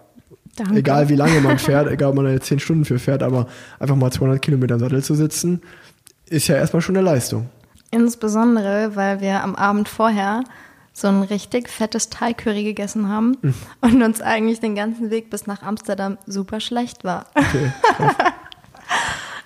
Danke. 0.56 0.76
Egal 0.76 1.08
wie 1.08 1.16
lange 1.16 1.40
man 1.40 1.58
fährt, 1.58 1.90
egal 1.90 2.10
ob 2.10 2.16
man 2.16 2.26
da 2.26 2.30
jetzt 2.30 2.46
10 2.46 2.60
Stunden 2.60 2.84
für 2.84 2.98
fährt, 2.98 3.22
aber 3.22 3.46
einfach 3.78 3.96
mal 3.96 4.12
200 4.12 4.40
Kilometer 4.40 4.74
im 4.74 4.80
Sattel 4.80 5.02
zu 5.02 5.14
sitzen, 5.14 5.62
ist 6.26 6.48
ja 6.48 6.56
erstmal 6.56 6.80
schon 6.80 6.96
eine 6.96 7.04
Leistung. 7.04 7.48
Insbesondere, 7.90 8.94
weil 8.94 9.20
wir 9.20 9.42
am 9.42 9.54
Abend 9.54 9.88
vorher 9.88 10.44
so 10.92 11.08
ein 11.08 11.22
richtig 11.22 11.68
fettes 11.68 12.08
Thai-Curry 12.08 12.62
gegessen 12.62 13.08
haben 13.08 13.36
mhm. 13.42 13.54
und 13.80 14.02
uns 14.02 14.20
eigentlich 14.20 14.60
den 14.60 14.76
ganzen 14.76 15.10
Weg 15.10 15.28
bis 15.28 15.46
nach 15.46 15.62
Amsterdam 15.62 16.18
super 16.26 16.60
schlecht 16.60 17.02
war. 17.02 17.26
Okay, 17.34 17.72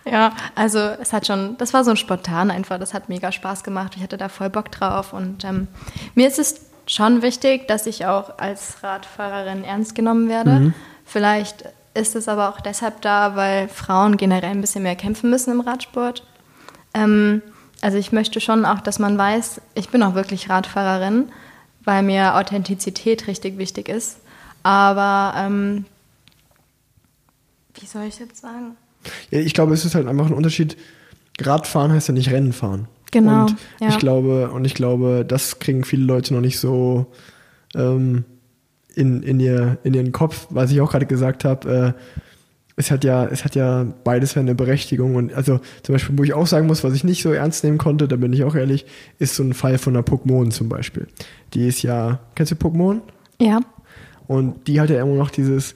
ja, 0.13 0.33
also 0.55 0.79
es 0.79 1.15
hat 1.15 1.27
schon, 1.27 1.57
das 1.57 1.73
war 1.73 1.85
so 1.85 1.91
ein 1.91 1.97
spontan 1.97 2.51
einfach, 2.51 2.79
das 2.79 2.93
hat 2.93 3.09
mega 3.09 3.33
Spaß 3.33 3.65
gemacht. 3.65 3.95
Ich 3.97 4.03
hatte 4.03 4.19
da 4.19 4.29
voll 4.29 4.51
Bock 4.51 4.71
drauf 4.71 5.15
und 5.15 5.43
ähm, 5.45 5.69
mir 6.15 6.29
ist 6.29 6.39
es 6.39 6.67
schon 6.87 7.23
wichtig, 7.23 7.67
dass 7.67 7.87
ich 7.87 8.07
auch 8.07 8.39
als 8.39 8.83
Radfahrerin 8.83 9.65
ernst 9.65 9.95
genommen 9.95 10.29
werde. 10.29 10.51
Mhm. 10.51 10.75
Vielleicht 11.09 11.65
ist 11.95 12.15
es 12.15 12.29
aber 12.29 12.51
auch 12.51 12.61
deshalb 12.61 13.01
da, 13.01 13.35
weil 13.35 13.67
Frauen 13.69 14.19
generell 14.19 14.51
ein 14.51 14.61
bisschen 14.61 14.83
mehr 14.83 14.95
kämpfen 14.95 15.31
müssen 15.31 15.53
im 15.53 15.61
Radsport. 15.61 16.23
Ähm, 16.93 17.41
also 17.81 17.97
ich 17.97 18.13
möchte 18.13 18.43
schon 18.43 18.67
auch, 18.67 18.81
dass 18.81 18.99
man 18.99 19.17
weiß, 19.17 19.63
ich 19.75 19.89
bin 19.89 20.03
auch 20.03 20.15
wirklich 20.15 20.51
Radfahrerin, 20.51 21.31
weil 21.85 22.03
mir 22.03 22.37
Authentizität 22.37 23.27
richtig 23.27 23.57
wichtig 23.57 23.89
ist. 23.89 24.19
Aber 24.63 25.33
ähm, 25.39 25.87
wie 27.81 27.87
soll 27.87 28.05
ich 28.05 28.19
jetzt 28.19 28.43
sagen? 28.43 28.77
Ja, 29.31 29.41
ich 29.41 29.55
glaube, 29.55 29.73
es 29.73 29.87
ist 29.87 29.95
halt 29.95 30.07
einfach 30.07 30.27
ein 30.27 30.35
Unterschied. 30.35 30.77
Radfahren 31.41 31.91
heißt 31.91 32.09
ja 32.09 32.15
nicht 32.15 32.31
Rennen 32.31 32.53
fahren. 32.53 32.87
Genau. 33.13 33.47
Und 33.47 33.57
ja. 33.81 33.89
ich 33.89 33.99
glaube, 33.99 34.51
und 34.51 34.67
ich 34.67 34.75
glaube, 34.75 35.25
das 35.27 35.59
kriegen 35.59 35.85
viele 35.85 36.05
Leute 36.05 36.35
noch 36.35 36.43
nicht 36.43 36.59
so 36.59 37.07
ähm, 37.75 38.27
in, 38.99 39.23
in, 39.23 39.39
ihr, 39.39 39.79
in 39.85 39.95
ihren 39.95 40.13
Kopf, 40.13 40.49
was 40.51 40.73
ich 40.73 40.81
auch 40.81 40.91
gerade 40.91 41.07
gesagt 41.07 41.45
habe. 41.45 41.95
Äh, 41.97 42.03
es 42.77 42.91
hat 42.91 43.03
ja, 43.03 43.25
es 43.27 43.45
hat 43.45 43.55
ja 43.55 43.87
beides 44.05 44.37
eine 44.37 44.55
Berechtigung. 44.55 45.15
Und 45.15 45.33
also 45.33 45.61
zum 45.83 45.95
Beispiel, 45.95 46.19
wo 46.19 46.23
ich 46.25 46.35
auch 46.35 46.47
sagen 46.47 46.67
muss, 46.67 46.85
was 46.85 46.95
ich 46.95 47.05
nicht 47.05 47.23
so 47.23 47.33
ernst 47.33 47.65
nehmen 47.65 47.79
konnte, 47.79 48.07
da 48.07 48.17
bin 48.17 48.33
ich 48.33 48.45
auch 48.45 48.55
ehrlich, 48.55 48.87
ist 49.19 49.35
so 49.35 49.43
ein 49.43 49.53
Fall 49.53 49.79
von 49.79 49.97
einer 49.97 50.05
Pokémon 50.05 50.51
zum 50.51 50.69
Beispiel. 50.69 51.07
Die 51.55 51.67
ist 51.67 51.83
ja, 51.83 52.21
kennst 52.35 52.53
du 52.53 52.57
Pokémon? 52.57 53.01
ja. 53.41 53.61
Und 54.27 54.69
die 54.69 54.79
hat 54.79 54.91
ja 54.91 55.01
immer 55.01 55.15
noch 55.15 55.31
dieses, 55.31 55.75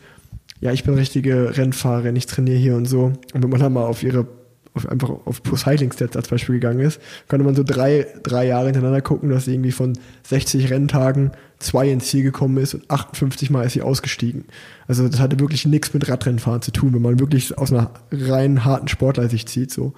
ja, 0.61 0.73
ich 0.73 0.85
bin 0.85 0.93
richtige 0.93 1.57
Rennfahrerin, 1.57 2.15
ich 2.17 2.27
trainiere 2.27 2.59
hier 2.59 2.77
und 2.77 2.85
so. 2.85 3.13
Und 3.33 3.43
wenn 3.43 3.49
man 3.49 3.61
dann 3.61 3.73
mal 3.73 3.87
auf 3.87 4.03
ihre, 4.03 4.27
auf, 4.75 4.89
einfach 4.89 5.11
auf 5.11 5.43
Pro 5.43 5.57
Cycling 5.57 5.93
Stats 5.93 6.17
als 6.17 6.29
Beispiel 6.29 6.57
gegangen 6.57 6.81
ist, 6.81 7.01
konnte 7.29 7.45
man 7.45 7.55
so 7.55 7.63
drei, 7.63 8.07
drei 8.23 8.47
Jahre 8.47 8.67
hintereinander 8.67 9.03
gucken, 9.03 9.29
dass 9.29 9.45
sie 9.45 9.55
irgendwie 9.55 9.73
von 9.73 9.93
60 10.25 10.71
Renntagen 10.71 11.33
zwei 11.59 11.89
ins 11.91 12.07
Ziel 12.07 12.23
gekommen 12.23 12.57
ist 12.57 12.75
und 12.75 12.91
58 12.91 13.51
Mal 13.51 13.65
ist 13.65 13.75
sie 13.75 13.83
ausgestiegen. 13.83 14.45
Also 14.89 15.07
das 15.09 15.21
hatte 15.21 15.39
wirklich 15.41 15.67
nichts 15.67 15.95
mit 15.95 16.09
Radrennfahren 16.09 16.63
zu 16.63 16.73
tun, 16.73 16.95
wenn 16.95 17.03
man 17.03 17.21
wirklich 17.21 17.57
aus 17.59 17.73
einer 17.73 17.91
rein 18.11 18.65
harten 18.65 18.89
Sportler 18.89 19.29
sich 19.29 19.47
zieht, 19.47 19.71
so. 19.71 19.93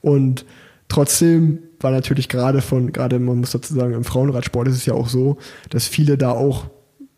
Und 0.00 0.44
trotzdem 0.88 1.58
war 1.80 1.90
natürlich 1.90 2.28
gerade 2.28 2.62
von, 2.62 2.92
gerade 2.92 3.18
man 3.18 3.40
muss 3.40 3.52
dazu 3.52 3.74
sagen, 3.74 3.94
im 3.94 4.04
Frauenradsport 4.04 4.68
ist 4.68 4.76
es 4.76 4.86
ja 4.86 4.94
auch 4.94 5.08
so, 5.08 5.38
dass 5.70 5.86
viele 5.86 6.16
da 6.16 6.30
auch 6.30 6.66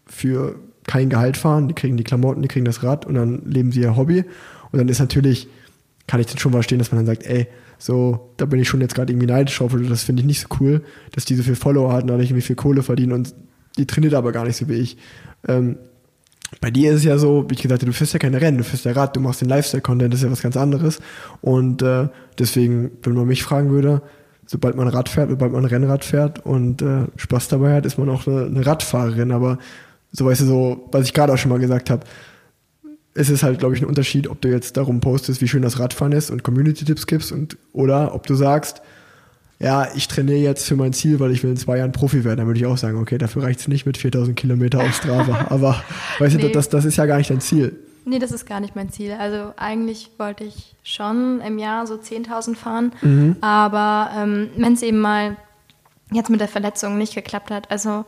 für 0.06 0.56
kein 0.86 1.08
Gehalt 1.08 1.36
fahren, 1.36 1.68
die 1.68 1.74
kriegen 1.74 1.96
die 1.96 2.04
Klamotten, 2.04 2.42
die 2.42 2.48
kriegen 2.48 2.64
das 2.64 2.82
Rad 2.82 3.06
und 3.06 3.14
dann 3.14 3.42
leben 3.44 3.72
sie 3.72 3.80
ihr 3.80 3.96
Hobby. 3.96 4.24
Und 4.72 4.78
dann 4.78 4.88
ist 4.88 4.98
natürlich, 4.98 5.48
kann 6.06 6.20
ich 6.20 6.26
dann 6.26 6.38
schon 6.38 6.52
verstehen, 6.52 6.78
dass 6.78 6.92
man 6.92 7.04
dann 7.04 7.06
sagt, 7.06 7.26
ey, 7.26 7.48
so, 7.78 8.32
da 8.36 8.46
bin 8.46 8.60
ich 8.60 8.68
schon 8.68 8.80
jetzt 8.80 8.94
gerade 8.94 9.12
irgendwie 9.12 9.26
neidisch 9.26 9.58
drauf 9.58 9.74
oder 9.74 9.84
das 9.84 10.04
finde 10.04 10.20
ich 10.20 10.26
nicht 10.26 10.40
so 10.40 10.48
cool, 10.60 10.82
dass 11.12 11.24
die 11.24 11.34
so 11.34 11.42
viel 11.42 11.56
Follower 11.56 11.92
hat 11.92 12.02
und 12.02 12.08
dadurch 12.08 12.30
irgendwie 12.30 12.46
viel 12.46 12.56
Kohle 12.56 12.82
verdienen 12.82 13.12
und 13.12 13.34
die 13.76 13.86
trainiert 13.86 14.14
aber 14.14 14.32
gar 14.32 14.44
nicht 14.44 14.56
so 14.56 14.68
wie 14.68 14.74
ich. 14.74 14.96
Ähm, 15.46 15.76
bei 16.60 16.70
dir 16.70 16.92
ist 16.92 16.98
es 16.98 17.04
ja 17.04 17.18
so, 17.18 17.44
wie 17.48 17.54
ich 17.54 17.62
gesagt 17.62 17.82
habe, 17.82 17.90
du 17.90 17.96
fährst 17.96 18.12
ja 18.12 18.18
keine 18.18 18.40
Rennen, 18.40 18.58
du 18.58 18.64
fährst 18.64 18.84
ja 18.84 18.92
Rad, 18.92 19.16
du 19.16 19.20
machst 19.20 19.40
den 19.40 19.48
Lifestyle-Content, 19.48 20.12
das 20.12 20.20
ist 20.20 20.24
ja 20.24 20.30
was 20.30 20.42
ganz 20.42 20.56
anderes. 20.56 21.00
Und 21.40 21.82
äh, 21.82 22.08
deswegen, 22.38 22.92
wenn 23.02 23.14
man 23.14 23.26
mich 23.26 23.42
fragen 23.42 23.70
würde, 23.70 24.00
sobald 24.46 24.76
man 24.76 24.88
Rad 24.88 25.08
fährt, 25.08 25.30
sobald 25.30 25.52
man 25.52 25.64
Rennrad 25.64 26.04
fährt 26.04 26.44
und 26.46 26.82
äh, 26.82 27.06
Spaß 27.16 27.48
dabei 27.48 27.74
hat, 27.74 27.84
ist 27.84 27.98
man 27.98 28.08
auch 28.08 28.26
eine, 28.26 28.46
eine 28.46 28.64
Radfahrerin. 28.64 29.32
Aber 29.32 29.58
so 30.12 30.24
weißt 30.24 30.42
du 30.42 30.46
so, 30.46 30.88
was 30.92 31.04
ich 31.04 31.14
gerade 31.14 31.32
auch 31.32 31.38
schon 31.38 31.50
mal 31.50 31.58
gesagt 31.58 31.90
habe, 31.90 32.06
es 33.16 33.30
ist 33.30 33.42
halt, 33.42 33.58
glaube 33.58 33.74
ich, 33.74 33.82
ein 33.82 33.86
Unterschied, 33.86 34.28
ob 34.28 34.40
du 34.40 34.48
jetzt 34.48 34.76
darum 34.76 35.00
postest, 35.00 35.40
wie 35.40 35.48
schön 35.48 35.62
das 35.62 35.78
Radfahren 35.78 36.12
ist 36.12 36.30
und 36.30 36.42
Community-Tipps 36.42 37.06
gibst 37.06 37.32
und 37.32 37.56
oder 37.72 38.14
ob 38.14 38.26
du 38.26 38.34
sagst, 38.34 38.82
ja, 39.58 39.88
ich 39.94 40.06
trainiere 40.08 40.38
jetzt 40.38 40.66
für 40.68 40.76
mein 40.76 40.92
Ziel, 40.92 41.18
weil 41.18 41.30
ich 41.32 41.42
will 41.42 41.50
in 41.50 41.56
zwei 41.56 41.78
Jahren 41.78 41.92
Profi 41.92 42.24
werden. 42.24 42.38
Dann 42.38 42.46
würde 42.46 42.60
ich 42.60 42.66
auch 42.66 42.76
sagen, 42.76 42.98
okay, 42.98 43.16
dafür 43.16 43.42
reicht 43.44 43.60
es 43.60 43.68
nicht 43.68 43.86
mit 43.86 43.96
4000 43.96 44.36
Kilometer 44.36 44.80
auf 44.80 44.94
Strava. 44.94 45.46
Aber 45.50 45.82
weißt 46.18 46.34
du, 46.34 46.38
Nee. 46.38 46.52
das, 46.52 46.68
das 46.68 46.84
ist 46.84 46.96
ja 46.96 47.06
gar 47.06 47.16
nicht 47.16 47.30
dein 47.30 47.40
Ziel. 47.40 47.74
Nee, 48.04 48.18
das 48.18 48.30
ist 48.32 48.46
gar 48.46 48.60
nicht 48.60 48.76
mein 48.76 48.90
Ziel. 48.90 49.12
Also 49.18 49.52
eigentlich 49.56 50.10
wollte 50.18 50.44
ich 50.44 50.76
schon 50.84 51.40
im 51.40 51.58
Jahr 51.58 51.86
so 51.86 51.94
10.000 51.94 52.54
fahren, 52.54 52.92
Mhm. 53.02 53.36
aber 53.40 54.10
ähm, 54.16 54.48
wenn 54.58 54.74
es 54.74 54.82
eben 54.82 55.00
mal 55.00 55.36
jetzt 56.12 56.30
mit 56.30 56.40
der 56.40 56.48
Verletzung 56.48 56.98
nicht 56.98 57.14
geklappt 57.14 57.50
hat, 57.50 57.70
also 57.70 58.04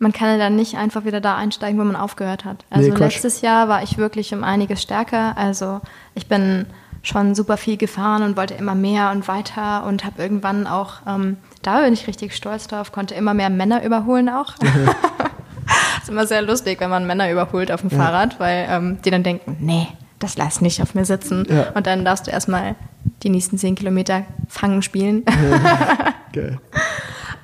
man 0.00 0.12
kann 0.12 0.28
ja 0.28 0.38
dann 0.38 0.56
nicht 0.56 0.76
einfach 0.76 1.04
wieder 1.04 1.20
da 1.20 1.36
einsteigen, 1.36 1.78
wo 1.78 1.84
man 1.84 1.94
aufgehört 1.94 2.46
hat. 2.46 2.64
Also 2.70 2.90
Nee, 2.90 2.96
letztes 2.96 3.42
Jahr 3.42 3.68
war 3.68 3.82
ich 3.82 3.98
wirklich 3.98 4.32
um 4.34 4.42
einiges 4.42 4.80
stärker. 4.80 5.36
Also 5.36 5.82
ich 6.14 6.26
bin 6.26 6.64
schon 7.02 7.34
super 7.34 7.58
viel 7.58 7.76
gefahren 7.76 8.22
und 8.22 8.36
wollte 8.36 8.54
immer 8.54 8.74
mehr 8.74 9.10
und 9.10 9.28
weiter 9.28 9.84
und 9.84 10.04
habe 10.04 10.22
irgendwann 10.22 10.66
auch, 10.66 10.94
ähm, 11.06 11.36
da 11.62 11.82
bin 11.82 11.92
ich 11.92 12.06
richtig 12.06 12.34
stolz 12.34 12.66
drauf, 12.66 12.92
konnte 12.92 13.14
immer 13.14 13.34
mehr 13.34 13.50
Männer 13.50 13.84
überholen 13.84 14.30
auch. 14.30 14.54
ist 16.02 16.08
immer 16.08 16.26
sehr 16.26 16.42
lustig, 16.42 16.80
wenn 16.80 16.90
man 16.90 17.06
Männer 17.06 17.30
überholt 17.30 17.70
auf 17.70 17.82
dem 17.82 17.90
Fahrrad, 17.90 18.40
weil 18.40 18.66
ähm, 18.70 18.98
die 19.04 19.10
dann 19.10 19.22
denken, 19.22 19.58
nee, 19.60 19.86
das 20.18 20.38
lass 20.38 20.62
nicht 20.62 20.80
auf 20.80 20.94
mir 20.94 21.04
sitzen. 21.04 21.46
Ja. 21.50 21.70
Und 21.74 21.86
dann 21.86 22.06
darfst 22.06 22.26
du 22.26 22.30
erstmal 22.30 22.74
die 23.22 23.28
nächsten 23.28 23.58
zehn 23.58 23.74
Kilometer 23.74 24.24
fangen 24.48 24.80
spielen. 24.80 25.24
Geil. 26.32 26.58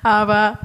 Aber 0.01 0.57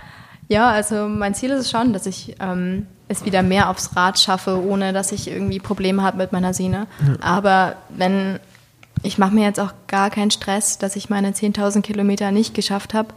ja, 0.52 0.70
also 0.70 1.08
mein 1.08 1.34
Ziel 1.34 1.50
ist 1.50 1.60
es 1.60 1.70
schon, 1.70 1.92
dass 1.92 2.06
ich 2.06 2.36
ähm, 2.38 2.86
es 3.08 3.24
wieder 3.24 3.42
mehr 3.42 3.70
aufs 3.70 3.96
Rad 3.96 4.20
schaffe, 4.20 4.62
ohne 4.62 4.92
dass 4.92 5.10
ich 5.10 5.28
irgendwie 5.28 5.58
Probleme 5.58 6.02
habe 6.02 6.18
mit 6.18 6.32
meiner 6.32 6.54
Sehne. 6.54 6.86
Aber 7.20 7.76
wenn 7.88 8.38
ich 9.02 9.18
mache 9.18 9.34
mir 9.34 9.44
jetzt 9.44 9.58
auch 9.58 9.72
gar 9.88 10.10
keinen 10.10 10.30
Stress, 10.30 10.78
dass 10.78 10.94
ich 10.96 11.10
meine 11.10 11.30
10.000 11.30 11.82
Kilometer 11.82 12.30
nicht 12.30 12.54
geschafft 12.54 12.94
habe, 12.94 13.08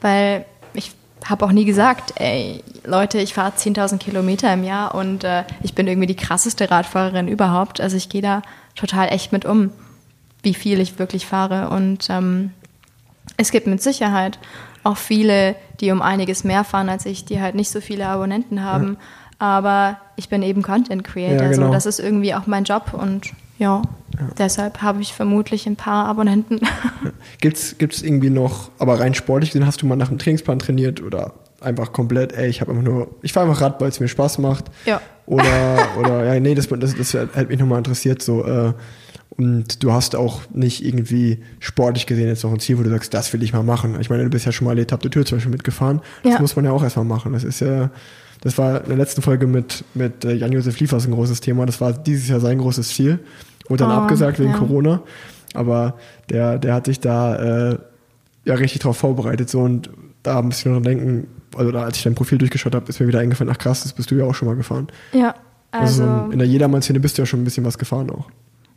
weil 0.00 0.44
ich 0.74 0.92
habe 1.24 1.44
auch 1.44 1.52
nie 1.52 1.64
gesagt, 1.64 2.14
ey 2.16 2.62
Leute, 2.84 3.18
ich 3.18 3.34
fahre 3.34 3.52
10.000 3.56 3.98
Kilometer 3.98 4.52
im 4.52 4.64
Jahr 4.64 4.94
und 4.94 5.24
äh, 5.24 5.44
ich 5.62 5.74
bin 5.74 5.86
irgendwie 5.86 6.08
die 6.08 6.16
krasseste 6.16 6.70
Radfahrerin 6.70 7.28
überhaupt. 7.28 7.80
Also 7.80 7.96
ich 7.96 8.08
gehe 8.08 8.22
da 8.22 8.42
total 8.74 9.08
echt 9.08 9.32
mit 9.32 9.44
um, 9.44 9.70
wie 10.42 10.54
viel 10.54 10.80
ich 10.80 10.98
wirklich 10.98 11.26
fahre 11.26 11.70
und 11.70 12.10
ähm, 12.10 12.50
es 13.36 13.52
gibt 13.52 13.66
mit 13.66 13.82
Sicherheit 13.82 14.38
auch 14.84 14.96
viele, 14.96 15.54
die 15.80 15.90
um 15.90 16.02
einiges 16.02 16.44
mehr 16.44 16.64
fahren 16.64 16.88
als 16.88 17.06
ich, 17.06 17.24
die 17.24 17.40
halt 17.40 17.54
nicht 17.54 17.70
so 17.70 17.80
viele 17.80 18.06
Abonnenten 18.06 18.62
haben. 18.64 18.96
Aber 19.38 19.98
ich 20.16 20.28
bin 20.28 20.42
eben 20.42 20.62
Content 20.62 21.04
Creator, 21.04 21.46
Ja, 21.46 21.50
genau. 21.50 21.66
so 21.66 21.72
das 21.72 21.86
ist 21.86 21.98
irgendwie 21.98 22.34
auch 22.34 22.46
mein 22.46 22.64
Job 22.64 22.92
und 22.94 23.30
ja, 23.58 23.82
deshalb 24.38 24.82
habe 24.82 25.02
ich 25.02 25.12
vermutlich 25.12 25.66
ein 25.66 25.76
paar 25.76 26.06
Abonnenten. 26.06 26.60
Gibt's, 27.40 27.76
gibt's 27.78 28.02
irgendwie 28.02 28.30
noch, 28.30 28.70
aber 28.78 28.98
rein 28.98 29.14
sportlich 29.14 29.50
gesehen, 29.50 29.66
hast 29.66 29.82
du 29.82 29.86
mal 29.86 29.96
nach 29.96 30.08
dem 30.08 30.18
Trainingsplan 30.18 30.58
trainiert 30.58 31.02
oder 31.02 31.32
einfach 31.60 31.92
komplett, 31.92 32.32
ey, 32.32 32.48
ich 32.48 32.60
habe 32.60 32.72
einfach 32.72 32.84
nur, 32.84 33.08
ich 33.22 33.32
fahre 33.32 33.48
einfach 33.48 33.60
Rad, 33.62 33.80
weil 33.80 33.88
es 33.88 34.00
mir 34.00 34.08
Spaß 34.08 34.38
macht. 34.38 34.64
Ja. 34.84 35.00
Oder, 35.26 35.78
oder, 36.00 36.24
ja, 36.24 36.40
nee, 36.40 36.54
das, 36.54 36.68
das, 36.68 36.96
das 36.96 37.14
hätte 37.14 37.46
mich 37.46 37.58
nochmal 37.58 37.78
interessiert, 37.78 38.22
so, 38.22 38.44
äh, 38.44 38.72
und 39.36 39.82
du 39.82 39.92
hast 39.92 40.14
auch 40.16 40.42
nicht 40.52 40.84
irgendwie 40.84 41.38
sportlich 41.60 42.06
gesehen 42.06 42.28
jetzt 42.28 42.44
noch 42.44 42.52
ein 42.52 42.60
Ziel, 42.60 42.78
wo 42.78 42.82
du 42.82 42.90
sagst, 42.90 43.12
das 43.14 43.32
will 43.32 43.42
ich 43.42 43.52
mal 43.52 43.62
machen. 43.62 43.96
Ich 44.00 44.10
meine, 44.10 44.24
du 44.24 44.30
bist 44.30 44.44
ja 44.46 44.52
schon 44.52 44.66
mal 44.66 44.78
Etappe 44.78 45.02
de 45.02 45.10
Tour 45.10 45.24
zum 45.24 45.38
Beispiel 45.38 45.52
mitgefahren. 45.52 46.00
Das 46.22 46.34
Ja. 46.34 46.40
muss 46.40 46.54
man 46.56 46.64
ja 46.64 46.72
auch 46.72 46.82
erstmal 46.82 47.04
machen. 47.06 47.32
Das 47.32 47.42
ist 47.44 47.60
ja, 47.60 47.90
das 48.42 48.58
war 48.58 48.82
in 48.82 48.88
der 48.88 48.96
letzten 48.98 49.22
Folge 49.22 49.46
mit, 49.46 49.84
mit 49.94 50.24
äh, 50.24 50.34
Jan-Josef 50.34 50.78
Liefers 50.80 51.06
ein 51.06 51.12
großes 51.12 51.40
Thema. 51.40 51.64
Das 51.66 51.80
war 51.80 51.92
dieses 51.92 52.28
Jahr 52.28 52.40
sein 52.40 52.58
großes 52.58 52.88
Ziel. 52.88 53.20
Wurde 53.68 53.84
dann 53.84 53.92
Oh, 53.92 54.02
abgesagt 54.02 54.38
wegen 54.38 54.50
ja. 54.50 54.58
Corona. 54.58 55.02
Aber 55.54 55.94
der, 56.30 56.58
der 56.58 56.74
hat 56.74 56.86
sich 56.86 57.00
da 57.00 57.70
äh, 57.70 57.78
ja 58.44 58.54
richtig 58.54 58.80
drauf 58.82 58.96
vorbereitet. 58.98 59.48
So 59.50 59.60
und 59.60 59.90
da 60.22 60.40
muss 60.42 60.58
ich 60.58 60.64
nur 60.66 60.74
dran 60.74 60.84
denken, 60.84 61.26
also 61.56 61.70
da, 61.72 61.84
als 61.84 61.96
ich 61.98 62.02
dein 62.04 62.14
Profil 62.14 62.38
durchgeschaut 62.38 62.74
habe, 62.74 62.86
ist 62.88 63.00
mir 63.00 63.06
wieder 63.08 63.20
eingefallen, 63.20 63.52
ach 63.52 63.58
krass, 63.58 63.82
das 63.82 63.92
bist 63.92 64.10
du 64.10 64.14
ja 64.16 64.24
auch 64.24 64.34
schon 64.34 64.48
mal 64.48 64.56
gefahren. 64.56 64.88
ja, 65.12 65.34
Also, 65.70 66.02
also 66.04 66.32
in 66.32 66.38
der 66.38 66.48
Jedermann-Szene 66.48 67.00
bist 67.00 67.18
du 67.18 67.22
ja 67.22 67.26
schon 67.26 67.40
ein 67.42 67.44
bisschen 67.44 67.64
was 67.64 67.76
gefahren 67.78 68.10
auch. 68.10 68.26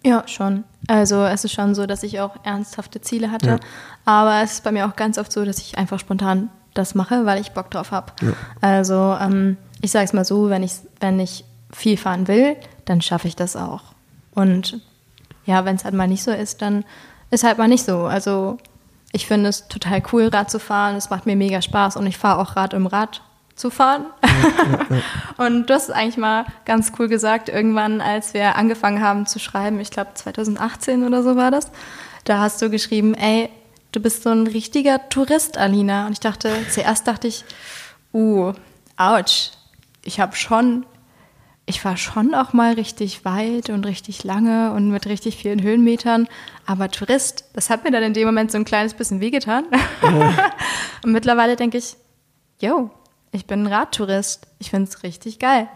Ja, 0.06 0.27
schon. 0.27 0.65
Also 0.88 1.23
es 1.23 1.44
ist 1.44 1.53
schon 1.53 1.73
so, 1.73 1.88
dass 1.88 2.03
ich 2.03 2.19
auch 2.19 2.36
ernsthafte 2.44 3.02
Ziele 3.02 3.32
hatte. 3.32 3.48
Ja. 3.48 3.60
Aber 4.06 4.44
es 4.44 4.53
ist 4.53 4.64
bei 4.64 4.72
mir 4.72 4.88
auch 4.88 4.95
ganz 4.95 5.18
oft 5.18 5.32
so, 5.32 5.44
dass 5.44 5.57
ich 5.57 5.80
einfach 5.80 5.99
spontan 5.99 6.49
das 6.76 6.94
mache, 6.94 7.26
weil 7.26 7.41
ich 7.41 7.53
Bock 7.53 7.72
drauf 7.72 7.90
habe. 7.90 8.14
Also 8.61 9.18
ähm, 9.19 9.57
ich 9.82 9.90
sage 9.90 10.06
es 10.06 10.14
mal 10.14 10.23
so, 10.23 10.52
wenn 10.52 10.61
ich, 10.61 10.73
wenn 10.99 11.19
ich 11.19 11.44
viel 11.72 11.98
fahren 11.98 12.27
will, 12.27 12.56
dann 12.86 13.02
schaffe 13.02 13.27
ich 13.27 13.36
das 13.36 13.56
auch. 13.56 13.82
Und 14.36 14.80
ja, 15.45 15.65
wenn 15.65 15.76
es 15.76 15.86
halt 15.86 15.95
mal 15.95 16.07
nicht 16.07 16.23
so 16.23 16.32
ist, 16.32 16.61
dann 16.61 16.86
ist 17.32 17.44
halt 17.44 17.57
mal 17.57 17.68
nicht 17.68 17.84
so. 17.84 18.06
Also 18.06 18.57
ich 19.11 19.26
finde 19.26 19.49
es 19.49 19.68
total 19.69 20.03
cool, 20.14 20.27
Rad 20.27 20.52
zu 20.52 20.60
fahren. 20.60 20.98
Es 20.98 21.10
macht 21.10 21.26
mir 21.26 21.36
mega 21.36 21.64
Spaß 21.64 21.98
und 21.98 22.06
ich 22.06 22.19
fahre 22.19 22.40
auch 22.40 22.56
Rad 22.56 22.76
im 22.76 22.86
Rad 22.86 23.23
zu 23.56 23.69
fahren. 23.69 24.06
Und 25.38 25.69
du 25.69 25.73
hast 25.73 25.90
es 25.90 25.91
eigentlich 25.91 26.18
mal 26.18 26.45
ganz 26.65 26.91
cool 26.99 27.07
gesagt, 27.07 27.49
irgendwann, 27.49 28.02
als 28.02 28.34
wir 28.34 28.56
angefangen 28.56 29.02
haben 29.02 29.26
zu 29.26 29.40
schreiben, 29.40 29.80
ich 29.80 29.91
glaube 29.91 30.11
2018 30.14 31.06
oder 31.06 31.23
so 31.23 31.36
war 31.36 31.52
das, 31.52 31.72
da 32.26 32.40
hast 32.40 32.61
du 32.61 32.69
geschrieben, 32.69 33.14
ey, 33.14 33.49
du 33.91 33.99
bist 34.02 34.23
so 34.23 34.30
ein 34.30 34.48
richtiger 34.48 35.10
Tourist, 35.10 35.57
Alina. 35.57 36.07
Und 36.07 36.14
ich 36.14 36.19
dachte, 36.19 36.53
zuerst 36.69 37.07
dachte 37.07 37.27
ich, 37.27 37.45
uh, 38.14 38.53
ouch, 38.98 39.52
ich 40.03 40.19
habe 40.19 40.36
schon, 40.36 40.86
ich 41.65 41.84
war 41.86 41.95
schon 41.95 42.36
auch 42.36 42.52
mal 42.52 42.73
richtig 42.73 43.23
weit 43.23 43.69
und 43.69 43.86
richtig 43.86 44.23
lange 44.23 44.73
und 44.73 44.91
mit 44.91 45.06
richtig 45.06 45.38
vielen 45.38 45.61
Höhenmetern, 45.61 46.27
aber 46.65 46.91
Tourist, 46.91 47.45
das 47.53 47.69
hat 47.69 47.84
mir 47.84 47.91
dann 47.91 48.03
in 48.03 48.14
dem 48.14 48.27
Moment 48.27 48.52
so 48.52 48.57
ein 48.57 48.65
kleines 48.65 48.94
bisschen 48.94 49.22
wehgetan. 49.22 49.65
und 51.03 51.11
mittlerweile 51.11 51.56
denke 51.56 51.77
ich, 51.77 51.95
yo, 52.60 52.91
ich 53.32 53.46
bin 53.46 53.64
ein 53.64 53.68
Radtourist. 53.68 54.48
Ich 54.60 54.70
finde 54.70 54.90
es 54.90 55.04
richtig 55.04 55.40
geil. 55.40 55.68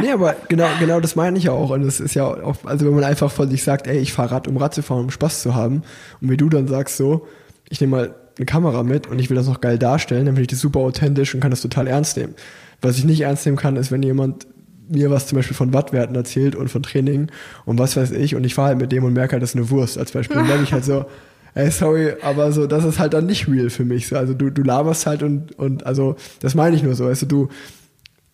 Nee, 0.00 0.12
aber 0.12 0.34
genau, 0.48 0.66
genau 0.80 0.98
das 1.00 1.14
meine 1.14 1.36
ich 1.36 1.44
ja 1.44 1.52
auch. 1.52 1.70
Und 1.70 1.82
es 1.82 2.00
ist 2.00 2.14
ja 2.14 2.24
auch, 2.24 2.56
also 2.64 2.86
wenn 2.86 2.94
man 2.94 3.04
einfach 3.04 3.30
von 3.30 3.50
sich 3.50 3.62
sagt, 3.62 3.86
ey, 3.86 3.98
ich 3.98 4.12
fahre 4.12 4.32
Rad, 4.32 4.48
um 4.48 4.56
Rad 4.56 4.74
zu 4.74 4.82
fahren, 4.82 5.00
um 5.04 5.10
Spaß 5.10 5.42
zu 5.42 5.54
haben. 5.54 5.82
Und 6.20 6.30
wie 6.30 6.36
du 6.38 6.48
dann 6.48 6.66
sagst 6.66 6.96
so, 6.96 7.26
ich 7.68 7.80
nehme 7.80 7.96
mal 7.96 8.14
eine 8.36 8.46
Kamera 8.46 8.82
mit 8.82 9.06
und 9.06 9.18
ich 9.18 9.30
will 9.30 9.36
das 9.36 9.46
noch 9.46 9.60
geil 9.60 9.78
darstellen, 9.78 10.26
dann 10.26 10.34
finde 10.34 10.42
ich 10.42 10.48
das 10.48 10.60
super 10.60 10.80
authentisch 10.80 11.34
und 11.34 11.40
kann 11.40 11.50
das 11.50 11.60
total 11.60 11.86
ernst 11.86 12.16
nehmen. 12.16 12.34
Was 12.80 12.98
ich 12.98 13.04
nicht 13.04 13.20
ernst 13.20 13.46
nehmen 13.46 13.58
kann, 13.58 13.76
ist, 13.76 13.92
wenn 13.92 14.02
jemand 14.02 14.46
mir 14.88 15.10
was 15.10 15.26
zum 15.26 15.36
Beispiel 15.36 15.56
von 15.56 15.72
Wattwerten 15.72 16.14
erzählt 16.14 16.56
und 16.56 16.68
von 16.68 16.82
Training 16.82 17.30
und 17.64 17.78
was 17.78 17.96
weiß 17.96 18.10
ich 18.10 18.34
und 18.34 18.44
ich 18.44 18.54
fahre 18.54 18.68
halt 18.68 18.78
mit 18.78 18.92
dem 18.92 19.04
und 19.04 19.12
merke 19.12 19.32
halt, 19.32 19.42
das 19.42 19.50
ist 19.50 19.56
eine 19.56 19.70
Wurst 19.70 19.98
als 19.98 20.12
Beispiel. 20.12 20.36
Dann 20.36 20.46
merke 20.48 20.62
ich 20.62 20.72
halt 20.72 20.84
so, 20.84 21.06
ey, 21.54 21.70
sorry, 21.70 22.14
aber 22.22 22.52
so, 22.52 22.66
das 22.66 22.84
ist 22.84 22.98
halt 22.98 23.14
dann 23.14 23.26
nicht 23.26 23.48
real 23.48 23.70
für 23.70 23.84
mich. 23.84 24.08
So, 24.08 24.16
also 24.16 24.34
du, 24.34 24.50
du 24.50 24.62
laberst 24.62 25.06
halt 25.06 25.22
und, 25.22 25.56
und 25.58 25.86
also 25.86 26.16
das 26.40 26.54
meine 26.54 26.76
ich 26.76 26.82
nur 26.82 26.94
so. 26.94 27.06
Also 27.06 27.26
du, 27.26 27.48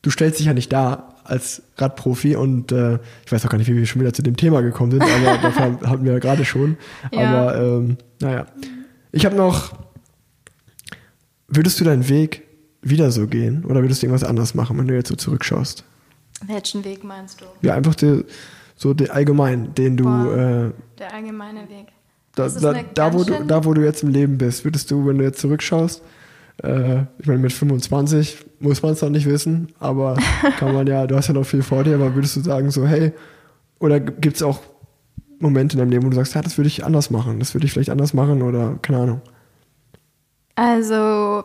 du 0.03 0.11
stellst 0.11 0.39
dich 0.39 0.47
ja 0.47 0.55
nicht 0.55 0.73
da 0.73 1.15
als 1.25 1.63
Radprofi 1.77 2.35
und 2.35 2.73
äh, 2.73 2.99
ich 3.25 3.31
weiß 3.31 3.45
auch 3.47 3.51
gar 3.51 3.59
nicht, 3.59 3.69
wie 3.71 3.77
wir 3.77 3.87
schon 3.87 4.01
wieder 4.01 4.13
zu 4.13 4.23
dem 4.23 4.37
Thema 4.37 4.63
gekommen 4.63 4.91
sind, 4.93 5.03
aber 5.03 5.39
dafür 5.43 5.81
hatten 5.89 6.05
wir 6.05 6.13
ja 6.15 6.19
gerade 6.19 6.45
schon. 6.45 6.77
Ja. 7.13 7.21
Aber 7.49 7.57
ähm, 7.61 7.97
naja. 8.21 8.47
Ich 9.13 9.25
habe 9.27 9.37
noch, 9.37 9.73
würdest 11.49 11.81
du 11.81 11.85
deinen 11.85 12.09
Weg 12.09 12.43
wieder 12.83 13.11
so 13.11 13.27
gehen 13.27 13.65
oder 13.65 13.83
würdest 13.83 14.03
du 14.03 14.07
irgendwas 14.07 14.29
anderes 14.29 14.55
machen, 14.55 14.79
wenn 14.79 14.89
du 14.89 14.95
jetzt 14.95 15.09
so 15.09 15.17
zurückschaust? 15.17 15.85
Welchen 16.47 16.85
Weg 16.85 17.05
meinst 17.05 17.41
du? 17.41 17.45
Ja, 17.61 17.75
einfach 17.75 17.95
die, 17.95 18.25
so 18.77 18.95
den 18.95 19.11
allgemein, 19.11 19.75
den 19.75 19.97
du 19.97 20.05
Boah. 20.05 20.37
äh, 20.69 20.71
Der 20.99 21.13
allgemeine 21.15 21.69
Weg. 21.69 21.89
Da, 22.49 22.73
da, 22.73 22.83
da, 22.95 23.13
wo 23.13 23.25
du, 23.25 23.45
da, 23.45 23.65
wo 23.65 23.75
du 23.75 23.83
jetzt 23.83 24.03
im 24.03 24.11
Leben 24.11 24.39
bist, 24.39 24.65
würdest 24.65 24.91
du, 24.91 25.07
wenn 25.07 25.19
du 25.19 25.25
jetzt 25.25 25.41
zurückschaust, 25.41 26.03
äh, 26.63 27.03
ich 27.19 27.27
meine, 27.27 27.39
mit 27.39 27.53
25 27.53 28.39
muss 28.61 28.83
man 28.83 28.93
es 28.93 29.03
noch 29.03 29.11
nicht 29.11 29.27
wissen, 29.27 29.69
aber 29.79 30.17
kann 30.59 30.75
man 30.75 30.87
ja, 30.87 31.07
du 31.07 31.17
hast 31.17 31.29
ja 31.29 31.35
noch 31.35 31.45
viel 31.45 31.63
vor 31.63 31.85
dir, 31.85 31.95
aber 31.95 32.15
würdest 32.15 32.37
du 32.37 32.41
sagen 32.41 32.71
so, 32.71 32.87
hey, 32.87 33.13
oder 33.79 34.01
gibt 34.01 34.37
es 34.37 34.43
auch 34.43 34.61
Momente 35.39 35.75
in 35.75 35.79
deinem 35.79 35.91
Leben, 35.91 36.05
wo 36.05 36.11
du 36.11 36.17
sagst, 36.17 36.35
ja, 36.35 36.43
das 36.43 36.59
würde 36.59 36.69
ich 36.69 36.85
anders 36.85 37.11
machen, 37.11 37.39
das 37.39 37.55
würde 37.55 37.67
ich 37.67 37.73
vielleicht 37.73 37.91
anders 37.91 38.13
machen 38.13 38.43
oder 38.43 38.79
keine 38.83 38.99
Ahnung. 38.99 39.21
Also, 40.55 41.45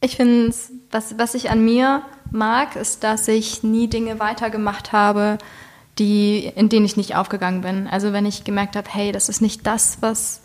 ich 0.00 0.16
finde, 0.16 0.54
was, 0.90 1.18
was 1.18 1.34
ich 1.34 1.50
an 1.50 1.64
mir 1.64 2.02
mag, 2.30 2.76
ist, 2.76 3.02
dass 3.02 3.26
ich 3.26 3.62
nie 3.64 3.88
Dinge 3.88 4.20
weitergemacht 4.20 4.92
habe, 4.92 5.38
die, 5.98 6.46
in 6.54 6.68
denen 6.68 6.86
ich 6.86 6.96
nicht 6.96 7.16
aufgegangen 7.16 7.60
bin. 7.62 7.86
Also, 7.88 8.12
wenn 8.12 8.26
ich 8.26 8.44
gemerkt 8.44 8.76
habe, 8.76 8.88
hey, 8.90 9.12
das 9.12 9.28
ist 9.28 9.40
nicht 9.40 9.66
das, 9.66 9.98
was 10.00 10.42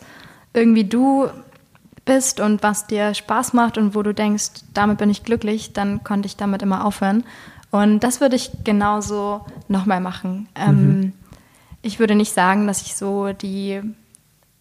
irgendwie 0.52 0.84
du 0.84 1.28
bist 2.04 2.40
und 2.40 2.62
was 2.62 2.86
dir 2.86 3.14
Spaß 3.14 3.54
macht 3.54 3.78
und 3.78 3.94
wo 3.94 4.02
du 4.02 4.12
denkst, 4.12 4.50
damit 4.74 4.98
bin 4.98 5.10
ich 5.10 5.24
glücklich, 5.24 5.72
dann 5.72 6.04
konnte 6.04 6.26
ich 6.26 6.36
damit 6.36 6.62
immer 6.62 6.84
aufhören. 6.84 7.24
Und 7.70 8.00
das 8.00 8.20
würde 8.20 8.36
ich 8.36 8.50
genauso 8.62 9.44
nochmal 9.68 10.00
machen. 10.00 10.48
Ähm, 10.54 11.12
ich 11.82 11.98
würde 11.98 12.14
nicht 12.14 12.32
sagen, 12.32 12.66
dass 12.66 12.82
ich 12.82 12.94
so 12.94 13.32
die 13.32 13.80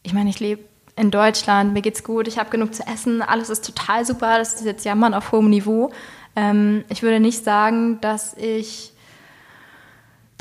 ich 0.03 0.13
meine, 0.13 0.29
ich 0.29 0.39
lebe 0.39 0.63
in 0.95 1.09
Deutschland, 1.09 1.73
mir 1.73 1.81
geht's 1.81 2.03
gut, 2.03 2.27
ich 2.27 2.37
habe 2.37 2.49
genug 2.51 2.75
zu 2.75 2.85
essen, 2.85 3.21
alles 3.21 3.49
ist 3.49 3.65
total 3.65 4.05
super, 4.05 4.37
das 4.37 4.53
ist 4.53 4.65
jetzt 4.65 4.85
Jammern 4.85 5.13
auf 5.13 5.31
hohem 5.31 5.49
Niveau. 5.49 5.91
Ähm, 6.35 6.83
ich 6.89 7.01
würde 7.01 7.19
nicht 7.19 7.43
sagen, 7.43 7.99
dass 8.01 8.35
ich 8.35 8.92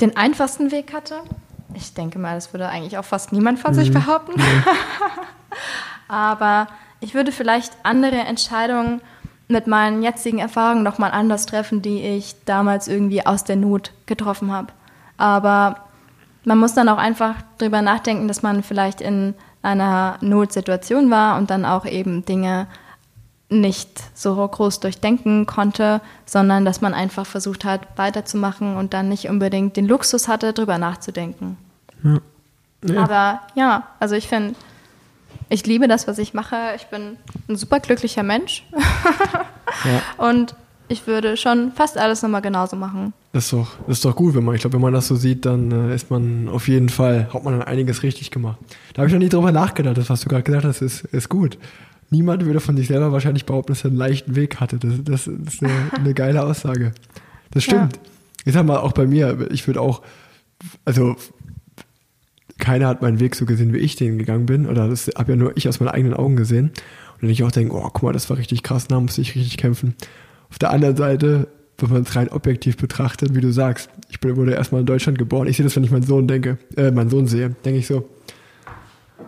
den 0.01 0.17
einfachsten 0.17 0.71
Weg 0.71 0.93
hatte. 0.93 1.21
Ich 1.73 1.93
denke 1.93 2.19
mal, 2.19 2.35
das 2.35 2.53
würde 2.53 2.69
eigentlich 2.69 2.97
auch 2.97 3.05
fast 3.05 3.31
niemand 3.31 3.59
von 3.59 3.73
sich 3.73 3.91
behaupten. 3.91 4.41
Aber 6.07 6.67
ich 6.99 7.13
würde 7.13 7.31
vielleicht 7.31 7.73
andere 7.83 8.17
Entscheidungen 8.17 9.01
mit 9.47 9.67
meinen 9.67 10.03
jetzigen 10.03 10.39
Erfahrungen 10.39 10.83
nochmal 10.83 11.11
anders 11.11 11.45
treffen, 11.45 11.81
die 11.81 12.01
ich 12.01 12.35
damals 12.45 12.87
irgendwie 12.87 13.25
aus 13.25 13.43
der 13.43 13.55
Not 13.55 13.91
getroffen 14.05 14.51
habe. 14.51 14.67
Aber 15.17 15.77
man 16.45 16.57
muss 16.57 16.73
dann 16.73 16.89
auch 16.89 16.97
einfach 16.97 17.35
drüber 17.57 17.81
nachdenken, 17.81 18.27
dass 18.27 18.41
man 18.41 18.63
vielleicht 18.63 19.01
in 19.01 19.33
einer 19.61 20.17
Notsituation 20.21 21.09
war 21.09 21.37
und 21.37 21.49
dann 21.49 21.65
auch 21.65 21.85
eben 21.85 22.25
Dinge 22.25 22.67
nicht 23.61 23.89
so 24.13 24.35
groß 24.47 24.79
durchdenken 24.79 25.45
konnte, 25.45 26.01
sondern 26.25 26.65
dass 26.65 26.81
man 26.81 26.93
einfach 26.93 27.25
versucht 27.25 27.65
hat, 27.65 27.81
weiterzumachen 27.97 28.75
und 28.77 28.93
dann 28.93 29.09
nicht 29.09 29.29
unbedingt 29.29 29.77
den 29.77 29.87
Luxus 29.87 30.27
hatte, 30.27 30.53
drüber 30.53 30.77
nachzudenken. 30.77 31.57
Ja. 32.03 32.19
Ja. 32.85 33.03
Aber 33.03 33.41
ja, 33.55 33.87
also 33.99 34.15
ich 34.15 34.27
finde, 34.27 34.55
ich 35.49 35.65
liebe 35.65 35.87
das, 35.87 36.07
was 36.07 36.17
ich 36.17 36.33
mache. 36.33 36.55
Ich 36.75 36.87
bin 36.87 37.17
ein 37.47 37.55
super 37.55 37.79
glücklicher 37.79 38.23
Mensch 38.23 38.65
Ja. 39.85 40.01
und 40.17 40.55
ich 40.89 41.07
würde 41.07 41.37
schon 41.37 41.71
fast 41.71 41.97
alles 41.97 42.21
nochmal 42.21 42.41
genauso 42.41 42.75
machen. 42.75 43.13
Das 43.31 43.45
ist 43.45 43.53
doch, 43.53 43.67
das 43.87 43.97
ist 43.97 44.05
doch 44.05 44.15
gut, 44.15 44.35
wenn 44.35 44.43
man, 44.43 44.53
ich 44.55 44.61
glaube, 44.61 44.75
wenn 44.75 44.81
man 44.81 44.93
das 44.93 45.07
so 45.07 45.15
sieht, 45.15 45.45
dann 45.45 45.71
äh, 45.71 45.95
ist 45.95 46.11
man 46.11 46.49
auf 46.49 46.67
jeden 46.67 46.89
Fall, 46.89 47.29
hat 47.33 47.43
man 47.43 47.57
dann 47.57 47.67
einiges 47.67 48.03
richtig 48.03 48.31
gemacht. 48.31 48.57
Da 48.93 48.99
habe 48.99 49.07
ich 49.07 49.13
noch 49.13 49.19
nie 49.19 49.29
drüber 49.29 49.51
nachgedacht, 49.51 49.97
das, 49.97 50.09
was 50.09 50.21
du 50.21 50.29
gerade 50.29 50.43
gesagt 50.43 50.65
hast, 50.65 50.81
ist, 50.81 51.05
ist 51.05 51.29
gut. 51.29 51.57
Niemand 52.13 52.45
würde 52.45 52.59
von 52.59 52.77
sich 52.77 52.87
selber 52.89 53.11
wahrscheinlich 53.11 53.45
behaupten, 53.45 53.73
dass 53.73 53.83
er 53.83 53.89
einen 53.89 53.97
leichten 53.97 54.35
Weg 54.35 54.59
hatte. 54.59 54.77
Das, 54.77 54.93
das 55.03 55.25
ist 55.25 55.63
eine, 55.63 55.73
eine 55.93 56.13
geile 56.13 56.43
Aussage. 56.43 56.91
Das 57.49 57.63
stimmt. 57.63 57.99
Ich 58.45 58.53
sag 58.53 58.67
mal, 58.67 58.77
auch 58.77 58.91
bei 58.91 59.07
mir, 59.07 59.47
ich 59.49 59.65
würde 59.65 59.81
auch, 59.81 60.03
also 60.85 61.15
keiner 62.59 62.87
hat 62.87 63.01
meinen 63.01 63.19
Weg 63.19 63.35
so 63.35 63.47
gesehen, 63.47 63.73
wie 63.73 63.79
ich 63.79 63.95
den 63.95 64.19
gegangen 64.19 64.45
bin. 64.45 64.67
Oder 64.67 64.87
das 64.87 65.09
habe 65.17 65.31
ja 65.31 65.35
nur 65.35 65.57
ich 65.57 65.67
aus 65.67 65.79
meinen 65.79 65.89
eigenen 65.89 66.13
Augen 66.13 66.35
gesehen. 66.35 66.65
Und 67.15 67.23
wenn 67.23 67.29
ich 67.31 67.43
auch 67.43 67.51
denke, 67.51 67.73
oh, 67.73 67.81
guck 67.81 68.03
mal, 68.03 68.13
das 68.13 68.29
war 68.29 68.37
richtig 68.37 68.61
krass, 68.61 68.87
da 68.87 68.99
musste 68.99 69.21
ich 69.21 69.33
richtig 69.33 69.57
kämpfen. 69.57 69.95
Auf 70.51 70.59
der 70.59 70.69
anderen 70.69 70.95
Seite, 70.95 71.47
wenn 71.79 71.89
man 71.89 72.03
es 72.03 72.15
rein 72.15 72.29
objektiv 72.29 72.77
betrachtet, 72.77 73.33
wie 73.33 73.41
du 73.41 73.51
sagst, 73.51 73.89
ich 74.11 74.19
bin, 74.19 74.35
wurde 74.35 74.53
erstmal 74.53 74.81
in 74.81 74.87
Deutschland 74.87 75.17
geboren. 75.17 75.47
Ich 75.47 75.57
sehe 75.57 75.63
das, 75.63 75.75
wenn 75.75 75.83
ich 75.83 75.89
meinen 75.89 76.03
Sohn 76.03 76.27
denke, 76.27 76.59
äh, 76.77 76.91
meinen 76.91 77.09
Sohn 77.09 77.25
sehe, 77.25 77.55
denke 77.65 77.79
ich 77.79 77.87
so, 77.87 78.07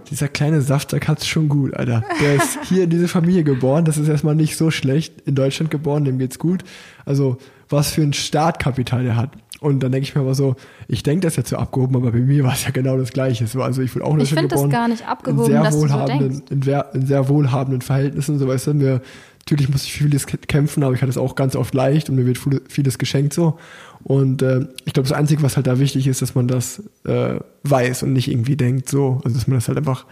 dieser 0.10 0.28
kleine 0.28 0.62
Saftsack 0.62 1.08
hat's 1.08 1.28
schon 1.28 1.50
gut, 1.50 1.74
Alter. 1.74 2.04
Der 2.22 2.36
ist 2.36 2.60
hier 2.70 2.84
in 2.84 2.90
diese 2.90 3.08
Familie 3.08 3.44
geboren, 3.44 3.86
das 3.86 3.98
ist 3.98 4.08
erstmal 4.08 4.36
nicht 4.36 4.58
so 4.58 4.72
schlecht. 4.72 5.22
In 5.22 5.36
Deutschland 5.36 5.72
geboren, 5.72 6.06
dem 6.06 6.18
geht's 6.18 6.40
gut. 6.40 6.64
Also, 7.06 7.38
was 7.70 7.92
für 7.92 8.02
ein 8.02 8.14
Startkapital 8.14 9.04
der 9.04 9.16
hat. 9.16 9.32
Und 9.62 9.82
dann 9.82 9.92
denke 9.92 10.08
ich 10.08 10.14
mir 10.14 10.22
aber 10.22 10.36
so, 10.36 10.56
ich 10.88 11.02
denke, 11.02 11.22
das 11.22 11.34
ist 11.34 11.38
jetzt 11.38 11.50
so 11.50 11.58
abgehoben, 11.58 11.96
aber 11.96 12.12
bei 12.12 12.20
mir 12.20 12.44
war 12.44 12.54
es 12.54 12.66
ja 12.66 12.72
genau 12.72 12.98
das 12.98 13.12
Gleiche. 13.12 13.48
So, 13.48 13.62
also 13.62 13.82
ich 13.82 13.96
wurde 13.96 14.06
auch 14.06 14.14
in 14.14 14.20
Ich 14.20 14.30
Deutschland 14.30 14.52
find 14.52 14.64
das 14.64 14.70
gar 14.70 14.88
nicht 14.88 15.08
abgehoben, 15.08 15.46
in 15.46 15.52
sehr 15.52 15.64
dass 15.64 15.74
du 15.74 15.82
so 15.82 15.88
wohlhabenden, 15.88 16.30
denkst. 16.46 16.92
in, 16.94 17.02
in 17.02 17.08
sehr 17.08 17.30
wohlhabenden 17.30 17.82
Verhältnissen, 17.82 18.38
so 18.38 18.48
weißt 18.48 18.68
du, 18.68 18.74
mir, 18.74 19.02
natürlich 19.48 19.70
musste 19.70 19.88
ich 19.88 19.94
vieles 19.94 20.28
kä- 20.28 20.44
kämpfen, 20.48 20.84
aber 20.84 20.94
ich 20.96 21.02
hatte 21.02 21.12
es 21.12 21.18
auch 21.18 21.36
ganz 21.36 21.56
oft 21.56 21.74
leicht 21.76 22.10
und 22.10 22.16
mir 22.16 22.26
wird 22.26 22.38
viele- 22.40 22.62
vieles 22.68 22.98
geschenkt 22.98 23.32
so. 23.34 23.60
Und 24.04 24.42
äh, 24.42 24.62
ich 24.86 24.94
glaube, 24.94 25.08
das 25.08 25.12
Einzige, 25.18 25.44
was 25.44 25.56
halt 25.56 25.68
da 25.68 25.78
wichtig 25.80 26.08
ist, 26.08 26.22
dass 26.24 26.34
man 26.34 26.48
das 26.48 26.82
äh, 27.06 27.36
weiß 27.64 28.04
und 28.04 28.14
nicht 28.14 28.28
irgendwie 28.30 28.56
denkt 28.56 28.90
so, 28.90 29.22
also 29.24 29.38
dass 29.38 29.46
man 29.48 29.58
das 29.58 29.68
halt 29.68 29.78
einfach 29.78 30.06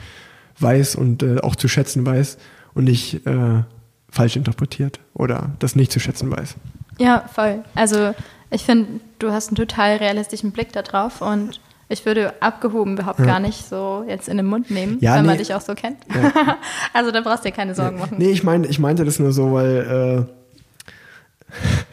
weiß 0.59 0.95
und 0.95 1.23
äh, 1.23 1.39
auch 1.41 1.55
zu 1.55 1.67
schätzen 1.67 2.05
weiß 2.05 2.37
und 2.75 2.83
nicht 2.83 3.25
äh, 3.25 3.63
falsch 4.09 4.35
interpretiert 4.35 4.99
oder 5.15 5.49
das 5.57 5.75
nicht 5.75 5.91
zu 5.91 5.99
schätzen 5.99 6.29
weiß. 6.29 6.53
Ja, 6.99 7.27
voll. 7.33 7.63
Also 7.73 8.13
ich 8.51 8.61
finde, 8.63 8.99
du 9.17 9.31
hast 9.31 9.47
einen 9.47 9.55
total 9.55 9.95
realistischen 9.97 10.51
Blick 10.51 10.71
da 10.73 10.83
drauf 10.83 11.21
und 11.21 11.59
ich 11.93 12.05
würde 12.05 12.41
abgehoben 12.41 12.93
überhaupt 12.93 13.23
gar 13.23 13.39
nicht 13.39 13.67
so 13.67 14.03
jetzt 14.07 14.27
in 14.27 14.37
den 14.37 14.45
Mund 14.45 14.69
nehmen, 14.71 14.97
Ja, 14.99 15.15
wenn 15.15 15.25
man 15.25 15.35
nee. 15.35 15.43
dich 15.43 15.53
auch 15.53 15.61
so 15.61 15.75
kennt. 15.75 15.97
Ja. 16.13 16.57
also 16.93 17.11
da 17.11 17.21
brauchst 17.21 17.45
du 17.45 17.49
dir 17.49 17.55
keine 17.55 17.75
Sorgen 17.75 17.99
machen. 17.99 18.17
Nee, 18.17 18.31
ich 18.31 18.43
meine, 18.43 18.67
ich 18.67 18.79
meinte 18.79 19.05
das 19.05 19.19
nur 19.19 19.31
so, 19.31 19.53
weil 19.53 20.27
äh, 20.27 20.33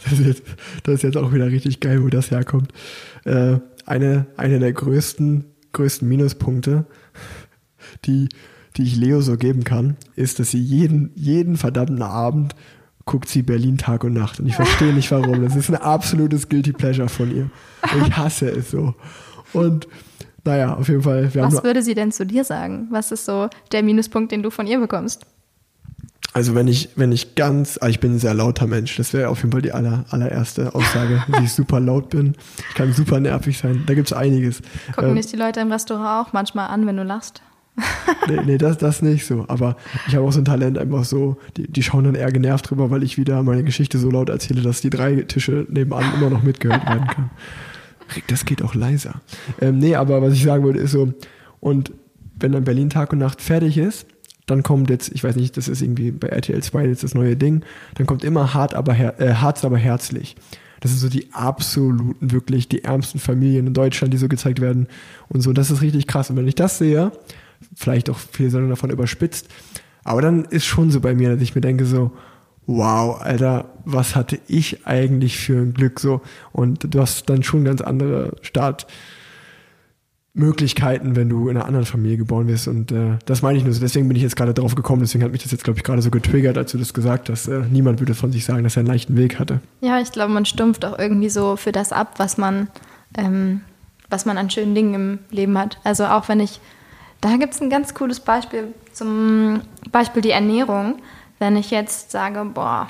das, 0.05 0.13
ist 0.13 0.27
jetzt, 0.27 0.43
das 0.83 0.95
ist 0.97 1.03
jetzt 1.03 1.17
auch 1.17 1.33
wieder 1.33 1.47
richtig 1.47 1.81
geil, 1.81 2.03
wo 2.03 2.09
das 2.09 2.31
herkommt. 2.31 2.73
Äh, 3.25 3.59
eine, 3.87 4.27
eine 4.37 4.59
der 4.59 4.73
größten, 4.73 5.45
größten 5.73 6.09
Minuspunkte, 6.09 6.87
die, 8.05 8.29
die 8.77 8.83
ich 8.83 8.97
Leo 8.97 9.21
so 9.21 9.37
geben 9.37 9.65
kann, 9.65 9.97
ist, 10.17 10.39
dass 10.39 10.51
sie 10.51 10.61
jeden, 10.61 11.13
jeden 11.15 11.57
verdammten 11.57 12.03
Abend 12.03 12.55
guckt 13.05 13.29
sie 13.29 13.43
Berlin 13.43 13.77
Tag 13.77 14.05
und 14.05 14.13
Nacht. 14.13 14.39
Und 14.39 14.47
ich 14.47 14.55
verstehe 14.55 14.93
nicht 14.93 15.11
warum. 15.11 15.43
Das 15.43 15.57
ist 15.57 15.69
ein 15.69 15.77
absolutes 15.77 16.49
Guilty 16.49 16.73
Pleasure 16.73 17.09
von 17.09 17.35
ihr. 17.35 17.51
Und 17.93 18.07
ich 18.07 18.17
hasse 18.17 18.49
es 18.51 18.71
so. 18.71 18.95
Und 19.53 19.89
naja, 20.45 20.75
auf 20.75 20.89
jeden 20.89 21.03
Fall. 21.03 21.31
Was 21.35 21.63
würde 21.63 21.83
sie 21.83 21.95
denn 21.95 22.13
zu 22.13 22.25
dir 22.25 22.45
sagen? 22.45 22.89
Was 22.91 23.13
ist 23.13 23.25
so 23.25 23.49
der 23.73 23.83
Minuspunkt, 23.83 24.33
den 24.33 24.43
du 24.43 24.51
von 24.51 24.67
ihr 24.67 24.81
bekommst? 24.81 25.27
Also 26.33 26.55
wenn 26.55 26.69
ich, 26.69 26.91
wenn 26.95 27.11
ich 27.11 27.35
ganz, 27.35 27.79
ah, 27.81 27.89
ich 27.89 27.99
bin 27.99 28.15
ein 28.15 28.19
sehr 28.21 28.35
lauter 28.35 28.69
Mensch, 28.69 28.97
das 28.97 29.13
wäre 29.13 29.31
auf 29.31 29.39
jeden 29.39 29.51
Fall 29.51 29.63
die 29.63 29.73
aller, 29.73 30.05
allererste 30.11 30.75
Aussage, 30.75 31.25
dass 31.33 31.43
ich 31.43 31.53
super 31.53 31.81
laut 31.81 32.11
bin. 32.11 32.37
Ich 32.69 32.75
kann 32.77 32.93
super 32.93 33.19
nervig 33.19 33.59
sein. 33.59 33.83
Da 33.87 33.95
gibt's 33.95 34.13
einiges. 34.13 34.63
Gucken 34.95 35.17
Ähm, 35.17 35.23
die 35.23 35.37
Leute 35.37 35.61
im 35.61 35.73
Restaurant 35.73 36.29
auch 36.29 36.33
manchmal 36.33 36.69
an, 36.69 36.87
wenn 36.87 36.97
du 36.97 37.03
lachst? 37.03 37.43
nee, 38.29 38.41
nee, 38.45 38.59
das, 38.59 38.79
das 38.79 39.03
nicht 39.03 39.27
so. 39.27 39.45
Aber 39.49 39.77
ich 40.07 40.15
habe 40.15 40.25
auch 40.25 40.33
so 40.33 40.41
ein 40.41 40.45
Talent 40.45 40.79
einfach 40.79 41.05
so, 41.05 41.37
die, 41.57 41.71
die 41.71 41.83
schauen 41.83 42.05
dann 42.05 42.15
eher 42.15 42.31
genervt 42.31 42.71
drüber, 42.71 42.91
weil 42.91 43.03
ich 43.03 43.17
wieder 43.17 43.43
meine 43.43 43.65
Geschichte 43.65 43.99
so 43.99 44.11
laut 44.11 44.29
erzähle, 44.29 44.63
dass 44.63 44.81
die 44.81 44.91
drei 44.91 45.17
Tische 45.23 45.67
nebenan 45.69 46.15
immer 46.15 46.31
noch 46.31 46.43
mitgehört 46.43 46.87
werden 46.87 47.07
kann. 47.09 47.31
Rick, 48.15 48.29
das 48.29 48.45
geht 48.45 48.63
auch 48.63 48.75
leiser. 48.75 49.21
Ähm, 49.61 49.79
nee, 49.79 49.95
aber 49.95 50.23
was 50.23 50.35
ich 50.35 50.43
sagen 50.43 50.65
würde, 50.65 50.81
ist 50.81 50.93
so, 50.93 51.13
und 51.61 51.93
wenn 52.39 52.53
dann 52.53 52.65
Berlin 52.65 52.91
Tag 52.91 53.13
und 53.13 53.19
Nacht 53.19 53.43
fertig 53.43 53.79
ist, 53.79 54.07
dann 54.47 54.63
kommt 54.63 54.91
jetzt, 54.91 55.13
ich 55.15 55.23
weiß 55.23 55.37
nicht, 55.37 55.57
das 55.57 55.69
ist 55.69 55.83
irgendwie 55.83 56.11
bei 56.11 56.29
RTL 56.29 56.63
2 56.63 56.87
jetzt 56.87 57.05
das 57.05 57.15
neue 57.15 57.37
Ding, 57.37 57.63
dann 57.95 58.07
kommt 58.07 58.25
immer 58.25 58.55
hart, 58.55 58.75
aber 58.75 58.93
her, 58.93 59.21
äh, 59.21 59.35
Harz, 59.35 59.65
aber 59.65 59.79
herzlich. 59.79 60.37
Das 60.81 60.91
sind 60.91 61.01
so 61.01 61.09
die 61.09 61.33
absoluten, 61.33 62.17
wirklich 62.21 62.69
die 62.69 62.85
ärmsten 62.85 63.21
Familien 63.21 63.67
in 63.67 63.75
Deutschland, 63.75 64.13
die 64.15 64.19
so 64.19 64.29
gezeigt 64.29 64.61
werden 64.61 64.89
und 65.29 65.43
so. 65.43 65.53
Das 65.53 65.71
ist 65.71 65.83
richtig 65.83 66.07
krass. 66.07 66.31
Und 66.31 66.37
wenn 66.37 66.49
ich 66.49 66.55
das 66.55 66.79
sehe, 66.79 67.13
vielleicht 67.75 68.09
auch 68.09 68.19
viele 68.19 68.51
Sachen 68.51 68.71
davon 68.71 68.91
überspitzt, 68.91 69.49
aber 70.05 70.23
dann 70.23 70.47
ist 70.47 70.65
schon 70.65 70.91
so 70.91 71.01
bei 71.01 71.15
mir, 71.15 71.31
dass 71.31 71.43
ich 71.43 71.55
mir 71.55 71.61
denke 71.61 71.85
so, 71.85 72.13
wow, 72.67 73.21
Alter, 73.21 73.67
was 73.85 74.15
hatte 74.15 74.39
ich 74.47 74.87
eigentlich 74.87 75.39
für 75.39 75.59
ein 75.59 75.75
Glück 75.75 76.01
so? 76.01 76.21
Und 76.53 76.95
du 76.95 77.01
hast 77.01 77.29
dann 77.29 77.43
schon 77.43 77.65
ganz 77.65 77.81
andere 77.81 78.37
Startmöglichkeiten 78.43 79.21
Möglichkeiten, 80.33 81.17
wenn 81.17 81.29
du 81.29 81.49
in 81.49 81.57
einer 81.57 81.67
anderen 81.67 81.87
Familie 81.87 82.17
geboren 82.17 82.47
wirst. 82.47 82.69
Und 82.69 82.93
äh, 82.93 83.19
das 83.27 83.43
meine 83.43 83.59
ich 83.59 83.65
nur 83.65 83.73
so. 83.73 83.81
Deswegen 83.81 84.07
bin 84.07 84.17
ich 84.17 84.23
jetzt 84.23 84.37
gerade 84.37 84.55
drauf 84.55 84.77
gekommen. 84.77 85.03
Deswegen 85.03 85.25
hat 85.25 85.33
mich 85.33 85.43
das 85.43 85.51
jetzt, 85.51 85.65
glaube 85.65 85.79
ich, 85.79 85.85
gerade 85.85 86.03
so 86.03 86.11
getriggert, 86.11 86.57
als 86.57 86.71
du 86.71 86.79
das 86.79 86.95
gesagt 86.95 87.29
hast. 87.29 87.49
Äh, 87.49 87.63
niemand 87.71 87.99
würde 87.99 88.15
von 88.15 88.31
sich 88.31 88.45
sagen, 88.45 88.63
dass 88.63 88.77
er 88.77 88.81
einen 88.81 88.89
leichten 88.89 89.17
Weg 89.17 89.41
hatte. 89.41 89.61
Ja, 89.81 90.01
ich 90.01 90.13
glaube, 90.13 90.33
man 90.33 90.45
stumpft 90.45 90.85
auch 90.85 90.99
irgendwie 90.99 91.29
so 91.29 91.57
für 91.57 91.73
das 91.73 91.93
ab, 91.93 92.15
was 92.19 92.39
man, 92.39 92.69
ähm, 93.19 93.63
was 94.09 94.25
man 94.25 94.39
an 94.39 94.51
schönen 94.51 94.75
Dingen 94.75 94.95
im 94.95 95.19
Leben 95.31 95.59
hat. 95.59 95.79
Also 95.83 96.05
auch 96.05 96.29
wenn 96.29 96.39
ich, 96.39 96.61
da 97.21 97.37
gibt 97.37 97.55
es 97.55 97.61
ein 97.61 97.69
ganz 97.71 97.95
cooles 97.95 98.21
Beispiel, 98.21 98.69
zum 98.93 99.63
Beispiel 99.91 100.23
die 100.23 100.31
Ernährung. 100.31 101.01
Wenn 101.41 101.57
ich 101.57 101.73
jetzt 101.73 102.13
sage, 102.13 102.45
boah, 102.45 102.89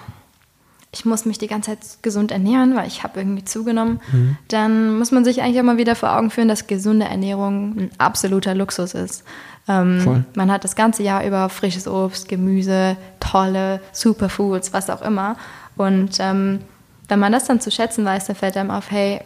ich 0.92 1.04
muss 1.04 1.24
mich 1.24 1.38
die 1.38 1.46
ganze 1.46 1.70
Zeit 1.70 2.02
gesund 2.02 2.32
ernähren, 2.32 2.74
weil 2.74 2.86
ich 2.88 3.04
habe 3.04 3.20
irgendwie 3.20 3.44
zugenommen, 3.44 4.00
mhm. 4.12 4.36
dann 4.48 4.98
muss 4.98 5.12
man 5.12 5.24
sich 5.24 5.40
eigentlich 5.40 5.62
mal 5.62 5.78
wieder 5.78 5.94
vor 5.94 6.16
Augen 6.16 6.30
führen, 6.30 6.48
dass 6.48 6.66
gesunde 6.66 7.06
Ernährung 7.06 7.76
ein 7.78 7.90
absoluter 7.98 8.54
Luxus 8.54 8.94
ist. 8.94 9.24
Ähm, 9.68 10.24
man 10.34 10.50
hat 10.50 10.64
das 10.64 10.74
ganze 10.74 11.02
Jahr 11.02 11.24
über 11.24 11.48
frisches 11.48 11.86
Obst, 11.86 12.28
Gemüse, 12.28 12.96
tolle 13.20 13.80
Superfoods, 13.92 14.72
was 14.72 14.90
auch 14.90 15.02
immer. 15.02 15.36
Und 15.76 16.18
ähm, 16.18 16.60
wenn 17.08 17.20
man 17.20 17.32
das 17.32 17.44
dann 17.44 17.60
zu 17.60 17.70
schätzen 17.70 18.04
weiß, 18.04 18.26
dann 18.26 18.36
fällt 18.36 18.56
einem 18.56 18.72
auf, 18.72 18.90
hey, 18.90 19.20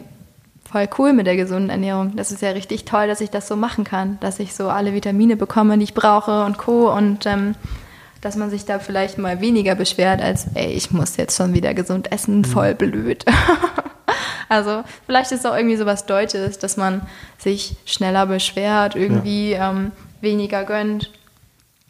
voll 0.69 0.87
cool 0.99 1.13
mit 1.13 1.25
der 1.25 1.35
gesunden 1.35 1.69
Ernährung. 1.69 2.15
Das 2.15 2.31
ist 2.31 2.41
ja 2.41 2.51
richtig 2.51 2.85
toll, 2.85 3.07
dass 3.07 3.21
ich 3.21 3.31
das 3.31 3.47
so 3.47 3.55
machen 3.55 3.85
kann, 3.85 4.19
dass 4.19 4.39
ich 4.39 4.53
so 4.53 4.69
alle 4.69 4.93
Vitamine 4.93 5.35
bekomme, 5.35 5.77
die 5.77 5.85
ich 5.85 5.93
brauche 5.95 6.43
und 6.43 6.57
Co. 6.57 6.93
Und 6.93 7.25
ähm, 7.25 7.55
dass 8.25 8.35
man 8.35 8.49
sich 8.49 8.65
da 8.65 8.79
vielleicht 8.79 9.19
mal 9.19 9.39
weniger 9.39 9.75
beschwert, 9.75 10.19
als, 10.19 10.47
ey, 10.55 10.73
ich 10.73 10.89
muss 10.89 11.15
jetzt 11.15 11.37
schon 11.37 11.53
wieder 11.53 11.75
gesund 11.75 12.11
essen, 12.11 12.39
mhm. 12.39 12.45
voll 12.45 12.73
blöd. 12.73 13.23
also 14.49 14.83
vielleicht 15.05 15.31
ist 15.31 15.41
es 15.41 15.45
auch 15.45 15.55
irgendwie 15.55 15.75
so 15.75 15.85
was 15.85 16.07
Deutsches, 16.07 16.57
dass 16.57 16.75
man 16.75 17.03
sich 17.37 17.75
schneller 17.85 18.25
beschwert, 18.25 18.95
irgendwie 18.95 19.51
ja. 19.51 19.69
ähm, 19.69 19.91
weniger 20.21 20.63
gönnt. 20.63 21.11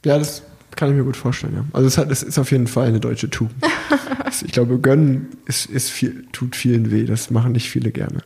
Ja, 0.03 0.17
das 0.17 0.43
kann 0.75 0.89
ich 0.89 0.95
mir 0.97 1.05
gut 1.05 1.15
vorstellen, 1.15 1.53
ja. 1.55 1.63
Also 1.71 1.87
es, 1.87 1.97
hat, 1.97 2.11
es 2.11 2.21
ist 2.21 2.37
auf 2.37 2.51
jeden 2.51 2.67
Fall 2.67 2.89
eine 2.89 2.99
deutsche 2.99 3.29
Tugend. 3.29 3.55
ich 4.45 4.51
glaube, 4.51 4.77
gönnen 4.77 5.29
ist, 5.45 5.67
ist 5.67 5.89
viel, 5.89 6.27
tut 6.33 6.57
vielen 6.57 6.91
weh, 6.91 7.05
das 7.05 7.31
machen 7.31 7.53
nicht 7.53 7.69
viele 7.69 7.91
gerne. 7.91 8.19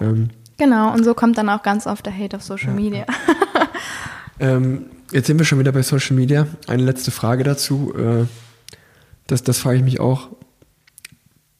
Ähm, 0.00 0.28
genau, 0.58 0.92
und 0.92 1.02
so 1.02 1.14
kommt 1.14 1.38
dann 1.38 1.48
auch 1.48 1.62
ganz 1.62 1.86
oft 1.86 2.04
der 2.04 2.14
Hate 2.14 2.36
auf 2.36 2.42
Social 2.42 2.68
ja, 2.68 2.74
Media. 2.74 3.06
ähm, 4.38 4.84
Jetzt 5.12 5.26
sind 5.26 5.38
wir 5.38 5.44
schon 5.44 5.58
wieder 5.58 5.72
bei 5.72 5.82
Social 5.82 6.16
Media. 6.16 6.46
Eine 6.66 6.84
letzte 6.84 7.10
Frage 7.10 7.44
dazu. 7.44 7.94
Äh, 7.94 8.24
das, 9.26 9.42
das 9.42 9.58
frage 9.58 9.76
ich 9.76 9.84
mich 9.84 10.00
auch, 10.00 10.30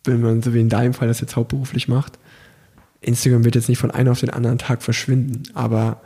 wenn 0.04 0.22
man 0.22 0.42
so 0.42 0.54
wie 0.54 0.60
in 0.60 0.70
deinem 0.70 0.94
Fall 0.94 1.08
das 1.08 1.20
jetzt 1.20 1.36
hauptberuflich 1.36 1.86
macht. 1.86 2.18
Instagram 3.02 3.44
wird 3.44 3.54
jetzt 3.54 3.68
nicht 3.68 3.78
von 3.78 3.90
einem 3.90 4.10
auf 4.10 4.20
den 4.20 4.30
anderen 4.30 4.56
Tag 4.56 4.82
verschwinden, 4.82 5.42
aber 5.54 6.00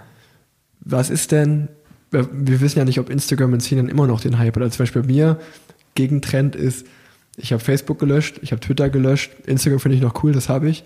was 0.81 1.11
ist 1.11 1.31
denn, 1.31 1.69
wir 2.11 2.61
wissen 2.61 2.79
ja 2.79 2.85
nicht, 2.85 2.99
ob 2.99 3.11
Instagram 3.11 3.55
in 3.55 3.61
zehn 3.61 3.79
Jahren 3.79 3.91
immer 3.91 4.07
noch 4.07 4.21
den 4.21 4.39
Hype 4.39 4.57
hat. 4.57 4.63
Also 4.63 4.77
zum 4.77 4.85
Beispiel 4.85 5.03
bei 5.03 5.09
mir, 5.09 5.41
Gegentrend 5.95 6.57
ist, 6.57 6.87
ich 7.37 7.53
habe 7.53 7.63
Facebook 7.63 7.99
gelöscht, 7.99 8.39
ich 8.43 8.53
habe 8.53 8.61
Twitter 8.61 8.91
gelöscht, 8.91 9.33
Instagram 9.47 9.81
finde 9.81 9.97
ich 9.97 10.03
noch 10.03 10.23
cool, 10.25 10.33
das 10.33 10.49
habe 10.49 10.69
ich. 10.69 10.85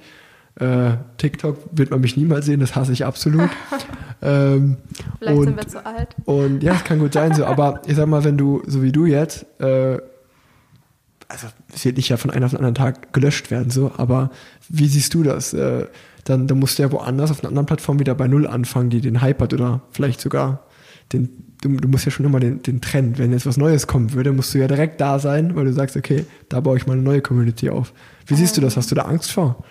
Äh, 0.57 0.93
TikTok 1.17 1.59
wird 1.73 1.91
man 1.91 2.01
mich 2.01 2.17
niemals 2.17 2.47
sehen, 2.47 2.61
das 2.61 2.75
hasse 2.75 2.93
ich 2.93 3.05
absolut. 3.05 3.51
ähm, 4.23 4.77
Vielleicht 5.19 5.39
und, 5.39 5.45
sind 5.45 5.57
wir 5.57 5.69
zu 5.69 5.87
alt. 5.87 6.15
Und 6.25 6.63
ja, 6.63 6.75
es 6.75 6.85
kann 6.85 6.99
gut 6.99 7.15
sein 7.15 7.35
so, 7.35 7.45
aber 7.45 7.81
ich 7.87 7.97
sag 7.97 8.07
mal, 8.07 8.25
wenn 8.25 8.37
du, 8.37 8.63
so 8.67 8.83
wie 8.83 8.93
du 8.93 9.07
jetzt, 9.07 9.47
äh, 9.61 9.99
also 11.29 11.47
es 11.73 11.85
wird 11.85 11.97
nicht 11.97 12.09
ja 12.09 12.17
von 12.17 12.31
einem 12.31 12.45
auf 12.45 12.51
den 12.51 12.59
anderen 12.59 12.75
Tag 12.75 13.13
gelöscht 13.13 13.51
werden, 13.51 13.71
so, 13.71 13.93
aber 13.97 14.31
wie 14.69 14.87
siehst 14.87 15.15
du 15.15 15.23
das? 15.23 15.55
Äh, 15.55 15.87
dann, 16.25 16.47
dann 16.47 16.59
musst 16.59 16.79
du 16.79 16.83
ja 16.83 16.93
woanders 16.93 17.31
auf 17.31 17.41
einer 17.41 17.49
anderen 17.49 17.67
Plattform 17.67 17.99
wieder 17.99 18.15
bei 18.15 18.29
Null 18.29 18.47
anfangen, 18.47 18.91
die 18.91 19.01
den 19.01 19.21
Hype 19.21 19.41
hat 19.41 19.55
oder 19.55 19.81
vielleicht 19.91 20.21
sogar 20.21 20.65
den, 21.13 21.55
du, 21.63 21.71
du 21.71 21.89
musst 21.89 22.05
ja 22.05 22.11
schon 22.11 22.27
immer 22.27 22.41
den, 22.41 22.63
den 22.63 22.81
Trend, 22.81 23.19
wenn 23.19 23.33
jetzt 23.33 23.47
was 23.47 23.57
Neues 23.57 23.87
kommen 23.87 24.13
würde, 24.13 24.33
musst 24.33 24.53
du 24.55 24.59
ja 24.59 24.69
direkt 24.69 25.01
da 25.01 25.19
sein, 25.19 25.57
weil 25.57 25.65
du 25.65 25.73
sagst, 25.73 25.97
okay, 25.97 26.27
da 26.49 26.61
baue 26.61 26.77
ich 26.77 26.87
mal 26.87 26.93
eine 26.95 27.03
neue 27.03 27.23
Community 27.23 27.71
auf. 27.71 27.93
Wie 28.27 28.35
siehst 28.35 28.57
du 28.57 28.61
das? 28.61 28.77
Hast 28.77 28.91
du 28.91 28.95
da 28.95 29.03
Angst 29.03 29.33
vor? 29.33 29.65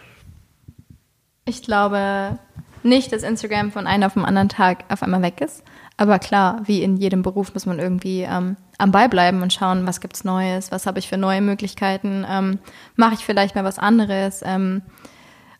Ich 1.45 1.61
glaube 1.63 2.39
nicht, 2.83 3.11
dass 3.11 3.23
Instagram 3.23 3.71
von 3.71 3.87
einem 3.87 4.03
auf 4.03 4.13
den 4.13 4.25
anderen 4.25 4.49
Tag 4.49 4.85
auf 4.89 5.03
einmal 5.03 5.21
weg 5.21 5.41
ist. 5.41 5.63
Aber 5.97 6.17
klar, 6.19 6.61
wie 6.63 6.81
in 6.81 6.97
jedem 6.97 7.23
Beruf 7.23 7.53
muss 7.53 7.65
man 7.65 7.79
irgendwie 7.79 8.21
ähm, 8.21 8.55
am 8.77 8.91
Ball 8.91 9.09
bleiben 9.09 9.41
und 9.41 9.51
schauen, 9.51 9.85
was 9.85 9.99
gibt's 9.99 10.23
Neues, 10.23 10.71
was 10.71 10.85
habe 10.85 10.99
ich 10.99 11.09
für 11.09 11.17
neue 11.17 11.41
Möglichkeiten, 11.41 12.25
ähm, 12.29 12.59
mache 12.95 13.15
ich 13.15 13.25
vielleicht 13.25 13.55
mal 13.55 13.65
was 13.65 13.79
anderes. 13.79 14.41
Ähm, 14.45 14.81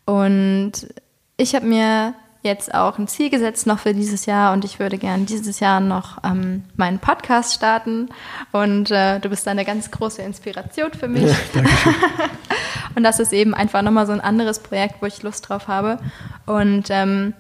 und 0.06 0.72
ich 1.36 1.56
habe 1.56 1.66
mir 1.66 2.14
jetzt 2.42 2.74
auch 2.74 2.98
ein 2.98 3.08
Ziel 3.08 3.30
gesetzt 3.30 3.68
noch 3.68 3.80
für 3.80 3.94
dieses 3.94 4.26
Jahr 4.26 4.54
und 4.54 4.64
ich 4.64 4.80
würde 4.80 4.98
gerne 4.98 5.26
dieses 5.26 5.60
Jahr 5.60 5.82
noch 5.82 6.24
ähm, 6.24 6.64
meinen 6.78 7.00
Podcast 7.00 7.54
starten 7.54 8.10
und 8.52 8.92
äh, 8.92 9.20
du 9.20 9.30
bist 9.30 9.48
eine 9.48 9.66
ganz 9.66 9.92
große 9.92 10.22
Inspiration 10.22 10.94
für 10.94 11.10
mich. 11.10 11.36
und 12.96 13.04
das 13.04 13.20
ist 13.20 13.34
eben 13.34 13.54
einfach 13.54 13.82
nochmal 13.82 14.08
so 14.08 14.14
ein 14.14 14.22
anderes 14.22 14.60
Projekt, 14.60 15.02
wo 15.02 15.06
ich 15.06 15.22
Lust 15.22 15.50
drauf 15.50 15.68
habe 15.68 16.00
und 16.46 16.88
ähm, 16.90 17.34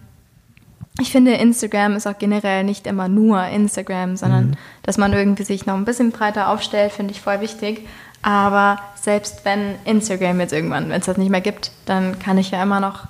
ich 1.00 1.12
finde, 1.12 1.32
Instagram 1.32 1.96
ist 1.96 2.08
auch 2.08 2.18
generell 2.18 2.66
nicht 2.66 2.86
immer 2.86 3.08
nur 3.08 3.42
Instagram, 3.46 4.18
sondern 4.18 4.48
mhm. 4.48 4.56
dass 4.84 4.98
man 4.98 5.14
irgendwie 5.14 5.44
sich 5.44 5.66
noch 5.66 5.76
ein 5.76 5.86
bisschen 5.86 6.12
breiter 6.12 6.50
aufstellt, 6.50 6.92
finde 6.92 7.14
ich 7.14 7.22
voll 7.22 7.40
wichtig. 7.40 7.88
Aber 8.22 8.80
selbst 8.96 9.46
wenn 9.46 9.76
Instagram 9.86 10.42
jetzt 10.42 10.52
irgendwann, 10.52 10.90
wenn 10.90 11.00
es 11.00 11.06
das 11.06 11.18
nicht 11.18 11.30
mehr 11.30 11.40
gibt, 11.40 11.72
dann 11.86 12.20
kann 12.20 12.38
ich 12.38 12.52
ja 12.52 12.62
immer 12.62 12.82
noch 12.82 13.08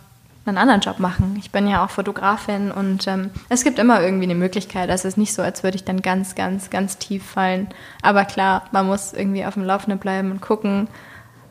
einen 0.50 0.58
anderen 0.58 0.82
Job 0.82 1.00
machen. 1.00 1.36
Ich 1.40 1.52
bin 1.52 1.68
ja 1.68 1.84
auch 1.84 1.90
Fotografin 1.90 2.72
und 2.72 3.08
ähm, 3.08 3.30
es 3.50 3.64
gibt 3.64 3.80
immer 3.80 4.02
irgendwie 4.02 4.26
eine 4.26 4.36
Möglichkeit. 4.36 4.90
Also 4.90 5.08
es 5.08 5.14
ist 5.14 5.18
nicht 5.18 5.34
so, 5.34 5.42
als 5.42 5.64
würde 5.64 5.76
ich 5.76 5.84
dann 5.84 6.02
ganz, 6.02 6.36
ganz, 6.36 6.70
ganz 6.70 6.98
tief 6.98 7.24
fallen. 7.24 7.70
Aber 8.02 8.26
klar, 8.26 8.64
man 8.72 8.88
muss 8.88 9.14
irgendwie 9.14 9.46
auf 9.46 9.54
dem 9.54 9.64
Laufenden 9.64 10.00
bleiben 10.00 10.32
und 10.32 10.42
gucken, 10.42 10.88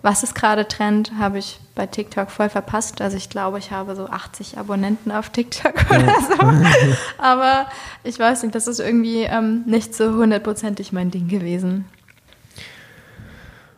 was 0.03 0.23
ist 0.23 0.35
gerade 0.35 0.69
Trend, 0.69 1.13
habe 1.19 1.39
ich 1.39 1.61
bei 1.75 1.87
TikTok 1.87 2.31
voll 2.31 2.49
verpasst. 2.49 3.01
Also 3.01 3.17
ich 3.17 3.31
glaube, 3.31 3.59
ich 3.59 3.73
habe 3.73 3.97
so 3.97 4.07
80 4.07 4.59
Abonnenten 4.59 5.11
auf 5.11 5.31
TikTok 5.31 5.75
oder 5.91 6.15
so. 6.21 7.19
Aber 7.19 7.67
ich 8.05 8.19
weiß 8.19 8.43
nicht, 8.43 8.55
das 8.55 8.69
ist 8.69 8.81
irgendwie 8.81 9.23
ähm, 9.23 9.63
nicht 9.67 9.95
so 9.95 10.15
hundertprozentig 10.15 10.93
mein 10.93 11.11
Ding 11.11 11.29
gewesen. 11.29 11.87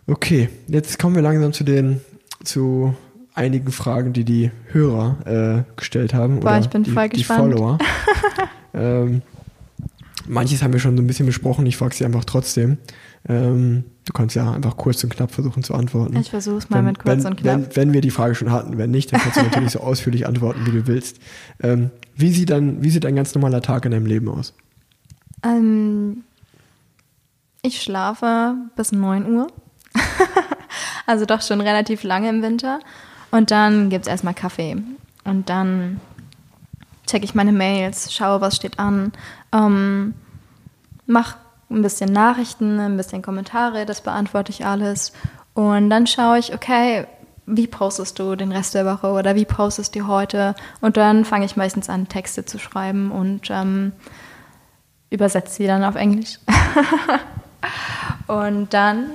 Okay, 0.07 0.49
jetzt 0.67 0.99
kommen 0.99 1.15
wir 1.15 1.23
langsam 1.23 1.53
zu 1.53 1.65
den 1.65 2.01
zu 2.43 2.95
einigen 3.41 3.73
Fragen, 3.73 4.13
die 4.13 4.25
die 4.25 4.51
Hörer 4.67 5.65
äh, 5.67 5.77
gestellt 5.77 6.13
haben. 6.13 6.41
Boah, 6.41 6.51
oder 6.51 6.61
ich 6.61 6.69
bin 6.69 6.83
die, 6.83 6.91
voll 6.91 7.09
die 7.09 7.25
Follower. 7.25 7.79
ähm, 8.75 9.23
manches 10.29 10.63
haben 10.63 10.73
wir 10.75 10.81
schon 10.81 10.97
so 10.97 11.03
ein 11.03 11.07
bisschen 11.07 11.27
besprochen, 11.27 11.65
ich 11.65 11.77
frage 11.77 11.95
sie 11.95 12.05
einfach 12.05 12.25
trotzdem. 12.25 12.77
Ähm, 13.27 13.85
du 14.05 14.13
kannst 14.13 14.37
ja 14.37 14.53
einfach 14.53 14.77
kurz 14.77 15.03
und 15.05 15.11
knapp 15.11 15.31
versuchen 15.31 15.63
zu 15.63 15.75
antworten. 15.75 16.17
Ich 16.17 16.31
versuche 16.31 16.59
es 16.59 16.71
mal 16.71 16.79
wenn, 16.79 16.85
mit 16.85 16.99
kurz 16.99 17.25
wenn, 17.25 17.33
und 17.33 17.37
knapp. 17.39 17.61
Wenn, 17.61 17.77
wenn, 17.77 17.93
wir 17.95 18.03
die 18.03 18.11
Frage 18.11 18.35
schon 18.35 18.51
hatten, 18.51 18.77
wenn 18.77 18.91
nicht, 18.91 19.13
dann 19.13 19.21
kannst 19.21 19.39
du 19.39 19.43
natürlich 19.43 19.71
so 19.71 19.81
ausführlich 19.81 20.27
antworten, 20.27 20.67
wie 20.67 20.73
du 20.73 20.87
willst. 20.87 21.19
Ähm, 21.63 21.91
wie, 22.15 22.33
sieht 22.33 22.51
dann, 22.51 22.83
wie 22.85 22.91
sieht 22.91 23.07
ein 23.07 23.17
ganz 23.17 23.35
normaler 23.35 23.63
Tag 23.63 23.87
in 23.87 23.93
deinem 23.93 24.07
Leben 24.07 24.29
aus? 24.29 24.55
Ähm, 25.43 26.25
ich 27.63 27.81
schlafe 27.81 28.55
bis 28.77 28.93
9 28.93 29.27
Uhr. 29.33 29.47
also 31.07 31.25
doch 31.25 31.41
schon 31.41 31.63
relativ 31.63 32.03
lange 32.03 32.29
im 32.29 32.43
Winter. 32.43 32.81
Und 33.31 33.51
dann 33.51 33.91
gibt 33.91 34.07
es 34.07 34.11
erstmal 34.11 34.35
Kaffee. 34.35 34.77
Und 35.25 35.49
dann 35.49 36.01
checke 37.07 37.25
ich 37.25 37.35
meine 37.35 37.53
Mails, 37.53 38.13
schaue, 38.13 38.41
was 38.41 38.57
steht 38.57 38.79
an, 38.79 39.13
ähm, 39.53 40.15
mache 41.07 41.37
ein 41.71 41.83
bisschen 41.83 42.13
Nachrichten, 42.13 42.79
ein 42.79 42.97
bisschen 42.97 43.23
Kommentare, 43.23 43.87
das 43.87 44.01
beantworte 44.01 44.51
ich 44.51 44.65
alles. 44.65 45.13
Und 45.55 45.91
dann 45.91 46.07
schaue 46.07 46.39
ich, 46.39 46.55
okay, 46.55 47.07
wie 47.47 47.67
postest 47.67 48.19
du 48.19 48.37
den 48.37 48.53
Rest 48.53 48.75
der 48.75 48.87
Woche 48.87 49.09
oder 49.11 49.35
wie 49.35 49.45
postest 49.45 49.95
du 49.95 50.07
heute? 50.07 50.55
Und 50.81 50.97
dann 50.97 51.25
fange 51.25 51.45
ich 51.45 51.57
meistens 51.57 51.89
an, 51.89 52.09
Texte 52.09 52.45
zu 52.45 52.59
schreiben 52.59 53.11
und 53.11 53.51
ähm, 53.51 53.93
übersetze 55.11 55.55
sie 55.55 55.67
dann 55.67 55.85
auf 55.85 55.97
Englisch. 55.97 56.39
und 58.29 58.73
dann 58.73 59.11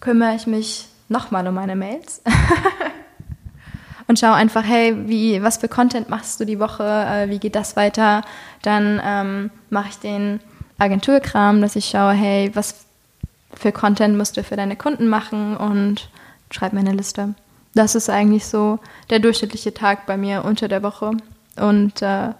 kümmere 0.00 0.34
ich 0.34 0.46
mich 0.46 0.88
nochmal 1.08 1.46
um 1.46 1.54
meine 1.54 1.76
Mails 1.76 2.22
und 4.06 4.18
schaue 4.18 4.34
einfach, 4.34 4.64
hey, 4.64 4.94
wie, 5.08 5.42
was 5.42 5.58
für 5.58 5.68
Content 5.68 6.08
machst 6.08 6.40
du 6.40 6.44
die 6.44 6.58
Woche, 6.58 6.84
äh, 6.84 7.28
wie 7.30 7.38
geht 7.38 7.54
das 7.54 7.76
weiter? 7.76 8.22
Dann 8.62 9.00
ähm, 9.04 9.50
mache 9.70 9.88
ich 9.90 9.98
den 9.98 10.40
Agenturkram, 10.78 11.60
dass 11.60 11.76
ich 11.76 11.86
schaue, 11.86 12.12
hey, 12.12 12.50
was 12.54 12.86
für 13.54 13.72
Content 13.72 14.16
musst 14.16 14.36
du 14.36 14.44
für 14.44 14.56
deine 14.56 14.76
Kunden 14.76 15.08
machen 15.08 15.56
und 15.56 16.10
schreibe 16.50 16.76
mir 16.76 16.82
eine 16.82 16.92
Liste. 16.92 17.34
Das 17.74 17.94
ist 17.94 18.08
eigentlich 18.08 18.46
so 18.46 18.78
der 19.10 19.18
durchschnittliche 19.18 19.74
Tag 19.74 20.06
bei 20.06 20.16
mir 20.16 20.44
unter 20.44 20.68
der 20.68 20.82
Woche. 20.82 21.12
Und 21.56 22.02
äh, 22.02 22.30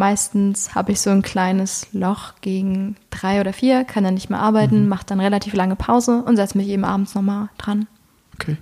Meistens 0.00 0.74
habe 0.74 0.92
ich 0.92 1.00
so 1.02 1.10
ein 1.10 1.20
kleines 1.20 1.86
Loch 1.92 2.32
gegen 2.40 2.96
drei 3.10 3.38
oder 3.38 3.52
vier, 3.52 3.84
kann 3.84 4.02
dann 4.02 4.14
nicht 4.14 4.30
mehr 4.30 4.38
arbeiten, 4.38 4.84
mhm. 4.84 4.88
mache 4.88 5.04
dann 5.04 5.20
relativ 5.20 5.52
lange 5.52 5.76
Pause 5.76 6.22
und 6.22 6.36
setze 6.36 6.56
mich 6.56 6.68
eben 6.68 6.86
abends 6.86 7.14
nochmal 7.14 7.50
dran. 7.58 7.86
Okay. 8.34 8.56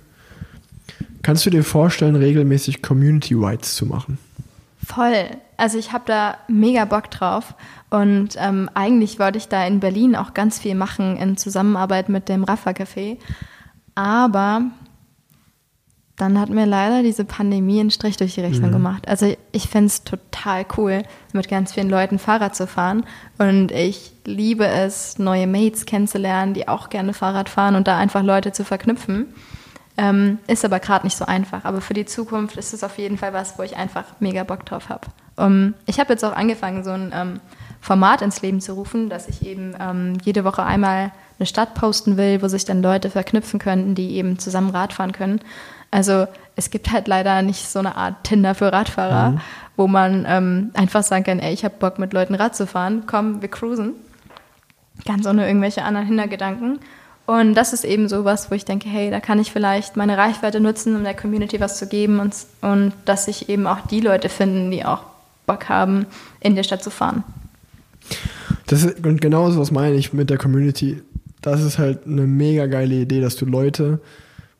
Kannst 1.21 1.45
du 1.45 1.49
dir 1.49 1.63
vorstellen, 1.63 2.17
regelmäßig 2.17 2.81
Community 2.81 3.35
Rights 3.35 3.75
zu 3.75 3.85
machen? 3.85 4.17
Voll. 4.85 5.27
Also 5.55 5.77
ich 5.77 5.93
habe 5.93 6.03
da 6.07 6.35
mega 6.49 6.83
Bock 6.83 7.09
drauf. 7.09 7.55
Und 7.89 8.35
ähm, 8.35 8.69
eigentlich 8.73 9.17
wollte 9.17 9.37
ich 9.37 9.47
da 9.47 9.65
in 9.65 9.79
Berlin 9.79 10.17
auch 10.17 10.33
ganz 10.33 10.59
viel 10.59 10.75
machen 10.75 11.15
in 11.15 11.37
Zusammenarbeit 11.37 12.09
mit 12.09 12.27
dem 12.27 12.43
Rafa 12.43 12.71
Café. 12.71 13.17
Aber 13.95 14.63
dann 16.19 16.37
hat 16.37 16.49
mir 16.49 16.65
leider 16.65 17.01
diese 17.01 17.23
Pandemie 17.23 17.79
einen 17.79 17.91
Strich 17.91 18.17
durch 18.17 18.35
die 18.35 18.41
Rechnung 18.41 18.69
mhm. 18.69 18.73
gemacht. 18.73 19.07
Also 19.07 19.33
ich 19.53 19.69
finde 19.69 19.87
es 19.87 20.03
total 20.03 20.65
cool, 20.77 21.03
mit 21.31 21.47
ganz 21.47 21.73
vielen 21.73 21.89
Leuten 21.89 22.19
Fahrrad 22.19 22.57
zu 22.57 22.67
fahren. 22.67 23.05
Und 23.37 23.71
ich 23.71 24.11
liebe 24.25 24.67
es, 24.67 25.17
neue 25.17 25.47
Mates 25.47 25.85
kennenzulernen, 25.85 26.53
die 26.53 26.67
auch 26.67 26.89
gerne 26.89 27.13
Fahrrad 27.13 27.47
fahren 27.47 27.75
und 27.75 27.87
da 27.87 27.97
einfach 27.97 28.21
Leute 28.21 28.51
zu 28.51 28.65
verknüpfen. 28.65 29.33
Ähm, 29.95 30.39
ist 30.47 30.65
aber 30.65 30.79
gerade 30.79 31.05
nicht 31.05 31.15
so 31.17 31.25
einfach. 31.25 31.63
Aber 31.63 31.79
für 31.79 31.93
die 31.93 32.05
Zukunft 32.05 32.57
ist 32.57 32.73
es 32.73 32.83
auf 32.83 32.97
jeden 32.97 33.17
Fall 33.17 33.31
was, 33.31 33.57
wo 33.57 33.63
ich 33.63 33.77
einfach 33.77 34.03
mega 34.19 34.43
Bock 34.43 34.65
drauf 34.65 34.89
habe. 34.89 35.07
Um, 35.37 35.73
ich 35.85 36.01
habe 36.01 36.11
jetzt 36.11 36.25
auch 36.25 36.33
angefangen, 36.35 36.83
so 36.83 36.91
ein 36.91 37.13
ähm, 37.15 37.39
Format 37.79 38.21
ins 38.21 38.41
Leben 38.41 38.59
zu 38.59 38.73
rufen, 38.73 39.09
dass 39.09 39.29
ich 39.29 39.45
eben 39.45 39.73
ähm, 39.79 40.17
jede 40.21 40.43
Woche 40.43 40.63
einmal 40.63 41.13
eine 41.39 41.45
Stadt 41.45 41.75
posten 41.75 42.17
will, 42.17 42.41
wo 42.41 42.49
sich 42.49 42.65
dann 42.65 42.81
Leute 42.81 43.09
verknüpfen 43.09 43.57
könnten, 43.57 43.95
die 43.95 44.15
eben 44.17 44.37
zusammen 44.37 44.71
Radfahren 44.71 45.13
können. 45.13 45.39
Also 45.91 46.27
es 46.55 46.69
gibt 46.69 46.91
halt 46.91 47.07
leider 47.07 47.41
nicht 47.41 47.67
so 47.67 47.79
eine 47.79 47.95
Art 47.95 48.23
Tinder 48.23 48.53
für 48.55 48.71
Radfahrer, 48.71 49.31
mhm. 49.31 49.41
wo 49.77 49.87
man 49.87 50.25
ähm, 50.27 50.71
einfach 50.73 51.03
sagen 51.03 51.23
kann, 51.23 51.39
ey, 51.39 51.53
ich 51.53 51.63
habe 51.63 51.75
Bock 51.79 51.99
mit 51.99 52.13
Leuten 52.13 52.35
Rad 52.35 52.55
zu 52.55 52.67
fahren, 52.67 53.03
komm, 53.07 53.41
wir 53.41 53.49
cruisen. 53.49 53.93
Ganz 55.05 55.25
ohne 55.25 55.47
irgendwelche 55.47 55.83
anderen 55.83 56.07
Hintergedanken. 56.07 56.79
Und 57.25 57.53
das 57.53 57.73
ist 57.73 57.85
eben 57.85 58.09
so 58.09 58.25
was, 58.25 58.49
wo 58.49 58.55
ich 58.55 58.65
denke, 58.65 58.89
hey, 58.89 59.11
da 59.11 59.19
kann 59.19 59.39
ich 59.39 59.51
vielleicht 59.51 59.95
meine 59.95 60.17
Reichweite 60.17 60.59
nutzen, 60.59 60.95
um 60.95 61.03
der 61.03 61.13
Community 61.13 61.59
was 61.59 61.77
zu 61.77 61.87
geben 61.87 62.19
und, 62.19 62.35
und 62.61 62.91
dass 63.05 63.25
sich 63.25 63.49
eben 63.49 63.67
auch 63.67 63.81
die 63.81 64.01
Leute 64.01 64.29
finden, 64.29 64.71
die 64.71 64.83
auch 64.83 65.03
Bock 65.45 65.69
haben, 65.69 66.07
in 66.39 66.55
der 66.55 66.63
Stadt 66.63 66.83
zu 66.83 66.89
fahren. 66.89 67.23
Das 68.65 68.83
ist, 68.83 69.05
und 69.05 69.21
genau 69.21 69.49
so 69.51 69.59
was 69.59 69.71
meine 69.71 69.95
ich 69.95 70.11
mit 70.11 70.29
der 70.29 70.37
Community. 70.37 71.01
Das 71.41 71.61
ist 71.61 71.77
halt 71.77 72.05
eine 72.05 72.23
mega 72.23 72.65
geile 72.65 72.95
Idee, 72.95 73.21
dass 73.21 73.35
du 73.35 73.45
Leute 73.45 74.01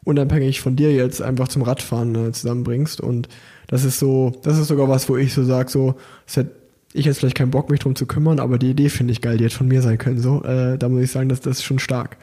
unabhängig 0.10 0.62
von 0.62 0.76
dir 0.76 0.94
jetzt 0.94 1.22
einfach 1.22 1.48
zum 1.48 1.62
Radfahren 1.62 2.16
äh, 2.16 2.32
zusammenbringst. 2.32 3.00
Und 3.00 3.30
das 3.68 3.84
ist 3.84 4.00
so, 4.00 4.34
das 4.44 4.58
ist 4.58 4.68
sogar 4.68 4.90
was, 4.90 5.08
wo 5.08 5.16
ich 5.16 5.34
so 5.34 5.44
sage, 5.44 5.70
so, 5.70 5.96
das 6.26 6.38
hätte 6.38 6.52
ich 6.94 7.06
jetzt 7.06 7.20
vielleicht 7.20 7.38
keinen 7.38 7.52
Bock, 7.52 7.70
mich 7.70 7.80
drum 7.80 7.96
zu 7.96 8.06
kümmern, 8.06 8.40
aber 8.40 8.58
die 8.58 8.72
Idee 8.72 8.90
finde 8.90 9.12
ich 9.12 9.22
geil, 9.22 9.38
die 9.38 9.46
hätte 9.46 9.56
von 9.56 9.68
mir 9.68 9.82
sein 9.82 9.98
können. 9.98 10.20
So, 10.20 10.44
äh, 10.44 10.78
da 10.78 10.90
muss 10.90 11.04
ich 11.04 11.12
sagen, 11.12 11.30
dass 11.30 11.40
das 11.40 11.60
ist 11.60 11.64
schon 11.64 11.80
stark. 11.80 12.18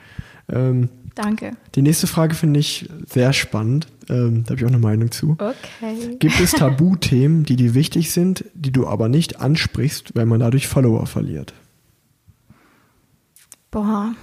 Ähm, 0.53 0.89
Danke. 1.15 1.53
Die 1.75 1.83
nächste 1.83 2.07
Frage 2.07 2.35
finde 2.35 2.61
ich 2.61 2.91
sehr 3.09 3.33
spannend. 3.33 3.87
Ähm, 4.11 4.45
da 4.45 4.51
habe 4.51 4.61
ich 4.61 4.65
auch 4.65 4.71
eine 4.71 4.79
Meinung 4.79 5.11
zu. 5.11 5.33
Okay. 5.33 6.17
Gibt 6.19 6.39
es 6.41 6.53
Tabuthemen, 6.53 7.45
die 7.45 7.57
dir 7.57 7.75
wichtig 7.75 8.11
sind, 8.11 8.45
die 8.55 8.71
du 8.71 8.87
aber 8.87 9.09
nicht 9.09 9.41
ansprichst, 9.41 10.15
weil 10.15 10.27
man 10.27 10.41
dadurch 10.41 10.67
Follower 10.67 11.07
verliert? 11.07 11.55
Boah. 13.71 14.15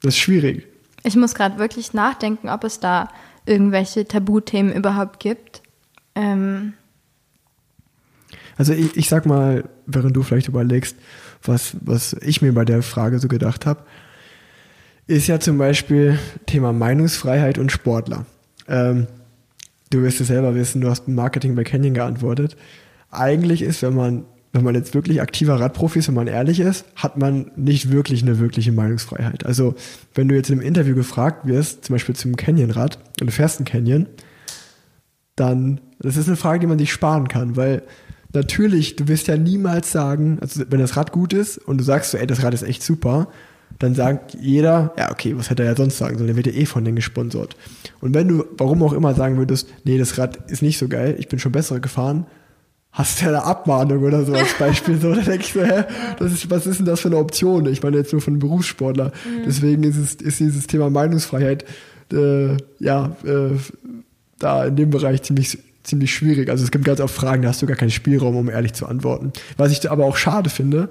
Das 0.00 0.14
ist 0.14 0.20
schwierig. 0.20 0.66
Ich 1.04 1.16
muss 1.16 1.34
gerade 1.34 1.58
wirklich 1.58 1.94
nachdenken, 1.94 2.48
ob 2.48 2.64
es 2.64 2.80
da 2.80 3.08
irgendwelche 3.46 4.06
Tabuthemen 4.06 4.72
überhaupt 4.72 5.20
gibt. 5.20 5.62
Ähm. 6.14 6.74
Also 8.56 8.72
ich, 8.72 8.96
ich 8.96 9.08
sag 9.08 9.24
mal, 9.26 9.64
während 9.86 10.16
du 10.16 10.22
vielleicht 10.22 10.48
überlegst, 10.48 10.96
was, 11.42 11.76
was 11.80 12.14
ich 12.14 12.42
mir 12.42 12.52
bei 12.52 12.64
der 12.64 12.82
Frage 12.82 13.18
so 13.18 13.28
gedacht 13.28 13.66
habe, 13.66 13.84
ist 15.06 15.26
ja 15.26 15.40
zum 15.40 15.56
Beispiel 15.56 16.18
Thema 16.46 16.72
Meinungsfreiheit 16.72 17.58
und 17.58 17.72
Sportler. 17.72 18.26
Ähm, 18.66 19.06
du 19.90 20.02
wirst 20.02 20.20
es 20.20 20.26
selber 20.26 20.54
wissen, 20.54 20.80
du 20.80 20.90
hast 20.90 21.08
Marketing 21.08 21.54
bei 21.54 21.64
Canyon 21.64 21.94
geantwortet. 21.94 22.56
Eigentlich 23.10 23.62
ist, 23.62 23.82
wenn 23.82 23.94
man 23.94 24.24
wenn 24.52 24.64
man 24.64 24.74
jetzt 24.74 24.94
wirklich 24.94 25.20
aktiver 25.20 25.60
Radprofi 25.60 25.98
ist, 25.98 26.08
wenn 26.08 26.14
man 26.14 26.26
ehrlich 26.26 26.60
ist, 26.60 26.86
hat 26.96 27.18
man 27.18 27.50
nicht 27.56 27.90
wirklich 27.90 28.22
eine 28.22 28.38
wirkliche 28.38 28.72
Meinungsfreiheit. 28.72 29.44
Also, 29.44 29.74
wenn 30.14 30.28
du 30.28 30.34
jetzt 30.34 30.50
in 30.50 30.58
einem 30.58 30.66
Interview 30.66 30.94
gefragt 30.94 31.46
wirst, 31.46 31.84
zum 31.84 31.94
Beispiel 31.94 32.16
zum 32.16 32.36
Canyon-Rad 32.36 32.98
und 33.20 33.26
du 33.26 33.32
fährst 33.32 33.60
ein 33.60 33.64
Canyon, 33.64 34.06
dann, 35.36 35.80
das 36.00 36.16
ist 36.16 36.28
eine 36.28 36.36
Frage, 36.36 36.60
die 36.60 36.66
man 36.66 36.78
sich 36.78 36.92
sparen 36.92 37.28
kann, 37.28 37.56
weil 37.56 37.82
natürlich, 38.32 38.96
du 38.96 39.08
wirst 39.08 39.28
ja 39.28 39.36
niemals 39.36 39.92
sagen, 39.92 40.38
also 40.40 40.64
wenn 40.68 40.80
das 40.80 40.96
Rad 40.96 41.12
gut 41.12 41.32
ist 41.32 41.58
und 41.58 41.78
du 41.78 41.84
sagst 41.84 42.10
so, 42.10 42.18
ey, 42.18 42.26
das 42.26 42.42
Rad 42.42 42.54
ist 42.54 42.62
echt 42.62 42.82
super, 42.82 43.28
dann 43.78 43.94
sagt 43.94 44.34
jeder, 44.40 44.92
ja, 44.98 45.10
okay, 45.10 45.36
was 45.36 45.50
hätte 45.50 45.62
er 45.62 45.70
ja 45.70 45.76
sonst 45.76 45.98
sagen 45.98 46.16
sollen, 46.16 46.26
der 46.26 46.36
wird 46.36 46.46
ja 46.46 46.52
eh 46.52 46.66
von 46.66 46.84
denen 46.84 46.96
gesponsert. 46.96 47.56
Und 48.00 48.14
wenn 48.14 48.28
du, 48.28 48.44
warum 48.56 48.82
auch 48.82 48.92
immer 48.92 49.14
sagen 49.14 49.36
würdest, 49.36 49.68
nee, 49.84 49.98
das 49.98 50.18
Rad 50.18 50.50
ist 50.50 50.62
nicht 50.62 50.78
so 50.78 50.88
geil, 50.88 51.16
ich 51.18 51.28
bin 51.28 51.38
schon 51.38 51.52
bessere 51.52 51.80
gefahren, 51.80 52.26
hast 52.92 53.20
du 53.20 53.26
ja 53.26 53.30
eine 53.30 53.44
Abmahnung 53.44 54.02
oder 54.02 54.24
so 54.24 54.34
als 54.34 54.54
Beispiel. 54.58 55.00
so, 55.00 55.14
da 55.14 55.20
denke 55.20 55.44
ich 55.44 55.52
so, 55.52 55.62
hä, 55.62 55.84
das 56.18 56.32
ist, 56.32 56.50
was 56.50 56.66
ist 56.66 56.78
denn 56.78 56.86
das 56.86 57.00
für 57.00 57.08
eine 57.08 57.18
Option? 57.18 57.66
Ich 57.66 57.82
meine 57.82 57.96
jetzt 57.96 58.12
nur 58.12 58.20
von 58.20 58.34
einem 58.34 58.40
Berufssportler. 58.40 59.06
Mhm. 59.06 59.44
Deswegen 59.46 59.82
ist, 59.84 59.96
es, 59.96 60.14
ist 60.14 60.40
dieses 60.40 60.66
Thema 60.66 60.90
Meinungsfreiheit 60.90 61.64
äh, 62.12 62.56
ja 62.78 63.16
äh, 63.24 63.56
da 64.38 64.66
in 64.66 64.76
dem 64.76 64.90
Bereich 64.90 65.22
ziemlich 65.22 65.58
ziemlich 65.88 66.14
schwierig. 66.14 66.50
Also 66.50 66.64
es 66.64 66.70
gibt 66.70 66.84
ganz 66.84 67.00
oft 67.00 67.14
Fragen, 67.14 67.42
da 67.42 67.48
hast 67.48 67.62
du 67.62 67.66
gar 67.66 67.76
keinen 67.76 67.90
Spielraum, 67.90 68.36
um 68.36 68.48
ehrlich 68.50 68.74
zu 68.74 68.86
antworten. 68.86 69.32
Was 69.56 69.72
ich 69.72 69.90
aber 69.90 70.04
auch 70.04 70.16
schade 70.16 70.50
finde, 70.50 70.90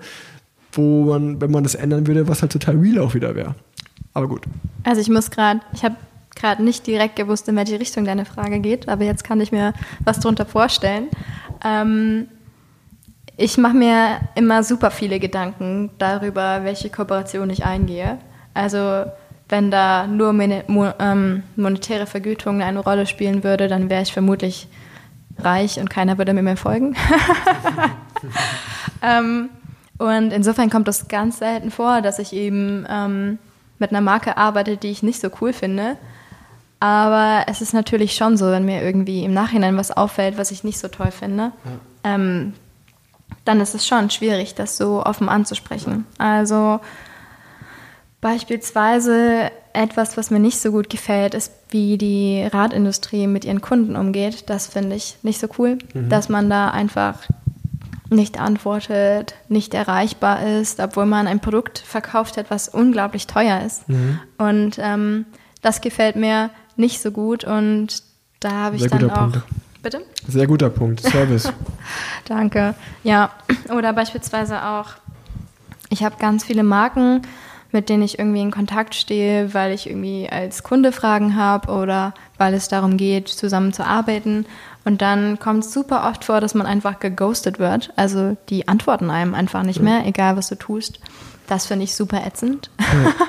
wo 0.71 1.05
man, 1.05 1.39
wenn 1.39 1.51
man 1.51 1.63
das 1.63 1.75
ändern 1.75 2.07
würde, 2.07 2.27
was 2.27 2.41
halt 2.41 2.51
total 2.51 2.77
real 2.77 2.99
auch 2.99 3.13
wieder 3.13 3.35
wäre. 3.35 3.55
Aber 4.13 4.27
gut. 4.27 4.43
Also 4.83 4.99
ich 4.99 5.09
muss 5.09 5.29
gerade, 5.29 5.61
ich 5.73 5.83
habe 5.83 5.95
gerade 6.35 6.63
nicht 6.63 6.85
direkt 6.87 7.15
gewusst, 7.15 7.47
in 7.47 7.55
welche 7.55 7.79
Richtung 7.79 8.05
deine 8.05 8.25
Frage 8.25 8.59
geht, 8.59 8.89
aber 8.89 9.03
jetzt 9.03 9.23
kann 9.23 9.39
ich 9.41 9.51
mir 9.51 9.73
was 10.03 10.19
darunter 10.19 10.45
vorstellen. 10.45 11.07
Ähm, 11.63 12.27
ich 13.35 13.57
mache 13.57 13.75
mir 13.75 14.19
immer 14.35 14.63
super 14.63 14.91
viele 14.91 15.19
Gedanken 15.19 15.91
darüber, 15.99 16.63
welche 16.63 16.89
Kooperation 16.89 17.49
ich 17.49 17.65
eingehe. 17.65 18.17
Also 18.53 19.05
wenn 19.49 19.71
da 19.71 20.07
nur 20.07 20.33
ähm, 20.99 21.43
monetäre 21.55 22.07
Vergütung 22.07 22.61
eine 22.61 22.79
Rolle 22.79 23.05
spielen 23.05 23.43
würde, 23.43 23.67
dann 23.67 23.89
wäre 23.89 24.01
ich 24.01 24.11
vermutlich 24.11 24.67
reich 25.39 25.79
und 25.79 25.89
keiner 25.89 26.17
würde 26.17 26.33
mir 26.33 26.41
mehr 26.41 26.57
folgen. 26.57 26.95
ähm, 29.03 29.49
und 29.99 30.33
insofern 30.33 30.69
kommt 30.69 30.87
es 30.87 31.07
ganz 31.07 31.39
selten 31.39 31.71
vor, 31.71 32.01
dass 32.01 32.19
ich 32.19 32.33
eben 32.33 32.85
ähm, 32.89 33.39
mit 33.79 33.91
einer 33.91 34.01
Marke 34.01 34.37
arbeite, 34.37 34.77
die 34.77 34.89
ich 34.89 35.03
nicht 35.03 35.21
so 35.21 35.29
cool 35.41 35.53
finde. 35.53 35.97
Aber 36.79 37.45
es 37.47 37.61
ist 37.61 37.73
natürlich 37.73 38.15
schon 38.15 38.37
so, 38.37 38.51
wenn 38.51 38.65
mir 38.65 38.83
irgendwie 38.83 39.23
im 39.23 39.33
Nachhinein 39.33 39.77
was 39.77 39.91
auffällt, 39.91 40.37
was 40.37 40.51
ich 40.51 40.63
nicht 40.63 40.77
so 40.77 40.87
toll 40.87 41.11
finde, 41.11 41.51
ja. 41.65 42.15
ähm, 42.15 42.53
dann 43.45 43.59
ist 43.61 43.73
es 43.73 43.87
schon 43.87 44.09
schwierig, 44.09 44.55
das 44.55 44.77
so 44.77 45.03
offen 45.03 45.29
anzusprechen. 45.29 46.05
Also 46.17 46.79
beispielsweise 48.21 49.51
etwas, 49.73 50.17
was 50.17 50.31
mir 50.31 50.39
nicht 50.39 50.59
so 50.59 50.71
gut 50.71 50.89
gefällt, 50.89 51.33
ist, 51.33 51.51
wie 51.69 51.97
die 51.97 52.47
Radindustrie 52.51 53.27
mit 53.27 53.45
ihren 53.45 53.61
Kunden 53.61 53.95
umgeht. 53.95 54.49
Das 54.49 54.67
finde 54.67 54.95
ich 54.95 55.17
nicht 55.23 55.39
so 55.39 55.47
cool, 55.57 55.77
mhm. 55.93 56.09
dass 56.09 56.29
man 56.29 56.49
da 56.49 56.69
einfach 56.69 57.19
nicht 58.09 58.39
antwortet, 58.39 59.35
nicht 59.49 59.73
erreichbar 59.73 60.45
ist, 60.45 60.79
obwohl 60.79 61.05
man 61.05 61.27
ein 61.27 61.39
Produkt 61.39 61.79
verkauft 61.79 62.37
hat, 62.37 62.49
was 62.49 62.69
unglaublich 62.69 63.27
teuer 63.27 63.61
ist. 63.65 63.87
Mhm. 63.89 64.19
Und 64.37 64.77
ähm, 64.79 65.25
das 65.61 65.81
gefällt 65.81 66.15
mir 66.15 66.49
nicht 66.77 67.01
so 67.01 67.11
gut 67.11 67.43
und 67.43 68.03
da 68.39 68.51
habe 68.51 68.75
ich 68.75 68.83
Sehr 68.83 68.91
dann 68.91 69.09
auch. 69.09 69.17
Punkt. 69.17 69.41
Bitte? 69.81 70.01
Sehr 70.27 70.47
guter 70.47 70.69
Punkt. 70.69 71.01
Service. 71.01 71.51
Danke. 72.25 72.75
Ja, 73.03 73.31
oder 73.69 73.93
beispielsweise 73.93 74.63
auch, 74.65 74.89
ich 75.89 76.03
habe 76.03 76.15
ganz 76.19 76.43
viele 76.43 76.63
Marken, 76.63 77.21
mit 77.71 77.89
denen 77.89 78.03
ich 78.03 78.17
irgendwie 78.17 78.41
in 78.41 78.51
Kontakt 78.51 78.95
stehe, 78.95 79.53
weil 79.53 79.73
ich 79.73 79.87
irgendwie 79.89 80.27
als 80.29 80.63
Kunde 80.63 80.91
Fragen 80.91 81.35
habe 81.35 81.71
oder 81.71 82.13
weil 82.37 82.53
es 82.53 82.67
darum 82.67 82.97
geht, 82.97 83.27
zusammen 83.27 83.73
zu 83.73 83.85
arbeiten. 83.85 84.45
Und 84.85 85.01
dann 85.01 85.37
kommt 85.37 85.65
es 85.65 85.73
super 85.73 86.07
oft 86.09 86.25
vor, 86.25 86.39
dass 86.41 86.53
man 86.53 86.65
einfach 86.65 86.99
geghostet 86.99 87.59
wird. 87.59 87.91
Also 87.95 88.37
die 88.49 88.67
antworten 88.67 89.09
einem 89.09 89.35
einfach 89.35 89.63
nicht 89.63 89.81
mehr, 89.81 90.05
egal 90.05 90.37
was 90.37 90.47
du 90.47 90.55
tust. 90.55 90.99
Das 91.47 91.65
finde 91.65 91.85
ich 91.85 91.95
super 91.95 92.25
ätzend. 92.25 92.69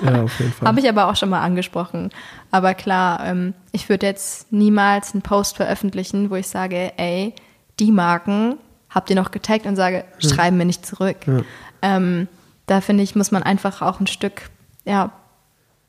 Ja, 0.03 0.11
ja 0.11 0.23
auf 0.23 0.39
jeden 0.39 0.53
Fall. 0.59 0.69
Habe 0.69 0.81
ich 0.81 0.89
aber 0.89 1.09
auch 1.09 1.17
schon 1.17 1.29
mal 1.29 1.41
angesprochen. 1.41 2.11
Aber 2.51 2.75
klar, 2.75 3.25
ähm, 3.25 3.55
ich 3.73 3.89
würde 3.89 4.07
jetzt 4.07 4.53
niemals 4.53 5.13
einen 5.13 5.23
Post 5.23 5.57
veröffentlichen, 5.57 6.31
wo 6.31 6.37
ich 6.37 6.49
sage, 6.49 6.93
ey, 6.97 7.35
die 7.79 7.93
Marken 7.93 8.57
habt 8.91 9.11
ihr 9.11 9.17
noch 9.17 9.31
getaggt 9.31 9.67
und 9.67 9.77
sage, 9.77 10.05
ja. 10.19 10.29
schreiben 10.29 10.57
mir 10.57 10.65
nicht 10.65 10.85
zurück. 10.85 11.19
Ja. 11.27 11.43
Ähm, 11.83 12.27
da 12.67 12.81
finde 12.81 13.05
ich, 13.05 13.15
muss 13.15 13.31
man 13.31 13.43
einfach 13.43 13.83
auch 13.83 14.01
ein 14.01 14.07
Stück 14.07 14.51
ja, 14.85 15.13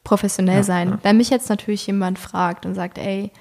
professionell 0.04 0.58
ja, 0.58 0.64
sein. 0.64 1.00
Wenn 1.04 1.18
mich 1.18 1.30
jetzt 1.30 1.50
natürlich 1.50 1.88
jemand 1.88 2.20
fragt 2.20 2.66
und 2.66 2.76
sagt, 2.76 2.98
ey, 2.98 3.32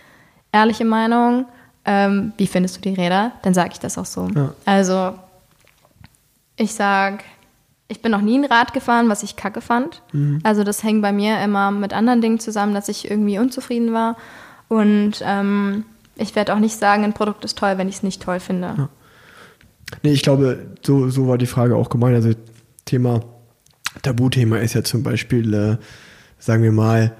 ehrliche 0.52 0.84
Meinung, 0.84 1.46
ähm, 1.84 2.32
wie 2.36 2.46
findest 2.46 2.76
du 2.76 2.80
die 2.80 2.94
Räder, 2.94 3.32
dann 3.42 3.54
sage 3.54 3.70
ich 3.72 3.80
das 3.80 3.98
auch 3.98 4.06
so. 4.06 4.28
Also 4.64 5.14
ich 6.56 6.74
sage, 6.74 7.24
ich 7.88 8.02
bin 8.02 8.12
noch 8.12 8.20
nie 8.20 8.38
ein 8.38 8.44
Rad 8.44 8.74
gefahren, 8.74 9.08
was 9.08 9.22
ich 9.22 9.36
kacke 9.36 9.62
fand. 9.62 10.02
Mhm. 10.12 10.40
Also 10.42 10.62
das 10.62 10.82
hängt 10.82 11.00
bei 11.02 11.12
mir 11.12 11.42
immer 11.42 11.70
mit 11.70 11.94
anderen 11.94 12.20
Dingen 12.20 12.38
zusammen, 12.38 12.74
dass 12.74 12.88
ich 12.88 13.10
irgendwie 13.10 13.38
unzufrieden 13.38 13.92
war. 13.94 14.16
Und 14.68 15.22
ähm, 15.22 15.84
ich 16.16 16.36
werde 16.36 16.54
auch 16.54 16.58
nicht 16.58 16.76
sagen, 16.76 17.04
ein 17.04 17.14
Produkt 17.14 17.44
ist 17.46 17.56
toll, 17.56 17.78
wenn 17.78 17.88
ich 17.88 17.96
es 17.96 18.02
nicht 18.02 18.22
toll 18.22 18.40
finde. 18.40 18.74
Ja. 18.76 18.88
Nee, 20.02 20.12
ich 20.12 20.22
glaube, 20.22 20.66
so, 20.82 21.08
so 21.08 21.28
war 21.28 21.38
die 21.38 21.46
Frage 21.46 21.76
auch 21.76 21.88
gemeint. 21.88 22.14
Also 22.14 22.32
Thema, 22.84 23.20
Tabuthema 24.02 24.58
ist 24.58 24.74
ja 24.74 24.84
zum 24.84 25.02
Beispiel, 25.02 25.54
äh, 25.54 25.76
sagen 26.38 26.62
wir 26.62 26.72
mal, 26.72 27.16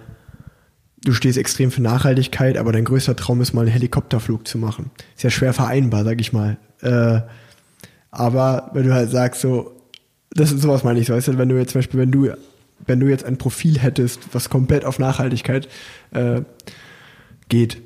du 1.03 1.15
stehst 1.15 1.39
extrem 1.39 1.71
für 1.71 1.81
Nachhaltigkeit, 1.81 2.59
aber 2.59 2.73
dein 2.73 2.85
größter 2.85 3.17
Traum 3.17 3.41
ist 3.41 3.55
mal 3.55 3.63
einen 3.63 3.71
Helikopterflug 3.71 4.47
zu 4.47 4.59
machen. 4.59 4.91
Ist 5.17 5.23
ja 5.23 5.31
schwer 5.31 5.55
vereinbar, 5.55 6.05
sag 6.05 6.21
ich 6.21 6.35
mal. 6.35 6.59
Äh, 6.83 7.21
aber 8.11 8.71
wenn 8.75 8.87
du 8.87 8.93
halt 8.93 9.11
sagst, 9.11 9.41
so, 9.41 9.78
das 10.31 10.53
ist 10.53 10.63
sowas 10.63 10.85
meine 10.85 11.01
ich, 11.01 11.11
weißt 11.11 11.29
du, 11.29 11.39
wenn 11.39 11.49
du 11.49 11.57
jetzt 11.57 11.73
zum 11.73 11.79
Beispiel, 11.79 12.01
wenn 12.01 12.11
du, 12.11 12.29
wenn 12.87 13.01
du 13.01 13.07
jetzt 13.09 13.25
ein 13.25 13.39
Profil 13.39 13.79
hättest, 13.79 14.21
was 14.33 14.51
komplett 14.51 14.85
auf 14.85 14.99
Nachhaltigkeit 14.99 15.69
äh, 16.13 16.43
geht, 17.49 17.79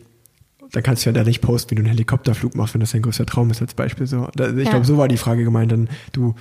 dann 0.73 0.83
kannst 0.83 1.05
du 1.05 1.11
ja 1.11 1.15
da 1.15 1.23
nicht 1.23 1.41
posten, 1.43 1.71
wie 1.73 1.75
du 1.77 1.81
einen 1.83 1.91
Helikopterflug 1.91 2.55
machst, 2.55 2.75
wenn 2.75 2.81
das 2.81 2.93
dein 2.93 3.03
größter 3.03 3.27
Traum 3.27 3.51
ist, 3.51 3.61
als 3.61 3.75
Beispiel. 3.75 4.07
So, 4.07 4.29
da, 4.35 4.49
ich 4.51 4.65
Ja. 4.65 4.71
glaube, 4.71 4.87
so 4.87 4.97
war 4.97 5.07
die 5.09 5.19
Frage 5.19 5.45
gemeint. 5.45 5.71
Dann 5.71 5.89
du, 6.13 6.35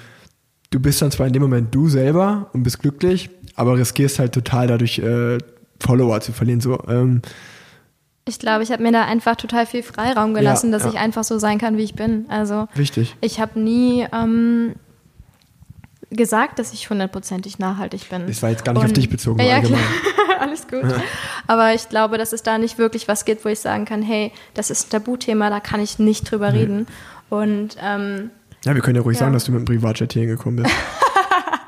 du 0.69 0.79
bist 0.79 1.01
dann 1.01 1.11
zwar 1.11 1.27
in 1.27 1.33
dem 1.33 1.41
Moment 1.41 1.73
du 1.75 1.89
selber 1.89 2.49
und 2.53 2.63
bist 2.63 2.79
glücklich, 2.79 3.29
aber 3.55 3.77
riskierst 3.77 4.19
halt 4.19 4.31
total 4.33 4.67
dadurch 4.67 4.99
äh, 4.99 5.37
Follower 5.81 6.21
zu 6.21 6.31
verlieren. 6.31 6.61
So, 6.61 6.79
ähm, 6.87 7.21
Ich 8.25 8.39
glaube, 8.39 8.63
ich 8.63 8.71
habe 8.71 8.81
mir 8.83 8.93
da 8.93 9.03
einfach 9.03 9.35
total 9.35 9.65
viel 9.65 9.83
Freiraum 9.83 10.33
gelassen, 10.33 10.67
Ja, 10.71 10.77
dass 10.77 10.83
ja. 10.85 10.89
ich 10.91 10.97
einfach 10.99 11.25
so 11.25 11.37
sein 11.37 11.57
kann, 11.57 11.75
wie 11.77 11.83
ich 11.83 11.95
bin. 11.95 12.25
Also 12.29 12.67
wichtig. 12.75 13.15
ich 13.19 13.39
habe 13.41 13.59
nie 13.59 14.07
ähm, 14.13 14.75
gesagt, 16.11 16.59
dass 16.59 16.73
ich 16.73 16.89
hundertprozentig 16.89 17.57
nachhaltig 17.59 18.09
bin. 18.09 18.27
Das 18.27 18.41
war 18.43 18.49
jetzt 18.49 18.63
gar 18.65 18.73
nicht 18.73 18.81
auf 18.83 18.89
Und- 18.89 18.97
dich 18.97 19.09
bezogen, 19.09 19.39
Ja, 19.39 19.45
ja 19.45 19.55
allgemein. 19.55 19.81
klar. 19.81 20.39
Alles 20.41 20.67
gut. 20.67 20.83
Aber 21.47 21.73
ich 21.73 21.87
glaube, 21.89 22.17
dass 22.17 22.33
es 22.33 22.41
da 22.43 22.57
nicht 22.57 22.77
wirklich 22.77 23.07
was 23.07 23.25
gibt, 23.25 23.45
wo 23.45 23.49
ich 23.49 23.59
sagen 23.59 23.85
kann, 23.85 24.01
hey, 24.01 24.31
das 24.55 24.69
ist 24.71 24.87
ein 24.87 24.89
Tabuthema, 24.89 25.49
da 25.49 25.59
kann 25.59 25.79
ich 25.81 25.99
nicht 25.99 26.29
drüber 26.31 26.51
reden. 26.53 26.87
Und 27.29 27.77
ähm, 27.81 28.31
Ja, 28.65 28.73
wir 28.75 28.81
können 28.81 28.95
ja 28.95 29.01
ruhig 29.03 29.17
Ja. 29.17 29.21
sagen, 29.21 29.33
dass 29.33 29.45
du 29.45 29.51
mit 29.51 29.61
dem 29.61 29.65
Privatjet 29.65 30.13
hier 30.13 30.21
hingekommen 30.23 30.63
bist. 30.63 30.75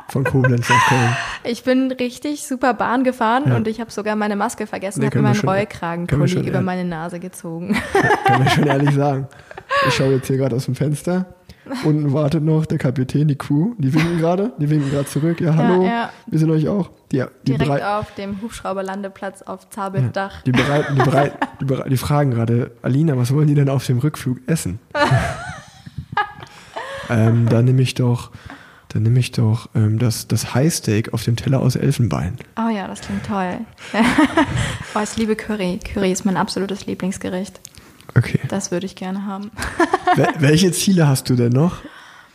Von 0.09 0.23
Koblenz 0.25 0.69
nach 0.69 0.87
Köln. 0.89 1.17
ich 1.43 1.63
bin 1.63 1.91
richtig 1.91 2.45
super 2.45 2.75
Bahn 2.75 3.03
gefahren 3.03 3.45
Ja. 3.47 3.55
und 3.55 3.67
ich 3.67 3.79
habe 3.79 3.89
sogar 3.89 4.15
meine 4.15 4.35
Maske 4.35 4.67
vergessen, 4.67 4.99
Nee, 4.99 5.07
habe 5.07 5.17
mir 5.17 5.29
meinen 5.29 5.39
Rollkragenpulli 5.39 6.39
über 6.47 6.51
ja. 6.57 6.61
meine 6.61 6.85
Nase 6.85 7.19
gezogen. 7.19 7.75
Kann 8.25 8.45
ich 8.45 8.51
schon 8.53 8.63
ehrlich 8.67 8.93
sagen. 8.93 9.27
Ich 9.87 9.93
schaue 9.95 10.13
jetzt 10.13 10.27
hier 10.27 10.37
gerade 10.37 10.55
aus 10.55 10.65
dem 10.65 10.75
Fenster. 10.75 11.25
Unten 11.85 12.11
wartet 12.13 12.43
noch 12.43 12.65
der 12.65 12.77
Kapitän, 12.77 13.27
die 13.27 13.37
Crew. 13.37 13.73
Die 13.77 13.93
winken 13.93 14.17
gerade. 14.19 14.51
Die 14.59 14.69
winken 14.69 14.91
gerade 14.91 15.05
zurück. 15.05 15.39
Ja, 15.39 15.55
hallo. 15.55 15.85
ja. 15.85 16.09
Wir 16.27 16.39
sind 16.39 16.51
euch 16.51 16.67
auch. 16.67 16.89
Die, 17.11 17.23
die, 17.47 17.57
Direkt 17.57 17.83
auf 17.83 18.13
dem 18.15 18.41
Hubschrauberlandeplatz 18.41 19.43
auf 19.43 19.69
Zabeltdach. 19.69 20.41
die, 20.43 20.51
bereiten, 20.51 20.95
die, 20.95 21.01
bereiten, 21.01 21.37
die, 21.61 21.65
berei- 21.65 21.89
die 21.89 21.97
fragen 21.97 22.31
gerade, 22.31 22.71
Alina, 22.81 23.17
was 23.17 23.33
wollen 23.33 23.47
die 23.47 23.55
denn 23.55 23.69
auf 23.69 23.85
dem 23.85 23.99
Rückflug 23.99 24.39
essen? 24.47 24.79
ähm, 27.09 27.47
da 27.49 27.61
nehme 27.61 27.81
ich 27.81 27.93
doch, 27.93 28.31
dann 28.89 29.03
nehme 29.03 29.19
ich 29.19 29.31
doch 29.31 29.69
ähm, 29.75 29.99
das, 29.99 30.27
das 30.27 30.53
Highsteak 30.55 31.13
auf 31.13 31.23
dem 31.23 31.35
Teller 31.35 31.61
aus 31.61 31.75
Elfenbein. 31.75 32.37
Oh 32.57 32.69
ja, 32.69 32.87
das 32.87 33.01
klingt 33.01 33.25
toll. 33.25 33.59
oh, 34.95 34.99
ich 35.01 35.17
liebe 35.17 35.35
Curry. 35.35 35.79
Curry 35.83 36.11
ist 36.11 36.25
mein 36.25 36.37
absolutes 36.37 36.85
Lieblingsgericht. 36.85 37.59
Okay. 38.15 38.39
Das 38.47 38.71
würde 38.71 38.85
ich 38.85 38.95
gerne 38.95 39.25
haben. 39.25 39.51
Wel 40.15 40.27
welche 40.39 40.71
Ziele 40.71 41.07
hast 41.07 41.29
du 41.29 41.35
denn 41.35 41.51
noch, 41.51 41.77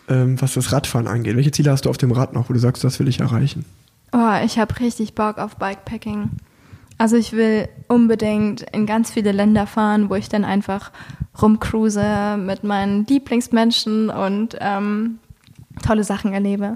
ähm, 0.09 0.41
was 0.41 0.55
das 0.55 0.73
Radfahren 0.73 1.07
angeht? 1.07 1.37
Welche 1.37 1.53
Ziele 1.53 1.71
hast 1.71 1.85
du 1.85 1.91
auf 1.91 1.99
dem 1.99 2.11
Rad 2.11 2.33
noch, 2.35 2.49
wo 2.49 2.53
du 2.53 2.59
sagst, 2.59 2.83
das 2.85 2.99
will 2.99 3.09
ich 3.09 3.21
erreichen? 3.21 3.65
Oh, 4.13 4.35
ich 4.45 4.59
habe 4.59 4.79
richtig 4.81 5.15
Bock 5.15 5.39
auf 5.39 5.57
Bikepacking. 5.57 6.31
Also 6.97 7.17
ich 7.17 7.33
will 7.33 7.69
unbedingt 7.87 8.63
in 8.73 8.87
ganz 8.87 9.11
viele 9.13 9.31
Länder 9.31 9.67
fahren, 9.67 10.11
wo 10.11 10.17
ich 10.17 10.29
dann 10.29 10.45
einfach 10.45 10.91
rumcruise 11.41 12.37
mit 12.37 12.65
meinen 12.65 13.07
Lieblingsmenschen 13.07 14.11
und 14.11 14.57
ähm, 14.61 15.19
tolle 15.85 16.03
Sachen 16.03 16.33
erlebe. 16.33 16.75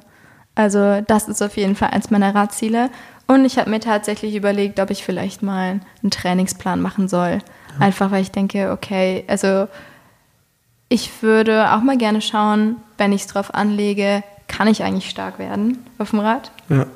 Also 0.54 1.00
das 1.00 1.28
ist 1.28 1.42
auf 1.42 1.56
jeden 1.56 1.74
Fall 1.74 1.90
eins 1.90 2.10
meiner 2.10 2.34
Radziele. 2.34 2.90
Und 3.26 3.44
ich 3.44 3.58
habe 3.58 3.70
mir 3.70 3.80
tatsächlich 3.80 4.34
überlegt, 4.34 4.78
ob 4.78 4.90
ich 4.90 5.04
vielleicht 5.04 5.42
mal 5.42 5.80
einen 6.02 6.10
Trainingsplan 6.10 6.80
machen 6.80 7.08
soll. 7.08 7.38
Einfach 7.78 8.10
weil 8.10 8.22
ich 8.22 8.30
denke, 8.30 8.70
okay, 8.70 9.24
also 9.28 9.68
ich 10.88 11.22
würde 11.22 11.72
auch 11.72 11.82
mal 11.82 11.96
gerne 11.96 12.20
schauen, 12.20 12.76
wenn 12.98 13.12
ich 13.12 13.22
es 13.22 13.26
drauf 13.26 13.54
anlege, 13.54 14.22
kann 14.46 14.68
ich 14.68 14.82
eigentlich 14.82 15.08
stark 15.08 15.38
werden 15.38 15.78
auf 15.98 16.10
dem 16.10 16.18
Rad? 16.20 16.50
Ja. 16.68 16.86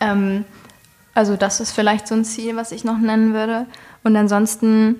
Ähm, 0.00 0.44
also 1.14 1.36
das 1.36 1.60
ist 1.60 1.72
vielleicht 1.72 2.08
so 2.08 2.14
ein 2.14 2.24
Ziel, 2.24 2.56
was 2.56 2.72
ich 2.72 2.84
noch 2.84 2.98
nennen 2.98 3.32
würde. 3.32 3.66
Und 4.02 4.16
ansonsten 4.16 4.96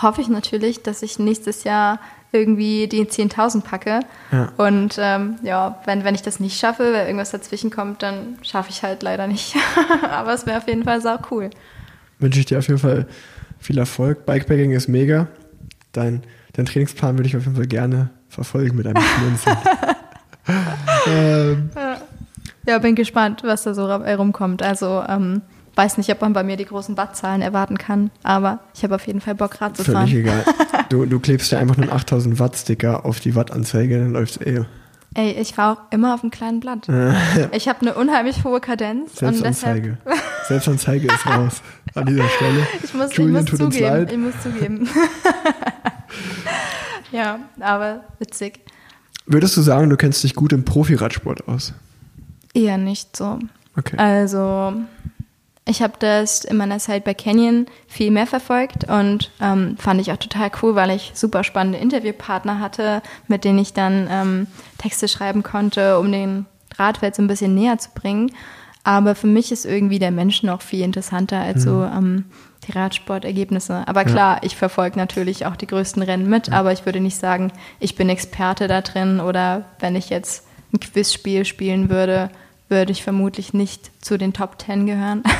hoffe 0.00 0.20
ich 0.20 0.28
natürlich, 0.28 0.82
dass 0.82 1.02
ich 1.02 1.18
nächstes 1.18 1.64
Jahr 1.64 1.98
irgendwie 2.32 2.88
die 2.88 3.04
10.000 3.04 3.62
packe. 3.62 4.00
Ja. 4.30 4.52
Und 4.56 4.96
ähm, 4.98 5.36
ja, 5.42 5.80
wenn, 5.84 6.04
wenn 6.04 6.14
ich 6.14 6.22
das 6.22 6.40
nicht 6.40 6.58
schaffe, 6.58 6.92
weil 6.92 7.06
irgendwas 7.06 7.30
dazwischen 7.30 7.70
kommt, 7.70 8.02
dann 8.02 8.38
schaffe 8.42 8.70
ich 8.70 8.82
halt 8.82 9.02
leider 9.02 9.26
nicht. 9.26 9.56
Aber 10.10 10.32
es 10.32 10.46
wäre 10.46 10.58
auf 10.58 10.68
jeden 10.68 10.84
Fall 10.84 11.00
sau 11.00 11.18
cool. 11.30 11.50
Wünsche 12.18 12.40
ich 12.40 12.46
dir 12.46 12.58
auf 12.58 12.68
jeden 12.68 12.80
Fall 12.80 13.06
viel 13.58 13.78
Erfolg. 13.78 14.26
Bikepacking 14.26 14.72
ist 14.72 14.88
mega. 14.88 15.28
Dein, 15.92 16.22
dein 16.52 16.66
Trainingsplan 16.66 17.16
würde 17.16 17.28
ich 17.28 17.36
auf 17.36 17.44
jeden 17.44 17.56
Fall 17.56 17.66
gerne 17.66 18.10
verfolgen 18.28 18.76
mit 18.76 18.86
einem 18.86 19.02
Schmunzeln. 19.02 19.56
ähm, 21.06 21.70
Ja, 22.66 22.78
bin 22.78 22.94
gespannt, 22.94 23.42
was 23.44 23.62
da 23.62 23.74
so 23.74 23.86
rumkommt. 23.86 24.62
Also 24.62 25.02
ähm, 25.08 25.42
weiß 25.74 25.96
nicht, 25.96 26.10
ob 26.10 26.20
man 26.20 26.32
bei 26.32 26.42
mir 26.42 26.56
die 26.56 26.64
großen 26.64 26.96
Wattzahlen 26.96 27.40
erwarten 27.40 27.78
kann, 27.78 28.10
aber 28.22 28.58
ich 28.74 28.82
habe 28.82 28.96
auf 28.96 29.06
jeden 29.06 29.20
Fall 29.20 29.34
Bock, 29.36 29.60
Rad 29.60 29.76
zu 29.76 29.84
völlig 29.84 29.98
fahren. 29.98 30.20
egal. 30.20 30.44
Du, 30.88 31.04
du 31.04 31.20
klebst 31.20 31.52
ja 31.52 31.58
einfach 31.58 31.76
einen 31.76 31.90
8000 31.90 32.38
Watt 32.38 32.56
Sticker 32.56 33.04
auf 33.04 33.20
die 33.20 33.34
Wattanzeige, 33.34 33.98
dann 33.98 34.12
läuft's 34.12 34.38
eh. 34.38 34.64
Ey, 35.12 35.32
ich 35.32 35.52
fahre 35.52 35.76
auch 35.76 35.92
immer 35.92 36.14
auf 36.14 36.22
dem 36.22 36.30
kleinen 36.30 36.60
Blatt. 36.60 36.88
Ich 37.52 37.68
habe 37.68 37.82
eine 37.82 37.94
unheimlich 37.94 38.42
hohe 38.42 38.60
Kadenz 38.60 39.20
und 39.20 39.44
deshalb 39.44 39.98
Selbstanzeige. 40.48 41.06
Ist 41.06 41.26
raus 41.26 41.62
an 41.94 42.06
dieser 42.06 42.28
Stelle. 42.28 42.66
Ich 42.82 42.94
muss, 42.94 43.16
Julian, 43.16 43.44
ich 43.44 43.52
muss 43.52 43.60
zugeben, 43.60 44.08
ich 44.10 44.16
muss 44.16 44.34
zugeben. 44.42 44.88
ja, 47.12 47.38
aber 47.60 48.04
witzig. 48.18 48.60
Würdest 49.26 49.56
du 49.56 49.62
sagen, 49.62 49.90
du 49.90 49.96
kennst 49.96 50.24
dich 50.24 50.34
gut 50.34 50.52
im 50.52 50.64
Profiradsport 50.64 51.48
aus? 51.48 51.74
Eher 52.54 52.78
nicht 52.78 53.16
so. 53.16 53.38
Okay. 53.76 53.96
Also, 53.98 54.72
ich 55.66 55.82
habe 55.82 55.94
das 55.98 56.44
in 56.44 56.56
meiner 56.56 56.78
Zeit 56.78 57.04
bei 57.04 57.12
Canyon 57.12 57.66
viel 57.86 58.10
mehr 58.10 58.26
verfolgt 58.26 58.84
und 58.84 59.30
ähm, 59.40 59.76
fand 59.78 60.00
ich 60.00 60.10
auch 60.10 60.16
total 60.16 60.50
cool, 60.62 60.74
weil 60.74 60.90
ich 60.90 61.12
super 61.14 61.44
spannende 61.44 61.78
Interviewpartner 61.78 62.58
hatte, 62.58 63.02
mit 63.28 63.44
denen 63.44 63.58
ich 63.58 63.74
dann 63.74 64.08
ähm, 64.10 64.46
Texte 64.78 65.08
schreiben 65.08 65.42
konnte, 65.42 65.98
um 65.98 66.10
den 66.10 66.46
Radwelt 66.78 67.14
so 67.14 67.22
ein 67.22 67.28
bisschen 67.28 67.54
näher 67.54 67.76
zu 67.76 67.90
bringen. 67.94 68.32
Aber 68.84 69.14
für 69.14 69.26
mich 69.26 69.52
ist 69.52 69.66
irgendwie 69.66 69.98
der 69.98 70.10
Mensch 70.10 70.42
noch 70.42 70.62
viel 70.62 70.82
interessanter 70.82 71.40
als 71.40 71.62
so 71.64 71.84
ähm, 71.84 72.24
die 72.66 72.72
Radsportergebnisse. 72.72 73.86
Aber 73.86 74.04
klar, 74.04 74.40
ich 74.42 74.56
verfolge 74.56 74.98
natürlich 74.98 75.46
auch 75.46 75.56
die 75.56 75.66
größten 75.66 76.02
Rennen 76.02 76.28
mit, 76.28 76.50
aber 76.52 76.72
ich 76.72 76.86
würde 76.86 77.00
nicht 77.00 77.16
sagen, 77.16 77.52
ich 77.80 77.96
bin 77.96 78.08
Experte 78.08 78.66
da 78.66 78.80
drin 78.80 79.20
oder 79.20 79.66
wenn 79.78 79.94
ich 79.94 80.08
jetzt 80.08 80.46
ein 80.72 80.80
Quizspiel 80.80 81.44
spielen 81.44 81.90
würde, 81.90 82.30
würde 82.68 82.92
ich 82.92 83.02
vermutlich 83.02 83.52
nicht 83.52 83.90
zu 84.04 84.16
den 84.16 84.32
Top 84.32 84.58
Ten 84.58 84.86
gehören. 84.86 85.22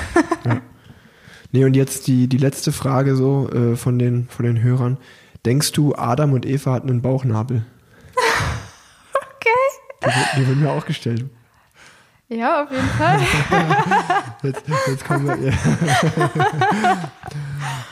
Nee, 1.51 1.65
und 1.65 1.74
jetzt 1.74 2.06
die, 2.06 2.28
die 2.28 2.36
letzte 2.36 2.73
Frage 2.73 3.16
so 3.16 3.48
äh, 3.51 3.74
von, 3.74 3.98
den, 3.98 4.28
von 4.28 4.44
den 4.44 4.62
Hörern. 4.62 4.98
Denkst 5.47 5.73
du, 5.73 5.94
Adam 5.94 6.35
und 6.35 6.44
Eva 6.44 6.73
hatten 6.73 6.90
einen 6.90 7.02
Bauchnabel? 7.02 7.65
Okay. 9.40 10.15
Die, 10.36 10.40
die 10.40 10.48
wird 10.48 10.59
mir 10.59 10.70
auch 10.73 10.85
gestellt. 10.85 11.24
Ja, 12.28 12.64
auf 12.64 12.70
jeden 12.70 12.88
Fall. 12.88 13.20
Jetzt, 14.42 14.62
jetzt 14.86 15.05
kommen 15.05 15.26
wir. 15.26 15.52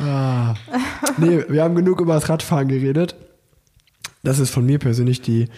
ah. 0.07 0.55
Nee, 1.17 1.45
wir 1.49 1.63
haben 1.63 1.75
genug 1.75 2.01
über 2.01 2.15
das 2.15 2.29
Radfahren 2.29 2.69
geredet. 2.69 3.17
Das 4.23 4.39
ist 4.39 4.51
von 4.51 4.65
mir 4.65 4.79
persönlich 4.79 5.23
die, 5.23 5.49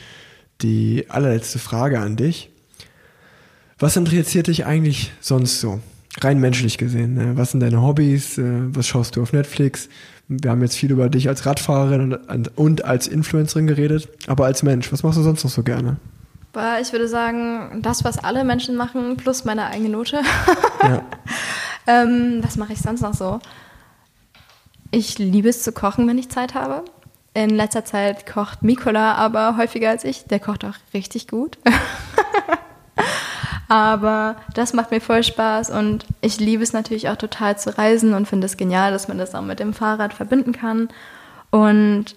die 0.63 1.07
allerletzte 1.09 1.59
Frage 1.59 1.99
an 1.99 2.17
dich. 2.17 2.51
Was 3.79 3.97
interessiert 3.97 4.47
dich 4.47 4.65
eigentlich 4.65 5.13
sonst 5.21 5.61
so? 5.61 5.81
Rein 6.21 6.41
menschlich 6.41 6.79
gesehen. 6.79 7.15
Ne? 7.15 7.37
Was 7.37 7.51
sind 7.51 7.61
deine 7.61 7.83
Hobbys? 7.83 8.39
Äh, 8.39 8.75
Was 8.75 8.87
schaust 8.87 9.17
du 9.17 9.23
auf 9.23 9.33
Netflix? 9.33 9.89
Wir 10.29 10.51
haben 10.51 10.63
jetzt 10.63 10.77
viel 10.77 10.91
über 10.91 11.09
dich 11.09 11.29
als 11.29 11.47
Radfahrerin 11.47 12.15
und, 12.15 12.57
und 12.57 12.85
als 12.85 13.09
Influencerin 13.09 13.67
geredet. 13.67 14.09
Aber 14.27 14.47
als 14.47 14.63
Mensch, 14.63 14.93
was 14.93 15.03
machst 15.03 15.19
du 15.19 15.23
sonst 15.23 15.45
noch 15.45 15.51
so 15.51 15.63
gerne? 15.63 15.97
Ich 16.81 16.93
würde 16.93 17.09
sagen, 17.09 17.83
das, 17.83 18.05
was 18.05 18.19
alle 18.19 18.45
Menschen 18.45 18.75
machen, 18.75 19.17
plus 19.17 19.45
meine 19.45 19.67
eigene 19.67 19.91
Note. 19.91 20.21
Ja. 20.81 21.03
ähm, 21.89 22.39
was 22.41 22.57
mache 22.57 22.73
ich 22.73 22.81
sonst 22.81 23.01
noch 23.01 23.13
so? 23.13 23.41
Ich 24.93 25.19
liebe 25.19 25.49
es 25.49 25.65
zu 25.65 25.73
kochen, 25.73 26.07
wenn 26.07 26.19
ich 26.19 26.29
Zeit 26.29 26.55
habe. 26.55 26.85
In 27.35 27.51
letzter 27.51 27.85
Zeit 27.85 28.27
kocht 28.27 28.63
Mikola 28.63 29.15
aber 29.15 29.57
häufiger 29.57 29.91
als 29.91 30.05
ich. 30.05 30.25
Der 30.25 30.41
kocht 30.41 30.65
auch 30.65 30.75
richtig 30.95 31.29
gut. 31.29 31.59
aber 33.69 34.37
das 34.55 34.73
macht 34.73 34.91
mir 34.91 35.01
voll 35.01 35.23
Spaß 35.23 35.71
und 35.71 36.07
ich 36.21 36.41
liebe 36.41 36.63
es 36.63 36.73
natürlich 36.73 37.09
auch 37.09 37.17
total 37.17 37.59
zu 37.59 37.77
reisen 37.77 38.15
und 38.15 38.27
finde 38.27 38.47
es 38.47 38.57
genial, 38.57 38.93
dass 38.93 39.09
man 39.09 39.19
das 39.19 39.35
auch 39.35 39.43
mit 39.43 39.61
dem 39.61 39.75
Fahrrad 39.75 40.15
verbinden 40.15 40.53
kann. 40.53 40.89
Und 41.51 42.17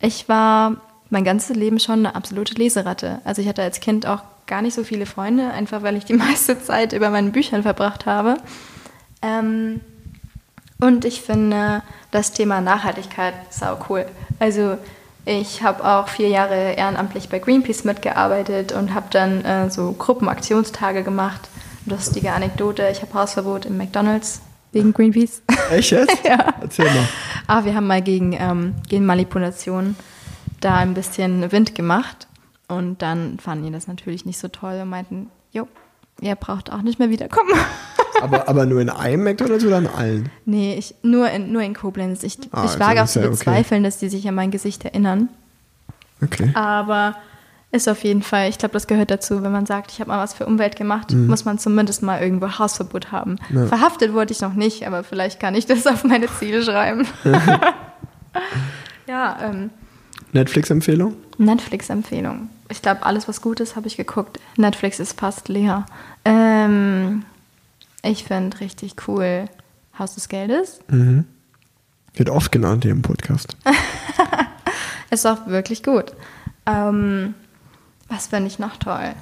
ich 0.00 0.28
war 0.28 0.76
mein 1.10 1.24
ganzes 1.24 1.54
Leben 1.56 1.78
schon 1.80 2.00
eine 2.00 2.14
absolute 2.14 2.54
Leseratte. 2.54 3.20
Also 3.24 3.42
ich 3.42 3.48
hatte 3.48 3.62
als 3.62 3.80
Kind 3.80 4.06
auch 4.06 4.22
gar 4.46 4.62
nicht 4.62 4.74
so 4.74 4.84
viele 4.84 5.06
Freunde, 5.06 5.50
einfach 5.50 5.82
weil 5.82 5.96
ich 5.96 6.04
die 6.04 6.14
meiste 6.14 6.62
Zeit 6.62 6.92
über 6.92 7.10
meinen 7.10 7.32
Büchern 7.32 7.62
verbracht 7.62 8.06
habe. 8.06 8.36
Ähm, 9.22 9.80
und 10.80 11.04
ich 11.04 11.20
finde 11.20 11.82
das 12.10 12.32
Thema 12.32 12.60
Nachhaltigkeit 12.60 13.34
sau 13.50 13.78
cool. 13.88 14.06
Also 14.38 14.78
ich 15.26 15.62
habe 15.62 15.84
auch 15.84 16.08
vier 16.08 16.28
Jahre 16.28 16.72
ehrenamtlich 16.72 17.28
bei 17.28 17.38
Greenpeace 17.38 17.84
mitgearbeitet 17.84 18.72
und 18.72 18.94
habe 18.94 19.06
dann 19.10 19.44
äh, 19.44 19.70
so 19.70 19.92
Gruppenaktionstage 19.92 21.02
gemacht. 21.02 21.48
Lustige 21.84 22.32
Anekdote, 22.32 22.88
ich 22.90 23.02
habe 23.02 23.12
Hausverbot 23.14 23.66
im 23.66 23.76
McDonald's 23.76 24.40
wegen 24.72 24.92
Greenpeace. 24.92 25.42
Echt 25.70 25.90
jetzt? 25.90 26.16
ja. 26.24 26.54
Erzähl 26.60 26.86
mal. 26.86 27.08
Ah, 27.46 27.64
wir 27.64 27.74
haben 27.74 27.86
mal 27.86 28.02
gegen, 28.02 28.32
ähm, 28.32 28.74
gegen 28.88 29.04
Manipulation 29.04 29.96
da 30.60 30.76
ein 30.76 30.94
bisschen 30.94 31.50
Wind 31.52 31.74
gemacht. 31.74 32.26
Und 32.68 33.02
dann 33.02 33.38
fanden 33.40 33.66
die 33.66 33.72
das 33.72 33.88
natürlich 33.88 34.24
nicht 34.26 34.38
so 34.38 34.48
toll 34.48 34.78
und 34.82 34.88
meinten, 34.88 35.28
jo, 35.52 35.66
ihr 36.20 36.36
braucht 36.36 36.70
auch 36.72 36.82
nicht 36.82 36.98
mehr 36.98 37.10
wiederkommen. 37.10 37.50
Aber, 38.22 38.48
aber 38.50 38.66
nur 38.66 38.82
in 38.82 38.90
einem 38.90 39.24
McDonalds 39.24 39.64
oder 39.64 39.78
in 39.78 39.86
allen? 39.86 40.28
nee, 40.44 40.74
ich, 40.78 40.94
nur, 41.02 41.30
in, 41.30 41.52
nur 41.52 41.62
in 41.62 41.72
Koblenz. 41.72 42.22
Ich, 42.22 42.36
Ah, 42.52 42.64
ich 42.64 42.72
also 42.72 42.80
wage 42.80 43.02
auch 43.02 43.06
zu 43.06 43.18
ja 43.20 43.24
okay. 43.24 43.30
bezweifeln, 43.34 43.82
dass 43.82 43.96
die 43.96 44.10
sich 44.10 44.28
an 44.28 44.34
mein 44.34 44.50
Gesicht 44.50 44.84
erinnern. 44.84 45.30
Okay. 46.22 46.50
Aber 46.52 47.16
ist 47.72 47.88
auf 47.88 48.04
jeden 48.04 48.20
Fall, 48.22 48.50
ich 48.50 48.58
glaube, 48.58 48.74
das 48.74 48.86
gehört 48.86 49.10
dazu, 49.10 49.42
wenn 49.42 49.52
man 49.52 49.64
sagt, 49.64 49.90
ich 49.92 50.00
habe 50.00 50.10
mal 50.10 50.18
was 50.18 50.34
für 50.34 50.44
Umwelt 50.44 50.76
gemacht, 50.76 51.12
Mhm. 51.12 51.28
muss 51.28 51.46
man 51.46 51.58
zumindest 51.58 52.02
mal 52.02 52.20
irgendwo 52.20 52.58
Hausverbot 52.58 53.10
haben. 53.10 53.36
Ja. 53.48 53.66
Verhaftet 53.68 54.12
wurde 54.12 54.32
ich 54.32 54.42
noch 54.42 54.52
nicht, 54.54 54.86
aber 54.86 55.02
vielleicht 55.02 55.40
kann 55.40 55.54
ich 55.54 55.64
das 55.64 55.86
auf 55.86 56.04
meine 56.04 56.26
Ziele 56.26 56.62
schreiben. 56.62 57.06
ja, 59.06 59.38
ähm, 59.42 59.70
Netflix-Empfehlung? 60.32 61.16
Netflix-Empfehlung. 61.38 62.48
Ich 62.68 62.82
glaube, 62.82 63.04
alles, 63.04 63.26
was 63.26 63.42
gut 63.42 63.60
ist, 63.60 63.76
habe 63.76 63.88
ich 63.88 63.96
geguckt. 63.96 64.38
Netflix 64.56 65.00
ist 65.00 65.18
fast 65.18 65.48
leer. 65.48 65.86
Ähm, 66.24 67.24
ich 68.02 68.24
finde 68.24 68.60
richtig 68.60 68.94
cool 69.08 69.46
Haus 69.98 70.14
des 70.14 70.28
Geldes. 70.28 70.80
Mhm. 70.88 71.24
Wird 72.14 72.30
oft 72.30 72.52
genannt 72.52 72.84
hier 72.84 72.92
im 72.92 73.02
Podcast. 73.02 73.56
Ist 75.10 75.26
auch 75.26 75.46
wirklich 75.46 75.82
gut. 75.82 76.12
Ähm, 76.66 77.34
was 78.08 78.28
finde 78.28 78.46
ich 78.46 78.58
noch 78.58 78.76
toll? 78.76 79.14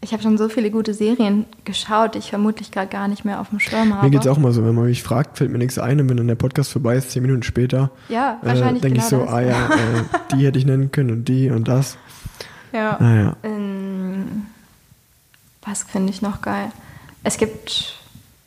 Ich 0.00 0.12
habe 0.12 0.22
schon 0.22 0.38
so 0.38 0.48
viele 0.48 0.70
gute 0.70 0.94
Serien 0.94 1.44
geschaut, 1.64 2.14
die 2.14 2.18
ich 2.18 2.30
vermutlich 2.30 2.70
gerade 2.70 2.86
gar 2.88 3.08
nicht 3.08 3.24
mehr 3.24 3.40
auf 3.40 3.48
dem 3.48 3.58
Schirm 3.58 3.92
habe. 3.94 4.06
Mir 4.06 4.10
geht's 4.12 4.28
auch 4.28 4.38
mal 4.38 4.52
so, 4.52 4.64
wenn 4.64 4.74
man 4.74 4.84
mich 4.84 5.02
fragt, 5.02 5.38
fällt 5.38 5.50
mir 5.50 5.58
nichts 5.58 5.76
ein 5.78 6.00
und 6.00 6.08
wenn 6.08 6.16
dann 6.16 6.28
der 6.28 6.36
Podcast 6.36 6.70
vorbei 6.70 6.96
ist, 6.96 7.10
zehn 7.10 7.22
Minuten 7.22 7.42
später, 7.42 7.90
Ja, 8.08 8.40
äh, 8.44 8.54
denke 8.54 8.80
genau 8.90 8.96
ich 8.96 9.02
so, 9.04 9.18
das. 9.24 9.28
ah 9.32 9.40
ja, 9.40 9.66
äh, 9.66 10.04
die 10.36 10.46
hätte 10.46 10.58
ich 10.58 10.66
nennen 10.66 10.92
können 10.92 11.10
und 11.10 11.24
die 11.24 11.50
und 11.50 11.66
das. 11.66 11.98
Ja. 12.72 12.96
Naja. 13.00 13.36
Ähm, 13.42 14.46
was 15.62 15.82
finde 15.82 16.12
ich 16.12 16.22
noch 16.22 16.42
geil? 16.42 16.70
Es 17.24 17.36
gibt 17.36 17.94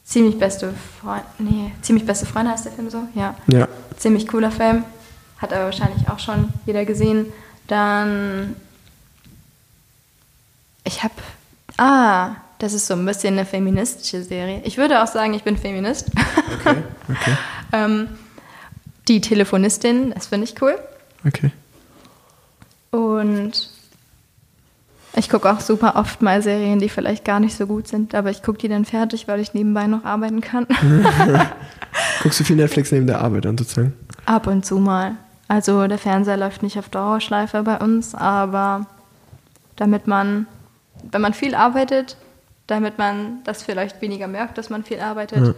ziemlich 0.05 0.39
beste 0.39 0.73
Freunde. 1.01 1.25
Nee, 1.39 1.71
ziemlich 1.81 2.05
beste 2.05 2.25
Freunde 2.25 2.51
heißt 2.51 2.65
der 2.65 2.71
Film 2.71 2.89
so. 2.89 3.03
Ja. 3.13 3.35
Ja. 3.47 3.67
Ziemlich 3.97 4.27
cooler 4.27 4.51
Film. 4.51 4.83
Hat 5.37 5.51
aber 5.51 5.65
wahrscheinlich 5.65 6.07
auch 6.09 6.19
schon 6.19 6.47
jeder 6.65 6.85
gesehen. 6.85 7.25
Dann. 7.67 8.55
Ich 10.85 11.03
habe. 11.03 11.13
Ah, 11.77 12.35
das 12.59 12.73
ist 12.73 12.87
so 12.87 12.93
ein 12.93 13.05
bisschen 13.05 13.33
eine 13.33 13.45
feministische 13.45 14.23
Serie. 14.23 14.61
Ich 14.63 14.77
würde 14.77 15.01
auch 15.01 15.07
sagen, 15.07 15.33
ich 15.33 15.43
bin 15.43 15.57
Feminist. 15.57 16.11
Okay. 16.59 16.77
Okay. 17.09 17.37
ähm, 17.73 18.09
die 19.07 19.21
Telefonistin, 19.21 20.11
das 20.13 20.27
finde 20.27 20.45
ich 20.45 20.61
cool. 20.61 20.77
Okay. 21.25 21.51
Und 22.91 23.69
ich 25.15 25.29
gucke 25.29 25.51
auch 25.51 25.59
super 25.59 25.95
oft 25.95 26.21
mal 26.21 26.41
Serien, 26.41 26.79
die 26.79 26.89
vielleicht 26.89 27.25
gar 27.25 27.39
nicht 27.39 27.55
so 27.57 27.67
gut 27.67 27.87
sind, 27.87 28.15
aber 28.15 28.29
ich 28.29 28.43
gucke 28.43 28.59
die 28.59 28.69
dann 28.69 28.85
fertig, 28.85 29.27
weil 29.27 29.39
ich 29.39 29.53
nebenbei 29.53 29.87
noch 29.87 30.05
arbeiten 30.05 30.41
kann. 30.41 30.67
Guckst 32.23 32.39
du 32.39 32.43
viel 32.43 32.55
Netflix 32.55 32.91
neben 32.91 33.07
der 33.07 33.19
Arbeit 33.21 33.45
an 33.45 33.57
sozusagen? 33.57 33.93
Ab 34.25 34.47
und 34.47 34.65
zu 34.65 34.77
mal. 34.77 35.15
Also 35.47 35.85
der 35.87 35.97
Fernseher 35.97 36.37
läuft 36.37 36.63
nicht 36.63 36.79
auf 36.79 36.87
Dauerschleife 36.87 37.63
bei 37.63 37.77
uns, 37.79 38.15
aber 38.15 38.85
damit 39.75 40.07
man, 40.07 40.47
wenn 41.11 41.21
man 41.21 41.33
viel 41.33 41.55
arbeitet, 41.55 42.17
damit 42.67 42.97
man 42.97 43.39
das 43.43 43.63
vielleicht 43.63 44.01
weniger 44.01 44.27
merkt, 44.27 44.57
dass 44.57 44.69
man 44.69 44.83
viel 44.83 44.99
arbeitet, 44.99 45.45
Ja. 45.45 45.53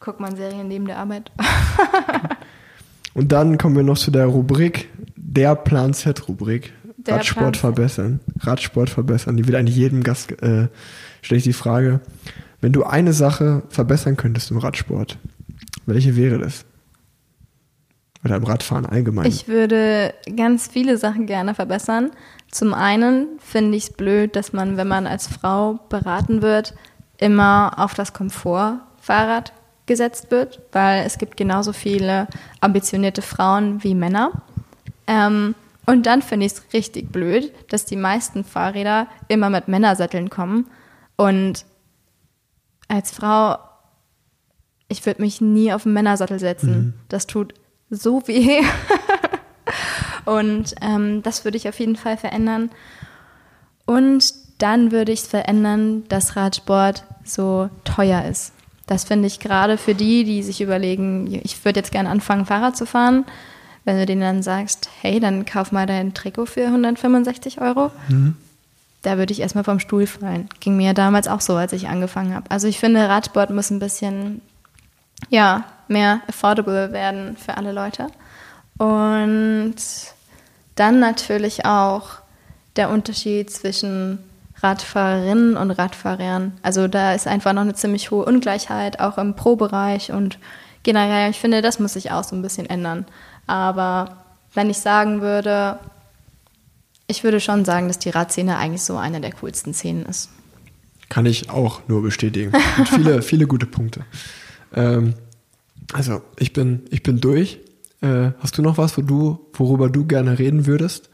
guckt 0.00 0.20
man 0.20 0.36
Serien 0.36 0.68
neben 0.68 0.86
der 0.86 0.98
Arbeit. 0.98 1.30
Und 3.14 3.32
dann 3.32 3.56
kommen 3.58 3.76
wir 3.76 3.82
noch 3.82 3.98
zu 3.98 4.10
der 4.10 4.26
Rubrik, 4.26 4.88
der 5.16 5.54
Plan 5.54 5.94
Z-Rubrik. 5.94 6.72
Radsport 7.08 7.36
Plan 7.38 7.54
verbessern. 7.54 8.20
Radsport 8.40 8.90
verbessern. 8.90 9.36
Die 9.36 9.46
wird 9.46 9.56
eigentlich 9.56 9.76
jedem 9.76 10.02
Gast, 10.02 10.32
äh, 10.42 10.68
stelle 11.22 11.38
ich 11.38 11.44
die 11.44 11.52
Frage, 11.52 12.00
wenn 12.60 12.72
du 12.72 12.82
eine 12.84 13.12
Sache 13.12 13.62
verbessern 13.68 14.16
könntest 14.16 14.50
im 14.50 14.58
Radsport, 14.58 15.18
welche 15.86 16.16
wäre 16.16 16.38
das? 16.38 16.64
Oder 18.24 18.36
im 18.36 18.44
Radfahren 18.44 18.86
allgemein. 18.86 19.26
Ich 19.26 19.46
würde 19.46 20.12
ganz 20.36 20.66
viele 20.66 20.98
Sachen 20.98 21.26
gerne 21.26 21.54
verbessern. 21.54 22.10
Zum 22.50 22.74
einen 22.74 23.38
finde 23.40 23.76
ich 23.76 23.84
es 23.84 23.92
blöd, 23.92 24.36
dass 24.36 24.52
man, 24.52 24.76
wenn 24.76 24.88
man 24.88 25.06
als 25.06 25.26
Frau 25.26 25.80
beraten 25.88 26.42
wird, 26.42 26.74
immer 27.18 27.74
auf 27.76 27.94
das 27.94 28.12
Komfortfahrrad 28.12 29.52
gesetzt 29.86 30.30
wird, 30.30 30.60
weil 30.72 31.04
es 31.06 31.18
gibt 31.18 31.36
genauso 31.36 31.72
viele 31.72 32.26
ambitionierte 32.60 33.22
Frauen 33.22 33.82
wie 33.84 33.94
Männer. 33.94 34.32
Ähm, 35.06 35.54
und 35.86 36.06
dann 36.06 36.20
finde 36.20 36.46
ich 36.46 36.52
es 36.52 36.62
richtig 36.72 37.12
blöd, 37.12 37.52
dass 37.68 37.84
die 37.84 37.96
meisten 37.96 38.44
Fahrräder 38.44 39.06
immer 39.28 39.50
mit 39.50 39.68
Männersatteln 39.68 40.30
kommen. 40.30 40.66
Und 41.14 41.64
als 42.88 43.12
Frau, 43.12 43.58
ich 44.88 45.06
würde 45.06 45.22
mich 45.22 45.40
nie 45.40 45.72
auf 45.72 45.86
einen 45.86 45.94
Männersattel 45.94 46.40
setzen. 46.40 46.94
Das 47.08 47.26
tut 47.26 47.54
so 47.88 48.26
weh. 48.26 48.62
Und 50.26 50.74
ähm, 50.82 51.22
das 51.22 51.44
würde 51.44 51.56
ich 51.56 51.68
auf 51.68 51.80
jeden 51.80 51.96
Fall 51.96 52.16
verändern. 52.18 52.70
Und 53.86 54.34
dann 54.58 54.92
würde 54.92 55.12
ich 55.12 55.20
es 55.20 55.26
verändern, 55.26 56.04
dass 56.08 56.36
Radsport 56.36 57.04
so 57.24 57.70
teuer 57.84 58.24
ist. 58.24 58.52
Das 58.86 59.04
finde 59.04 59.26
ich 59.26 59.40
gerade 59.40 59.78
für 59.78 59.94
die, 59.94 60.24
die 60.24 60.42
sich 60.42 60.60
überlegen, 60.60 61.40
ich 61.42 61.64
würde 61.64 61.80
jetzt 61.80 61.92
gerne 61.92 62.08
anfangen, 62.08 62.46
Fahrrad 62.46 62.76
zu 62.76 62.86
fahren. 62.86 63.24
Wenn 63.84 63.98
du 63.98 64.06
denen 64.06 64.20
dann 64.20 64.42
sagst, 64.42 64.88
hey, 65.00 65.20
dann 65.20 65.44
kauf 65.44 65.72
mal 65.72 65.86
dein 65.86 66.12
Trikot 66.14 66.46
für 66.46 66.66
165 66.66 67.60
Euro, 67.60 67.90
da 69.02 69.18
würde 69.18 69.32
ich 69.32 69.40
erstmal 69.40 69.64
vom 69.64 69.78
Stuhl 69.78 70.06
fallen. 70.06 70.48
Ging 70.58 70.76
mir 70.76 70.92
damals 70.92 71.28
auch 71.28 71.40
so, 71.40 71.54
als 71.54 71.72
ich 71.72 71.88
angefangen 71.88 72.34
habe. 72.34 72.50
Also 72.50 72.66
ich 72.66 72.80
finde, 72.80 73.08
Radsport 73.08 73.50
muss 73.50 73.70
ein 73.70 73.78
bisschen 73.78 74.40
ja, 75.30 75.64
mehr 75.88 76.20
affordable 76.28 76.92
werden 76.92 77.36
für 77.36 77.56
alle 77.56 77.72
Leute. 77.72 78.08
Und 78.78 79.76
dann 80.76 81.00
natürlich 81.00 81.64
auch 81.64 82.20
der 82.76 82.90
Unterschied 82.90 83.50
zwischen 83.50 84.18
Radfahrerinnen 84.62 85.56
und 85.56 85.70
Radfahrern. 85.70 86.52
Also 86.62 86.88
da 86.88 87.14
ist 87.14 87.26
einfach 87.26 87.52
noch 87.52 87.62
eine 87.62 87.74
ziemlich 87.74 88.10
hohe 88.10 88.24
Ungleichheit, 88.24 89.00
auch 89.00 89.18
im 89.18 89.34
Pro-Bereich 89.34 90.12
und 90.12 90.38
generell, 90.82 91.30
ich 91.30 91.38
finde, 91.38 91.62
das 91.62 91.78
muss 91.78 91.94
sich 91.94 92.12
auch 92.12 92.24
so 92.24 92.36
ein 92.36 92.42
bisschen 92.42 92.68
ändern. 92.70 93.06
Aber 93.46 94.24
wenn 94.54 94.70
ich 94.70 94.78
sagen 94.78 95.20
würde, 95.20 95.78
ich 97.06 97.24
würde 97.24 97.40
schon 97.40 97.64
sagen, 97.64 97.88
dass 97.88 97.98
die 97.98 98.10
Radszene 98.10 98.56
eigentlich 98.56 98.82
so 98.82 98.96
eine 98.96 99.20
der 99.20 99.32
coolsten 99.32 99.74
Szenen 99.74 100.06
ist. 100.06 100.30
Kann 101.08 101.26
ich 101.26 101.50
auch 101.50 101.82
nur 101.88 102.02
bestätigen. 102.02 102.52
Viele, 102.86 103.22
viele 103.22 103.46
gute 103.46 103.66
Punkte. 103.66 104.04
Ähm, 104.74 105.14
also, 105.92 106.22
ich 106.36 106.52
bin, 106.52 106.82
ich 106.90 107.02
bin 107.02 107.20
durch. 107.20 107.60
Äh, 108.00 108.32
hast 108.40 108.58
du 108.58 108.62
noch 108.62 108.78
was, 108.78 108.96
wo 108.96 109.02
du, 109.02 109.46
worüber 109.54 109.88
du 109.88 110.06
gerne 110.06 110.38
reden 110.38 110.66
würdest? 110.66 111.08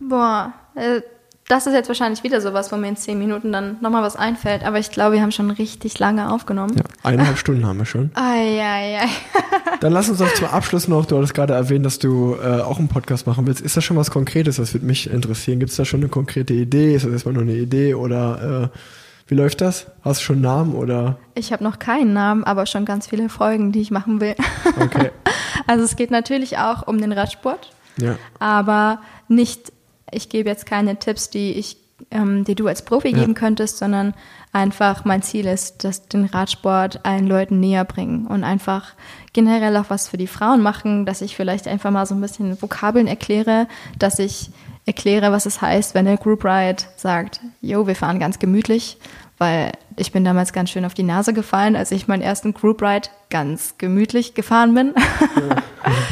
Boah, 0.00 0.52
äh, 0.74 1.00
das 1.48 1.66
ist 1.66 1.74
jetzt 1.74 1.88
wahrscheinlich 1.88 2.22
wieder 2.24 2.40
sowas, 2.40 2.72
wo 2.72 2.76
mir 2.76 2.88
in 2.88 2.96
zehn 2.96 3.18
Minuten 3.18 3.52
dann 3.52 3.76
nochmal 3.82 4.02
was 4.02 4.16
einfällt. 4.16 4.64
Aber 4.64 4.78
ich 4.78 4.90
glaube, 4.90 5.16
wir 5.16 5.22
haben 5.22 5.30
schon 5.30 5.50
richtig 5.50 5.98
lange 5.98 6.32
aufgenommen. 6.32 6.74
Ja, 6.76 6.84
eineinhalb 7.02 7.36
Stunden 7.36 7.66
haben 7.66 7.78
wir 7.78 7.84
schon. 7.84 8.10
Eieiei. 8.14 9.06
Dann 9.80 9.92
lass 9.92 10.08
uns 10.08 10.18
doch 10.18 10.32
zum 10.32 10.46
Abschluss 10.46 10.88
noch, 10.88 11.04
du 11.04 11.16
hattest 11.18 11.34
gerade 11.34 11.52
erwähnt, 11.52 11.84
dass 11.84 11.98
du 11.98 12.36
äh, 12.42 12.62
auch 12.62 12.78
einen 12.78 12.88
Podcast 12.88 13.26
machen 13.26 13.46
willst. 13.46 13.60
Ist 13.60 13.76
das 13.76 13.84
schon 13.84 13.98
was 13.98 14.10
Konkretes? 14.10 14.56
Das 14.56 14.72
würde 14.72 14.86
mich 14.86 15.10
interessieren. 15.10 15.58
Gibt 15.58 15.70
es 15.70 15.76
da 15.76 15.84
schon 15.84 16.00
eine 16.00 16.08
konkrete 16.08 16.54
Idee? 16.54 16.94
Ist 16.94 17.04
das 17.04 17.12
erstmal 17.12 17.34
nur 17.34 17.42
eine 17.42 17.54
Idee? 17.54 17.94
Oder 17.94 18.70
äh, 18.72 18.78
wie 19.26 19.34
läuft 19.34 19.60
das? 19.60 19.86
Hast 20.02 20.20
du 20.20 20.24
schon 20.24 20.36
einen 20.36 20.42
Namen 20.42 20.74
oder? 20.74 21.16
Ich 21.34 21.52
habe 21.52 21.64
noch 21.64 21.78
keinen 21.78 22.12
Namen, 22.12 22.44
aber 22.44 22.66
schon 22.66 22.84
ganz 22.84 23.06
viele 23.06 23.28
Folgen, 23.28 23.72
die 23.72 23.80
ich 23.80 23.90
machen 23.90 24.20
will. 24.20 24.34
Okay. 24.80 25.10
Also 25.66 25.84
es 25.84 25.96
geht 25.96 26.10
natürlich 26.10 26.58
auch 26.58 26.86
um 26.86 27.00
den 27.00 27.12
Radsport, 27.12 27.70
Ja. 27.96 28.16
aber 28.38 28.98
nicht, 29.28 29.72
ich 30.10 30.28
gebe 30.28 30.48
jetzt 30.50 30.66
keine 30.66 30.98
Tipps, 30.98 31.30
die 31.30 31.52
ich, 31.52 31.78
ähm, 32.10 32.44
die 32.44 32.54
du 32.54 32.66
als 32.66 32.84
Profi 32.84 33.08
Ja. 33.10 33.18
geben 33.20 33.34
könntest, 33.34 33.78
sondern 33.78 34.12
einfach 34.52 35.04
mein 35.06 35.22
Ziel 35.22 35.46
ist, 35.46 35.84
dass 35.84 36.06
den 36.08 36.26
Radsport 36.26 37.06
allen 37.06 37.26
Leuten 37.26 37.60
näher 37.60 37.84
bringen 37.84 38.26
und 38.26 38.44
einfach 38.44 38.92
generell 39.32 39.74
auch 39.78 39.88
was 39.88 40.08
für 40.08 40.18
die 40.18 40.26
Frauen 40.26 40.60
machen, 40.60 41.06
dass 41.06 41.22
ich 41.22 41.34
vielleicht 41.34 41.66
einfach 41.66 41.90
mal 41.92 42.04
so 42.04 42.14
ein 42.14 42.20
bisschen 42.20 42.60
Vokabeln 42.60 43.06
erkläre, 43.06 43.66
dass 43.98 44.18
ich 44.18 44.50
erkläre, 44.86 45.32
was 45.32 45.46
es 45.46 45.60
heißt, 45.60 45.94
wenn 45.94 46.04
der 46.04 46.16
Group 46.16 46.44
Ride 46.44 46.82
sagt, 46.96 47.40
yo, 47.60 47.86
wir 47.86 47.96
fahren 47.96 48.18
ganz 48.18 48.38
gemütlich, 48.38 48.98
weil 49.38 49.72
ich 49.96 50.12
bin 50.12 50.24
damals 50.24 50.52
ganz 50.52 50.70
schön 50.70 50.84
auf 50.84 50.94
die 50.94 51.02
Nase 51.02 51.32
gefallen, 51.32 51.76
als 51.76 51.90
ich 51.90 52.06
meinen 52.06 52.22
ersten 52.22 52.54
Group 52.54 52.82
Ride 52.82 53.08
ganz 53.30 53.78
gemütlich 53.78 54.34
gefahren 54.34 54.74
bin. 54.74 54.94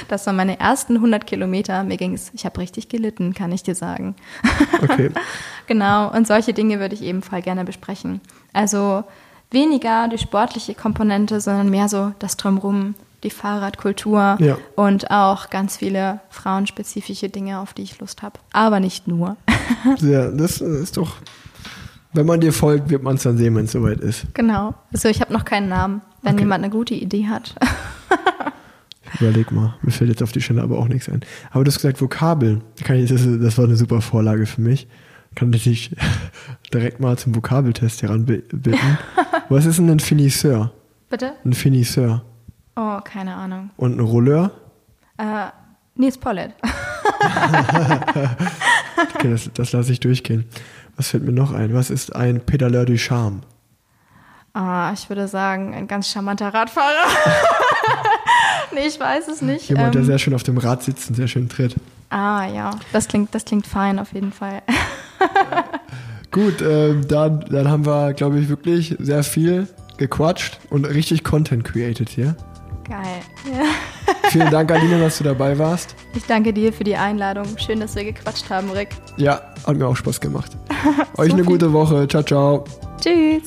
Das 0.08 0.26
waren 0.26 0.36
meine 0.36 0.60
ersten 0.60 0.96
100 0.96 1.26
Kilometer. 1.26 1.82
Mir 1.84 1.96
ging 1.96 2.12
es, 2.12 2.30
ich 2.34 2.44
habe 2.44 2.60
richtig 2.60 2.90
gelitten, 2.90 3.32
kann 3.32 3.52
ich 3.52 3.62
dir 3.62 3.74
sagen. 3.74 4.14
Okay. 4.82 5.10
genau, 5.66 6.12
und 6.12 6.26
solche 6.26 6.52
Dinge 6.52 6.78
würde 6.78 6.94
ich 6.94 7.00
eben 7.00 7.22
voll 7.22 7.40
gerne 7.40 7.64
besprechen. 7.64 8.20
Also 8.52 9.04
weniger 9.50 10.08
die 10.08 10.18
sportliche 10.18 10.74
Komponente, 10.74 11.40
sondern 11.40 11.70
mehr 11.70 11.88
so 11.88 12.12
das 12.18 12.36
Drumherum, 12.36 12.94
die 13.22 13.30
Fahrradkultur 13.30 14.36
Ja. 14.40 14.56
und 14.76 15.10
auch 15.10 15.50
ganz 15.50 15.76
viele 15.76 16.20
frauenspezifische 16.30 17.28
Dinge, 17.28 17.60
auf 17.60 17.72
die 17.74 17.82
ich 17.82 17.98
Lust 18.00 18.22
habe. 18.22 18.38
Aber 18.52 18.80
nicht 18.80 19.06
nur. 19.08 19.36
Sehr, 19.98 20.30
das 20.32 20.60
ist 20.60 20.96
doch, 20.96 21.16
wenn 22.12 22.26
man 22.26 22.40
dir 22.40 22.52
folgt, 22.52 22.90
wird 22.90 23.02
man 23.02 23.16
es 23.16 23.22
dann 23.22 23.38
sehen, 23.38 23.54
wenn 23.56 23.64
es 23.66 23.72
soweit 23.72 24.00
ist. 24.00 24.26
genau. 24.34 24.74
Also 24.92 25.08
ich 25.08 25.20
habe 25.20 25.32
noch 25.32 25.44
keinen 25.44 25.68
Namen, 25.68 26.02
wenn 26.22 26.34
Okay. 26.34 26.42
jemand 26.42 26.64
eine 26.64 26.72
gute 26.72 26.94
Idee 26.94 27.26
hat. 27.28 27.54
Ich 29.14 29.20
überleg 29.20 29.50
mal, 29.52 29.74
mir 29.82 29.92
fällt 29.92 30.10
jetzt 30.10 30.22
auf 30.22 30.32
die 30.32 30.40
Stelle 30.40 30.62
aber 30.62 30.78
auch 30.78 30.88
nichts 30.88 31.08
ein. 31.08 31.20
Aber 31.50 31.64
du 31.64 31.68
hast 31.70 31.76
gesagt, 31.76 32.00
Vokabeln. 32.00 32.62
Das 32.86 33.58
war 33.58 33.64
eine 33.64 33.76
super 33.76 34.00
Vorlage 34.00 34.46
für 34.46 34.60
mich. 34.60 34.88
Kann 35.34 35.52
ich 35.52 35.64
dich 35.64 35.96
direkt 36.74 37.00
mal 37.00 37.16
zum 37.16 37.34
Vokabeltest 37.34 38.02
heranbitten. 38.02 38.76
Was 39.48 39.64
ist 39.64 39.78
denn 39.78 39.88
ein 39.90 40.00
Finisseur? 40.00 40.72
Bitte? 41.08 41.32
Ein 41.44 41.52
Finisseur. 41.54 42.22
Oh, 42.76 42.98
keine 43.04 43.34
Ahnung. 43.34 43.70
Und 43.76 43.96
ein 43.96 44.00
Rolleur? 44.00 44.50
Äh, 45.18 45.46
Nils 45.94 46.16
Pollitt. 46.20 46.52
Okay, 49.14 49.30
das, 49.30 49.50
das 49.54 49.72
lasse 49.72 49.92
ich 49.92 50.00
durchgehen. 50.00 50.46
Was 50.96 51.08
fällt 51.08 51.24
mir 51.24 51.32
noch 51.32 51.52
ein? 51.52 51.74
Was 51.74 51.90
ist 51.90 52.14
ein 52.14 52.40
Pedaleur 52.40 52.84
du 52.84 52.96
Charme? 52.98 53.42
Ah, 54.54 54.92
ich 54.92 55.08
würde 55.08 55.28
sagen, 55.28 55.74
ein 55.74 55.88
ganz 55.88 56.08
charmanter 56.08 56.52
Radfahrer. 56.52 57.06
nee, 58.74 58.86
ich 58.86 59.00
weiß 59.00 59.28
es 59.28 59.40
nicht. 59.40 59.68
Jemand, 59.68 59.94
der 59.94 60.02
Ähm, 60.02 60.06
sehr 60.06 60.18
schön 60.18 60.34
auf 60.34 60.42
dem 60.42 60.58
Rad 60.58 60.82
sitzt 60.82 61.08
und 61.08 61.14
sehr 61.16 61.28
schön 61.28 61.48
tritt. 61.48 61.74
ah, 62.10 62.46
ja, 62.46 62.70
das 62.92 63.08
klingt, 63.08 63.34
das 63.34 63.44
klingt 63.46 63.66
fein 63.66 63.98
auf 63.98 64.12
jeden 64.12 64.32
Fall. 64.32 64.62
Gut, 66.30 66.60
ähm, 66.62 67.06
dann, 67.08 67.40
dann 67.48 67.68
haben 67.68 67.86
wir, 67.86 68.12
glaube 68.12 68.38
ich, 68.40 68.48
wirklich 68.48 68.96
sehr 68.98 69.22
viel 69.22 69.68
gequatscht 69.96 70.58
und 70.70 70.84
richtig 70.84 71.24
Content 71.24 71.64
created 71.64 72.08
hier. 72.10 72.36
Geil. 72.92 73.22
Ja. 73.50 73.64
Vielen 74.28 74.50
Dank, 74.50 74.70
Aline, 74.70 75.00
dass 75.00 75.16
du 75.16 75.24
dabei 75.24 75.58
warst. 75.58 75.94
Ich 76.14 76.26
danke 76.26 76.52
dir 76.52 76.74
für 76.74 76.84
die 76.84 76.94
Einladung. 76.94 77.46
Schön, 77.56 77.80
dass 77.80 77.96
wir 77.96 78.04
gequatscht 78.04 78.50
haben, 78.50 78.70
Rick. 78.70 78.90
Ja, 79.16 79.40
hat 79.66 79.76
mir 79.78 79.86
auch 79.86 79.96
Spaß 79.96 80.20
gemacht. 80.20 80.52
Euch 81.16 81.30
So 81.30 81.32
eine 81.36 81.42
viel. 81.42 81.44
gute 81.44 81.72
Woche. 81.72 82.06
Ciao, 82.06 82.22
ciao. 82.22 82.64
Tschüss. 83.00 83.44